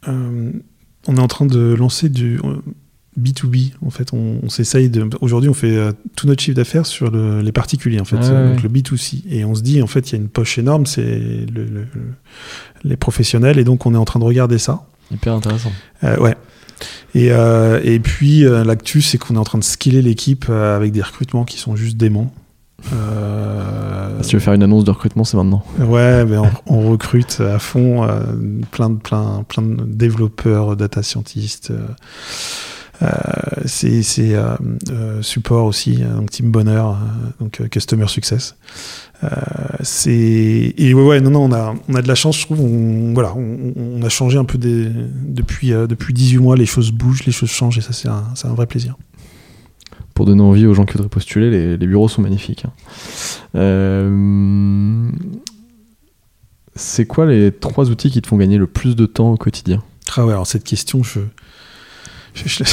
euh, 0.08 0.52
on 1.06 1.16
est 1.16 1.20
en 1.20 1.28
train 1.28 1.46
de 1.46 1.74
lancer 1.74 2.08
du 2.08 2.40
B2B. 3.20 3.72
En 3.84 3.90
fait, 3.90 4.12
on, 4.12 4.48
s'essaye 4.48 4.88
de. 4.90 5.08
Aujourd'hui, 5.20 5.48
on 5.48 5.54
fait 5.54 5.76
euh, 5.76 5.92
tout 6.16 6.26
notre 6.26 6.42
chiffre 6.42 6.56
d'affaires 6.56 6.86
sur 6.86 7.10
les 7.10 7.52
particuliers, 7.52 8.00
en 8.00 8.04
fait, 8.04 8.16
ah 8.20 8.48
donc 8.48 8.62
le 8.62 8.68
B2C. 8.68 9.22
Et 9.28 9.44
on 9.44 9.54
se 9.54 9.62
dit, 9.62 9.82
en 9.82 9.86
fait, 9.86 10.10
il 10.10 10.12
y 10.12 10.18
a 10.18 10.22
une 10.22 10.28
poche 10.28 10.58
énorme, 10.58 10.86
c'est 10.86 11.46
les 12.84 12.96
professionnels, 12.96 13.58
et 13.58 13.64
donc 13.64 13.86
on 13.86 13.94
est 13.94 13.98
en 13.98 14.04
train 14.04 14.18
de 14.18 14.24
regarder 14.24 14.58
ça. 14.58 14.86
Hyper 15.10 15.34
intéressant. 15.34 15.72
ouais. 16.02 16.36
Et, 17.14 17.30
euh, 17.30 17.80
et 17.84 18.00
puis, 18.00 18.44
euh, 18.46 18.64
l'actu, 18.64 19.02
c'est 19.02 19.18
qu'on 19.18 19.34
est 19.34 19.38
en 19.38 19.44
train 19.44 19.58
de 19.58 19.64
skiller 19.64 20.00
l'équipe 20.02 20.46
euh, 20.48 20.76
avec 20.76 20.92
des 20.92 21.02
recrutements 21.02 21.44
qui 21.44 21.58
sont 21.58 21.76
juste 21.76 21.96
déments. 21.96 22.32
Euh, 22.92 24.22
Si 24.22 24.30
tu 24.30 24.36
veux 24.36 24.40
faire 24.40 24.54
une 24.54 24.62
annonce 24.62 24.84
de 24.84 24.90
recrutement, 24.90 25.24
c'est 25.24 25.36
maintenant. 25.36 25.62
Ouais, 25.78 26.24
mais 26.24 26.36
on, 26.38 26.50
on 26.66 26.90
recrute 26.90 27.40
à 27.40 27.58
fond 27.58 28.06
plein 28.72 28.90
de 28.90 28.96
plein 28.96 29.44
plein 29.46 29.62
de 29.62 29.84
développeurs, 29.84 30.76
data 30.76 31.02
scientists. 31.02 31.70
euh, 31.70 33.06
c'est 33.66 34.02
euh, 34.34 34.56
euh, 34.90 35.22
support 35.22 35.66
aussi, 35.66 35.96
donc 35.98 36.30
team 36.30 36.50
bonheur, 36.50 36.96
donc 37.40 37.62
customer 37.68 38.08
success. 38.08 38.56
Euh, 39.24 39.28
c'est 39.82 40.74
et 40.76 40.94
ouais, 40.94 41.02
ouais 41.06 41.20
non 41.20 41.30
non 41.30 41.44
on 41.44 41.52
a 41.52 41.74
on 41.88 41.94
a 41.94 42.02
de 42.02 42.08
la 42.08 42.16
chance 42.16 42.38
je 42.38 42.44
trouve 42.44 42.60
on 42.60 43.12
voilà 43.14 43.32
on, 43.36 43.72
on 43.76 44.02
a 44.02 44.08
changé 44.08 44.36
un 44.36 44.44
peu 44.44 44.58
des, 44.58 44.88
depuis 44.88 45.72
euh, 45.72 45.86
depuis 45.86 46.12
18 46.12 46.38
mois 46.38 46.56
les 46.56 46.66
choses 46.66 46.90
bougent 46.90 47.24
les 47.24 47.30
choses 47.32 47.48
changent 47.50 47.78
et 47.78 47.82
ça 47.82 47.92
c'est 47.92 48.08
un 48.08 48.24
c'est 48.34 48.48
un 48.48 48.54
vrai 48.54 48.66
plaisir. 48.66 48.96
Pour 50.14 50.26
donner 50.26 50.42
envie 50.42 50.66
aux 50.66 50.74
gens 50.74 50.84
qui 50.84 50.92
voudraient 50.94 51.08
postuler, 51.08 51.50
les, 51.50 51.76
les 51.78 51.86
bureaux 51.86 52.08
sont 52.08 52.20
magnifiques. 52.20 52.64
hein. 52.66 52.72
Euh, 53.54 55.08
C'est 56.74 57.06
quoi 57.06 57.24
les 57.26 57.52
trois 57.52 57.90
outils 57.90 58.10
qui 58.10 58.20
te 58.22 58.26
font 58.26 58.36
gagner 58.36 58.58
le 58.58 58.66
plus 58.66 58.96
de 58.96 59.06
temps 59.06 59.32
au 59.32 59.36
quotidien? 59.36 59.82
Ah 60.16 60.26
ouais 60.26 60.32
alors 60.32 60.46
cette 60.46 60.64
question 60.64 61.02
je 61.02 61.20
je, 62.34 62.48
je- 62.48 62.64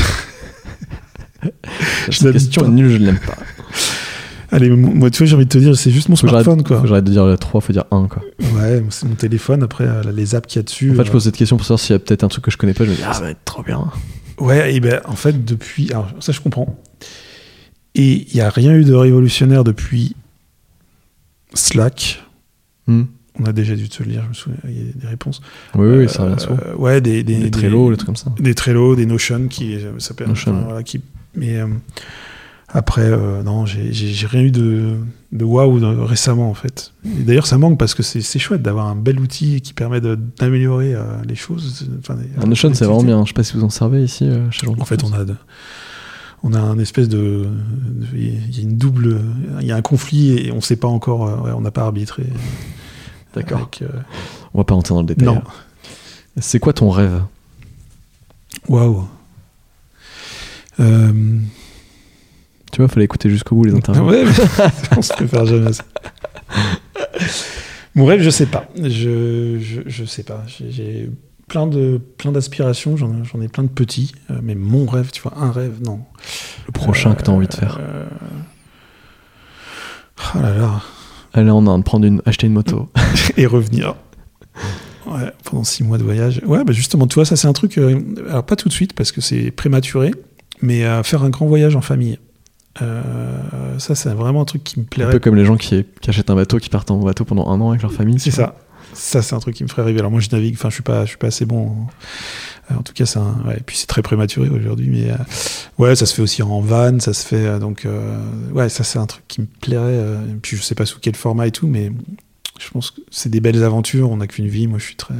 Cette 2.11 2.21
l'aime 2.21 2.33
question 2.33 2.67
nulle, 2.67 2.89
je 2.89 2.97
ne 2.97 3.05
l'aime 3.05 3.19
pas. 3.19 3.37
Allez, 4.51 4.69
moi, 4.69 5.09
tu 5.11 5.19
vois, 5.19 5.27
j'ai 5.27 5.35
envie 5.35 5.45
de 5.45 5.49
te 5.49 5.57
dire, 5.57 5.77
c'est 5.77 5.91
juste 5.91 6.09
mon 6.09 6.15
Faut 6.15 6.27
smartphone, 6.27 6.63
quoi. 6.63 6.81
J'arrête 6.85 7.03
de 7.03 7.11
dire 7.11 7.37
trois, 7.39 7.61
faut 7.61 7.73
dire 7.73 7.85
un 7.91 8.07
quoi. 8.07 8.23
Ouais, 8.55 8.83
c'est 8.89 9.07
mon 9.07 9.15
téléphone, 9.15 9.63
après, 9.63 9.85
euh, 9.85 10.11
les 10.11 10.35
apps 10.35 10.47
qu'il 10.47 10.59
y 10.59 10.61
a 10.61 10.63
dessus. 10.63 10.91
En 10.91 10.95
fait, 10.95 11.03
je 11.03 11.09
euh, 11.09 11.11
pose 11.11 11.23
cette 11.23 11.37
question 11.37 11.57
pour 11.57 11.65
savoir 11.65 11.79
s'il 11.79 11.93
y 11.93 11.95
a 11.95 11.99
peut-être 11.99 12.23
un 12.23 12.27
truc 12.29 12.43
que 12.43 12.51
je 12.51 12.57
connais 12.57 12.73
pas. 12.73 12.85
Je 12.85 12.91
me 12.91 12.95
dis, 12.95 13.01
ah, 13.05 13.13
ça 13.13 13.21
va 13.21 13.31
être 13.31 13.43
trop 13.45 13.63
bien. 13.63 13.91
Ouais, 14.39 14.73
et 14.73 14.79
ben, 14.79 15.01
en 15.05 15.15
fait, 15.15 15.45
depuis. 15.45 15.91
Alors, 15.91 16.09
ça, 16.19 16.31
je 16.31 16.41
comprends. 16.41 16.77
Et 17.95 18.27
il 18.29 18.35
n'y 18.35 18.41
a 18.41 18.49
rien 18.49 18.73
eu 18.73 18.85
de 18.85 18.93
révolutionnaire 18.93 19.63
depuis 19.63 20.15
Slack. 21.53 22.23
Hmm. 22.87 23.03
On 23.39 23.45
a 23.45 23.53
déjà 23.53 23.75
dû 23.75 23.87
te 23.87 24.03
le 24.03 24.11
dire, 24.11 24.23
je 24.23 24.29
me 24.29 24.33
souviens, 24.33 24.59
il 24.65 24.77
y 24.77 24.89
a 24.89 24.93
des 24.93 25.07
réponses. 25.07 25.41
Oui, 25.75 25.87
oui, 25.97 26.09
ça 26.09 26.23
revient 26.23 26.39
souvent. 26.39 26.57
Euh, 26.65 26.75
ouais, 26.75 26.99
des, 27.01 27.23
des, 27.23 27.37
Des 27.37 27.51
Trello, 27.51 27.89
des 27.91 27.97
trucs 27.97 28.07
comme 28.07 28.15
ça. 28.15 28.33
des 28.37 28.53
Trello, 28.53 28.95
des 28.95 29.05
Notion 29.05 29.47
qui 29.47 29.75
euh, 29.75 29.97
s'appellent. 29.99 30.27
Notion, 30.27 30.51
enfin, 30.51 30.63
voilà, 30.65 30.83
qui, 30.83 30.99
mais 31.35 31.57
euh, 31.57 31.67
après, 32.71 33.01
euh, 33.05 33.41
non, 33.43 33.65
j'ai- 33.65 33.91
rien 34.27 34.41
eu 34.41 34.51
de, 34.51 34.95
de 35.31 35.43
waouh 35.43 35.79
récemment 36.05 36.49
en 36.49 36.53
fait. 36.53 36.93
D'ailleurs, 37.03 37.47
ça 37.47 37.57
manque 37.57 37.77
parce 37.79 37.93
que 37.95 38.03
c'est 38.03 38.39
chouette 38.39 38.61
d'avoir 38.61 38.87
un 38.87 38.95
bel 38.95 39.19
outil 39.19 39.61
qui 39.61 39.73
permet 39.73 39.99
d'améliorer 40.01 40.93
euh, 40.93 41.01
les 41.27 41.35
choses. 41.35 41.87
enfin, 41.99 42.15
Notion, 42.45 42.73
c'est 42.73 42.85
vraiment 42.85 43.03
bien. 43.03 43.23
Je 43.23 43.29
sais 43.29 43.33
pas 43.33 43.43
si 43.43 43.53
vous 43.57 43.63
en 43.63 43.69
servez 43.69 44.03
ici 44.03 44.25
euh, 44.25 44.49
chez 44.51 44.67
En 44.67 44.85
fait, 44.85 45.03
on 45.03 45.13
a, 45.13 45.25
de- 45.25 45.35
on 46.43 46.53
a 46.53 46.59
un 46.59 46.77
espèce 46.79 47.09
de, 47.09 47.47
il 48.13 48.55
y 48.55 48.59
a 48.59 48.61
une 48.63 48.77
double, 48.77 49.19
il 49.61 49.67
y 49.67 49.71
a 49.71 49.75
un 49.75 49.81
conflit 49.81 50.37
et 50.37 50.51
on 50.51 50.61
sait 50.61 50.75
pas 50.77 50.87
encore, 50.87 51.27
euh, 51.27 51.37
ouais, 51.37 51.51
on 51.55 51.61
n'a 51.61 51.71
pas 51.71 51.81
arbitré. 51.83 52.23
D'accord. 53.35 53.69
On 54.53 54.57
va 54.59 54.63
pas 54.63 54.73
rentrer 54.75 54.93
dans 54.95 55.01
le 55.01 55.07
détail. 55.07 55.25
non, 55.27 55.41
C'est 56.37 56.59
quoi 56.59 56.73
ton 56.73 56.89
rêve? 56.91 57.21
Waouh. 58.67 59.05
Tu 62.79 62.83
vois, 62.83 62.87
fallait 62.87 63.03
écouter 63.03 63.29
jusqu'au 63.29 63.55
bout 63.55 63.65
les 63.65 63.73
interviews. 63.75 64.05
Ouais, 64.07 64.23
on 64.97 65.01
se 65.01 65.11
prépare 65.11 65.45
jamais 65.45 65.67
à 65.67 65.73
ça. 65.73 65.83
Mon 67.93 68.05
rêve, 68.05 68.21
je 68.21 68.29
sais 68.29 68.45
pas. 68.45 68.69
Je, 68.81 69.57
je, 69.59 69.81
je 69.85 70.05
sais 70.05 70.23
pas. 70.23 70.45
J'ai- 70.47 71.09
plein 71.49 71.67
de 71.67 71.99
plein 72.17 72.31
d'aspirations. 72.31 72.95
J'en 72.95 73.11
ai- 73.41 73.49
plein 73.49 73.63
de 73.63 73.67
petits. 73.69 74.13
euh, 74.31 74.39
mais 74.41 74.55
mon 74.55 74.85
rêve, 74.85 75.11
tu 75.11 75.21
vois, 75.21 75.33
un 75.37 75.51
rêve, 75.51 75.81
non. 75.83 75.99
Le 76.67 76.71
prochain 76.71 77.15
que 77.15 77.23
tu 77.23 77.29
as 77.29 77.33
envie 77.33 77.47
de 77.49 77.53
faire. 77.53 77.79
Euh, 77.81 78.05
Oh 80.35 80.39
là 80.41 80.53
là. 80.55 80.81
Allez, 81.33 81.51
on 81.51 81.67
a 81.67 81.77
de 81.77 81.83
prendre 81.83 82.05
une, 82.05 82.21
acheter 82.25 82.47
une 82.47 82.53
moto. 82.53 82.89
Et 83.37 83.45
revenir. 83.45 83.95
Ouais, 85.05 85.33
pendant 85.43 85.65
six 85.65 85.83
mois 85.83 85.97
de 85.97 86.03
voyage. 86.03 86.39
Ouais, 86.45 86.63
bah 86.63 86.71
justement, 86.71 87.07
tu 87.07 87.15
vois, 87.15 87.25
ça 87.25 87.35
c'est 87.35 87.47
un 87.49 87.53
truc. 87.53 87.77
euh, 87.77 87.99
alors 88.29 88.45
pas 88.45 88.55
tout 88.55 88.69
de 88.69 88.73
suite 88.73 88.93
parce 88.93 89.11
que 89.11 89.19
c'est 89.19 89.51
prématuré, 89.51 90.11
mais 90.61 90.83
faire 91.03 91.23
un 91.23 91.29
grand 91.29 91.45
voyage 91.47 91.75
en 91.75 91.81
famille. 91.81 92.19
Euh, 92.81 93.77
ça, 93.77 93.95
c'est 93.95 94.09
vraiment 94.13 94.41
un 94.41 94.45
truc 94.45 94.63
qui 94.63 94.79
me 94.79 94.85
Un 94.85 94.87
plairait 94.87 95.11
peu 95.11 95.19
comme 95.19 95.35
les 95.35 95.45
gens 95.45 95.57
qui, 95.57 95.85
qui 96.01 96.09
achètent 96.09 96.29
un 96.29 96.35
bateau, 96.35 96.57
qui 96.59 96.69
partent 96.69 96.91
en 96.91 96.97
bateau 96.99 97.25
pendant 97.25 97.47
un 97.49 97.59
an 97.61 97.69
avec 97.71 97.81
leur 97.81 97.91
famille. 97.93 98.19
C'est 98.19 98.31
ça. 98.31 98.55
Ça, 98.93 99.21
c'est 99.21 99.35
un 99.35 99.39
truc 99.39 99.55
qui 99.55 99.63
me 99.63 99.67
ferait 99.69 99.83
rêver. 99.83 99.99
Alors 99.99 100.09
moi, 100.11 100.19
je 100.19 100.29
navigue. 100.31 100.55
Enfin, 100.55 100.69
je 100.69 100.73
suis 100.75 100.83
pas, 100.83 101.03
je 101.05 101.09
suis 101.09 101.17
pas 101.17 101.27
assez 101.27 101.45
bon. 101.45 101.67
En, 102.71 102.75
en 102.75 102.81
tout 102.81 102.93
cas, 102.93 103.05
c'est 103.05 103.19
un. 103.19 103.35
Ouais, 103.45 103.57
et 103.57 103.63
puis 103.63 103.77
c'est 103.77 103.85
très 103.85 104.01
prématuré 104.01 104.49
aujourd'hui, 104.49 104.89
mais 104.89 105.11
euh, 105.11 105.15
ouais, 105.77 105.95
ça 105.95 106.05
se 106.05 106.13
fait 106.15 106.21
aussi 106.23 106.41
en 106.41 106.59
van. 106.61 106.99
Ça 106.99 107.13
se 107.13 107.25
fait 107.25 107.45
euh, 107.45 107.59
donc. 107.59 107.85
euh, 107.85 108.17
ouais, 108.51 108.67
ça 108.69 108.83
c'est 108.83 108.97
un 108.97 109.05
truc 109.05 109.23
qui 109.27 109.41
me 109.41 109.47
plairait. 109.47 109.83
euh, 109.85 110.21
et 110.25 110.35
puis 110.41 110.57
je 110.57 110.63
sais 110.63 110.73
pas 110.75 110.85
sous 110.85 110.99
quel 110.99 111.15
format 111.15 111.45
et 111.47 111.51
tout, 111.51 111.67
mais 111.67 111.91
je 112.59 112.69
pense 112.71 112.91
que 112.91 113.01
c'est 113.11 113.29
des 113.29 113.41
belles 113.41 113.63
aventures. 113.63 114.09
On 114.09 114.17
n'a 114.17 114.27
qu'une 114.27 114.47
vie. 114.47 114.65
Moi, 114.67 114.79
je 114.79 114.85
suis 114.85 114.95
très. 114.95 115.15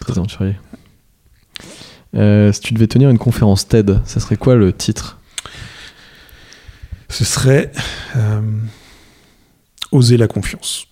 Très 0.00 0.12
aventurier. 0.12 0.56
Si 2.12 2.60
tu 2.60 2.74
devais 2.74 2.86
tenir 2.86 3.08
une 3.10 3.18
conférence 3.18 3.66
TED, 3.68 4.00
ça 4.04 4.20
serait 4.20 4.36
quoi 4.36 4.56
le 4.56 4.72
titre? 4.72 5.18
Ce 7.08 7.24
serait 7.24 7.70
euh, 8.16 8.40
oser 9.92 10.16
la 10.16 10.26
confiance. 10.28 10.86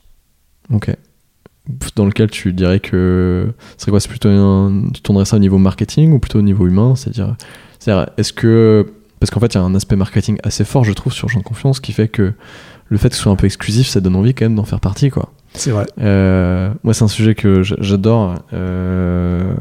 Ok. 0.72 0.94
Dans 1.96 2.04
lequel 2.04 2.30
tu 2.30 2.52
dirais 2.52 2.80
que. 2.80 3.52
Ce 3.76 3.82
serait 3.82 3.90
quoi 3.90 4.00
C'est 4.00 4.08
plutôt 4.08 4.28
un- 4.28 4.90
Tu 4.92 5.00
tournerais 5.00 5.24
ça 5.24 5.36
au 5.36 5.40
niveau 5.40 5.58
marketing 5.58 6.12
ou 6.12 6.18
plutôt 6.18 6.38
au 6.38 6.42
niveau 6.42 6.66
humain 6.66 6.94
C'est-à-dire, 6.94 7.36
c'est-à-dire, 7.78 8.10
est-ce 8.16 8.32
que. 8.32 8.92
Parce 9.20 9.30
qu'en 9.30 9.40
fait, 9.40 9.54
il 9.54 9.56
y 9.56 9.60
a 9.60 9.62
un 9.62 9.74
aspect 9.74 9.96
marketing 9.96 10.38
assez 10.42 10.64
fort, 10.64 10.84
je 10.84 10.92
trouve, 10.92 11.12
sur 11.12 11.28
Jean 11.28 11.38
de 11.40 11.44
Confiance 11.44 11.80
qui 11.80 11.92
fait 11.92 12.08
que 12.08 12.34
le 12.88 12.98
fait 12.98 13.08
que 13.08 13.16
ce 13.16 13.22
soit 13.22 13.32
un 13.32 13.36
peu 13.36 13.46
exclusif, 13.46 13.86
ça 13.88 14.00
donne 14.00 14.16
envie 14.16 14.34
quand 14.34 14.44
même 14.44 14.54
d'en 14.56 14.64
faire 14.64 14.80
partie, 14.80 15.08
quoi. 15.08 15.32
C'est 15.54 15.70
vrai. 15.70 15.86
Euh, 16.00 16.70
moi, 16.82 16.92
c'est 16.92 17.04
un 17.04 17.08
sujet 17.08 17.34
que 17.34 17.62
j'adore 17.62 18.34
euh, 18.52 19.54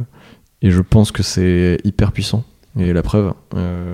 et 0.61 0.71
je 0.71 0.81
pense 0.81 1.11
que 1.13 1.23
c'est 1.23 1.77
hyper 1.85 2.11
puissant. 2.11 2.43
Et 2.77 2.91
la 2.91 3.01
preuve. 3.03 3.33
euh, 3.55 3.93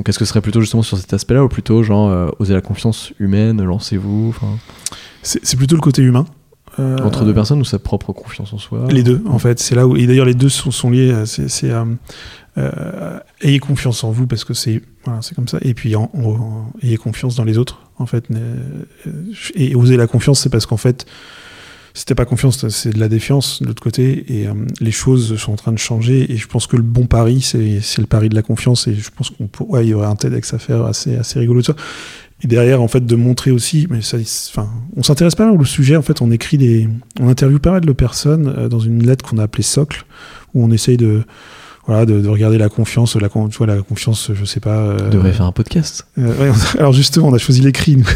donc, 0.00 0.08
est-ce 0.08 0.18
que 0.18 0.24
ce 0.24 0.30
serait 0.30 0.40
plutôt 0.40 0.62
justement 0.62 0.82
sur 0.82 0.96
cet 0.96 1.12
aspect-là 1.12 1.44
ou 1.44 1.48
plutôt 1.48 1.82
genre 1.82 2.08
euh, 2.08 2.30
oser 2.38 2.54
la 2.54 2.62
confiance 2.62 3.12
humaine, 3.20 3.62
lancez-vous, 3.62 4.34
C'est 5.22 5.56
plutôt 5.58 5.74
le 5.76 5.82
côté 5.82 6.00
humain. 6.00 6.24
Euh, 6.78 6.96
entre 7.04 7.26
deux 7.26 7.34
personnes 7.34 7.60
ou 7.60 7.64
sa 7.66 7.78
propre 7.78 8.14
confiance 8.14 8.50
en 8.54 8.58
soi? 8.58 8.86
Les 8.90 9.02
deux, 9.02 9.22
en 9.26 9.38
fait, 9.38 9.58
c'est 9.58 9.74
là 9.74 9.86
où. 9.86 9.96
Et 9.96 10.06
d'ailleurs, 10.06 10.24
les 10.24 10.32
deux 10.32 10.48
sont, 10.48 10.70
sont 10.70 10.88
liés. 10.88 11.12
euh, 11.12 11.26
C'est, 11.26 11.70
ayez 13.42 13.58
confiance 13.58 14.02
en 14.04 14.10
vous 14.10 14.26
parce 14.26 14.44
que 14.44 14.54
c'est 14.54 14.80
voilà, 15.04 15.20
c'est 15.20 15.34
comme 15.34 15.48
ça. 15.48 15.58
Et 15.60 15.74
puis 15.74 15.94
en, 15.96 16.10
en- 16.14 16.72
ayez 16.82 16.96
confiance 16.96 17.36
dans 17.36 17.44
les 17.44 17.58
autres, 17.58 17.80
en 17.98 18.06
fait. 18.06 18.24
Euh, 18.30 18.56
Et 19.54 19.74
oser 19.74 19.98
la 19.98 20.06
confiance, 20.06 20.40
c'est 20.40 20.48
parce 20.48 20.64
qu'en 20.64 20.76
fait, 20.78 21.04
t'as 22.06 22.14
pas 22.14 22.24
confiance, 22.24 22.68
c'est 22.68 22.90
de 22.94 22.98
la 23.00 23.08
défiance 23.08 23.60
de 23.62 23.66
l'autre 23.68 23.82
côté. 23.82 24.24
Et 24.40 24.46
euh, 24.46 24.52
les 24.80 24.90
choses 24.92 25.36
sont 25.36 25.52
en 25.52 25.56
train 25.56 25.72
de 25.72 25.78
changer. 25.78 26.32
Et 26.32 26.36
je 26.36 26.46
pense 26.46 26.66
que 26.66 26.76
le 26.76 26.82
bon 26.82 27.06
pari, 27.06 27.40
c'est, 27.40 27.80
c'est 27.82 28.00
le 28.00 28.06
pari 28.06 28.28
de 28.28 28.34
la 28.34 28.42
confiance. 28.42 28.86
Et 28.86 28.94
je 28.94 29.10
pense 29.14 29.30
qu'on 29.30 29.48
ouais, 29.66 29.84
il 29.86 29.90
y 29.90 29.94
aurait 29.94 30.06
un 30.06 30.16
TEDx 30.16 30.54
à 30.54 30.58
faire 30.58 30.84
assez, 30.84 31.16
assez 31.16 31.38
rigolo 31.38 31.60
de 31.60 31.66
ça. 31.66 31.74
Et 32.42 32.46
derrière, 32.46 32.80
en 32.80 32.88
fait, 32.88 33.04
de 33.04 33.16
montrer 33.16 33.50
aussi, 33.50 33.86
mais 33.90 34.00
ça, 34.00 34.16
enfin, 34.50 34.70
on 34.96 35.02
s'intéresse 35.02 35.34
pas 35.34 35.44
mal 35.50 35.60
au 35.60 35.64
sujet. 35.66 35.96
En 35.96 36.02
fait, 36.02 36.22
on 36.22 36.30
écrit 36.30 36.56
des, 36.56 36.88
on 37.20 37.28
interviewe 37.28 37.58
pas 37.58 37.70
mal 37.72 37.82
de 37.84 37.92
personnes 37.92 38.54
euh, 38.56 38.68
dans 38.68 38.80
une 38.80 39.04
lettre 39.06 39.24
qu'on 39.28 39.36
a 39.38 39.42
appelée 39.42 39.62
Socle, 39.62 40.06
où 40.54 40.64
on 40.64 40.70
essaye 40.70 40.96
de, 40.96 41.22
voilà, 41.86 42.06
de, 42.06 42.18
de 42.20 42.28
regarder 42.28 42.56
la 42.56 42.70
confiance, 42.70 43.14
la, 43.16 43.28
tu 43.28 43.38
vois, 43.58 43.66
la 43.66 43.82
confiance, 43.82 44.30
je 44.32 44.44
sais 44.46 44.60
pas. 44.60 44.78
euh, 44.78 44.98
On 45.06 45.10
devrait 45.10 45.32
faire 45.32 45.44
un 45.44 45.52
podcast. 45.52 46.06
euh, 46.18 46.34
ouais, 46.38 46.50
on- 46.50 46.78
alors 46.78 46.94
justement, 46.94 47.28
on 47.28 47.34
a 47.34 47.38
choisi 47.38 47.60
l'écrit. 47.60 47.96
nous. 47.98 48.06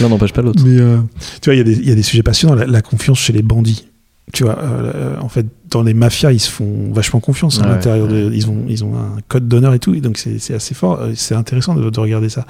L'un 0.00 0.08
n'empêche 0.08 0.32
pas 0.32 0.42
l'autre. 0.42 0.62
Mais 0.64 0.80
euh, 0.80 0.98
tu 1.40 1.46
vois, 1.50 1.54
il 1.54 1.58
y, 1.58 1.60
a 1.60 1.64
des- 1.64 1.76
il 1.78 1.88
y 1.88 1.92
a 1.92 1.94
des 1.94 2.02
sujets 2.02 2.22
passionnants. 2.22 2.54
La, 2.54 2.66
la 2.66 2.82
confiance 2.82 3.18
chez 3.18 3.32
les 3.32 3.42
bandits. 3.42 3.88
Tu 4.32 4.42
vois, 4.42 4.58
euh, 4.58 4.92
euh, 4.94 5.20
en 5.20 5.28
fait, 5.28 5.46
dans 5.70 5.82
les 5.82 5.94
mafias, 5.94 6.32
ils 6.32 6.40
se 6.40 6.50
font 6.50 6.92
vachement 6.92 7.20
confiance 7.20 7.60
à 7.60 7.62
Ouais, 7.62 7.68
l'intérieur. 7.68 8.10
ouais. 8.10 8.28
Ils, 8.32 8.50
ont, 8.50 8.64
ils 8.68 8.84
ont 8.84 8.96
un 8.96 9.18
code 9.28 9.46
d'honneur 9.46 9.72
et 9.72 9.78
tout. 9.78 9.94
Et 9.94 10.00
donc, 10.00 10.18
c'est 10.18 10.52
assez 10.52 10.74
fort. 10.74 11.00
C'est 11.14 11.34
intéressant 11.36 11.74
de, 11.76 11.88
de 11.88 12.00
regarder 12.00 12.28
ça. 12.28 12.44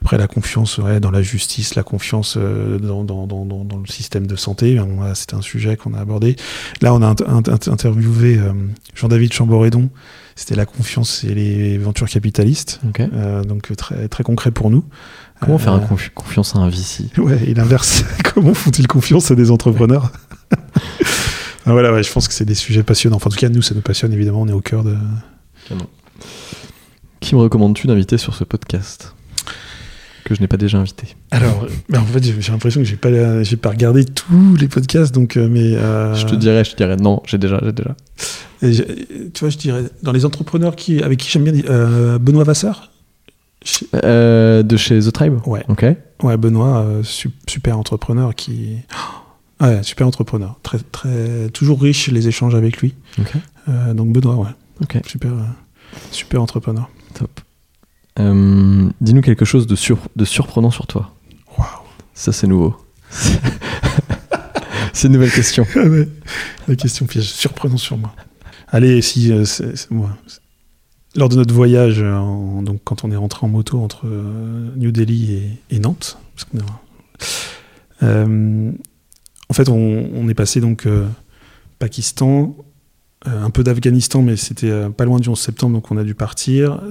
Après, 0.00 0.16
la 0.16 0.26
confiance 0.26 0.78
ouais, 0.78 1.00
dans 1.00 1.10
la 1.10 1.20
justice, 1.22 1.74
la 1.74 1.82
confiance 1.82 2.36
dans, 2.38 3.04
dans, 3.04 3.26
dans, 3.26 3.44
dans, 3.44 3.64
dans 3.64 3.76
le 3.78 3.86
système 3.86 4.26
de 4.26 4.36
santé. 4.36 4.80
C'était 5.14 5.34
un 5.36 5.42
sujet 5.42 5.76
qu'on 5.76 5.92
a 5.94 6.00
abordé. 6.00 6.34
Là, 6.80 6.94
on 6.94 7.02
a 7.02 7.12
int- 7.12 7.22
int- 7.42 7.70
interviewé 7.70 8.38
euh, 8.38 8.52
Jean-David 8.94 9.32
Chamboredon. 9.32 9.90
C'était 10.34 10.54
la 10.54 10.66
confiance 10.66 11.24
et 11.24 11.34
les 11.34 11.78
ventures 11.78 12.08
capitalistes. 12.08 12.80
Euh, 13.00 13.44
donc, 13.44 13.70
très, 13.76 14.08
très 14.08 14.22
concret 14.24 14.50
pour 14.50 14.70
nous. 14.70 14.84
Comment 15.40 15.58
faire 15.58 15.72
Euh, 15.74 15.76
un 15.76 15.80
confi- 15.80 16.10
confiance 16.14 16.54
à 16.56 16.58
un 16.58 16.68
VC 16.68 17.04
Ouais, 17.18 17.38
et 17.46 17.54
l'inverse. 17.54 18.04
Comment 18.34 18.54
font-ils 18.54 18.86
confiance 18.86 19.30
à 19.30 19.34
des 19.34 19.50
entrepreneurs? 19.50 20.10
Ah, 21.66 21.72
Voilà, 21.72 21.92
ouais, 21.92 22.02
je 22.02 22.10
pense 22.10 22.28
que 22.28 22.32
c'est 22.34 22.46
des 22.46 22.54
sujets 22.54 22.82
passionnants. 22.82 23.16
Enfin, 23.16 23.26
en 23.26 23.30
tout 23.30 23.36
cas, 23.38 23.50
nous, 23.50 23.60
ça 23.60 23.74
nous 23.74 23.82
passionne, 23.82 24.10
évidemment. 24.14 24.40
On 24.40 24.48
est 24.48 24.52
au 24.52 24.62
cœur 24.62 24.84
de. 24.84 24.96
Qui 27.20 27.34
me 27.34 27.40
recommandes-tu 27.40 27.86
d'inviter 27.86 28.16
sur 28.16 28.34
ce 28.34 28.44
podcast? 28.44 29.14
Que 30.24 30.34
je 30.34 30.40
n'ai 30.40 30.46
pas 30.46 30.56
déjà 30.56 30.78
invité. 30.78 31.14
Alors, 31.30 31.66
ben, 31.90 32.00
en 32.00 32.04
fait, 32.06 32.22
j'ai 32.22 32.52
l'impression 32.52 32.80
que 32.80 32.86
j'ai 32.86 32.96
pas, 32.96 33.42
j'ai 33.42 33.56
pas 33.56 33.70
regardé 33.70 34.04
tous 34.06 34.56
les 34.56 34.68
podcasts, 34.68 35.14
donc, 35.14 35.36
euh, 35.36 35.48
mais. 35.50 35.74
euh, 35.76 36.14
Je 36.14 36.26
te 36.26 36.34
dirais, 36.36 36.64
je 36.64 36.70
te 36.72 36.76
dirais 36.76 36.96
non, 36.96 37.22
j'ai 37.26 37.36
déjà, 37.38 37.60
j'ai 37.62 37.72
déjà. 37.72 37.94
et 38.62 38.72
j'ai- 38.72 39.30
tu 39.34 39.40
vois, 39.40 39.50
je 39.50 39.58
dirais, 39.58 39.84
dans 40.02 40.12
les 40.12 40.24
entrepreneurs 40.24 40.74
qui, 40.76 41.02
avec 41.02 41.18
qui 41.18 41.30
j'aime 41.30 41.44
bien, 41.44 41.52
euh, 41.68 42.18
Benoît 42.18 42.44
Vasseur? 42.44 42.90
Euh, 44.04 44.62
de 44.62 44.76
chez 44.76 45.00
The 45.00 45.12
Tribe? 45.12 45.38
Ouais. 45.46 45.64
Ok. 45.68 45.84
Ouais, 46.22 46.36
Benoît, 46.36 46.78
euh, 46.80 47.02
su- 47.02 47.30
super 47.48 47.78
entrepreneur 47.78 48.34
qui. 48.34 48.76
Ouais, 49.60 49.82
super 49.82 50.06
entrepreneur. 50.06 50.56
Très, 50.62 50.78
très, 50.78 51.48
toujours 51.52 51.82
riche 51.82 52.06
les 52.12 52.28
échanges 52.28 52.54
avec 52.54 52.76
lui. 52.76 52.94
Ok. 53.18 53.32
Euh, 53.68 53.92
donc 53.92 54.12
Benoît, 54.12 54.36
ouais. 54.36 54.50
Ok. 54.80 54.98
Super, 55.04 55.32
super 56.12 56.40
entrepreneur. 56.40 56.88
Top. 57.14 57.40
Dis-nous 58.16 59.20
quelque 59.20 59.44
chose 59.44 59.66
de, 59.66 59.74
sur- 59.74 59.98
de 60.14 60.24
surprenant 60.24 60.70
sur 60.70 60.86
toi. 60.86 61.12
Waouh. 61.58 61.66
Ça, 62.14 62.30
c'est 62.32 62.46
nouveau. 62.46 62.76
c'est 64.92 65.08
une 65.08 65.14
nouvelle 65.14 65.32
question. 65.32 65.66
La 66.68 66.76
question 66.76 67.06
piège, 67.06 67.28
surprenant 67.32 67.76
sur 67.78 67.96
moi. 67.96 68.12
Allez, 68.68 69.02
si, 69.02 69.32
c'est 69.44 69.90
moi. 69.90 70.10
Lors 71.18 71.28
de 71.28 71.34
notre 71.34 71.52
voyage, 71.52 71.96
euh, 72.00 72.14
quand 72.84 73.02
on 73.02 73.10
est 73.10 73.16
rentré 73.16 73.44
en 73.44 73.48
moto 73.48 73.80
entre 73.80 74.06
euh, 74.06 74.70
New 74.76 74.92
Delhi 74.92 75.58
et, 75.68 75.80
Nantes, 75.80 76.16
euh, 78.04 78.70
en 79.48 79.52
fait, 79.52 79.68
on, 79.68 80.28
est 80.28 80.34
passé 80.34 80.60
donc 80.60 80.86
Pakistan, 81.80 82.54
un 83.26 83.50
peu 83.50 83.64
d'Afghanistan, 83.64 84.22
mais 84.22 84.36
c'était 84.36 84.88
pas 84.90 85.04
loin 85.04 85.18
du 85.18 85.28
11 85.28 85.36
septembre, 85.36 85.74
donc 85.74 85.90
on 85.90 85.96
a 85.96 86.04
dû 86.04 86.14
partir, 86.14 86.82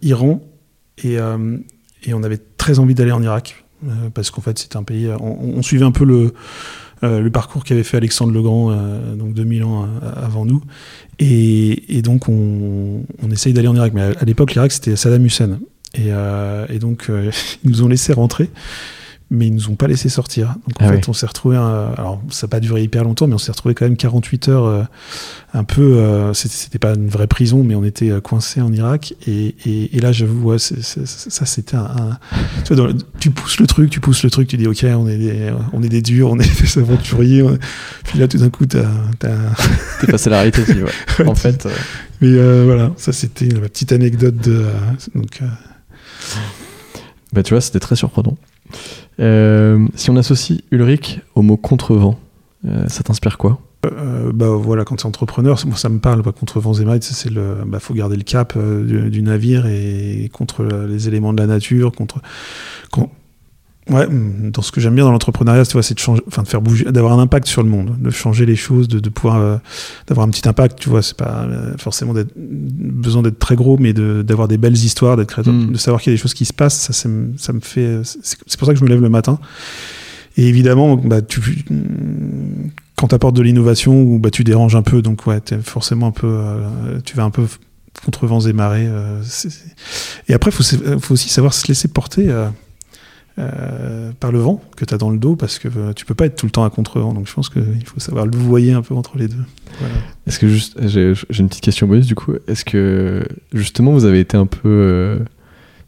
Iran, 0.00 0.40
et, 1.04 1.18
on 1.20 2.22
avait 2.22 2.40
très 2.56 2.78
envie 2.78 2.94
d'aller 2.94 3.12
en 3.12 3.22
Irak, 3.22 3.66
parce 4.14 4.30
qu'en 4.30 4.40
fait, 4.40 4.58
c'était 4.58 4.78
un 4.78 4.84
pays. 4.84 5.10
On, 5.20 5.60
suivait 5.60 5.84
un 5.84 5.92
peu 5.92 6.04
le, 6.06 6.32
le 7.02 7.30
parcours 7.30 7.64
qu'avait 7.64 7.82
fait 7.82 7.96
Alexandre 7.96 8.32
le 8.32 8.42
Grand, 8.42 8.70
euh, 8.70 9.14
donc 9.14 9.34
2000 9.34 9.64
ans 9.64 9.84
euh, 9.84 10.10
avant 10.16 10.44
nous. 10.44 10.62
Et, 11.18 11.96
et 11.96 12.02
donc, 12.02 12.28
on, 12.28 13.04
on 13.22 13.30
essaye 13.30 13.52
d'aller 13.52 13.68
en 13.68 13.76
Irak. 13.76 13.92
Mais 13.94 14.02
à, 14.02 14.24
l'époque, 14.24 14.54
l'Irak, 14.54 14.72
c'était 14.72 14.96
Saddam 14.96 15.24
Hussein. 15.24 15.58
Et, 15.94 16.08
euh, 16.08 16.66
et 16.68 16.78
donc, 16.78 17.06
euh, 17.08 17.30
ils 17.64 17.70
nous 17.70 17.82
ont 17.82 17.88
laissé 17.88 18.12
rentrer, 18.12 18.50
mais 19.30 19.48
ils 19.48 19.54
nous 19.54 19.68
ont 19.68 19.74
pas 19.76 19.86
laissé 19.88 20.08
sortir. 20.08 20.54
Donc, 20.66 20.80
en 20.80 20.86
Ah 20.86 20.92
fait, 20.92 21.08
on 21.08 21.12
s'est 21.12 21.26
retrouvé. 21.26 21.56
alors, 21.56 22.20
ça 22.30 22.46
n'a 22.46 22.50
pas 22.50 22.60
duré 22.60 22.82
hyper 22.82 23.04
longtemps, 23.04 23.26
mais 23.26 23.34
on 23.34 23.38
s'est 23.38 23.52
retrouvé 23.52 23.74
quand 23.74 23.84
même 23.84 23.96
48 23.96 24.48
heures, 24.48 24.64
euh, 24.64 24.82
un 25.52 25.64
peu. 25.64 25.82
euh, 25.98 26.32
c'était- 26.34 26.78
pas 26.78 26.94
une 26.94 27.08
vraie 27.08 27.26
prison, 27.26 27.62
mais 27.64 27.74
on 27.74 27.84
était 27.84 28.10
euh, 28.10 28.20
coincé 28.20 28.60
en 28.60 28.72
Irak. 28.72 29.14
Et, 29.26 29.54
et, 29.66 29.96
et 29.96 30.00
là, 30.00 30.12
j'avoue, 30.12 30.50
ouais, 30.50 30.58
ça, 30.58 31.46
c'était 31.46 31.76
un. 31.76 31.80
un- 31.84 32.18
tu, 32.64 32.74
vois, 32.74 32.86
le- 32.88 32.94
tu 33.20 33.30
pousses 33.30 33.60
le 33.60 33.66
truc, 33.66 33.90
tu 33.90 34.00
pousses 34.00 34.22
le 34.22 34.30
truc, 34.30 34.48
tu 34.48 34.56
dis, 34.56 34.66
ok, 34.66 34.84
on 34.96 35.06
est 35.08 35.18
des, 35.18 35.52
on 35.72 35.82
est 35.82 35.88
des 35.90 36.00
durs, 36.02 36.30
on 36.30 36.38
est 36.38 36.62
des 36.62 36.78
aventuriers. 36.78 37.42
on- 37.42 37.58
Puis 38.04 38.18
là, 38.18 38.28
tout 38.28 38.38
d'un 38.38 38.50
coup, 38.50 38.64
t'as. 38.66 38.84
T'es 40.00 40.06
passé 40.06 40.28
à 40.28 40.30
la 40.30 40.36
réalité, 40.38 40.64
tu 40.64 40.74
dis, 40.74 40.82
ouais. 41.18 41.26
En 41.26 41.34
fait, 41.34 41.66
euh, 41.66 41.70
Mais 42.22 42.64
voilà, 42.64 42.92
ça, 42.96 43.12
c'était 43.12 43.48
la 43.48 43.60
petite 43.68 43.92
anecdote 43.92 44.36
de. 44.36 44.64
donc, 45.14 45.40
bah, 47.32 47.42
tu 47.42 47.52
vois, 47.54 47.60
c'était 47.60 47.80
très 47.80 47.96
surprenant. 47.96 48.36
Euh, 49.20 49.86
si 49.94 50.10
on 50.10 50.16
associe 50.16 50.60
Ulrich 50.70 51.20
au 51.34 51.42
mot 51.42 51.56
contrevent, 51.56 52.18
euh, 52.66 52.86
ça 52.88 53.02
t'inspire 53.02 53.38
quoi? 53.38 53.60
Euh, 53.86 54.32
bah 54.34 54.48
voilà, 54.50 54.84
quand 54.84 54.96
es 55.02 55.06
entrepreneur, 55.06 55.58
ça 55.58 55.88
me 55.88 55.98
parle, 55.98 56.22
pas 56.22 56.32
contre 56.32 56.58
vents 56.60 56.74
et 56.74 56.84
marées, 56.84 56.98
c'est 57.00 57.30
le, 57.30 57.58
bah 57.64 57.78
faut 57.78 57.94
garder 57.94 58.16
le 58.16 58.24
cap 58.24 58.58
du, 58.58 59.22
navire 59.22 59.66
et 59.66 60.28
contre 60.32 60.64
les 60.64 61.06
éléments 61.06 61.32
de 61.32 61.40
la 61.40 61.46
nature, 61.46 61.92
contre, 61.92 62.20
con- 62.90 63.10
ouais, 63.90 64.06
mm, 64.06 64.50
dans 64.52 64.62
ce 64.62 64.72
que 64.72 64.80
j'aime 64.80 64.94
bien 64.94 65.04
dans 65.04 65.12
l'entrepreneuriat, 65.12 65.64
tu 65.66 65.72
vois, 65.72 65.82
c'est 65.82 65.94
de 65.94 65.98
changer, 65.98 66.22
enfin 66.26 66.42
de 66.42 66.48
faire 66.48 66.60
bouger, 66.60 66.84
d'avoir 66.86 67.12
un 67.12 67.18
impact 67.20 67.46
sur 67.46 67.62
le 67.62 67.68
monde, 67.68 67.96
de 68.00 68.10
changer 68.10 68.46
les 68.46 68.56
choses, 68.56 68.88
de, 68.88 69.00
de 69.00 69.08
pouvoir, 69.08 69.36
euh, 69.36 69.56
d'avoir 70.06 70.26
un 70.26 70.30
petit 70.30 70.48
impact, 70.48 70.78
tu 70.78 70.88
vois, 70.88 71.02
c'est 71.02 71.16
pas 71.16 71.44
euh, 71.48 71.74
forcément 71.78 72.12
d'être, 72.14 72.32
besoin 72.36 73.22
d'être 73.22 73.38
très 73.38 73.56
gros, 73.56 73.76
mais 73.78 73.92
de, 73.92 74.22
d'avoir 74.22 74.48
des 74.48 74.58
belles 74.58 74.76
histoires, 74.76 75.16
d'être 75.16 75.28
créateur, 75.28 75.52
Mm. 75.54 75.72
de 75.72 75.78
savoir 75.78 76.00
qu'il 76.02 76.12
y 76.12 76.14
a 76.14 76.16
des 76.16 76.20
choses 76.22 76.34
qui 76.34 76.44
se 76.44 76.52
passent, 76.52 76.78
ça, 76.78 76.92
ça 76.92 77.08
me, 77.08 77.60
fait, 77.60 78.00
c'est 78.04 78.18
c'est 78.46 78.58
pour 78.58 78.66
ça 78.66 78.72
que 78.72 78.78
je 78.78 78.84
me 78.84 78.88
lève 78.88 79.00
le 79.00 79.08
matin. 79.08 79.38
Et 80.36 80.46
évidemment, 80.46 80.96
bah, 80.96 81.20
tu, 81.20 81.64
quand 82.96 83.08
tu 83.08 83.14
apportes 83.14 83.34
de 83.34 83.42
l'innovation, 83.42 84.02
ou 84.02 84.18
bah, 84.18 84.30
tu 84.30 84.44
déranges 84.44 84.76
un 84.76 84.82
peu, 84.82 85.02
donc 85.02 85.26
ouais, 85.26 85.40
es 85.50 85.58
forcément 85.58 86.06
un 86.08 86.12
peu, 86.12 86.28
euh, 86.28 87.00
tu 87.04 87.16
vas 87.16 87.24
un 87.24 87.30
peu 87.30 87.44
contre 88.04 88.26
vents 88.28 88.40
et 88.40 88.52
marées. 88.52 88.86
euh, 88.88 89.20
Et 90.28 90.34
après, 90.34 90.50
faut, 90.52 90.62
faut 91.00 91.14
aussi 91.14 91.28
savoir 91.28 91.52
se 91.54 91.66
laisser 91.66 91.88
porter 91.88 92.28
euh, 93.38 94.10
par 94.18 94.32
le 94.32 94.38
vent 94.40 94.60
que 94.76 94.84
tu 94.84 94.92
as 94.92 94.98
dans 94.98 95.10
le 95.10 95.18
dos, 95.18 95.36
parce 95.36 95.58
que 95.58 95.68
euh, 95.68 95.92
tu 95.92 96.04
peux 96.04 96.14
pas 96.14 96.26
être 96.26 96.36
tout 96.36 96.46
le 96.46 96.50
temps 96.50 96.64
à 96.64 96.70
contre-vent. 96.70 97.12
Donc 97.12 97.28
je 97.28 97.34
pense 97.34 97.48
qu'il 97.48 97.84
faut 97.86 98.00
savoir 98.00 98.26
le 98.26 98.36
voyer 98.36 98.72
un 98.72 98.82
peu 98.82 98.94
entre 98.94 99.16
les 99.16 99.28
deux. 99.28 99.44
Est-ce 100.26 100.38
que 100.38 100.48
juste, 100.48 100.78
j'ai 100.86 101.14
une 101.38 101.48
petite 101.48 101.62
question 101.62 101.86
bonus 101.86 102.06
du 102.06 102.14
coup. 102.14 102.34
Est-ce 102.48 102.64
que 102.64 103.24
justement 103.52 103.92
vous 103.92 104.04
avez 104.04 104.20
été 104.20 104.36
un 104.36 104.46
peu 104.46 104.68
euh, 104.68 105.18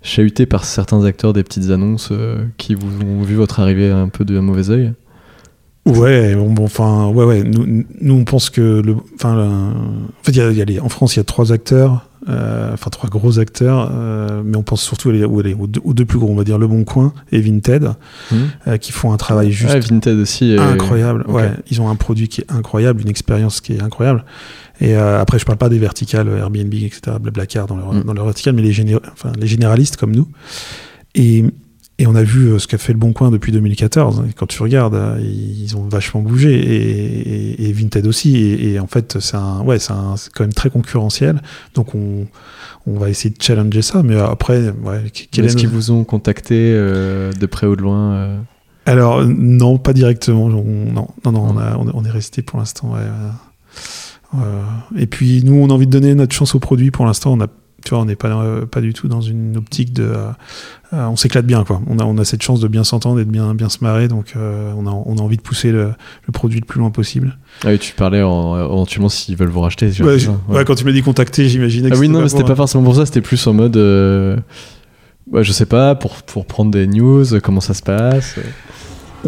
chahuté 0.02 0.46
par 0.46 0.64
certains 0.64 1.04
acteurs 1.04 1.32
des 1.32 1.42
petites 1.42 1.70
annonces 1.70 2.10
euh, 2.12 2.44
qui 2.56 2.74
vous 2.74 3.02
ont 3.04 3.22
vu 3.22 3.34
votre 3.34 3.60
arrivée 3.60 3.90
un 3.90 4.08
peu 4.08 4.24
d'un 4.24 4.42
mauvais 4.42 4.70
œil 4.70 4.92
Ouais, 5.86 6.34
bon, 6.34 6.52
bon, 6.52 6.64
enfin, 6.64 7.08
ouais, 7.08 7.24
ouais. 7.24 7.42
Nous, 7.42 7.84
nous, 8.00 8.14
on 8.14 8.24
pense 8.24 8.50
que 8.50 8.82
le, 8.84 8.96
enfin, 9.14 9.34
le- 9.34 9.42
en 9.42 10.22
fait, 10.22 10.32
il 10.32 10.36
y 10.36 10.40
a, 10.40 10.50
y 10.52 10.60
a 10.62 10.64
les- 10.64 10.78
en 10.80 10.88
France, 10.90 11.16
il 11.16 11.18
y 11.18 11.20
a 11.20 11.24
trois 11.24 11.52
acteurs, 11.52 12.06
euh, 12.28 12.72
enfin 12.74 12.90
trois 12.90 13.08
gros 13.08 13.38
acteurs, 13.38 13.90
euh, 13.92 14.42
mais 14.44 14.56
on 14.58 14.62
pense 14.62 14.82
surtout 14.82 15.08
où 15.08 15.40
aller- 15.40 15.54
aux, 15.54 15.66
deux, 15.66 15.80
aux 15.82 15.94
deux 15.94 16.04
plus 16.04 16.18
gros, 16.18 16.28
on 16.30 16.34
va 16.34 16.44
dire 16.44 16.58
Le 16.58 16.66
Bon 16.68 16.84
Coin 16.84 17.14
et 17.32 17.40
Vinted, 17.40 17.92
euh, 18.68 18.76
qui 18.76 18.92
font 18.92 19.12
un 19.12 19.16
travail 19.16 19.50
juste 19.52 19.90
Vinted 19.90 20.18
aussi. 20.18 20.54
euh, 20.54 20.60
incroyable. 20.60 21.24
Ouais, 21.28 21.50
ils 21.70 21.80
ont 21.80 21.88
un 21.88 21.96
produit 21.96 22.28
qui 22.28 22.42
est 22.42 22.52
incroyable, 22.52 23.00
une 23.00 23.08
expérience 23.08 23.62
qui 23.62 23.72
est 23.72 23.82
incroyable. 23.82 24.24
Et 24.82 24.96
euh, 24.96 25.18
après, 25.20 25.38
je 25.38 25.46
parle 25.46 25.58
pas 25.58 25.70
des 25.70 25.78
verticales 25.78 26.28
Airbnb, 26.28 26.72
etc., 26.74 27.16
Blablacar 27.20 27.66
dans 27.66 27.76
leur, 27.76 27.92
Mm. 27.94 28.02
dans 28.04 28.12
leur 28.14 28.24
verticale, 28.26 28.54
mais 28.54 28.62
les, 28.62 28.72
géné- 28.72 28.98
enfin, 29.12 29.32
les 29.40 29.46
généralistes 29.46 29.96
comme 29.96 30.14
nous. 30.14 30.28
Et, 31.14 31.44
et 32.00 32.06
on 32.06 32.14
a 32.14 32.22
vu 32.22 32.46
euh, 32.48 32.58
ce 32.58 32.66
qu'a 32.66 32.78
fait 32.78 32.92
le 32.92 32.98
Bon 32.98 33.12
Coin 33.12 33.30
depuis 33.30 33.52
2014. 33.52 34.24
Et 34.28 34.32
quand 34.32 34.46
tu 34.46 34.62
regardes, 34.62 34.94
euh, 34.94 35.20
ils 35.22 35.76
ont 35.76 35.86
vachement 35.88 36.20
bougé 36.22 36.54
et, 36.54 37.62
et- 37.62 37.68
et 37.68 37.72
Vinted 37.72 38.06
aussi. 38.06 38.36
Et, 38.36 38.72
et 38.72 38.80
en 38.80 38.86
fait, 38.86 39.18
c'est 39.20 39.36
un, 39.36 39.60
ouais, 39.62 39.78
c'est 39.78 39.92
quand 40.34 40.40
même 40.44 40.52
très 40.52 40.70
concurrentiel. 40.70 41.42
Donc 41.74 41.94
on, 41.94 42.26
on 42.86 42.98
va 42.98 43.10
essayer 43.10 43.30
de 43.30 43.40
challenger 43.42 43.82
ça. 43.82 44.02
Mais 44.02 44.16
après, 44.18 44.70
ouais, 44.82 45.04
quel 45.30 45.44
Est-ce 45.44 45.54
est 45.54 45.58
qu'ils 45.60 45.68
vous 45.68 45.90
ont 45.90 46.04
contacté 46.04 46.54
euh, 46.58 47.32
de 47.32 47.46
près 47.46 47.66
ou 47.66 47.76
de 47.76 47.82
loin 47.82 48.12
euh? 48.14 48.38
Alors, 48.86 49.24
non, 49.26 49.76
pas 49.78 49.92
directement. 49.92 50.46
On- 50.46 50.92
non, 50.92 51.08
non, 51.24 51.32
non, 51.32 51.46
on, 51.50 51.58
a- 51.58 51.76
on 51.94 52.04
est- 52.04 52.10
resté 52.10 52.40
pour 52.42 52.58
l'instant. 52.58 52.94
ouais, 52.94 53.00
euh, 54.34 54.62
et 54.96 55.06
puis, 55.06 55.42
nous, 55.44 55.54
on 55.54 55.68
a 55.70 55.72
envie 55.72 55.86
de 55.86 55.90
donner 55.92 56.14
notre 56.14 56.34
chance 56.34 56.54
au 56.54 56.60
produit. 56.60 56.90
Pour 56.90 57.04
l'instant, 57.04 57.32
on 57.32 57.40
a, 57.40 57.46
tu 57.84 57.90
vois, 57.90 58.00
on 58.00 58.04
n'est 58.04 58.16
pas, 58.16 58.28
euh, 58.28 58.66
pas 58.66 58.80
du 58.80 58.92
tout 58.92 59.08
dans 59.08 59.20
une 59.20 59.56
optique 59.56 59.92
de. 59.92 60.04
euh, 60.04 60.26
euh, 60.92 61.06
on 61.06 61.16
s'éclate 61.16 61.46
bien, 61.46 61.64
quoi. 61.64 61.80
On 61.86 61.98
a, 61.98 62.04
on 62.04 62.18
a 62.18 62.24
cette 62.24 62.42
chance 62.42 62.60
de 62.60 62.68
bien 62.68 62.82
s'entendre 62.84 63.20
et 63.20 63.24
de 63.24 63.30
bien, 63.30 63.54
bien 63.54 63.68
se 63.68 63.78
marrer. 63.82 64.08
Donc, 64.08 64.32
euh, 64.36 64.72
on, 64.76 64.86
a, 64.86 64.90
on 64.90 65.16
a 65.18 65.20
envie 65.20 65.36
de 65.36 65.42
pousser 65.42 65.70
le, 65.72 65.92
le 66.26 66.32
produit 66.32 66.58
le 66.60 66.66
plus 66.66 66.80
loin 66.80 66.90
possible. 66.90 67.38
Ah 67.64 67.68
oui, 67.68 67.78
tu 67.78 67.94
parlais 67.94 68.22
en, 68.22 68.58
éventuellement 68.58 69.08
s'ils 69.08 69.36
veulent 69.36 69.48
vous 69.50 69.60
racheter. 69.60 69.86
Ouais, 69.86 69.92
c'est 69.92 70.18
j- 70.18 70.24
ça, 70.26 70.32
ouais, 70.48 70.56
ouais. 70.58 70.64
quand 70.64 70.74
tu 70.74 70.84
m'as 70.84 70.92
dit 70.92 71.02
contacter, 71.02 71.48
j'imaginais 71.48 71.90
que 71.90 71.94
Ah 71.94 71.98
oui, 71.98 72.08
non, 72.08 72.20
mais 72.22 72.28
c'était 72.28 72.44
pas 72.44 72.56
forcément 72.56 72.82
pour 72.84 72.96
ça, 72.96 73.06
c'était 73.06 73.20
plus 73.20 73.46
en 73.46 73.52
mode. 73.52 73.76
ouais, 73.76 75.44
je 75.44 75.52
sais 75.52 75.66
pas, 75.66 75.94
pour, 75.94 76.22
pour 76.22 76.46
prendre 76.46 76.70
des 76.70 76.86
news, 76.86 77.24
comment 77.42 77.60
ça 77.60 77.74
se 77.74 77.82
passe. 77.82 78.36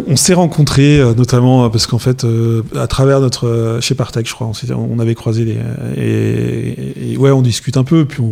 On 0.06 0.16
s'est 0.16 0.34
rencontrés, 0.34 0.98
euh, 0.98 1.14
notamment 1.14 1.64
euh, 1.64 1.68
parce 1.68 1.86
qu'en 1.86 1.98
fait, 1.98 2.24
euh, 2.24 2.62
à 2.76 2.86
travers 2.86 3.20
notre 3.20 3.78
chez 3.80 3.94
Partech, 3.94 4.26
je 4.28 4.34
crois, 4.34 4.50
on, 4.70 4.98
avait 4.98 5.14
croisé 5.14 5.44
les 5.44 5.58
et, 5.96 7.12
et 7.12 7.16
ouais, 7.16 7.30
on 7.30 7.42
discute 7.42 7.76
un 7.76 7.84
peu, 7.84 8.04
puis 8.04 8.22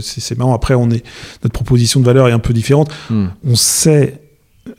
c'est 0.00 0.36
marrant. 0.36 0.54
Après, 0.54 0.74
on 0.74 0.90
est 0.90 1.04
notre 1.42 1.52
proposition 1.52 2.00
de 2.00 2.04
valeur 2.04 2.28
est 2.28 2.32
un 2.32 2.38
peu 2.38 2.52
différente. 2.52 2.90
Hmm. 3.10 3.26
On 3.46 3.56
sait 3.56 4.20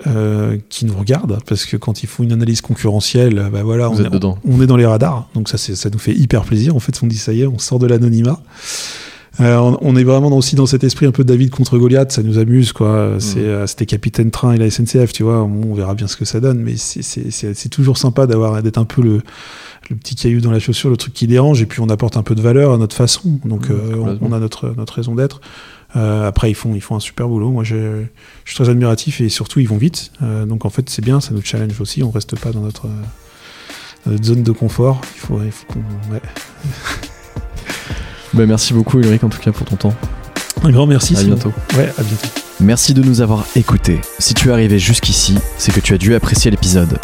euh, 0.05 0.57
qui 0.69 0.85
nous 0.85 0.97
regardent 0.97 1.39
parce 1.47 1.65
que 1.65 1.77
quand 1.77 2.03
ils 2.03 2.07
font 2.07 2.21
une 2.21 2.33
analyse 2.33 2.61
concurrentielle, 2.61 3.49
bah 3.51 3.63
voilà, 3.63 3.89
on 3.89 3.97
est, 3.97 4.25
on 4.45 4.61
est 4.61 4.67
dans 4.67 4.75
les 4.75 4.85
radars. 4.85 5.29
Donc 5.33 5.49
ça, 5.49 5.57
ça 5.57 5.89
nous 5.89 5.97
fait 5.97 6.13
hyper 6.13 6.43
plaisir. 6.43 6.75
En 6.75 6.79
fait, 6.79 6.99
on 7.01 7.07
dit 7.07 7.17
ça 7.17 7.33
y 7.33 7.41
est, 7.41 7.47
on 7.47 7.57
sort 7.57 7.79
de 7.79 7.88
l'anonymat. 7.88 8.39
Euh, 9.39 9.55
on, 9.57 9.77
on 9.81 9.95
est 9.95 10.03
vraiment 10.03 10.35
aussi 10.35 10.55
dans 10.55 10.65
cet 10.65 10.83
esprit 10.83 11.05
un 11.05 11.11
peu 11.11 11.23
David 11.23 11.51
contre 11.51 11.77
Goliath, 11.77 12.11
ça 12.11 12.23
nous 12.23 12.39
amuse 12.39 12.71
quoi. 12.73 13.17
C'est, 13.19 13.38
euh, 13.39 13.67
C'était 13.67 13.85
Capitaine 13.85 14.31
Train 14.31 14.53
et 14.53 14.57
la 14.57 14.69
SNCF, 14.69 15.13
tu 15.13 15.21
vois. 15.23 15.43
On 15.43 15.73
verra 15.75 15.93
bien 15.93 16.07
ce 16.07 16.15
que 16.17 16.25
ça 16.25 16.39
donne, 16.39 16.59
mais 16.59 16.75
c'est- 16.75 17.03
c'est 17.03 17.29
c'est- 17.29 17.53
c'est 17.53 17.69
toujours 17.69 17.97
sympa 17.97 18.25
d'avoir 18.25 18.63
d'être 18.63 18.79
un 18.79 18.85
peu 18.85 19.01
le, 19.03 19.21
le 19.89 19.95
petit 19.95 20.15
caillou 20.15 20.41
dans 20.41 20.49
la 20.51 20.59
chaussure, 20.59 20.89
le 20.89 20.97
truc 20.97 21.13
qui 21.13 21.27
dérange, 21.27 21.61
et 21.61 21.65
puis 21.67 21.81
on 21.81 21.89
apporte 21.89 22.17
un 22.17 22.23
peu 22.23 22.33
de 22.35 22.41
valeur 22.41 22.73
à 22.73 22.77
notre 22.77 22.95
façon. 22.95 23.39
Donc 23.45 23.69
Mmh, 23.69 23.73
euh, 23.73 24.17
on, 24.21 24.31
a 24.33 24.39
notre, 24.39 24.73
notre 24.75 24.93
raison 24.95 25.13
d'être. 25.13 25.39
Euh, 25.95 26.27
après, 26.27 26.49
ils 26.51 26.55
font, 26.55 26.73
ils 26.75 26.81
font 26.81 26.95
un 26.95 26.99
super 26.99 27.27
boulot. 27.29 27.51
Moi, 27.51 27.63
je, 27.63 28.03
je 28.43 28.51
suis 28.51 28.61
très 28.61 28.69
admiratif 28.69 29.21
et 29.21 29.29
surtout, 29.29 29.59
ils 29.59 29.69
vont 29.69 29.77
vite. 29.77 30.11
Euh, 30.23 30.45
donc 30.45 30.65
en 30.65 30.69
fait, 30.69 30.89
c'est 30.89 31.03
bien, 31.03 31.21
ça 31.21 31.33
nous 31.33 31.41
challenge 31.43 31.79
aussi. 31.79 32.01
On 32.03 32.09
reste 32.11 32.38
pas 32.39 32.51
dans 32.51 32.61
notre, 32.61 32.88
euh, 32.88 32.89
dans 34.05 34.11
notre 34.13 34.25
zone 34.25 34.43
de 34.43 34.51
confort. 34.51 34.99
Il 35.15 35.19
faut, 35.19 35.39
il 35.45 35.51
faut 35.51 35.65
qu'on. 35.67 35.79
ouais. 36.13 36.21
Bah, 38.38 38.45
merci 38.45 38.73
beaucoup, 38.75 38.99
Ulrich, 38.99 39.23
en 39.23 39.29
tout 39.29 39.39
cas, 39.39 39.51
pour 39.51 39.65
ton 39.65 39.75
temps. 39.77 39.93
Un 40.63 40.69
grand 40.69 40.85
merci. 40.85 41.17
à 41.17 41.23
bientôt. 41.23 41.51
Ouais, 41.75 41.91
à 41.97 42.03
bientôt. 42.03 42.27
Merci 42.59 42.93
de 42.93 43.01
nous 43.01 43.21
avoir 43.21 43.45
écoutés. 43.55 43.99
Si 44.19 44.35
tu 44.35 44.49
es 44.49 44.51
arrivé 44.51 44.77
jusqu'ici, 44.77 45.39
c'est 45.57 45.71
que 45.73 45.79
tu 45.79 45.95
as 45.95 45.97
dû 45.97 46.13
apprécier 46.13 46.51
l'épisode. 46.51 46.99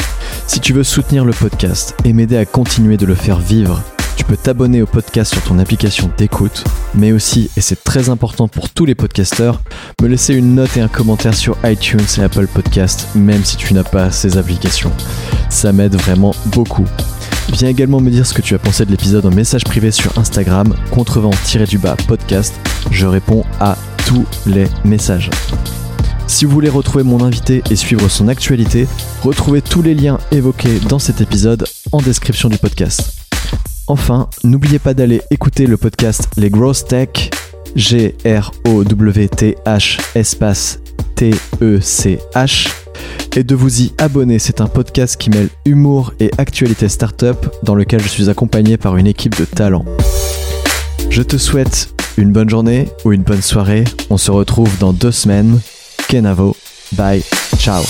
Si 0.45 0.59
tu 0.59 0.73
veux 0.73 0.83
soutenir 0.83 1.25
le 1.25 1.33
podcast 1.33 1.95
et 2.05 2.13
m'aider 2.13 2.37
à 2.37 2.45
continuer 2.45 2.97
de 2.97 3.07
le 3.07 3.15
faire 3.15 3.39
vivre, 3.39 3.81
Tu 4.15 4.23
peux 4.25 4.37
t'abonner 4.37 4.81
au 4.83 4.85
podcast 4.85 5.33
sur 5.33 5.41
ton 5.41 5.57
application 5.57 6.09
d'écoute, 6.17 6.63
mais 6.93 7.11
aussi, 7.11 7.49
et 7.57 7.61
c'est 7.61 7.83
très 7.83 8.09
important 8.09 8.47
pour 8.47 8.69
tous 8.69 8.85
les 8.85 8.93
podcasteurs, 8.93 9.59
me 10.03 10.07
laisser 10.07 10.35
une 10.35 10.53
note 10.53 10.77
et 10.77 10.81
un 10.81 10.87
commentaire 10.87 11.33
sur 11.33 11.57
iTunes 11.63 12.05
et 12.17 12.21
Apple 12.21 12.45
Podcast, 12.47 13.07
même 13.15 13.43
si 13.43 13.57
tu 13.57 13.73
n'as 13.73 13.83
pas 13.83 14.11
ces 14.11 14.37
applications. 14.37 14.91
Ça 15.49 15.73
m'aide 15.73 15.95
vraiment 15.95 16.35
beaucoup. 16.45 16.85
Viens 17.51 17.69
également 17.69 17.99
me 17.99 18.09
dire 18.09 18.25
ce 18.25 18.33
que 18.33 18.41
tu 18.41 18.55
as 18.55 18.59
pensé 18.59 18.85
de 18.85 18.91
l'épisode 18.91 19.25
en 19.25 19.31
message 19.31 19.63
privé 19.63 19.91
sur 19.91 20.17
Instagram, 20.17 20.73
contrevent-du-bas 20.91 21.97
podcast. 22.07 22.55
Je 22.91 23.05
réponds 23.05 23.43
à 23.59 23.77
tous 24.07 24.25
les 24.45 24.65
messages. 24.85 25.29
Si 26.27 26.45
vous 26.45 26.51
voulez 26.51 26.69
retrouver 26.69 27.03
mon 27.03 27.21
invité 27.23 27.61
et 27.69 27.75
suivre 27.75 28.07
son 28.09 28.27
actualité, 28.27 28.87
retrouvez 29.21 29.61
tous 29.61 29.81
les 29.81 29.93
liens 29.93 30.17
évoqués 30.31 30.79
dans 30.87 30.99
cet 30.99 31.21
épisode 31.21 31.65
en 31.91 32.01
description 32.01 32.49
du 32.49 32.57
podcast. 32.57 33.13
Enfin, 33.87 34.29
n'oubliez 34.43 34.79
pas 34.79 34.93
d'aller 34.93 35.21
écouter 35.29 35.67
le 35.67 35.75
podcast 35.77 36.29
Les 36.37 36.49
Growth 36.49 36.87
Tech, 36.87 37.29
G-R-O-W-T-H 37.75 39.17
espace 40.15 40.79
T-E-C-H, 41.23 42.69
et 43.37 43.43
de 43.45 43.55
vous 43.55 43.81
y 43.81 43.93
abonner. 43.97 44.39
C'est 44.39 44.59
un 44.59 44.67
podcast 44.67 45.15
qui 45.15 45.29
mêle 45.29 45.47
humour 45.63 46.13
et 46.19 46.29
actualité 46.37 46.89
startup 46.89 47.37
dans 47.63 47.75
lequel 47.75 48.01
je 48.01 48.09
suis 48.09 48.29
accompagné 48.29 48.75
par 48.75 48.97
une 48.97 49.07
équipe 49.07 49.37
de 49.39 49.45
talents. 49.45 49.85
Je 51.09 51.21
te 51.21 51.37
souhaite 51.37 51.93
une 52.17 52.33
bonne 52.33 52.49
journée 52.49 52.89
ou 53.05 53.13
une 53.13 53.23
bonne 53.23 53.41
soirée. 53.41 53.85
On 54.09 54.17
se 54.17 54.31
retrouve 54.31 54.77
dans 54.79 54.91
deux 54.91 55.13
semaines. 55.13 55.61
Kenavo. 56.09 56.57
Bye. 56.91 57.23
Ciao. 57.57 57.83